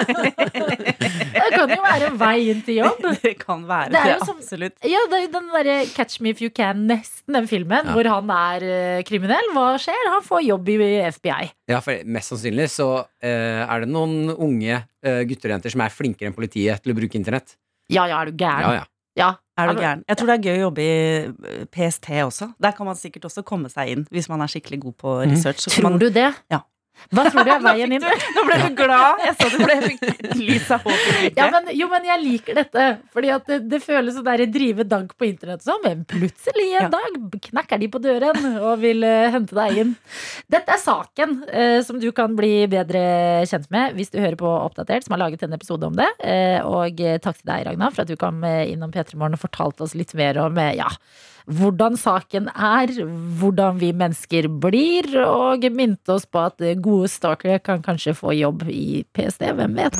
det 1.35 1.49
kan 1.53 1.71
jo 1.71 1.77
være 1.83 2.09
veien 2.19 2.61
til 2.65 2.77
jobb. 2.79 3.03
Det 3.25 3.33
kan 3.39 3.63
være 3.67 3.89
Det 3.91 3.95
det, 3.95 4.01
er 4.01 4.13
jo 4.15 4.25
som- 4.27 4.37
absolutt. 4.39 4.75
Ja, 4.87 5.01
det 5.11 5.17
er 5.17 5.23
jo 5.25 5.31
den 5.33 5.49
derre 5.53 5.75
Catch 5.91 6.21
Me 6.23 6.31
If 6.33 6.41
You 6.43 6.49
Can, 6.55 6.85
nesten 6.89 7.35
den 7.37 7.47
filmen, 7.51 7.85
Ja. 7.85 7.93
hvor 7.95 8.09
han 8.09 8.29
er 8.35 8.65
eh, 8.69 9.03
kriminell. 9.07 9.51
Hva 9.55 9.67
skjer? 9.81 10.09
Han 10.13 10.23
får 10.25 10.43
jobb 10.47 10.69
i 10.75 10.79
FBI. 11.11 11.51
Ja, 11.71 11.79
for 11.83 12.03
mest 12.05 12.31
sannsynlig 12.33 12.67
så 12.73 12.89
uh, 13.03 13.61
er 13.65 13.85
det 13.85 13.89
noen 13.91 14.31
unge 14.35 14.81
uh, 14.81 15.21
gutter 15.29 15.51
og 15.51 15.55
jenter 15.57 15.73
som 15.75 15.81
er 15.85 15.93
flinkere 15.93 16.31
enn 16.31 16.37
politiet 16.37 16.83
til 16.83 16.93
å 16.95 16.97
bruke 16.99 17.17
internett. 17.19 17.55
Ja, 17.91 18.07
ja, 18.09 18.21
er 18.23 18.31
du 18.31 18.37
gæren? 18.39 18.61
Ja, 18.65 18.73
ja. 18.81 18.85
Ja. 19.15 19.29
Er 19.55 19.69
du 19.71 19.79
gæren? 19.79 20.01
Jeg 20.09 20.17
tror 20.19 20.27
det 20.27 20.33
er 20.35 20.43
gøy 20.49 20.57
å 20.57 20.63
jobbe 20.65 20.83
i 20.83 21.65
PST 21.71 22.09
også. 22.25 22.49
Der 22.59 22.73
kan 22.75 22.85
man 22.89 22.97
sikkert 22.99 23.23
også 23.29 23.43
komme 23.47 23.69
seg 23.71 23.93
inn, 23.93 24.01
hvis 24.11 24.27
man 24.27 24.41
er 24.43 24.51
skikkelig 24.51 24.81
god 24.89 24.95
på 24.99 25.13
research. 25.29 25.63
Så 25.63 25.71
Tror 25.77 25.85
man, 25.93 25.99
du 26.01 26.09
det? 26.11 26.25
Ja. 26.51 26.59
Hva 27.13 27.25
tror 27.29 27.45
du 27.45 27.51
er 27.53 27.63
veien 27.69 27.95
inn? 27.97 28.05
Nå 28.35 28.43
ble 28.47 28.57
du 28.63 28.69
glad! 28.77 29.21
Jeg 29.25 29.35
så 29.39 29.49
du 29.51 29.57
ble 29.61 29.75
lys 30.39 30.69
av 30.73 30.85
håp 30.85 31.09
i. 31.21 31.31
Ja, 31.37 31.49
men, 31.53 31.69
jo, 31.77 31.87
men 31.91 32.07
jeg 32.07 32.23
liker 32.23 32.57
dette. 32.57 32.85
Fordi 33.15 33.31
at 33.35 33.49
det, 33.49 33.59
det 33.71 33.81
føles 33.83 34.17
sånn 34.17 34.27
der 34.27 34.45
drive 34.51 34.85
dank 34.89 35.13
på 35.19 35.27
internett 35.29 35.65
som. 35.65 35.81
men 35.85 36.05
plutselig 36.09 36.67
en 36.79 36.87
Ja. 36.87 36.89
dag 36.93 37.37
knekker 37.49 37.81
de 37.81 37.89
på 37.91 38.01
døren 38.03 38.47
og 38.61 38.79
vil 38.83 39.05
uh, 39.05 39.29
hente 39.33 39.57
deg 39.57 39.81
inn. 39.83 39.93
Dette 40.51 40.75
er 40.75 40.81
saken 40.81 41.37
uh, 41.49 41.79
som 41.85 41.99
du 42.01 42.09
kan 42.15 42.35
bli 42.37 42.65
bedre 42.71 43.05
kjent 43.49 43.69
med 43.73 43.95
hvis 43.97 44.11
du 44.13 44.19
hører 44.21 44.39
på 44.39 44.49
Oppdatert, 44.49 45.05
som 45.05 45.15
har 45.15 45.25
laget 45.25 45.45
en 45.45 45.55
episode 45.57 45.87
om 45.87 45.95
det. 45.97 46.09
Uh, 46.23 46.59
og 46.65 46.99
takk 47.23 47.39
til 47.41 47.49
deg, 47.51 47.67
Ragna, 47.69 47.91
for 47.93 48.05
at 48.05 48.11
du 48.11 48.17
kom 48.19 48.43
innom 48.45 48.93
P3 48.93 49.17
Morgen 49.19 49.37
og 49.37 49.43
fortalte 49.45 49.85
oss 49.85 49.95
litt 49.97 50.13
mer 50.17 50.39
om 50.41 50.57
ja, 50.75 50.89
hvordan 51.45 51.97
saken 51.99 52.49
er, 52.53 52.91
hvordan 53.39 53.79
vi 53.81 53.91
mennesker 53.95 54.49
blir, 54.49 55.09
og 55.25 55.65
minte 55.75 56.15
oss 56.15 56.25
på 56.25 56.45
at 56.47 56.61
gode 56.83 57.09
stalkere 57.11 57.59
kan 57.63 57.83
kanskje 57.85 58.15
få 58.17 58.35
jobb 58.35 58.67
i 58.69 59.03
PST. 59.15 59.45
Hvem 59.55 59.77
vet? 59.77 59.99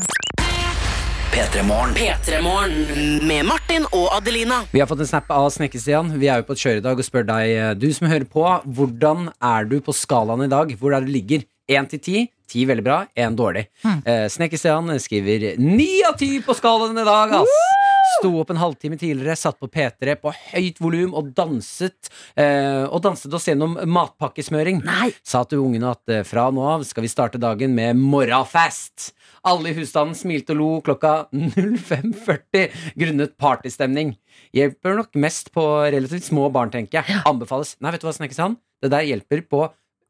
P3morgen. 1.35 3.25
Med 3.27 3.43
Martin 3.45 3.83
og 3.91 4.07
Adelina. 4.15 4.61
Vi 4.71 4.79
har 4.79 4.87
fått 4.87 5.03
en 5.03 5.09
snap 5.09 5.27
av 5.35 5.49
Snekke-Stian. 5.51 6.13
Vi 6.15 6.29
er 6.31 6.39
jo 6.39 6.47
på 6.47 6.55
et 6.55 6.63
kjør 6.63 6.79
i 6.79 6.85
dag 6.85 7.01
og 7.01 7.07
spør 7.07 7.27
deg, 7.27 7.51
eh, 7.51 7.73
du 7.75 7.89
som 7.91 8.07
hører 8.07 8.23
på, 8.23 8.45
hvordan 8.63 9.27
er 9.43 9.67
du 9.67 9.81
på 9.83 9.91
skalaen 9.91 10.45
i 10.47 10.51
dag? 10.51 10.71
Hvor 10.79 10.95
er 10.95 11.03
det 11.03 11.11
du 11.11 11.17
ligger? 11.17 11.43
Én 11.67 11.89
til 11.91 11.99
ti. 11.99 12.25
Ti 12.47 12.63
veldig 12.69 12.85
bra, 12.85 13.05
én 13.17 13.35
dårlig. 13.35 13.67
Mm. 13.83 14.01
Eh, 14.05 14.25
Snekke-Stian 14.31 14.95
skriver 15.01 15.57
ni 15.59 16.03
av 16.07 16.15
ti 16.15 16.39
på 16.39 16.55
skalaen 16.55 16.95
i 16.95 17.03
dag, 17.03 17.41
ass! 17.41 17.74
Sto 18.15 18.31
opp 18.39 18.51
en 18.53 18.59
halvtime 18.61 18.97
tidligere, 18.99 19.35
satt 19.39 19.59
på 19.59 19.69
P3 19.71 20.15
på 20.21 20.33
høyt 20.53 20.81
volum 20.83 21.15
og 21.17 21.31
danset. 21.35 22.09
Eh, 22.39 22.83
og 22.85 23.01
danset 23.05 23.33
oss 23.35 23.47
gjennom 23.49 23.77
matpakkesmøring. 23.91 24.81
Nei. 24.85 25.11
Sa 25.25 25.43
til 25.49 25.63
ungene 25.63 25.91
at 25.95 26.11
eh, 26.11 26.25
fra 26.27 26.47
nå 26.53 26.65
av 26.75 26.85
skal 26.87 27.05
vi 27.05 27.11
starte 27.11 27.41
dagen 27.41 27.75
med 27.77 27.99
morrafest. 27.99 29.11
Alle 29.45 29.71
i 29.71 29.77
husstanden 29.77 30.17
smilte 30.17 30.55
og 30.55 30.61
lo 30.61 30.69
klokka 30.85 31.15
05.40 31.33 32.95
grunnet 32.97 33.35
partystemning. 33.41 34.15
Hjelper 34.55 34.99
nok 35.01 35.17
mest 35.21 35.51
på 35.55 35.65
relativt 35.83 36.29
små 36.29 36.49
barn, 36.53 36.73
tenker 36.73 37.01
jeg. 37.01 37.23
Anbefales. 37.29 37.75
Nei, 37.81 37.93
vet 37.93 38.03
du 38.03 38.09
hva, 38.09 38.15
Snekkesand? 38.15 38.61
Det 38.83 38.91
der 38.93 39.07
hjelper 39.07 39.43
på 39.49 39.65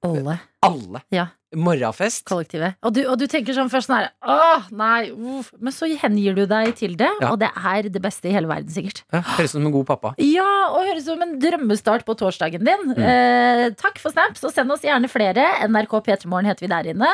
Alle. 0.05 0.39
Alle. 0.63 1.01
Ja. 1.11 1.27
Morgenfest. 1.55 2.25
kollektivet. 2.27 2.73
Og 2.83 2.91
du, 2.91 3.05
og 3.07 3.15
du 3.21 3.27
tenker 3.31 3.55
sånn 3.55 3.69
først 3.71 3.87
sånn 3.87 4.01
her 4.01 4.09
Åh, 4.27 4.65
nei, 4.75 5.05
uff. 5.13 5.53
Men 5.63 5.71
så 5.71 5.87
hengir 6.01 6.35
du 6.35 6.41
deg 6.51 6.73
til 6.75 6.97
det, 6.99 7.07
Ja. 7.21 7.29
og 7.31 7.39
det 7.39 7.47
er 7.55 7.87
det 7.87 8.01
beste 8.03 8.27
i 8.27 8.33
hele 8.33 8.49
verden, 8.49 8.67
sikkert. 8.73 9.03
Ja, 9.13 9.21
Høres 9.21 9.53
ut 9.53 9.61
som 9.61 9.65
en 9.69 9.71
god 9.71 9.85
pappa. 9.87 10.11
Ja, 10.19 10.49
og 10.73 10.83
høres 10.83 11.05
ut 11.05 11.13
som 11.13 11.21
en 11.23 11.37
drømmestart 11.39 12.03
på 12.03 12.15
torsdagen 12.19 12.65
din. 12.65 12.91
Eh, 12.99 13.69
takk 13.79 14.01
for 14.03 14.11
snaps, 14.11 14.43
og 14.43 14.51
send 14.51 14.73
oss 14.75 14.81
gjerne 14.83 15.07
flere. 15.07 15.45
NRK 15.69 15.95
P3morgen 16.09 16.49
heter 16.49 16.65
vi 16.67 16.71
der 16.73 16.91
inne. 16.91 17.13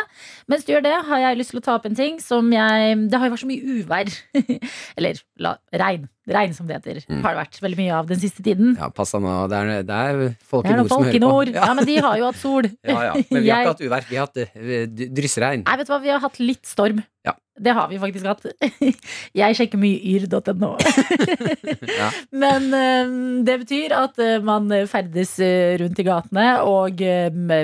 Mens 0.49 0.65
du 0.65 0.73
gjør 0.73 0.87
det, 0.87 0.95
har 1.05 1.19
jeg 1.27 1.37
lyst 1.37 1.51
til 1.53 1.61
å 1.61 1.63
ta 1.67 1.75
opp 1.77 1.85
en 1.85 1.95
ting 1.95 2.17
som 2.19 2.49
jeg 2.51 2.97
Det 3.11 3.19
har 3.19 3.27
jo 3.29 3.35
vært 3.35 3.43
så 3.45 3.51
mye 3.51 3.77
uvær. 3.83 4.09
Eller 4.97 5.21
la, 5.37 5.57
regn. 5.73 6.09
Regn, 6.31 6.53
som 6.53 6.67
det 6.69 6.75
heter. 6.77 6.99
Har 7.23 7.33
det 7.33 7.39
vært 7.39 7.57
veldig 7.63 7.77
mye 7.79 7.93
av 7.97 8.07
den 8.07 8.19
siste 8.21 8.43
tiden. 8.45 8.75
Ja, 8.77 8.89
pass 8.93 9.11
deg 9.11 9.23
nå. 9.25 9.31
Det 9.49 9.57
er, 9.57 9.83
det 9.83 9.95
er 9.97 10.19
folk 10.47 10.63
Det 10.67 10.69
i 10.69 10.73
er 10.75 10.77
noen 10.77 10.85
nord 10.85 10.91
som 10.91 11.01
folk 11.01 11.07
hører 11.09 11.17
i 11.17 11.21
nord. 11.23 11.49
Ja, 11.57 11.69
men 11.73 11.87
de 11.89 11.95
har 12.05 12.17
jo 12.21 12.27
hatt 12.29 12.37
sol. 12.39 12.67
ja, 12.93 12.99
ja. 13.09 13.13
Men 13.33 13.40
vi 13.43 13.51
har 13.51 13.63
ikke 13.63 13.73
hatt 13.73 13.85
uvær. 13.85 14.05
Vi 14.09 14.19
har 14.19 14.27
hatt 14.27 14.41
eh, 14.41 15.07
dryssregn. 15.17 15.65
Nei, 15.67 15.77
vet 15.79 15.89
du 15.89 15.93
hva, 15.93 16.01
vi 16.03 16.11
har 16.13 16.21
hatt 16.23 16.39
litt 16.41 16.69
storm. 16.69 17.01
Ja. 17.27 17.35
Det 17.61 17.73
har 17.77 17.89
vi 17.91 17.99
faktisk 18.01 18.25
hatt. 18.25 18.45
Jeg 19.41 19.57
sjekker 19.57 19.81
mye 19.81 19.99
yr.no. 20.13 20.75
Ja. 22.01 22.07
Men 22.33 22.69
eh, 22.73 23.11
det 23.45 23.57
betyr 23.65 23.93
at 23.97 24.21
eh, 24.21 24.39
man 24.45 24.71
ferdes 24.89 25.35
eh, 25.43 25.75
rundt 25.81 25.99
i 26.01 26.05
gatene 26.07 26.47
og 26.67 27.03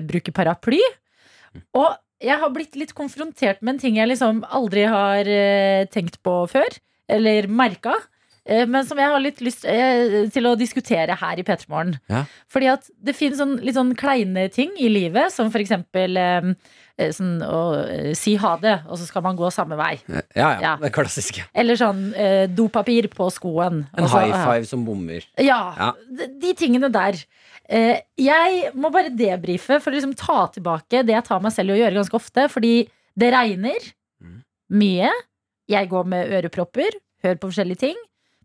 bruker 0.10 0.36
paraply. 0.36 0.82
Og 1.78 1.96
jeg 2.22 2.38
har 2.42 2.50
blitt 2.50 2.76
litt 2.78 2.96
konfrontert 2.98 3.62
med 3.62 3.76
en 3.76 3.82
ting 3.82 3.98
jeg 4.00 4.10
liksom 4.10 4.42
aldri 4.58 4.88
har 4.90 5.28
tenkt 5.94 6.18
på 6.26 6.34
før, 6.50 6.78
eller 7.14 7.46
merka. 7.50 7.94
Eh, 8.48 8.66
Men 8.66 8.86
som 8.88 8.98
jeg 8.98 9.12
har 9.12 9.20
litt 9.24 9.40
lyst 9.46 9.66
eh, 9.66 10.30
til 10.34 10.48
å 10.50 10.56
diskutere 10.58 11.16
her 11.20 11.38
i 11.40 11.44
P3 11.44 11.68
Morgen. 11.70 12.00
Ja. 12.10 12.24
Fordi 12.50 12.70
at 12.74 12.90
det 13.04 13.16
finnes 13.16 13.38
sånn, 13.42 13.58
litt 13.64 13.76
sånn 13.78 13.94
kleine 14.00 14.48
ting 14.54 14.72
i 14.80 14.90
livet, 14.90 15.32
som 15.36 15.52
for 15.54 15.60
eksempel 15.64 16.18
eh, 16.18 16.50
sånn 17.14 17.42
å 17.46 17.60
si 18.18 18.36
ha 18.42 18.56
det, 18.58 18.78
og 18.90 18.98
så 18.98 19.06
skal 19.06 19.22
man 19.28 19.38
gå 19.38 19.52
samme 19.54 19.78
vei. 19.78 20.00
Ja, 20.10 20.22
ja, 20.36 20.50
Ja. 20.62 20.76
det 20.82 20.92
klassiske. 20.96 21.44
Eller 21.54 21.76
sånn 21.78 22.08
dopapir 22.58 23.08
på 23.14 23.28
skoen. 23.32 23.84
En 23.98 24.08
så- 24.10 24.24
high 24.26 24.34
five 24.46 24.66
som 24.66 24.84
bommer. 24.86 25.22
ja. 25.38 25.94
De, 26.10 26.28
de 26.42 26.54
tingene 26.58 26.90
der. 26.92 27.20
Eh, 27.70 28.00
jeg 28.18 28.72
må 28.74 28.90
bare 28.92 29.10
debrife 29.12 29.82
for 29.84 29.92
å 29.92 29.94
liksom 29.94 30.16
ta 30.16 30.48
tilbake 30.48 31.04
det 31.06 31.14
jeg 31.14 31.26
tar 31.28 31.42
meg 31.44 31.52
selv 31.52 31.70
i 31.70 31.74
å 31.78 31.82
gjøre 31.84 32.00
ganske 32.00 32.16
ofte. 32.16 32.48
Fordi 32.50 32.88
det 33.18 33.34
regner 33.34 33.76
Mhm. 34.24 34.42
mye. 34.72 35.10
Jeg 35.68 35.90
går 35.90 36.06
med 36.08 36.32
ørepropper, 36.32 36.90
hører 37.24 37.36
på 37.38 37.50
forskjellige 37.52 37.78
ting. 37.80 37.96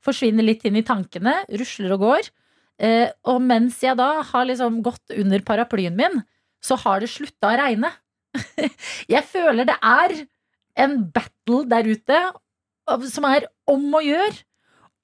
Forsvinner 0.02 0.46
litt 0.46 0.64
inn 0.66 0.78
i 0.80 0.84
tankene, 0.86 1.40
rusler 1.60 1.94
og 1.96 2.04
går. 2.06 2.30
Eh, 2.82 3.08
og 3.30 3.42
mens 3.44 3.78
jeg 3.84 3.98
da 4.00 4.22
har 4.26 4.46
liksom 4.48 4.80
gått 4.84 5.14
under 5.14 5.44
paraplyen 5.46 5.96
min, 5.98 6.22
så 6.62 6.78
har 6.82 7.02
det 7.02 7.10
slutta 7.12 7.52
å 7.52 7.58
regne. 7.60 7.92
jeg 9.14 9.24
føler 9.28 9.68
det 9.68 9.76
er 9.78 10.16
en 10.82 11.02
battle 11.12 11.66
der 11.68 11.90
ute 11.90 12.22
som 13.12 13.26
er 13.28 13.46
om 13.70 13.84
å 13.94 14.00
gjøre 14.02 14.40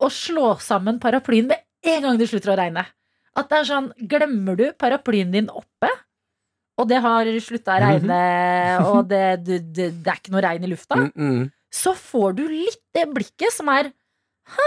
å 0.02 0.08
slå 0.12 0.54
sammen 0.62 0.98
paraplyen 1.02 1.50
med 1.50 1.62
en 1.86 2.04
gang 2.04 2.18
det 2.18 2.28
slutter 2.30 2.54
å 2.54 2.58
regne. 2.58 2.84
At 3.38 3.50
det 3.50 3.60
er 3.60 3.68
sånn, 3.68 3.92
glemmer 4.10 4.58
du 4.58 4.66
paraplyen 4.78 5.30
din 5.34 5.50
oppe, 5.50 5.90
og 6.78 6.88
det 6.90 6.98
har 7.02 7.28
slutta 7.42 7.76
å 7.76 7.82
regne, 7.82 8.18
og 8.86 8.98
det, 9.10 9.22
det, 9.46 9.60
det, 9.74 9.88
det 10.02 10.10
er 10.10 10.20
ikke 10.20 10.34
noe 10.34 10.44
regn 10.46 10.66
i 10.66 10.72
lufta, 10.72 10.98
Mm, 10.98 11.10
mm. 11.14 11.46
så 11.74 11.94
får 11.98 12.38
du 12.38 12.44
litt 12.50 12.82
det 12.94 13.06
blikket 13.14 13.54
som 13.54 13.70
er 13.74 13.92
Hæ, 14.48 14.66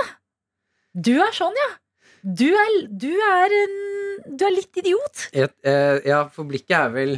du 0.94 1.14
er 1.24 1.32
sånn, 1.36 1.56
ja. 1.58 1.70
Du 2.22 2.46
er, 2.54 2.74
du 3.02 3.10
er, 3.10 3.54
en, 3.64 3.78
du 4.38 4.44
er 4.46 4.54
litt 4.54 4.78
idiot. 4.78 5.24
Et, 5.34 5.54
eh, 5.66 6.02
ja, 6.06 6.20
for 6.30 6.46
blikket 6.46 6.76
er 6.78 6.92
vel 6.94 7.14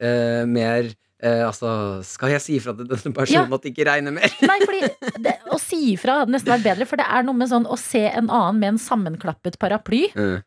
eh, 0.00 0.44
mer 0.48 0.86
eh, 1.20 1.42
Altså, 1.44 1.68
skal 2.08 2.32
jeg 2.32 2.40
si 2.44 2.56
ifra 2.56 2.72
til 2.78 2.88
denne 2.88 3.12
personen 3.16 3.52
at 3.52 3.66
det 3.66 3.74
ikke 3.74 3.84
regner 3.90 4.14
mer? 4.16 4.32
Nei, 4.48 4.56
fordi 4.64 5.20
det, 5.26 5.34
Å 5.52 5.58
si 5.60 5.80
ifra 5.92 6.22
hadde 6.22 6.32
nesten 6.32 6.54
vært 6.54 6.64
bedre, 6.70 6.86
for 6.88 7.00
det 7.02 7.08
er 7.08 7.26
noe 7.28 7.36
med 7.36 7.50
sånn 7.52 7.68
å 7.68 7.76
se 7.80 8.06
en 8.08 8.30
annen 8.32 8.62
med 8.62 8.74
en 8.74 8.80
sammenklappet 8.80 9.58
paraply 9.60 10.06
Mm. 10.16 10.38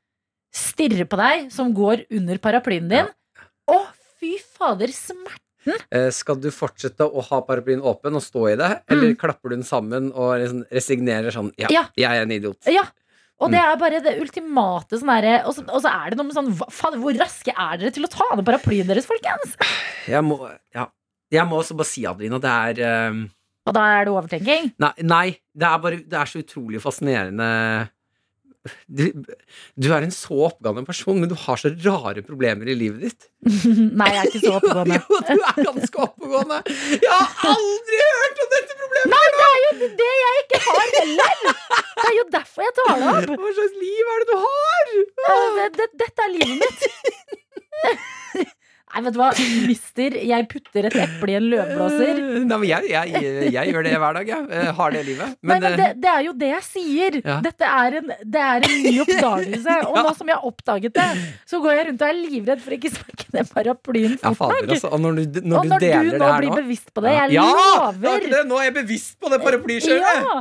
stirre 0.55 1.05
på 1.05 1.17
deg 1.21 1.49
som 1.53 1.69
går 1.77 2.07
under 2.17 2.39
paraplyen 2.41 2.89
din. 2.89 3.09
Å, 3.69 3.77
fy 4.17 4.39
fader, 4.41 4.89
smerte! 4.89 5.45
Eh, 5.67 6.09
skal 6.15 6.35
du 6.39 6.49
fortsette 6.51 7.03
å 7.05 7.21
ha 7.27 7.41
paraplyen 7.41 7.81
åpen 7.81 8.15
og 8.15 8.21
stå 8.23 8.45
i 8.53 8.55
det, 8.59 8.69
eller 8.89 9.13
klapper 9.19 9.49
du 9.49 9.55
den 9.57 9.63
sammen 9.67 10.11
og 10.13 10.37
liksom 10.39 10.63
resignerer 10.71 11.31
sånn 11.35 11.51
Ja, 11.59 11.67
Mm. 11.67 11.73
Ja. 11.75 11.83
jeg 11.97 12.17
er 12.17 12.21
en 12.23 12.31
idiot. 12.31 12.57
Ja. 12.67 12.83
Og 13.39 13.49
Mm. 13.49 13.51
det 13.51 13.59
er 13.59 13.75
bare 13.77 13.99
det 14.03 14.19
ultimate 14.21 14.97
sånn 14.99 15.07
derre 15.21 15.45
og, 15.45 15.53
så- 15.55 15.67
og 15.69 15.81
så 15.81 15.89
er 15.91 16.09
det 16.09 16.17
noe 16.17 16.25
med 16.27 16.35
sånn 16.35 16.53
hva- 16.53 16.71
Fader, 16.71 16.97
hvor 16.99 17.13
raske 17.17 17.53
er 17.57 17.77
dere 17.77 17.91
til 17.91 18.03
å 18.03 18.09
ta 18.09 18.35
ned 18.35 18.45
paraplyen 18.45 18.87
deres, 18.87 19.05
folkens? 19.05 19.55
Jeg 20.07 20.23
må, 20.23 20.39
ja. 20.75 20.87
jeg 21.31 21.45
må 21.47 21.59
også 21.61 21.75
bare 21.77 21.85
si, 21.85 22.03
Adelina, 22.05 22.39
det 22.39 22.79
er 22.79 23.09
um... 23.09 23.29
Og 23.67 23.73
da 23.73 23.81
er 23.99 24.05
det 24.05 24.13
overtenking. 24.13 24.73
Nei, 24.79 24.93
nei 25.03 25.37
det, 25.55 25.67
er 25.67 25.77
bare, 25.77 25.97
det 26.01 26.13
er 26.13 26.25
så 26.25 26.41
utrolig 26.41 26.81
fascinerende 26.81 27.89
du, 28.87 29.03
du 29.79 29.87
er 29.95 30.05
en 30.05 30.13
så 30.15 30.37
oppgående 30.49 30.83
person, 30.87 31.19
men 31.21 31.29
du 31.31 31.35
har 31.47 31.57
så 31.61 31.71
rare 31.85 32.23
problemer 32.25 32.69
i 32.71 32.75
livet 32.77 33.01
ditt. 33.07 33.27
Nei, 33.99 34.09
jeg 34.15 34.21
er 34.21 34.29
ikke 34.31 34.41
så 34.45 34.53
oppegående. 34.59 34.99
Jo, 34.99 35.21
du 35.29 35.43
er 35.51 35.61
ganske 35.69 36.03
oppegående! 36.05 36.59
Jeg 36.99 37.13
har 37.15 37.53
aldri 37.53 38.01
hørt 38.05 38.43
om 38.45 38.51
dette 38.55 38.77
problemet! 38.83 39.15
Nei, 39.15 39.25
det 39.39 39.47
er 39.49 39.59
jo 39.63 39.91
det 40.03 40.11
jeg 40.21 40.43
ikke 40.43 40.61
har 40.67 40.93
heller! 40.99 41.43
Det 41.99 42.07
er 42.09 42.15
jo 42.19 42.25
derfor 42.37 42.63
jeg 42.67 42.73
tar 42.79 42.93
det 42.95 43.09
opp. 43.09 43.43
Hva 43.43 43.51
slags 43.57 43.75
liv 43.83 44.13
er 44.13 44.23
det 44.23 44.29
du 44.29 44.37
har? 44.45 44.93
Det- 45.59 45.73
det- 45.79 45.91
Dette 46.05 46.25
er 46.27 46.31
livet 46.37 46.57
mitt. 46.63 46.81
Nei, 48.89 49.01
vet 49.05 49.13
du 49.13 49.19
hva, 49.21 49.27
mister. 49.69 50.15
Jeg 50.25 50.45
putter 50.49 50.87
et 50.89 50.95
eple 50.97 51.29
i 51.29 51.35
en 51.37 51.43
løvblåser. 51.51 52.19
Nei, 52.49 52.57
men 52.57 52.63
jeg, 52.71 52.87
jeg, 52.89 53.27
jeg 53.53 53.69
gjør 53.73 53.83
det 53.85 53.91
hver 54.01 54.15
dag, 54.17 54.31
jeg. 54.31 54.47
Eh, 54.49 54.69
Har 54.79 54.95
det 54.95 55.03
livet. 55.05 55.35
Nei, 55.37 55.49
Men, 55.51 55.61
men 55.61 55.67
eh, 55.69 55.77
det, 55.77 55.89
det 56.01 56.09
er 56.09 56.23
jo 56.25 56.33
det 56.41 56.49
jeg 56.49 56.63
sier. 56.65 57.17
Ja. 57.21 57.35
Dette 57.45 57.69
er 57.69 57.97
en, 57.99 58.09
det 58.33 58.41
er 58.47 58.65
en 58.65 58.77
ny 58.87 58.93
oppdagelse. 59.05 59.75
Og 59.91 59.99
Ja. 59.99 60.03
nå 60.07 60.13
som 60.17 60.31
jeg 60.31 60.39
har 60.39 60.47
oppdaget 60.49 60.95
det, 60.97 61.07
så 61.51 61.59
går 61.61 61.75
jeg 61.77 61.87
rundt 61.91 62.01
og 62.01 62.09
er 62.09 62.17
livredd 62.17 62.63
for 62.65 62.77
ikke 62.79 62.91
smekke 62.95 63.27
ned 63.37 63.51
paraplyen 63.53 64.15
fort 64.23 64.55
nok. 64.55 64.71
altså. 64.73 64.89
Og 64.97 65.03
når 65.05 65.19
du, 65.19 65.21
og 65.21 65.49
når 65.53 65.67
du 65.67 65.69
når 65.69 65.77
du 65.79 65.85
det 65.85 65.91
nå 66.23 66.31
blir 66.39 66.49
nå 66.49 66.57
bevisst 66.63 66.89
på 66.97 67.03
det, 67.05 67.13
jeg 67.19 67.37
Ja! 67.37 67.45
lover 67.51 68.25
det. 68.25 68.41
Nå 68.49 68.57
er 68.63 68.67
jeg 68.71 68.75
bevisst 68.81 69.19
på 69.21 69.29
det 69.35 69.39
paraplyskjøret! 69.45 70.23
Ja! 70.25 70.39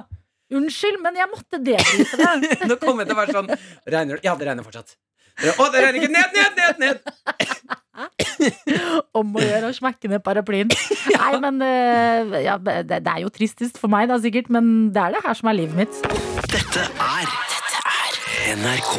Unnskyld, 0.57 0.97
men 1.05 1.19
jeg 1.21 1.29
måtte 1.29 1.59
debrife 1.61 2.17
det. 2.17 2.65
Nå 2.71 2.79
kommer 2.81 3.05
jeg 3.05 3.11
til 3.11 3.19
å 3.19 3.21
være 3.21 3.37
sånn 3.37 3.51
regner? 3.93 4.23
Ja, 4.25 4.33
det 4.41 4.49
regner 4.49 4.65
fortsatt. 4.65 4.97
Å, 5.45 5.67
det 5.75 5.83
regner 5.85 6.01
ikke! 6.01 6.13
Ned, 6.17 6.39
ned, 6.39 6.57
ned! 6.57 6.81
ned 6.81 7.77
Om 9.19 9.37
å 9.37 9.45
gjøre 9.45 9.71
å 9.71 9.77
smekke 9.77 10.11
ned 10.13 10.25
paraplyen. 10.25 10.71
Nei, 11.19 11.33
men 11.43 11.61
eh, 11.65 12.39
ja, 12.47 12.59
det, 12.63 12.81
det 12.91 13.03
er 13.03 13.25
jo 13.25 13.33
tristest 13.35 13.81
for 13.81 13.91
meg, 13.93 14.09
da 14.11 14.21
sikkert, 14.23 14.51
men 14.53 14.91
det 14.95 15.03
er 15.05 15.17
det 15.17 15.25
her 15.27 15.39
som 15.39 15.51
er 15.51 15.61
livet 15.63 15.79
mitt. 15.85 16.03
Dette 16.49 16.87
er 16.87 17.29
Dette 17.29 17.85
er 17.95 18.59
NRK. 18.59 18.95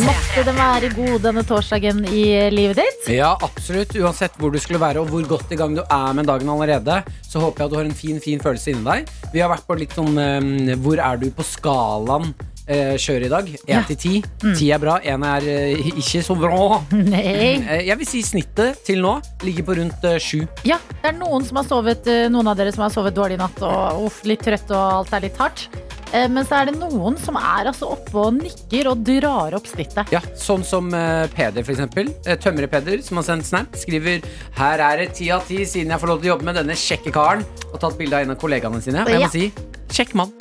Måtte 0.00 0.42
den 0.46 0.56
være 0.56 0.88
god 0.96 1.18
denne 1.20 1.42
torsdagen 1.44 1.98
i 2.08 2.22
livet 2.52 2.78
ditt? 2.80 3.08
Ja, 3.12 3.34
absolutt. 3.44 3.92
Uansett 4.00 4.38
hvor 4.40 4.52
du 4.52 4.56
skulle 4.62 4.80
være 4.80 5.02
og 5.02 5.10
hvor 5.12 5.26
godt 5.34 5.52
i 5.52 5.58
gang 5.60 5.76
du 5.76 5.82
er 5.84 6.14
med 6.16 6.30
dagen 6.30 6.48
allerede, 6.48 7.02
så 7.26 7.42
håper 7.42 7.60
jeg 7.60 7.68
at 7.68 7.74
du 7.74 7.76
har 7.76 7.90
en 7.90 7.98
fin 7.98 8.22
fin 8.24 8.40
følelse 8.40 8.72
inni 8.72 8.86
deg. 8.86 9.12
Vi 9.34 9.44
har 9.44 9.52
vært 9.52 9.68
på 9.68 9.76
litt 9.76 9.92
sånn 9.96 10.16
um, 10.16 10.48
Hvor 10.80 11.02
er 11.02 11.20
du 11.20 11.28
på 11.36 11.44
skalaen? 11.44 12.32
Eh, 12.66 12.94
kjør 13.00 13.26
i 13.26 13.30
dag. 13.32 13.48
Én 13.68 13.86
til 13.88 13.96
ti. 14.02 14.14
Ti 14.42 14.70
er 14.74 14.78
bra, 14.82 14.98
én 15.00 15.24
er 15.26 15.46
eh, 15.48 15.86
ikke 15.92 16.22
så 16.24 16.36
bra. 16.38 16.80
Nei. 16.92 17.24
Eh, 17.62 17.86
jeg 17.88 17.98
vil 18.02 18.06
si 18.08 18.22
snittet 18.26 18.82
til 18.86 19.00
nå 19.04 19.16
ligger 19.46 19.66
på 19.70 19.78
rundt 19.80 20.04
eh, 20.08 20.18
sju. 20.22 20.42
Ja, 20.68 20.78
det 21.02 21.12
er 21.14 21.18
noen 21.20 21.44
som 21.48 21.56
har 21.62 21.68
sovet 21.68 22.06
eh, 22.10 22.28
Noen 22.32 22.48
av 22.52 22.56
dere 22.58 22.72
som 22.74 22.84
har 22.86 22.92
sovet 22.94 23.14
dårlig 23.16 23.38
i 23.38 23.42
natt 23.42 23.58
og 23.66 24.06
uff, 24.06 24.22
litt 24.28 24.42
trøtt 24.46 24.70
og 24.70 25.00
alt 25.02 25.12
er 25.18 25.26
litt 25.26 25.40
hardt. 25.40 25.66
Eh, 26.12 26.26
Men 26.28 26.44
så 26.44 26.58
er 26.60 26.68
det 26.70 26.74
noen 26.76 27.16
som 27.18 27.38
er 27.40 27.70
altså 27.70 27.88
oppe 27.94 28.12
og 28.20 28.34
nikker 28.36 28.90
og 28.90 29.00
drar 29.06 29.54
opp 29.56 29.66
snittet. 29.70 30.10
Ja, 30.12 30.20
Sånn 30.36 30.64
som 30.66 30.90
eh, 30.94 31.24
Peder, 31.32 31.64
for 31.64 31.72
eksempel. 31.72 32.10
Eh, 32.28 32.36
Tømrer-Peder, 32.36 33.00
som 33.06 33.16
har 33.20 33.26
sendt 33.30 33.48
snap, 33.48 33.74
skriver 33.80 34.20
Her 34.58 34.84
er 34.90 35.02
det 35.04 35.10
ti 35.18 35.30
av 35.32 35.46
ti 35.48 35.62
siden 35.68 35.94
jeg 35.94 36.02
får 36.04 36.12
lov 36.12 36.20
til 36.22 36.30
å 36.30 36.34
jobbe 36.34 36.50
med 36.50 36.60
denne 36.60 36.76
kjekke 36.76 37.14
karen. 37.16 37.46
Og 37.72 37.80
tatt 37.80 37.96
bilde 38.00 38.18
av 38.20 38.26
en 38.26 38.36
av 38.36 38.40
kollegaene 38.44 38.82
sine. 38.84 39.06
Og 39.06 39.14
jeg 39.14 39.20
Ja. 39.24 39.26
må 39.26 39.32
si 39.32 39.52
kjekk 39.92 40.14
mann. 40.20 40.32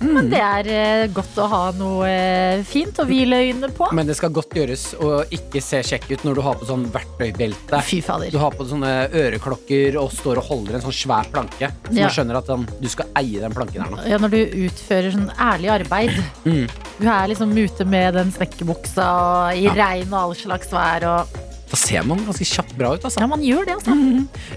Men 0.00 0.30
det 0.32 0.40
er 0.40 0.68
eh, 0.72 1.06
godt 1.12 1.36
å 1.42 1.46
ha 1.52 1.60
noe 1.76 2.08
eh, 2.08 2.62
fint 2.64 2.96
å 3.02 3.04
hvile 3.08 3.36
øynene 3.44 3.68
på. 3.76 3.88
Men 3.96 4.08
det 4.08 4.16
skal 4.16 4.32
godt 4.32 4.54
gjøres 4.56 4.84
å 4.96 5.10
ikke 5.36 5.60
se 5.64 5.82
kjekk 5.84 6.06
ut 6.14 6.24
når 6.24 6.38
du 6.38 6.42
har 6.46 6.56
på 6.60 6.68
sånn 6.70 6.86
verktøybelte. 6.94 7.82
Fy 7.84 8.00
fader. 8.04 8.30
Du 8.32 8.38
har 8.40 8.54
på 8.56 8.64
sånne 8.68 8.92
øreklokker 9.12 9.98
og 10.00 10.08
står 10.16 10.40
og 10.40 10.48
holder 10.48 10.78
en 10.78 10.86
sånn 10.86 10.96
svær 10.96 11.28
planke. 11.32 11.68
Så 11.90 11.94
Ja. 11.98 12.06
man 12.08 12.14
skjønner 12.16 12.40
at 12.40 12.46
sånn, 12.48 12.66
du 12.80 12.88
skal 12.88 13.06
eie 13.20 13.40
den 13.44 13.52
planken 13.56 13.82
her 13.84 13.90
nå. 13.92 14.00
Ja, 14.08 14.18
når 14.22 14.30
du 14.30 14.40
utfører 14.66 15.12
sånn 15.12 15.30
ærlig 15.36 15.70
arbeid. 15.76 16.16
Mm. 16.46 16.64
Du 17.00 17.06
er 17.08 17.28
liksom 17.28 17.52
ute 17.56 17.84
med 17.84 18.14
den 18.14 18.32
snekkerbuksa 18.32 19.06
og 19.20 19.56
i 19.60 19.64
Ja. 19.68 19.74
regn 19.76 20.08
og 20.12 20.20
all 20.22 20.34
slags 20.34 20.72
vær. 20.72 21.04
Og... 21.12 21.38
Da 21.70 21.78
ser 21.78 22.02
man 22.06 22.18
ganske 22.26 22.46
kjapt 22.46 22.72
bra 22.78 22.94
ut, 22.96 23.04
altså. 23.06 23.20
Ja, 23.22 23.28
man 23.30 23.42
gjør 23.46 23.68
det, 23.68 23.78
altså. 23.78 23.96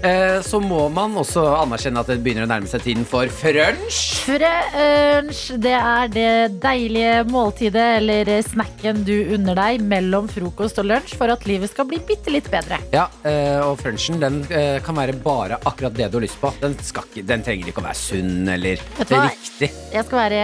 Eh, 0.04 0.40
så 0.44 0.58
må 0.60 0.82
man 0.92 1.14
også 1.16 1.40
anerkjenne 1.56 2.02
at 2.02 2.08
det 2.10 2.18
begynner 2.24 2.44
å 2.44 2.48
nærme 2.50 2.68
seg 2.68 2.82
tiden 2.84 3.06
for 3.08 3.30
frunch. 3.32 4.00
Frunch, 4.26 5.40
det 5.62 5.72
er 5.78 6.10
det 6.12 6.32
deilige 6.60 7.22
måltidet 7.30 7.86
eller 8.00 8.28
snacken 8.44 9.00
du 9.06 9.14
unner 9.36 9.56
deg 9.56 9.84
mellom 9.86 10.28
frokost 10.28 10.82
og 10.82 10.90
lunsj 10.90 11.16
for 11.20 11.32
at 11.32 11.46
livet 11.48 11.72
skal 11.72 11.88
bli 11.88 12.02
bitte 12.04 12.34
litt 12.34 12.50
bedre. 12.52 12.80
Ja, 12.92 13.06
eh, 13.24 13.62
og 13.64 13.78
frunchen 13.80 14.20
den 14.20 14.42
eh, 14.50 14.76
kan 14.84 14.98
være 14.98 15.16
bare 15.24 15.60
akkurat 15.62 15.96
det 15.96 16.10
du 16.12 16.18
har 16.18 16.26
lyst 16.26 16.40
på. 16.42 16.52
Den, 16.60 16.76
skal 16.84 17.08
ikke, 17.08 17.24
den 17.30 17.46
trenger 17.46 17.72
ikke 17.72 17.84
å 17.84 17.88
være 17.88 18.00
sunn 18.02 18.50
eller 18.58 18.82
riktig. 19.00 19.70
Jeg 19.94 20.10
skal 20.10 20.20
være 20.26 20.42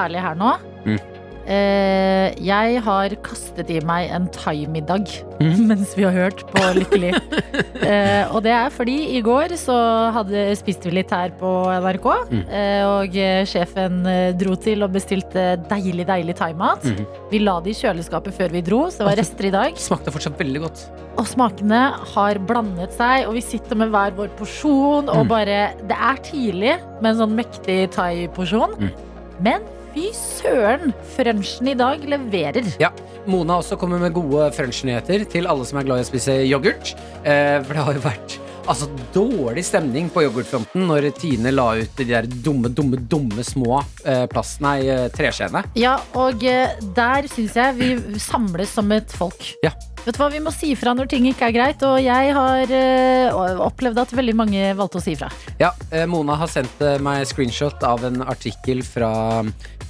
ærlig 0.00 0.24
her 0.26 0.40
nå. 0.40 0.56
Mm. 0.88 1.15
Eh, 1.46 2.32
jeg 2.42 2.80
har 2.82 3.12
kastet 3.22 3.68
i 3.70 3.76
meg 3.86 4.08
en 4.10 4.24
thaimiddag 4.34 5.06
mens 5.70 5.92
vi 5.94 6.02
har 6.02 6.10
hørt 6.10 6.40
på 6.50 6.62
Lykkelig. 6.74 7.12
eh, 7.86 8.24
og 8.34 8.40
det 8.42 8.50
er 8.50 8.72
fordi 8.74 8.96
i 9.14 9.20
går 9.22 9.54
så 9.60 9.76
hadde, 10.16 10.48
spiste 10.58 10.90
vi 10.90 10.96
litt 10.98 11.12
her 11.14 11.30
på 11.38 11.52
NRK. 11.70 12.08
Eh, 12.50 12.82
og 12.88 13.14
eh, 13.20 13.44
sjefen 13.46 14.00
eh, 14.10 14.32
dro 14.38 14.56
til 14.58 14.82
og 14.82 14.94
bestilte 14.96 15.46
deilig, 15.70 16.08
deilig 16.08 16.34
thaimat. 16.40 16.82
Vi 17.30 17.42
la 17.44 17.60
det 17.62 17.76
i 17.76 17.78
kjøleskapet 17.78 18.34
før 18.36 18.56
vi 18.56 18.64
dro, 18.66 18.82
så 18.90 19.04
det 19.04 19.10
var 19.12 19.20
rester 19.22 19.50
i 19.50 19.54
dag. 19.54 19.78
Smakte 19.86 20.14
fortsatt 20.14 20.42
veldig 20.42 20.64
godt. 20.66 20.82
Og 21.16 21.30
smakene 21.30 21.84
har 22.16 22.42
blandet 22.48 22.92
seg, 22.98 23.28
og 23.28 23.36
vi 23.38 23.44
sitter 23.44 23.78
med 23.78 23.94
hver 23.94 24.18
vår 24.18 24.34
porsjon. 24.40 25.12
Og 25.14 25.30
bare 25.30 25.76
Det 25.86 25.96
er 25.96 26.20
tidlig 26.26 26.74
med 27.00 27.12
en 27.14 27.22
sånn 27.22 27.38
mektig 27.38 27.78
thai-porsjon. 27.94 28.76
Mm. 28.82 28.92
Men 29.46 29.64
fy 29.96 30.10
søren, 30.12 30.92
frunchen 31.14 31.70
i 31.72 31.76
dag 31.78 32.02
leverer. 32.04 32.66
Ja, 32.82 32.90
Mona 33.24 33.56
også 33.62 33.78
kommer 33.80 34.00
med 34.02 34.12
gode 34.16 34.50
frunch-nyheter 34.52 35.24
til 35.32 35.48
alle 35.48 35.64
som 35.64 35.80
er 35.80 35.86
glad 35.88 36.02
i 36.02 36.04
å 36.04 36.08
spise 36.10 36.34
yoghurt. 36.44 36.92
Eh, 37.24 37.62
for 37.64 37.72
det 37.72 37.86
har 37.86 37.96
jo 37.96 38.04
vært 38.04 38.36
altså, 38.68 38.90
dårlig 39.14 39.64
stemning 39.64 40.10
på 40.12 40.26
yoghurtfronten 40.26 40.84
når 40.90 41.08
Tine 41.16 41.54
la 41.54 41.70
ut 41.80 41.96
de 41.96 42.08
der 42.10 42.28
dumme, 42.28 42.68
dumme, 42.68 43.00
dumme 43.08 43.44
små 43.46 43.80
eh, 44.04 44.26
plast, 44.28 44.60
nei, 44.64 44.82
eh, 44.84 45.08
treskjeene. 45.16 45.64
Ja, 45.80 45.96
og 46.18 46.44
eh, 46.44 46.76
der 46.96 47.32
syns 47.32 47.56
jeg 47.56 47.80
vi 47.80 48.20
samles 48.20 48.76
som 48.76 48.92
et 48.92 49.16
folk. 49.16 49.54
Ja. 49.64 49.72
Vet 50.06 50.14
du 50.14 50.20
hva, 50.22 50.28
Vi 50.30 50.38
må 50.42 50.52
si 50.54 50.70
ifra 50.70 50.92
når 50.94 51.08
ting 51.10 51.24
ikke 51.26 51.48
er 51.48 51.54
greit, 51.56 51.80
og 51.82 51.96
jeg 51.98 52.34
har 52.36 52.70
eh, 52.70 53.56
opplevd 53.64 54.04
at 54.04 54.12
veldig 54.14 54.36
mange 54.38 54.68
valgte 54.78 55.00
å 55.00 55.02
si 55.02 55.16
ifra. 55.16 55.32
Ja, 55.58 55.72
eh, 55.90 56.04
Mona 56.06 56.36
har 56.38 56.50
sendt 56.52 56.78
eh, 56.84 57.00
meg 57.02 57.24
screenshot 57.26 57.82
av 57.86 58.04
en 58.06 58.22
artikkel 58.22 58.84
fra 58.86 59.10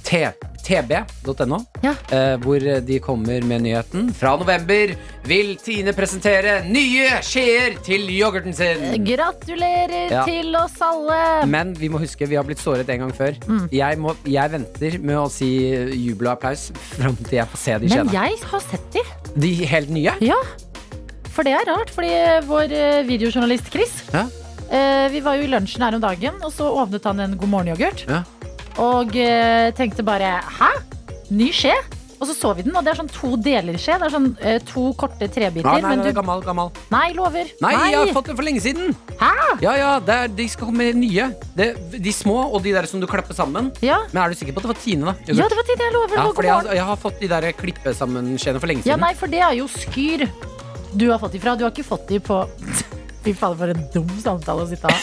tb.no, 0.07 1.57
Ja. 1.83 1.93
eh, 2.11 2.35
hvor 2.43 2.59
de 2.85 2.99
kommer 3.03 3.43
med 3.47 3.61
nyheten. 3.63 4.09
Fra 4.15 4.35
november 4.39 4.93
vil 5.27 5.53
Tine 5.63 5.93
presentere 5.95 6.61
nye 6.67 7.07
skjeer 7.23 7.77
til 7.85 8.07
yoghurten 8.11 8.53
sin. 8.55 9.03
Gratulerer 9.07 10.11
Ja. 10.11 10.23
til 10.27 10.55
oss 10.55 10.75
alle! 10.81 11.45
Men 11.47 11.73
vi 11.77 11.89
må 11.89 11.99
huske, 12.01 12.27
vi 12.27 12.35
har 12.35 12.43
blitt 12.47 12.59
såret 12.63 12.89
en 12.89 12.99
gang 13.05 13.13
før. 13.15 13.35
Mm. 13.47 13.67
Jeg, 13.71 13.97
må, 13.99 14.15
jeg 14.25 14.51
venter 14.51 14.99
med 14.99 15.15
å 15.17 15.27
si 15.31 15.51
jubel 16.07 16.27
og 16.31 16.37
applaus 16.37 16.69
fram 16.97 17.15
til 17.23 17.37
jeg 17.39 17.47
får 17.53 17.63
se 17.63 17.77
de 17.79 17.91
Men 17.95 18.09
jeg 18.13 18.39
har 18.51 18.59
sett 18.67 18.91
de. 18.93 19.03
De 19.37 19.53
helt 19.65 19.89
nye? 19.89 20.13
Ja. 20.21 20.39
For 21.31 21.43
det 21.45 21.53
er 21.53 21.67
rart, 21.69 21.91
fordi 21.93 22.09
vår 22.47 22.71
eh, 22.73 23.03
videojournalist 23.05 23.67
Chris 23.71 23.91
Ja. 24.13 24.25
eh, 24.71 25.07
Vi 25.13 25.19
var 25.21 25.35
jo 25.37 25.43
i 25.43 25.51
lunsjen 25.51 25.83
her 25.85 25.93
om 25.95 26.01
dagen, 26.01 26.33
og 26.43 26.51
så 26.51 26.65
åpnet 26.81 27.03
han 27.05 27.19
en 27.19 27.37
God 27.37 27.49
morgen-yoghurt. 27.49 28.07
Ja. 28.09 28.23
Og 28.83 29.15
eh, 29.17 29.69
tenkte 29.77 30.05
bare 30.05 30.37
Hæ? 30.59 30.73
Ny 31.33 31.51
skje? 31.55 31.75
Og 32.17 32.25
så 32.25 32.33
så 32.33 32.49
vi 32.57 32.63
den, 32.65 32.73
og 32.73 32.81
det 32.81 32.95
er 32.95 32.97
sånn 32.97 33.09
to 33.13 33.35
deler 33.45 33.75
skje. 33.77 33.97
Det 34.01 34.07
er 34.07 34.13
sånn 34.15 34.31
eh, 34.41 34.55
to 34.65 34.87
korte 34.97 35.27
trebiter. 35.29 35.67
Nei, 35.67 35.83
nei, 35.83 35.91
men 35.91 36.01
du 36.01 36.09
gammel, 36.17 36.41
gammel. 36.41 36.71
Nei, 36.89 37.11
lover. 37.13 37.51
Nei, 37.61 37.73
jeg 37.91 37.99
har 37.99 38.13
fått 38.15 38.31
det 38.31 38.37
for 38.39 38.47
lenge 38.47 38.63
siden. 38.63 38.95
Hæ? 39.19 39.29
Ja, 39.61 39.75
ja, 39.77 39.91
det 40.01 40.15
er, 40.23 40.33
De 40.39 40.47
skal 40.49 40.71
komme 40.71 40.89
nye. 40.97 41.29
Det, 41.59 41.69
de 41.93 42.15
små 42.15 42.39
og 42.47 42.63
de 42.65 42.73
der 42.73 42.89
som 42.89 43.03
du 43.03 43.05
klapper 43.11 43.37
sammen. 43.37 43.69
Ja. 43.85 43.99
Men 44.15 44.23
er 44.23 44.33
du 44.33 44.39
sikker 44.41 44.57
på 44.57 44.63
at 44.63 44.65
det 44.65 44.73
var 44.73 44.81
Tine, 44.81 45.11
da? 45.11 45.15
ja, 45.29 45.45
det 45.45 45.61
var 45.61 45.69
Tine. 45.69 45.85
jeg 45.85 45.93
lover. 45.99 46.17
Ja, 46.17 46.25
for 46.25 46.41
fordi 46.41 46.53
jeg, 46.55 46.77
jeg 46.81 46.89
har 46.89 47.01
fått 47.05 47.21
de 47.21 47.33
der 47.35 47.49
klippesammenskjeene 47.61 48.65
for 48.65 48.73
lenge 48.73 48.81
siden. 48.81 48.95
Ja, 48.95 49.01
nei, 49.05 49.13
for 49.19 49.37
det 49.37 49.45
er 49.45 49.59
jo 49.61 49.69
Skyr 49.77 50.25
du 50.97 51.11
har 51.11 51.19
fått 51.21 51.35
ifra. 51.37 51.55
Du 51.55 51.67
har 51.67 51.73
ikke 51.75 51.85
fått 51.85 52.07
de 52.09 52.19
på 52.23 52.41
Fy 53.27 53.33
fader, 53.35 53.57
for 53.59 53.73
en 53.73 53.87
dum 53.91 54.11
samtale 54.23 54.63
å 54.63 54.67
sitte 54.69 54.87
av. 54.87 54.99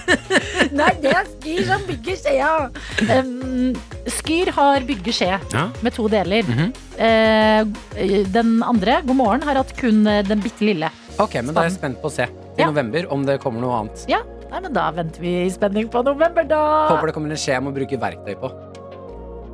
nei, 0.80 0.92
det 1.02 1.10
er 1.12 1.26
Skyr 1.28 1.66
som 1.68 1.82
bygger 1.84 2.16
skjea. 2.16 2.52
Um, 3.18 3.74
Skyr 4.08 4.52
har 4.56 4.86
byggeskje 4.88 5.28
Ja. 5.52 5.66
med 5.84 5.92
to 5.92 6.08
deler. 6.08 6.42
Mm 6.48 6.58
-hmm. 6.58 6.70
uh, 7.04 8.24
den 8.32 8.62
andre, 8.62 9.02
God 9.04 9.16
morgen, 9.16 9.42
har 9.42 9.54
hatt 9.60 9.76
kun 9.76 10.06
eh, 10.06 10.24
den 10.24 10.40
bitte 10.40 10.64
lille. 10.64 10.90
Ok, 11.18 11.34
men 11.34 11.54
Da 11.54 11.60
er 11.60 11.68
jeg 11.68 11.78
spent 11.78 12.00
på 12.02 12.08
å 12.08 12.10
se 12.10 12.22
i 12.22 12.60
Ja. 12.60 12.66
november 12.66 13.12
om 13.12 13.26
det 13.26 13.40
kommer 13.40 13.60
noe 13.60 13.76
annet. 13.80 14.04
Ja, 14.08 14.22
nei, 14.50 14.60
men 14.60 14.72
Da 14.72 14.90
venter 14.90 15.20
vi 15.20 15.44
i 15.44 15.50
spenning 15.50 15.88
på 15.88 16.02
november, 16.02 16.44
da. 16.44 16.88
Håper 16.88 17.06
det 17.06 17.14
kommer 17.14 17.30
en 17.30 17.36
skje 17.36 17.52
jeg 17.52 17.62
må 17.62 17.72
bruke 17.72 17.96
verktøy 18.00 18.34
på. 18.40 18.70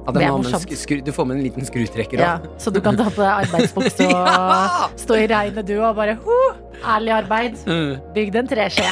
Er 0.06 1.02
du 1.02 1.12
får 1.12 1.24
med 1.26 1.36
en 1.36 1.42
liten 1.42 1.64
skrutrekker 1.66 2.20
Ja, 2.20 2.38
så 2.58 2.70
du 2.70 2.80
kan 2.80 2.96
ta 2.96 3.08
på 3.10 3.22
deg 3.24 3.46
arbeidsbukse 3.46 4.06
og 4.14 4.28
Ja! 4.28 4.88
stå 4.96 5.18
i 5.18 5.26
regnet, 5.26 5.66
du, 5.66 5.80
og 5.82 5.96
bare 5.96 6.14
ho, 6.14 6.36
ærlig 6.86 7.16
arbeid. 7.22 7.58
Bygg 7.66 8.14
Bygd 8.14 8.42
en 8.42 8.48
treskje. 8.54 8.90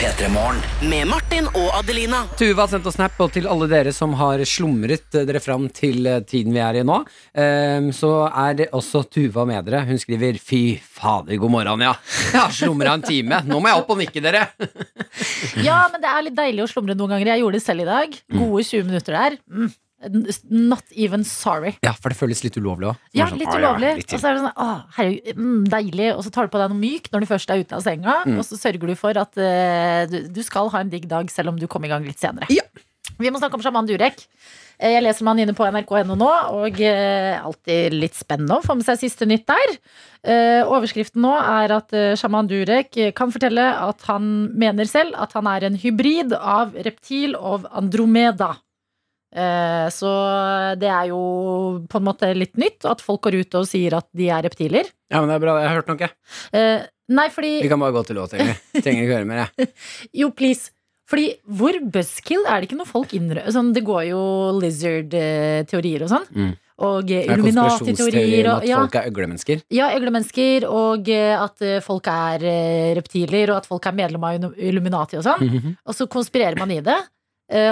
Med 0.00 1.04
Martin 1.10 1.44
og 1.52 1.74
Adelina. 1.76 2.22
Tuva 2.40 2.64
har 2.64 2.70
sendt 2.72 2.86
oss 2.88 2.94
snap, 2.96 3.18
og 3.20 3.34
til 3.34 3.44
alle 3.50 3.66
dere 3.68 3.92
som 3.92 4.14
har 4.16 4.40
slumret 4.48 5.12
dere 5.12 5.42
fram 5.44 5.66
til 5.76 6.08
eh, 6.08 6.22
tiden 6.24 6.56
vi 6.56 6.62
er 6.64 6.78
i 6.80 6.84
nå, 6.88 6.96
eh, 7.36 7.90
så 7.92 8.12
er 8.28 8.56
det 8.62 8.70
også 8.76 9.02
Tuva 9.12 9.44
med 9.48 9.68
dere. 9.68 9.82
Hun 9.90 10.00
skriver 10.00 10.40
'fy 10.40 10.80
fader, 10.80 11.36
god 11.36 11.52
morgen', 11.52 11.84
ja. 11.84 11.92
Jeg 12.32 12.40
har 12.40 12.56
slumra 12.56 12.96
en 12.96 13.04
time. 13.04 13.42
Nå 13.44 13.60
må 13.60 13.68
jeg 13.68 13.82
opp 13.82 13.92
og 13.92 14.00
nikke, 14.00 14.24
dere. 14.24 14.46
Ja, 15.60 15.84
men 15.92 16.00
det 16.00 16.08
er 16.08 16.24
litt 16.24 16.38
deilig 16.38 16.64
å 16.64 16.70
slumre 16.72 16.96
noen 16.96 17.18
ganger. 17.18 17.34
Jeg 17.34 17.44
gjorde 17.44 17.60
det 17.60 17.66
selv 17.66 17.84
i 17.84 17.90
dag. 17.90 18.20
Gode 18.32 18.64
20 18.64 18.88
minutter 18.88 19.18
der. 19.18 19.38
Mm. 19.52 19.72
Not 20.48 20.84
even 20.96 21.24
sorry. 21.28 21.74
Ja, 21.84 21.92
for 21.92 22.12
det 22.12 22.16
føles 22.16 22.40
litt 22.44 22.56
ulovlig 22.56 22.88
òg. 22.88 23.00
Ja, 23.16 23.26
litt 23.36 23.52
ulovlig. 23.52 23.92
Og 24.06 24.14
så 24.16 24.30
er 24.30 24.38
det 24.38 24.44
sånn, 24.46 24.54
å, 24.56 24.68
herregud, 24.96 25.40
mm, 25.40 25.64
deilig. 25.74 26.06
Og 26.14 26.22
så 26.24 26.32
tar 26.32 26.48
du 26.48 26.54
på 26.54 26.60
deg 26.62 26.72
noe 26.72 26.80
mykt 26.80 27.12
når 27.12 27.26
du 27.26 27.28
først 27.28 27.52
er 27.52 27.64
ute 27.64 27.76
av 27.76 27.84
senga. 27.84 28.20
Og 28.32 28.40
så 28.48 28.56
sørger 28.56 28.88
du 28.88 28.96
for 28.96 29.20
at 29.20 29.36
uh, 29.36 30.06
du, 30.08 30.22
du 30.32 30.40
skal 30.46 30.72
ha 30.72 30.80
en 30.80 30.92
digg 30.92 31.04
dag 31.10 31.28
selv 31.32 31.52
om 31.52 31.60
du 31.60 31.68
kom 31.70 31.84
i 31.84 31.92
gang 31.92 32.06
litt 32.08 32.22
senere. 32.22 32.48
Ja. 32.54 32.64
Vi 33.20 33.28
må 33.32 33.40
snakke 33.40 33.58
om 33.58 33.64
sjaman 33.64 33.88
Durek. 33.88 34.22
Eh, 34.80 34.94
Jeg 34.94 35.02
leser 35.04 35.24
om 35.24 35.30
han 35.32 35.42
inne 35.42 35.52
på 35.56 35.66
nrk.no 35.68 36.16
nå, 36.16 36.30
og 36.56 36.80
uh, 36.80 37.44
alltid 37.44 37.96
litt 37.96 38.16
spennende 38.16 38.56
å 38.56 38.64
få 38.64 38.78
med 38.78 38.86
seg 38.86 39.02
siste 39.02 39.28
nytt 39.28 39.44
der. 39.50 39.74
Uh, 40.24 40.62
overskriften 40.72 41.20
nå 41.24 41.34
er 41.36 41.76
at 41.76 41.92
uh, 41.92 42.14
sjaman 42.16 42.48
Durek 42.48 42.96
kan 43.16 43.32
fortelle 43.34 43.66
at 43.84 44.08
han 44.08 44.48
mener 44.56 44.88
selv 44.88 45.16
at 45.20 45.36
han 45.36 45.48
er 45.52 45.68
en 45.68 45.76
hybrid 45.80 46.32
av 46.40 46.72
reptil 46.88 47.36
og 47.36 47.68
andromeda. 47.76 48.54
Eh, 49.30 49.86
så 49.94 50.10
det 50.80 50.88
er 50.90 51.10
jo 51.12 51.20
på 51.90 52.00
en 52.00 52.06
måte 52.08 52.32
litt 52.34 52.56
nytt 52.58 52.82
at 52.90 53.02
folk 53.04 53.22
går 53.28 53.36
ut 53.44 53.54
og 53.60 53.68
sier 53.70 53.94
at 54.00 54.08
de 54.16 54.26
er 54.34 54.42
reptiler. 54.48 54.88
Ja, 55.12 55.20
men 55.22 55.30
det 55.30 55.36
er 55.38 55.44
bra. 55.44 55.54
Jeg 55.62 55.70
har 55.70 55.78
hørt 55.78 55.90
noe. 55.92 56.08
Eh, 56.58 56.88
nei, 57.14 57.28
fordi 57.30 57.52
Vi 57.62 57.70
kan 57.70 57.78
bare 57.82 57.94
gå 57.94 58.02
til 58.08 58.18
låt, 58.18 58.34
egentlig. 58.34 58.58
Trenger 58.84 59.04
ikke 59.06 59.18
høre 59.20 59.28
mer, 59.30 59.44
jeg. 59.58 59.70
Jo, 60.24 60.30
please. 60.34 60.72
Fordi 61.10 61.28
hvor 61.58 61.74
buzzkill 61.90 62.44
er 62.46 62.60
det 62.62 62.68
ikke 62.68 62.78
noe 62.78 62.86
folk 62.90 63.14
innrømmer? 63.18 63.50
Sånn, 63.54 63.70
det 63.74 63.82
går 63.86 64.04
jo 64.12 64.20
lizard-teorier 64.62 66.04
og 66.06 66.10
sånn. 66.12 66.26
Mm. 66.34 66.50
Og 66.80 67.10
eh, 67.12 67.24
er 67.26 67.34
Illuminati-teorier. 67.34 68.46
at 68.54 68.66
Ja, 68.68 68.78
folk 68.82 68.94
er 68.98 69.08
øglemennesker. 69.10 69.62
ja, 69.74 69.90
øglemennesker. 69.98 70.66
Og 70.70 71.10
at 71.14 71.64
folk 71.86 72.06
er 72.10 72.46
reptiler, 72.98 73.50
og 73.52 73.56
at 73.62 73.66
folk 73.70 73.86
er 73.90 73.96
medlem 73.98 74.24
av 74.26 74.54
Illuminati 74.56 75.18
og 75.20 75.26
sånn. 75.26 75.46
Mhm. 75.46 75.76
Og 75.86 75.94
så 75.98 76.06
konspirerer 76.10 76.58
man 76.58 76.70
i 76.74 76.80
det, 76.80 76.98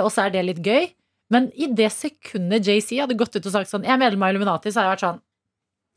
og 0.03 0.11
så 0.11 0.27
er 0.27 0.35
det 0.35 0.45
litt 0.45 0.63
gøy. 0.67 0.89
Men 1.33 1.51
i 1.53 1.69
det 1.77 1.91
sekundet 1.93 2.67
JC 2.67 3.03
hadde 3.03 3.17
gått 3.19 3.37
ut 3.37 3.45
og 3.45 3.53
sagt 3.53 3.71
sånn 3.71 3.85
Jeg 3.85 3.95
er 3.95 4.01
medlem 4.01 4.25
av 4.25 4.33
Illuminati, 4.33 4.73
så 4.73 4.81
har 4.81 4.89
jeg 4.89 4.95
vært 4.97 5.07
sånn 5.07 5.23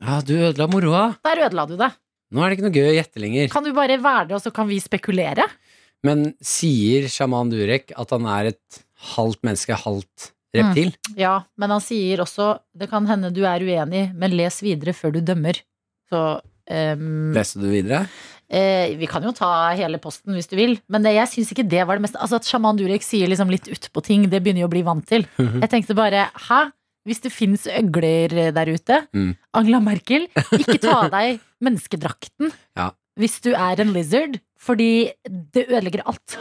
Ja, 0.02 0.18
du 0.26 0.34
ødela 0.36 0.68
moroa. 0.70 1.04
Der 1.24 1.44
ødela 1.46 1.66
du 1.70 1.76
det. 1.80 1.92
Nå 2.32 2.42
er 2.42 2.50
det 2.50 2.58
ikke 2.58 2.66
noe 2.68 2.76
gøy 2.76 2.90
å 2.90 2.96
gjette 2.96 3.20
lenger. 3.22 3.48
Kan 3.52 3.64
du 3.66 3.72
bare 3.76 3.98
være 4.00 4.30
det, 4.30 4.36
og 4.38 4.44
så 4.44 4.52
kan 4.54 4.68
vi 4.70 4.80
spekulere? 4.80 5.44
Men 6.06 6.32
sier 6.42 7.06
sjaman 7.12 7.52
Durek 7.52 7.92
at 7.94 8.14
han 8.14 8.26
er 8.26 8.52
et 8.54 8.80
halvt 9.14 9.42
menneske, 9.46 9.76
halvt 9.78 10.32
reptil? 10.56 10.92
Ja, 11.18 11.42
men 11.60 11.72
han 11.72 11.82
sier 11.84 12.22
også 12.24 12.54
Det 12.76 12.88
kan 12.90 13.06
hende 13.08 13.32
du 13.34 13.44
er 13.48 13.62
uenig, 13.62 14.08
men 14.16 14.36
les 14.36 14.58
videre 14.64 14.94
før 14.96 15.14
du 15.16 15.20
dømmer. 15.24 15.60
Så 16.10 16.22
um, 16.40 17.32
Leste 17.36 17.62
du 17.62 17.68
videre? 17.70 18.04
Eh, 18.52 18.92
Vi 19.00 19.08
kan 19.10 19.24
jo 19.24 19.32
ta 19.32 19.72
hele 19.78 19.98
posten 20.02 20.36
hvis 20.36 20.48
du 20.50 20.56
vil, 20.58 20.76
men 20.92 21.02
det, 21.02 21.14
jeg 21.16 21.30
syns 21.32 21.50
ikke 21.54 21.64
det 21.68 21.86
var 21.88 21.96
det 21.98 22.04
meste. 22.06 22.20
Altså 22.20 22.36
At 22.38 22.48
sjaman 22.48 22.76
Durek 22.78 23.02
sier 23.06 23.26
liksom 23.32 23.50
litt 23.52 23.66
utpå 23.72 24.02
ting, 24.04 24.28
det 24.30 24.42
begynner 24.44 24.66
jo 24.66 24.70
å 24.70 24.74
bli 24.76 24.84
vant 24.86 25.06
til. 25.08 25.26
Jeg 25.40 25.70
tenkte 25.72 25.96
bare 25.98 26.28
hæ? 26.48 26.62
Hvis 27.08 27.18
det 27.24 27.32
fins 27.34 27.64
øgler 27.66 28.52
der 28.54 28.68
ute, 28.70 29.00
Mm. 29.12 29.32
Angela 29.58 29.80
Merkel, 29.82 30.28
ikke 30.54 30.78
ta 30.78 31.00
av 31.00 31.10
deg 31.16 31.40
menneskedrakten 31.62 32.52
Ja. 32.78 32.92
hvis 33.18 33.40
du 33.42 33.50
er 33.58 33.80
en 33.82 33.90
lizard, 33.92 34.38
fordi 34.62 35.10
det 35.26 35.66
ødelegger 35.68 36.04
alt. 36.06 36.36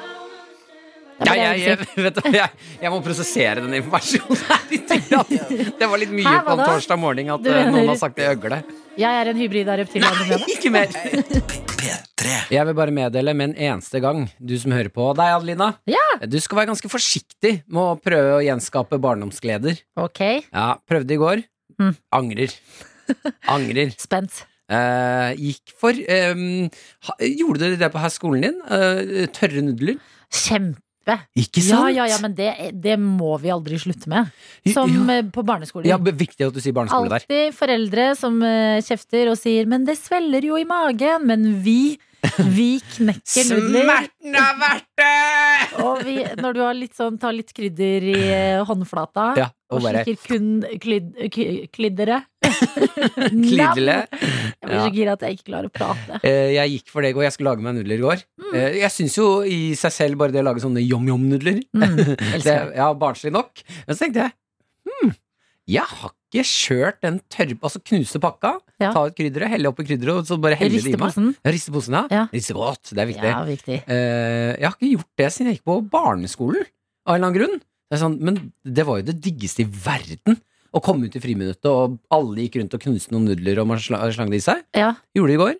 Ja, 1.21 1.33
jeg, 1.37 1.59
jeg, 1.61 1.77
vet 2.01 2.15
du, 2.17 2.29
jeg, 2.33 2.49
jeg 2.81 2.91
må 2.93 2.97
prosessere 3.05 3.61
den 3.61 3.75
informasjonen 3.77 4.39
her 4.47 5.75
Det 5.79 5.89
var 5.91 5.99
litt 6.01 6.13
mye 6.15 6.25
Hæ, 6.25 6.39
på 6.47 6.55
en 6.55 6.63
torsdag 6.65 6.97
morgen 7.01 7.29
at 7.35 7.43
Du 7.43 7.49
eh, 7.51 7.57
mener- 7.59 7.75
noen 7.75 7.91
har 7.93 7.99
sagt 8.01 8.17
det 8.17 8.29
øgle. 8.31 8.61
Jeg 8.99 9.19
er 9.21 9.29
en 9.31 9.37
hybrid 9.39 9.69
av 9.71 9.77
reptil 9.79 10.03
og. 10.03 10.41
Ikke 10.51 10.71
mer. 10.73 10.89
P3. 10.91 12.33
Jeg 12.51 12.65
vil 12.67 12.75
bare 12.77 12.93
meddele 12.95 13.33
med 13.37 13.51
en 13.51 13.55
eneste 13.71 14.01
gang, 14.03 14.25
du 14.37 14.53
som 14.59 14.73
hører 14.75 14.89
på 14.93 15.07
deg, 15.17 15.31
Adelina. 15.37 15.69
Ja. 15.89 16.03
Du 16.27 16.37
skal 16.43 16.59
være 16.61 16.71
ganske 16.73 16.91
forsiktig 16.91 17.53
med 17.71 17.81
å 17.81 17.95
prøve 18.01 18.35
å 18.39 18.43
gjenskape 18.45 18.99
barndomsgleder. 19.01 19.79
Ok, 20.01 20.21
Ja, 20.51 20.67
prøvde 20.89 21.15
i 21.15 21.21
går. 21.21 21.43
Mm. 21.81 21.95
Angrer. 22.17 22.57
Angrer. 23.49 23.93
spent. 24.05 24.43
Uh, 24.71 25.33
gikk 25.35 25.73
for 25.75 25.91
Um, 25.91 26.69
ha, 27.07 27.15
Gjorde 27.27 27.73
du 27.73 27.79
det 27.81 27.89
på 27.91 27.99
her 27.99 28.11
skolen 28.13 28.45
din? 28.45 28.61
Uh, 28.71 29.25
tørre 29.35 29.63
nudler? 29.65 29.97
Kjempe. 30.31 30.79
Ikke 31.35 31.61
Ja, 31.63 31.77
sant? 31.81 31.95
ja, 31.95 32.05
ja, 32.11 32.17
men 32.21 32.35
det, 32.37 32.49
det 32.83 32.97
må 33.01 33.33
vi 33.41 33.49
aldri 33.49 33.79
slutte 33.81 34.07
med. 34.11 34.29
Som 34.73 34.93
ja. 35.09 35.17
eh, 35.19 35.23
på 35.33 35.43
barneskolen. 35.43 35.89
Ja, 35.89 35.97
Viktig 35.97 36.45
at 36.47 36.53
du 36.53 36.61
sier 36.61 36.75
barneskole 36.77 37.09
der. 37.09 37.23
Alltid 37.25 37.55
foreldre 37.57 38.15
som 38.19 38.37
eh, 38.45 38.81
kjefter 38.85 39.31
og 39.33 39.37
sier 39.41 39.65
'men 39.65 39.85
det 39.85 39.97
svelger 39.97 40.45
jo 40.45 40.57
i 40.61 40.65
magen', 40.65 41.25
men 41.25 41.61
vi 41.63 41.97
vi 42.55 42.67
knekker 42.95 43.47
nudler. 43.49 43.85
Smerten 43.85 44.35
er 44.37 44.57
verdt 44.61 44.87
det! 45.01 45.79
Og 45.81 46.03
vi, 46.05 46.15
når 46.37 46.53
du 46.53 46.59
har 46.61 46.75
litt 46.77 46.93
sånn, 46.97 47.17
tar 47.21 47.33
litt 47.33 47.49
krydder 47.57 48.05
i 48.11 48.17
eh, 48.29 48.61
håndflata 48.67 49.25
Ja, 49.39 49.47
og 49.73 49.79
og 49.81 49.87
slikker 49.87 50.19
kun 50.27 50.51
klyd, 50.83 51.09
klidderet 51.73 52.27
klidle. 53.31 53.97
Jeg 54.11 54.67
blir 54.67 54.77
så 54.83 54.91
gira 54.93 55.15
at 55.17 55.25
jeg 55.25 55.37
ikke 55.39 55.47
klarer 55.49 55.71
å 55.71 55.73
prate. 55.73 56.19
Eh, 56.27 56.51
jeg 56.57 56.75
gikk 56.75 56.91
for 56.93 57.01
det 57.05 57.11
i 57.13 57.17
går. 57.17 57.25
Jeg 57.29 57.35
skulle 57.37 57.53
lage 57.53 57.65
meg 57.65 57.77
nudler 57.79 57.97
i 57.97 58.03
går. 58.05 58.23
Mm. 58.41 58.53
Eh, 58.59 58.77
jeg 58.83 58.93
syns 58.93 59.17
jo 59.17 59.27
i 59.47 59.59
seg 59.79 59.95
selv 59.95 60.21
bare 60.21 60.35
det 60.35 60.43
å 60.43 60.47
lage 60.51 60.63
sånne 60.63 60.83
yom-yom-nudler 60.85 61.61
Mm. 61.71 62.15
Ja, 62.81 62.91
barnslig 62.97 63.31
nok. 63.33 63.61
Men 63.87 63.95
så 63.97 64.05
tenkte 64.05 64.27
jeg 64.27 65.13
Jeg 65.77 65.87
har 65.87 66.11
ikke 66.31 66.45
kjørt 66.47 67.01
den 67.03 67.19
tørre 67.29 67.57
Altså 67.61 67.81
knuse 67.83 68.19
pakka, 68.23 68.53
Ja. 68.81 68.91
ta 68.95 69.03
ut 69.05 69.15
krydderet, 69.15 69.49
helle 69.51 69.67
oppi 69.69 69.83
krydderet, 69.85 70.21
og 70.23 70.25
så 70.25 70.39
bare 70.41 70.55
helle 70.57 70.79
det 70.81 70.93
i 70.93 70.97
meg. 70.97 71.35
Riste 71.45 71.71
posen 71.75 71.93
ja. 71.99 72.03
Ja. 72.09 72.23
Riste 72.33 72.53
godt, 72.57 72.93
det 72.95 72.97
er 73.03 73.09
viktig. 73.11 73.29
Ja, 73.29 73.41
viktig. 73.45 73.77
Uh, 73.87 74.51
jeg 74.57 74.65
har 74.65 74.77
ikke 74.77 74.91
gjort 74.95 75.11
det 75.21 75.27
siden 75.35 75.51
jeg 75.51 75.59
gikk 75.59 75.67
på 75.69 75.75
barneskolen, 75.91 76.65
av 77.05 77.15
en 77.15 77.19
eller 77.21 77.27
annen 77.27 77.37
grunn. 77.39 77.61
Det 77.91 77.99
sånn, 77.99 78.17
men 78.23 78.39
det 78.63 78.85
var 78.87 79.01
jo 79.01 79.07
det 79.11 79.17
diggeste 79.21 79.65
i 79.65 79.67
verden. 79.67 80.39
Å 80.71 80.79
komme 80.81 81.03
ut 81.11 81.15
i 81.15 81.19
friminuttet, 81.19 81.67
og 81.67 81.97
alle 82.15 82.45
gikk 82.45 82.61
rundt 82.61 82.73
og 82.77 82.79
knuste 82.85 83.11
noen 83.11 83.25
nudler 83.27 83.59
og 83.59 83.67
man 83.67 83.77
sla- 83.83 84.05
slang 84.15 84.29
det 84.31 84.39
i 84.39 84.45
seg. 84.45 84.61
Ja. 84.73 84.93
Gjorde 85.13 85.27
det 85.27 85.35
i 85.35 85.41
går. 85.41 85.55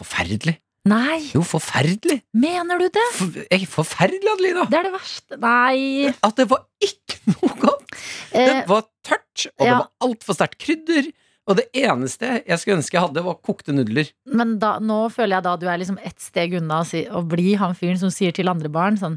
Forferdelig. 0.00 0.56
Nei, 0.88 1.18
Jo, 1.34 1.42
forferdelig. 1.44 2.22
mener 2.32 2.78
du 2.80 2.86
det? 2.88 3.06
For, 3.18 3.34
jeg, 3.52 3.66
forferdelig, 3.68 4.30
Adelina. 4.32 4.62
Det 4.70 4.78
er 4.78 4.86
det 4.88 4.92
verste. 4.94 5.36
Nei. 5.42 6.12
At 6.24 6.36
det 6.40 6.46
var 6.48 6.62
ikke 6.80 7.18
noe 7.34 7.56
godt. 7.60 7.90
Det 8.32 8.46
Eh, 8.46 8.62
var 8.70 8.86
tørt, 9.04 9.48
og 9.58 9.60
det 9.64 9.66
ja. 9.68 9.78
var 9.82 9.90
altfor 10.06 10.36
sterkt 10.38 10.56
krydder. 10.62 11.10
Og 11.50 11.56
det 11.58 11.64
eneste 11.74 12.28
jeg 12.46 12.60
skulle 12.62 12.78
ønske 12.78 12.94
jeg 12.96 13.02
hadde, 13.08 13.24
var 13.26 13.36
kokte 13.44 13.74
nudler. 13.74 14.08
men 14.30 14.54
da, 14.62 14.76
nå 14.78 15.08
føler 15.10 15.36
jeg 15.38 15.44
da 15.48 15.54
du 15.58 15.66
er 15.68 15.80
liksom 15.82 15.98
ett 16.06 16.20
steg 16.22 16.54
unna 16.60 16.82
å, 16.84 16.86
si, 16.86 17.00
å 17.10 17.22
bli 17.26 17.56
han 17.58 17.74
fyren 17.74 17.98
som 17.98 18.12
sier 18.14 18.30
til 18.36 18.48
andre 18.52 18.70
barn 18.70 18.96
sånn 19.00 19.16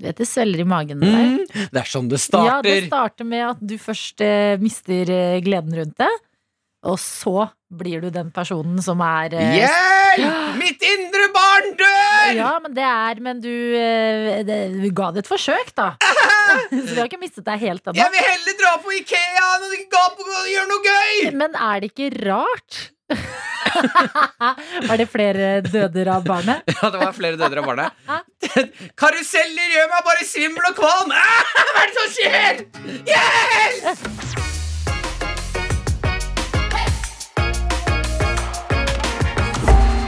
Du 0.00 0.06
vet 0.08 0.16
det 0.18 0.26
svelger 0.26 0.64
i 0.64 0.66
magen 0.66 0.98
det 1.04 1.10
der. 1.12 1.28
Mm, 1.36 1.68
det 1.70 1.80
er 1.82 1.88
sånn 1.92 2.08
det 2.10 2.18
starter. 2.24 2.48
Ja, 2.48 2.58
det 2.64 2.88
starter 2.88 3.28
med 3.28 3.44
at 3.52 3.60
du 3.62 3.76
først 3.78 4.20
eh, 4.24 4.56
mister 4.58 5.12
eh, 5.14 5.38
gleden 5.44 5.76
rundt 5.76 5.96
det, 6.00 6.08
og 6.80 6.96
så 7.00 7.50
blir 7.70 8.00
du 8.00 8.08
den 8.10 8.30
personen 8.34 8.80
som 8.82 9.02
er 9.04 9.34
eh, 9.36 9.50
Hjelp! 9.58 10.54
Mitt 10.58 10.80
indre 10.82 11.26
barn 11.34 11.74
dør! 11.78 12.30
Ja, 12.38 12.52
men 12.62 12.72
det 12.74 12.86
er 12.86 13.20
Men 13.22 13.42
du, 13.44 13.52
eh, 13.76 14.40
det, 14.48 14.56
du 14.80 14.88
ga 14.96 15.10
det 15.14 15.26
et 15.26 15.30
forsøk, 15.30 15.74
da. 15.76 15.92
Så 16.70 16.86
du 16.88 16.96
har 16.96 17.10
ikke 17.10 17.20
mistet 17.20 17.44
deg 17.46 17.60
helt 17.62 17.84
ennå. 17.84 17.98
Jeg 18.00 18.14
vil 18.14 18.24
heller 18.26 18.56
dra 18.62 18.72
på 18.82 18.96
Ikea 18.96 19.50
enn 19.58 19.68
å 19.68 19.82
gå 19.92 20.06
på 20.16 20.30
og 20.30 20.48
gjøre 20.54 20.70
noe 20.72 20.88
gøy! 20.88 21.30
Men 21.44 21.60
er 21.60 21.84
det 21.84 21.92
ikke 21.92 22.10
rart? 22.24 22.80
Var 24.88 24.96
det 25.02 25.06
flere 25.10 25.48
døder 25.66 26.10
av 26.16 26.24
barnet? 26.26 26.62
Ja, 26.78 26.90
det 26.90 27.00
var 27.02 27.14
flere 27.16 27.38
døder 27.38 27.60
av 27.62 27.70
barnet. 27.70 27.90
Karuseller 28.98 29.74
gjør 29.76 29.90
meg 29.94 30.06
bare 30.10 30.26
svimmel 30.26 30.70
og 30.72 30.78
kvalm! 30.78 31.12
Hva 31.74 31.82
er 31.84 31.90
det 31.90 31.98
som 31.98 32.14
skjer? 32.16 32.64
Hjelp! 33.10 34.49